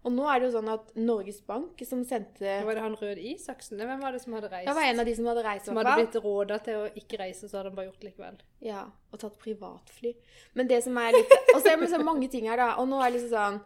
Og 0.00 0.14
nå 0.14 0.24
er 0.32 0.40
det 0.40 0.46
jo 0.48 0.52
sånn 0.54 0.70
at 0.72 0.94
Norges 0.96 1.42
Bank, 1.44 1.80
som 1.84 2.00
sendte 2.08 2.54
Var 2.64 2.76
det 2.76 2.84
han 2.86 2.94
Røde 2.96 3.20
Isaksen? 3.34 3.76
Nei, 3.76 3.88
Hvem 3.90 4.00
var 4.00 4.14
det 4.16 4.22
som 4.22 4.32
hadde 4.32 4.48
reist? 4.48 4.68
Det 4.70 4.76
var 4.78 4.86
en 4.88 5.02
av 5.02 5.10
de 5.10 5.16
som 5.18 5.26
hadde 5.28 5.42
reist. 5.44 5.66
som 5.68 5.80
hadde 5.80 5.96
blitt 5.98 6.16
råda 6.24 6.56
til 6.64 6.78
å 6.78 6.86
ikke 7.02 7.18
reise, 7.20 7.50
så 7.50 7.58
hadde 7.58 7.72
han 7.72 7.76
bare 7.76 7.90
gjort 7.90 8.00
det 8.00 8.08
likevel. 8.08 8.38
Ja, 8.64 8.86
og 9.12 9.20
tatt 9.20 9.36
privatfly. 9.42 10.14
Men 10.56 10.70
det 10.70 10.80
som 10.86 10.96
er 11.02 11.12
litt 11.18 11.36
Og 11.52 11.60
så 11.60 11.74
er 11.74 11.82
det 11.82 11.90
så 11.92 12.00
mange 12.00 12.30
ting 12.32 12.48
her, 12.48 12.62
da. 12.62 12.70
Og 12.80 12.88
nå 12.88 13.02
er 13.02 13.10
det 13.10 13.18
liksom 13.18 13.34
sånn 13.34 13.60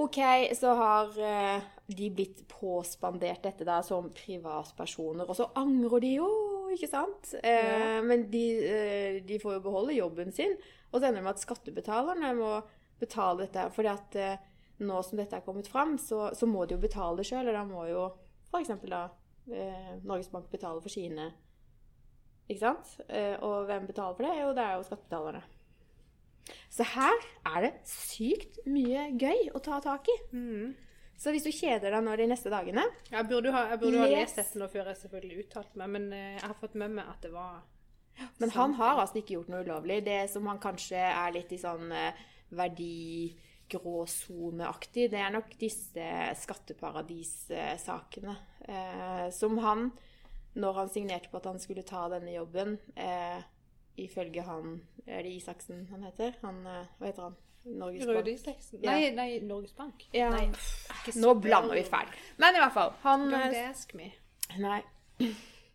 OK, 0.00 0.20
så 0.54 0.74
har 0.78 1.16
uh, 1.18 1.70
de 1.90 2.10
blitt 2.14 2.44
påspandert 2.50 3.42
dette 3.42 3.66
da 3.66 3.80
som 3.82 4.06
privatpersoner, 4.14 5.26
og 5.26 5.34
så 5.34 5.48
angrer 5.58 6.04
de 6.04 6.12
jo, 6.20 6.28
ikke 6.76 6.88
sant? 6.90 7.34
Eh, 7.42 7.70
Ja. 7.70 8.02
Men 8.02 8.28
de, 8.30 8.44
eh, 8.66 9.20
de 9.26 9.38
får 9.42 9.54
jo 9.58 9.60
beholde 9.64 9.94
jobben 9.96 10.32
sin. 10.32 10.56
Og 10.92 11.00
så 11.00 11.06
ender 11.08 11.20
det 11.20 11.24
med 11.24 11.34
at 11.36 11.44
skattebetalerne 11.44 12.32
må 12.38 12.62
betale 13.00 13.46
dette. 13.46 13.70
fordi 13.72 13.88
at 13.88 14.16
eh, 14.16 14.36
nå 14.80 15.02
som 15.04 15.18
dette 15.18 15.36
er 15.36 15.44
kommet 15.44 15.68
fram, 15.68 15.96
så, 15.98 16.30
så 16.34 16.46
må 16.46 16.66
de 16.66 16.74
jo 16.74 16.80
betale 16.80 17.16
det 17.20 17.26
sjøl. 17.28 17.48
Og 17.48 17.54
da 17.54 17.64
må 17.64 17.86
jo 17.90 18.06
f.eks. 18.50 18.72
da 18.88 19.04
eh, 19.52 19.94
Norges 20.04 20.28
Bank 20.32 20.50
betale 20.50 20.80
for 20.82 20.88
sine 20.92 21.30
ikke 22.50 22.60
sant? 22.64 22.96
Eh, 23.08 23.36
Og 23.46 23.66
hvem 23.68 23.86
betaler 23.86 24.16
for 24.16 24.26
det? 24.26 24.32
Jo, 24.40 24.52
det 24.56 24.64
er 24.64 24.72
jo 24.74 24.82
skattebetalerne. 24.88 25.42
Så 26.70 26.82
her 26.96 27.14
er 27.46 27.60
det 27.62 27.72
sykt 27.86 28.58
mye 28.66 29.04
gøy 29.20 29.50
å 29.54 29.60
ta 29.62 29.78
tak 29.84 30.08
i. 30.10 30.16
Så 31.20 31.28
hvis 31.34 31.44
du 31.44 31.52
kjeder 31.52 31.90
deg 31.92 32.00
nå 32.04 32.12
de 32.16 32.26
neste 32.30 32.48
dagene 32.52 32.84
Jeg 33.10 33.28
burde, 33.28 33.52
ha, 33.52 33.60
jeg 33.74 33.80
burde 33.82 33.98
ha 34.00 34.06
lest 34.08 34.36
dette 34.40 34.58
nå 34.60 34.66
før 34.72 34.84
jeg 34.88 34.96
selvfølgelig 35.02 35.40
uttalte 35.44 35.74
meg, 35.80 35.88
men 35.96 36.04
eh, 36.16 36.36
jeg 36.38 36.46
har 36.46 36.60
fått 36.62 36.76
med 36.80 36.90
meg 36.96 37.04
at 37.12 37.20
det 37.26 37.32
var 37.34 37.54
Men 38.40 38.50
han 38.56 38.70
har 38.80 38.94
altså 39.02 39.16
ikke 39.20 39.36
gjort 39.36 39.52
noe 39.52 39.64
ulovlig. 39.64 39.98
Det 40.06 40.20
som 40.32 40.42
han 40.48 40.62
kanskje 40.62 41.00
er 41.00 41.30
litt 41.36 41.50
i 41.52 41.58
sånn 41.60 41.86
eh, 41.92 42.16
verdigråsoneaktig, 42.56 45.04
det 45.12 45.20
er 45.20 45.30
nok 45.34 45.48
disse 45.60 46.06
skatteparadissakene. 46.40 48.34
Eh, 48.66 49.28
som 49.36 49.52
han, 49.64 49.80
når 50.60 50.72
han 50.82 50.92
signerte 50.92 51.28
på 51.30 51.38
at 51.40 51.48
han 51.52 51.60
skulle 51.62 51.84
ta 51.86 52.02
denne 52.12 52.32
jobben, 52.34 52.70
eh, 52.96 53.40
ifølge 54.00 54.42
han 54.46 54.80
Er 55.06 55.22
det 55.24 55.32
Isaksen 55.40 55.86
han 55.90 56.02
heter? 56.06 56.30
Han, 56.42 56.66
eh, 56.66 56.86
hva 56.98 57.06
heter 57.08 57.22
han? 57.28 57.36
Norges 57.64 58.06
Bank. 58.06 58.26
Isaksen? 58.26 58.80
Nei, 58.82 59.10
nei, 59.14 59.40
Norges 59.44 59.72
Bank. 59.76 60.06
Ja. 60.14 60.30
Nei, 60.32 60.46
Nå 61.20 61.34
blander 61.40 61.74
vi 61.76 61.82
feil. 61.84 62.08
Men 62.40 62.56
i 62.56 62.58
hvert 62.62 62.72
fall. 62.74 62.92
Han 63.02 63.26
Don't 63.32 63.54
eh, 63.56 63.68
ask 63.70 63.92
me. 63.94 64.10
Nei. 64.58 64.80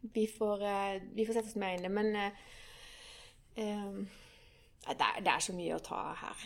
Vi 0.02 0.28
får, 0.28 0.64
eh, 0.66 1.02
vi 1.14 1.26
får 1.26 1.34
sette 1.40 1.48
oss 1.54 1.56
mer 1.62 1.76
inn 1.78 1.86
i 1.86 1.88
det, 1.88 1.92
men 1.94 2.16
eh, 2.16 2.32
det, 3.56 5.02
er, 5.02 5.22
det 5.26 5.32
er 5.34 5.40
så 5.46 5.54
mye 5.58 5.78
å 5.78 5.84
ta 5.86 6.02
her. 6.22 6.44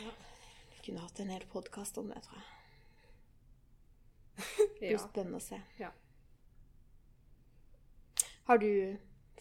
Vi 0.76 0.84
kunne 0.86 1.04
hatt 1.04 1.20
en 1.24 1.32
hel 1.34 1.46
podkast 1.52 1.98
om 2.02 2.12
det, 2.12 2.22
tror 2.28 2.40
jeg. 2.40 2.56
Det 4.60 4.80
blir 4.80 4.92
Ja. 4.96 5.02
spennende 5.04 5.40
å 5.40 5.44
se. 5.44 5.58
Ja. 5.80 5.90
Har 8.48 8.58
du 8.58 8.70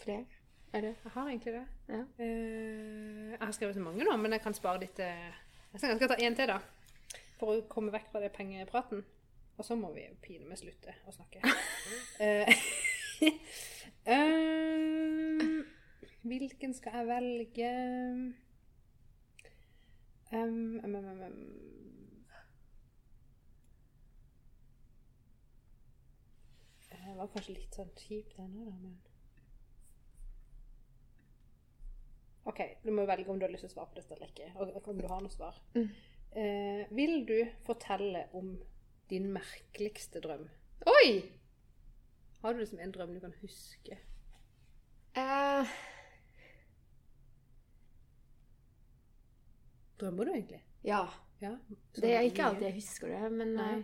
flere? 0.03 0.27
Er 0.73 0.81
det? 0.85 0.95
Jeg 1.05 1.13
har 1.15 1.29
egentlig 1.31 1.53
det. 1.55 1.67
Ja. 1.89 2.03
Jeg 2.19 3.39
har 3.41 3.53
skrevet 3.57 3.75
så 3.79 3.81
mange 3.81 4.05
nå, 4.05 4.17
men 4.21 4.33
jeg 4.35 4.43
kan 4.45 4.55
spare 4.55 4.83
litt 4.83 4.97
til 4.99 5.39
jeg 5.73 5.81
skal 5.81 6.09
ta 6.09 6.17
én 6.17 6.37
til, 6.37 6.49
da. 6.51 6.59
For 7.39 7.47
å 7.53 7.63
komme 7.71 7.93
vekk 7.95 8.09
fra 8.13 8.23
det 8.25 8.33
pengepraten. 8.35 9.05
Og 9.59 9.65
så 9.67 9.75
må 9.75 9.91
vi 9.95 10.07
jo 10.07 10.15
pine 10.23 10.47
med 10.47 10.59
slutte 10.61 10.95
å 11.07 11.15
snakke. 11.15 11.43
um, 14.07 15.65
hvilken 16.29 16.75
skal 16.75 16.93
jeg 17.01 17.07
velge 17.09 17.71
um, 20.33 20.81
um, 20.85 21.45
Det 26.89 27.17
var 27.17 27.31
kanskje 27.33 27.55
litt 27.57 27.75
sånn 27.75 27.89
kjipt, 27.99 28.37
denne, 28.37 28.69
da, 28.69 28.75
men 28.79 28.99
OK, 32.49 32.61
du 32.85 32.93
må 32.97 33.05
velge 33.09 33.29
om 33.31 33.39
du 33.39 33.45
har 33.45 33.53
lyst 33.53 33.67
til 33.67 33.73
å 33.73 33.75
svare 33.77 33.91
på 33.93 33.99
dette 34.01 34.15
eller 34.17 34.31
ikke. 34.33 34.49
Og 34.57 34.89
om 34.89 35.01
du 35.01 35.09
har 35.11 35.21
noe 35.25 35.33
svar. 35.33 35.59
Mm. 35.75 35.89
Eh, 36.39 36.83
vil 36.97 37.21
du 37.29 37.37
fortelle 37.67 38.27
om 38.37 38.55
din 39.11 39.29
merkeligste 39.35 40.23
drøm? 40.25 40.47
Oi! 40.89 41.11
Har 42.43 42.55
du 42.55 42.61
liksom 42.63 42.81
en 42.81 42.93
drøm 42.95 43.15
du 43.17 43.21
kan 43.21 43.35
huske? 43.43 43.99
Eh, 45.19 45.77
Drømmer 49.99 50.25
du 50.29 50.33
egentlig? 50.37 50.63
ja. 50.87 51.07
Ja. 51.41 51.53
Det 51.95 52.11
er 52.11 52.25
ikke 52.27 52.49
alltid 52.49 52.65
jeg 52.67 52.75
husker 52.81 53.13
det, 53.13 53.29
men 53.31 53.53
eh, 53.63 53.83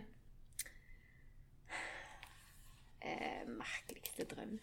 eh, 3.07 3.45
Merkeligste 3.47 4.25
drøm. 4.27 4.57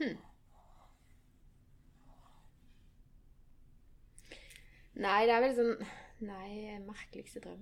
Hm. 0.00 0.16
Nei, 4.98 5.20
det 5.28 5.34
er 5.36 5.42
vel 5.44 5.54
sånn 5.56 5.86
Nei, 6.26 6.78
merkeligste 6.82 7.38
drøm. 7.44 7.60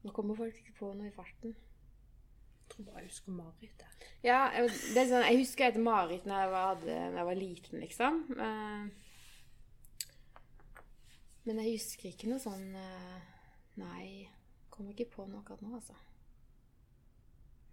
Nå 0.00 0.12
kommer 0.16 0.38
folk 0.38 0.56
ikke 0.56 0.72
på 0.78 0.92
noe 0.96 1.10
i 1.10 1.12
farten. 1.12 1.52
Jeg 1.52 2.70
tror 2.72 2.86
bare 2.86 3.02
jeg 3.02 3.10
husker 3.10 3.34
Marit. 3.36 3.82
jeg. 3.82 4.08
Ja, 4.24 4.38
jeg- 4.54 4.70
det 4.94 4.96
er 5.02 5.08
sånn, 5.10 5.26
jeg 5.28 5.38
husker 5.42 5.66
et 5.66 5.76
mareritt 5.76 6.24
da 6.24 6.38
jeg, 6.46 6.86
jeg 7.16 7.24
var 7.26 7.34
liten, 7.34 7.80
liksom. 7.80 8.22
Eh, 8.40 8.88
Men 11.44 11.56
jeg 11.58 11.72
husker 11.78 12.08
ikke 12.12 12.28
noe 12.28 12.38
sånn 12.38 12.74
eh, 12.76 13.20
Nei, 13.76 14.28
kommer 14.70 14.92
ikke 14.92 15.10
på 15.10 15.26
noe 15.28 15.40
akkurat 15.40 15.60
nå, 15.62 15.74
altså. 15.74 15.94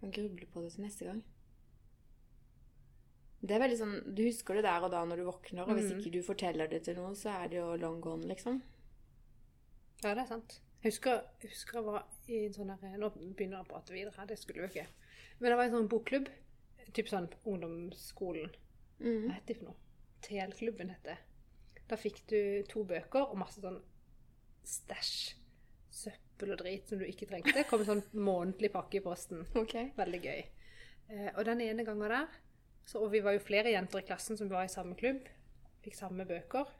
kan 0.00 0.10
gruble 0.12 0.46
på 0.46 0.62
det 0.62 0.72
til 0.72 0.84
neste 0.84 1.04
gang. 1.04 1.22
Det 3.40 3.54
er 3.54 3.60
veldig 3.62 3.78
sånn, 3.78 4.14
Du 4.14 4.22
husker 4.24 4.54
det 4.58 4.64
der 4.64 4.82
og 4.82 4.90
da 4.90 5.04
når 5.06 5.16
du 5.16 5.24
våkner, 5.28 5.62
og 5.68 5.76
hvis 5.76 5.92
Mhm. 5.92 5.98
ikke 6.00 6.12
du 6.12 6.22
forteller 6.22 6.68
det 6.68 6.82
til 6.84 6.96
noen, 6.96 7.14
så 7.14 7.30
er 7.44 7.48
det 7.48 7.56
jo 7.58 7.76
long 7.76 8.00
gone, 8.00 8.24
liksom. 8.26 8.62
Ja, 10.02 10.14
det 10.14 10.22
er 10.24 10.26
sant. 10.26 10.60
Jeg 10.82 10.92
husker 10.92 11.10
jeg, 11.10 11.50
husker 11.50 11.78
jeg 11.78 11.84
var 11.84 12.04
i 12.28 12.44
en 12.46 12.52
sånn 12.52 12.70
her 12.80 12.98
Nå 12.98 13.10
begynner 13.34 13.58
jeg 13.58 13.66
å 13.66 13.68
prate 13.68 13.92
videre 13.92 14.14
her, 14.16 14.26
det 14.26 14.38
skulle 14.38 14.62
vi 14.68 14.68
ikke. 14.80 14.86
Men 15.40 15.50
det 15.50 15.56
var 15.56 15.64
en 15.64 15.72
sånn 15.72 15.88
bokklubb. 15.88 16.28
Typ 16.92 17.06
sånn 17.08 17.28
ungdomsskolen. 17.46 18.50
Mm. 19.00 19.26
Hva 19.26 19.34
heter 19.34 19.46
det 19.46 19.56
for 19.58 19.64
noe? 19.66 19.74
TL-klubben 20.22 20.88
heter 20.90 21.04
det. 21.14 21.18
Da 21.88 21.96
fikk 21.96 22.26
du 22.26 22.62
to 22.68 22.84
bøker 22.84 23.28
og 23.30 23.36
masse 23.38 23.60
sånn 23.60 23.80
stæsj. 24.64 25.34
Søppel 25.90 26.52
og 26.52 26.58
drit 26.58 26.88
som 26.88 26.98
du 26.98 27.04
ikke 27.06 27.26
trengte. 27.28 27.64
Kom 27.68 27.80
en 27.80 27.86
sånn 27.86 28.02
månedlig 28.14 28.70
pakke 28.72 28.96
i 28.98 29.00
posten. 29.04 29.46
Okay. 29.56 29.90
Veldig 29.96 30.22
gøy. 30.22 30.44
Eh, 31.10 31.30
og 31.36 31.44
den 31.44 31.60
ene 31.64 31.84
gangen 31.84 32.08
der, 32.08 32.28
så, 32.88 33.02
og 33.04 33.12
vi 33.12 33.20
var 33.24 33.34
jo 33.36 33.44
flere 33.44 33.74
jenter 33.74 34.00
i 34.00 34.06
klassen 34.08 34.38
som 34.40 34.48
var 34.48 34.64
i 34.64 34.72
samme 34.72 34.96
klubb, 34.96 35.26
fikk 35.84 35.96
samme 35.98 36.24
bøker. 36.28 36.70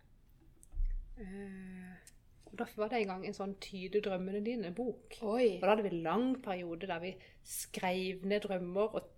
Eh, 1.21 2.13
og 2.49 2.55
da 2.57 2.65
var 2.79 2.89
det 2.89 3.03
en 3.03 3.11
gang 3.11 3.27
en 3.27 3.37
sånn 3.37 3.57
'Tyde 3.61 4.01
drømmene 4.05 4.41
dine'-bok. 4.45 5.19
Og 5.21 5.61
da 5.61 5.69
hadde 5.69 5.85
vi 5.85 5.91
en 5.93 6.03
lang 6.07 6.29
periode 6.43 6.89
der 6.89 7.03
vi 7.03 7.11
skrev 7.45 8.25
ned 8.25 8.41
drømmer 8.47 8.95
og 8.97 9.11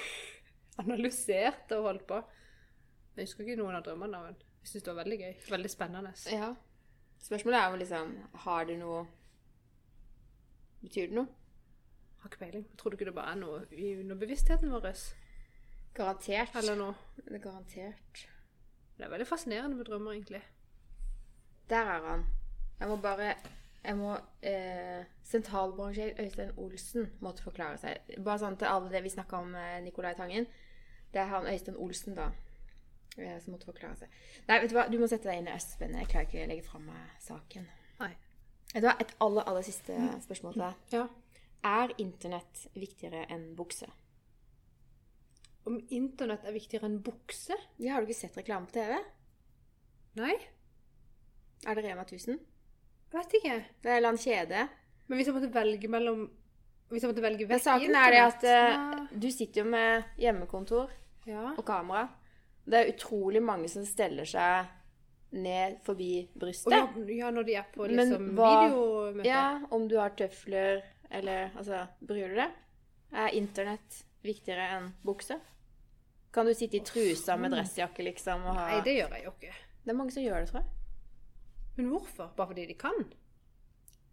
analyserte 0.82 1.76
og 1.76 1.90
holdt 1.90 2.06
på. 2.06 2.22
Jeg 3.16 3.28
husker 3.28 3.44
ikke 3.44 3.60
noen 3.60 3.76
av 3.76 3.84
drømmene, 3.84 4.22
men 4.24 4.38
jeg 4.62 4.70
syntes 4.70 4.86
det 4.86 4.94
var 4.94 5.02
veldig 5.02 5.18
gøy. 5.18 5.34
Veldig 5.50 5.70
spennende. 5.70 6.14
Ja. 6.32 6.54
Spørsmålet 7.24 7.58
er 7.58 7.70
jo 7.70 7.76
liksom 7.76 8.16
Har 8.44 8.64
det 8.64 8.78
noe 8.78 9.06
Betyr 10.82 11.06
det 11.06 11.16
noe? 11.16 11.28
Har 12.20 12.28
ikke 12.32 12.40
peiling. 12.40 12.64
Tror 12.76 12.90
du 12.90 12.96
ikke 12.96 13.04
det 13.08 13.14
bare 13.14 13.32
er 13.32 13.40
noe 13.40 13.60
i 13.72 13.94
underbevisstheten 14.00 14.72
vår. 14.72 14.88
Garantert. 15.94 16.54
Eller 16.58 16.78
noe. 16.78 16.94
Det 17.16 17.36
er 17.38 17.42
garantert. 17.42 18.24
Det 18.94 19.04
er 19.06 19.10
veldig 19.10 19.26
fascinerende 19.26 19.76
med 19.78 19.86
drømmer, 19.88 20.12
egentlig. 20.16 20.42
Der 21.70 21.90
er 21.96 22.08
han. 22.08 22.24
Jeg 22.80 22.88
må 22.88 22.96
bare 23.02 23.34
jeg 23.84 23.96
må, 23.96 24.14
eh, 24.42 25.04
Sentralbransjer 25.28 26.14
Øystein 26.20 26.52
Olsen 26.56 27.10
måtte 27.20 27.44
forklare 27.44 27.76
seg. 27.78 28.14
Bare 28.24 28.40
sånn 28.40 28.56
til 28.56 28.70
alle 28.70 28.88
det 28.92 29.02
vi 29.04 29.12
snakka 29.12 29.42
om 29.44 29.52
eh, 29.60 29.80
Nicolai 29.84 30.14
Tangen. 30.16 30.46
Det 31.12 31.20
er 31.20 31.28
han 31.28 31.48
Øystein 31.50 31.76
Olsen, 31.76 32.16
da, 32.16 32.30
eh, 33.18 33.36
som 33.44 33.52
måtte 33.52 33.68
forklare 33.68 33.98
seg. 34.00 34.14
Nei, 34.48 34.60
vet 34.62 34.72
du 34.72 34.78
hva, 34.78 34.86
du 34.88 34.96
må 35.02 35.08
sette 35.10 35.28
deg 35.28 35.42
inn 35.42 35.50
i 35.50 35.56
Østspennende. 35.56 36.00
Jeg 36.00 36.12
klarer 36.14 36.30
ikke 36.30 36.46
å 36.46 36.48
legge 36.54 36.64
fra 36.64 36.80
meg 36.86 37.12
saken. 37.26 37.68
Nei. 38.00 38.10
Vet 38.72 38.80
du 38.80 38.88
hva, 38.88 38.96
Et 39.04 39.14
aller, 39.26 39.48
aller 39.52 39.68
siste 39.68 39.98
spørsmål 40.24 40.56
til 40.56 40.64
deg. 40.64 40.80
Ja. 40.96 41.04
Er 41.74 41.94
internett 42.00 42.66
viktigere 42.72 43.26
enn 43.32 43.50
bukse? 43.58 43.90
Om 45.64 45.78
internett 45.96 46.44
er 46.44 46.52
viktigere 46.52 46.88
enn 46.90 46.98
bukse? 47.04 47.56
Ja, 47.80 47.94
har 47.94 48.02
du 48.04 48.10
ikke 48.10 48.18
sett 48.20 48.36
reklame 48.36 48.68
på 48.68 48.76
TV? 48.76 48.98
Nei, 50.20 50.34
Er 51.66 51.74
det 51.78 51.84
Rema 51.86 52.02
1000? 52.04 52.38
jeg 53.14 53.20
vet 53.20 53.34
ikke. 53.38 53.54
Det 53.80 53.88
er 53.88 53.92
en 53.94 53.96
eller 53.96 54.08
annen 54.10 54.20
kjede. 54.24 54.64
Men 55.06 55.18
hvis 55.18 55.28
jeg 55.30 55.34
måtte 55.36 55.52
velge 55.54 55.88
mellom 55.88 56.24
Hvis 56.90 57.02
jeg 57.04 57.10
måtte 57.12 57.22
velge 57.24 57.46
Men 57.46 57.54
vekk 57.56 57.62
saken 57.64 57.94
er 57.96 58.10
det 58.12 58.20
at 58.24 58.44
uh, 58.44 59.06
du 59.14 59.26
sitter 59.30 59.62
jo 59.62 59.70
med 59.70 60.04
hjemmekontor 60.20 60.90
ja. 61.26 61.52
og 61.56 61.64
kamera. 61.66 62.08
Det 62.64 62.78
er 62.80 62.90
utrolig 62.92 63.42
mange 63.44 63.68
som 63.72 63.84
steller 63.88 64.28
seg 64.28 64.66
ned 65.34 65.80
forbi 65.86 66.28
brystet. 66.38 66.72
ja, 66.72 66.84
ja, 67.08 67.30
når 67.34 67.46
de 67.48 67.54
er 67.58 67.64
på 67.74 67.86
Men 67.88 67.96
liksom 67.96 68.28
hva- 68.36 68.52
videomøte. 68.68 69.26
Ja, 69.28 69.46
om 69.70 69.88
du 69.88 69.96
har 69.98 70.10
tøfler 70.18 70.82
eller 71.10 71.50
Altså, 71.56 71.86
bryr 72.00 72.28
du 72.28 72.36
deg? 72.38 72.52
Er 73.14 73.34
internett 73.34 74.04
viktigere 74.24 74.68
enn 74.76 74.92
bukse? 75.04 75.40
Kan 76.34 76.48
du 76.50 76.54
sitte 76.58 76.80
i 76.80 76.82
trusa 76.82 77.36
med 77.38 77.54
dressjakke, 77.54 78.02
liksom, 78.08 78.42
ha 78.50 78.54
Nei, 78.72 78.80
det 78.86 78.96
gjør 78.96 79.12
jeg 79.14 79.26
jo 79.28 79.34
ikke. 79.36 79.52
Det 79.84 79.92
er 79.92 79.98
mange 80.00 80.14
som 80.14 80.24
gjør 80.24 80.40
det, 80.42 80.48
tror 80.50 80.64
jeg. 80.64 80.70
Men 81.76 81.92
hvorfor? 81.92 82.32
Bare 82.36 82.50
fordi 82.50 82.64
de 82.70 82.74
kan? 82.78 82.98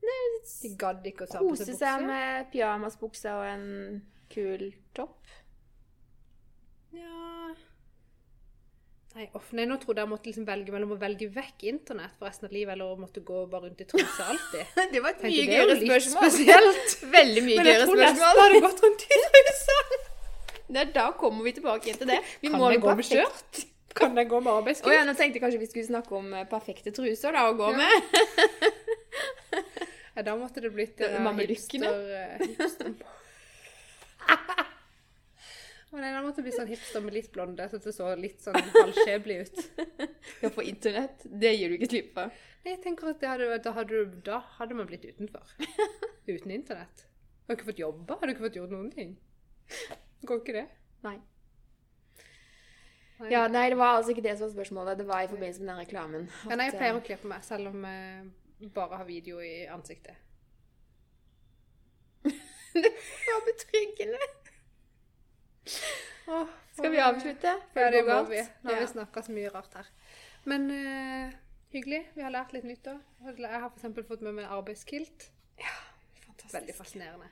Nei, 0.02 0.22
De 0.62 0.72
gadd 0.82 1.06
ikke 1.06 1.26
å 1.26 1.30
ta 1.30 1.42
på 1.42 1.56
seg 1.56 1.68
Kose 1.72 1.78
seg 1.78 2.06
med 2.06 2.48
pyjamasbukse 2.54 3.34
og 3.38 3.44
en 3.46 3.66
kul 4.34 4.72
topp. 4.98 5.20
Ja 6.92 7.54
Nei, 9.12 9.26
off, 9.36 9.50
nei, 9.52 9.66
nå 9.68 9.76
trodde 9.82 10.00
jeg 10.00 10.08
måtte 10.08 10.30
liksom 10.30 10.46
velge 10.48 10.72
mellom 10.72 10.94
å 10.96 10.98
velge 11.00 11.28
vekk 11.36 11.66
internett 11.68 12.14
for 12.16 12.30
resten 12.30 12.48
av 12.48 12.54
livet, 12.56 12.78
eller 12.78 12.94
å 12.94 13.00
måtte 13.00 13.20
gå 13.28 13.42
bare 13.52 13.68
rundt 13.68 13.82
i 13.84 13.88
trusa 13.92 14.30
alltid. 14.32 14.70
Det 14.94 15.02
var 15.04 15.12
et 15.18 15.20
Tenkte, 15.20 15.28
mye 15.28 15.42
er 15.42 15.52
gøyere 15.52 15.76
spørsmål. 15.82 16.30
spesielt. 16.32 16.96
Veldig 17.18 17.44
mye 17.50 17.58
gøyere 17.58 17.90
spørsmål. 17.90 18.00
Men 18.00 18.08
jeg 18.08 18.16
tror 18.16 18.32
nesten 18.32 18.42
hadde 18.46 18.62
gått 18.68 18.84
rundt 18.86 19.04
i 19.04 19.20
trusa. 19.26 20.11
Det 20.72 20.80
er 20.86 20.92
da 20.96 21.10
kommer 21.20 21.44
vi 21.44 21.52
tilbake 21.58 21.90
igjen 21.90 22.00
til 22.00 22.08
det. 22.14 22.20
Vi 22.42 22.50
Kan 22.52 22.60
må 22.62 22.70
jo 22.72 22.80
gå 22.80 22.94
med 22.96 23.04
perfekt- 23.04 23.60
skjørt? 23.60 23.66
Kan 24.00 24.16
jeg 24.16 24.30
gå 24.32 24.40
med 24.40 24.52
Å 24.54 24.60
Oh, 24.88 24.94
ja, 24.94 25.02
nå 25.04 25.14
tenkte 25.20 25.36
jeg 25.36 25.44
kanskje 25.44 25.60
vi 25.60 25.68
skulle 25.68 25.90
snakke 25.90 26.16
om 26.16 26.30
eh, 26.34 26.46
perfekte 26.48 26.94
truser 26.96 27.36
da, 27.36 27.48
å 27.52 27.58
gå 27.60 27.72
Ja. 27.72 27.78
med. 27.78 27.92
Ja, 30.16 30.24
da 30.28 30.34
måtte 30.36 30.60
det 30.60 30.70
blitt 30.76 31.00
uh, 31.00 31.24
hipster... 31.40 31.86
eh, 31.88 32.42
hipster. 32.44 32.90
Å 35.92 36.00
nei, 36.00 36.10
da 36.12 36.22
måtte 36.24 36.40
det 36.40 36.46
bli 36.50 36.54
sånn 36.56 36.68
hipster 36.72 37.04
med 37.04 37.16
litt 37.16 37.30
blonde, 37.36 37.66
så 37.72 37.80
det 37.84 37.94
så 37.96 38.10
litt 38.20 38.44
sånn 38.44 38.56
halvskjeblig 38.76 39.38
ut. 39.44 39.62
Ja, 40.44 40.52
på 40.56 40.64
internett. 40.68 41.24
Det 41.24 41.52
gir 41.56 41.72
du 41.72 41.78
ikke 41.78 41.90
slipp 41.92 42.14
på. 42.16 42.28
Nei, 42.64 42.74
jeg 42.76 42.82
tenker 42.84 43.12
at 43.12 43.24
hadde, 43.28 43.58
da, 43.64 43.74
hadde, 43.76 44.04
da 44.28 44.40
hadde 44.60 44.78
man 44.78 44.88
blitt 44.88 45.08
utenfor. 45.08 45.48
Uten 46.32 46.52
internett. 46.60 47.08
Har 47.48 47.56
du 47.56 47.60
ikke 47.60 47.72
fått 47.72 47.82
jobba? 47.84 48.20
Har 48.22 48.28
du 48.30 48.36
ikke 48.36 48.46
fått 48.50 48.60
gjort 48.60 48.72
noen 48.76 48.92
ting? 48.94 49.16
Går 50.28 50.42
ikke 50.42 50.56
det? 50.60 50.66
Nei. 51.06 51.16
Nei. 53.22 53.30
Ja, 53.32 53.46
nei, 53.50 53.68
det 53.70 53.78
var 53.78 54.00
altså 54.00 54.14
ikke 54.14 54.26
det 54.26 54.36
som 54.38 54.48
var 54.48 54.54
spørsmålet. 54.56 54.98
Det 54.98 55.08
var 55.10 55.24
i 55.26 55.30
forbindelse 55.30 55.62
med 55.62 55.70
den 55.74 55.82
reklamen. 55.84 56.28
Ja, 56.50 56.58
nei, 56.58 56.68
jeg 56.70 56.78
pleier 56.78 56.96
eh, 56.96 57.00
å 57.00 57.06
kle 57.06 57.18
på 57.22 57.30
meg, 57.32 57.44
selv 57.46 57.70
om 57.72 57.86
jeg 57.86 58.72
bare 58.76 59.02
har 59.02 59.06
video 59.10 59.42
i 59.46 59.66
ansiktet. 59.70 60.18
Det 62.74 62.92
var 63.28 63.42
betryggende. 63.50 64.28
Oh, 66.32 66.48
Skal 66.74 66.92
vi 66.94 67.00
avslutte? 67.04 67.56
Før 67.74 67.82
Ja, 67.88 67.92
det 67.92 68.02
går 68.06 68.14
galt? 68.14 68.30
vi. 68.32 68.42
Nå 68.64 68.74
har 68.74 68.80
vi 68.80 68.88
snakka 68.88 69.24
så 69.26 69.34
mye 69.36 69.50
rart 69.52 69.74
her. 69.76 69.90
Men 70.48 70.70
uh, 70.72 71.34
hyggelig. 71.74 72.02
Vi 72.16 72.24
har 72.24 72.34
lært 72.34 72.54
litt 72.56 72.68
nytt 72.70 72.88
òg. 72.88 73.02
Jeg 73.28 73.52
har 73.52 73.70
f.eks. 73.70 74.08
fått 74.08 74.24
med 74.26 74.38
meg 74.40 74.50
arbeidskilt. 74.50 75.28
Ja, 75.60 75.76
Fantastisk. 76.26 76.56
Veldig 76.56 76.76
fascinerende. 76.78 77.28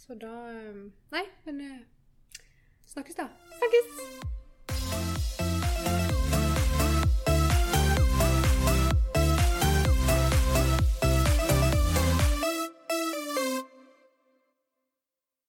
Så 0.00 0.14
da 0.18 0.30
eh, 0.48 0.78
Nei, 1.12 1.24
men 1.44 1.60
eh, 1.60 1.80
snakkes 2.92 3.16
da. 3.16 3.30
Snakkes. 3.58 3.86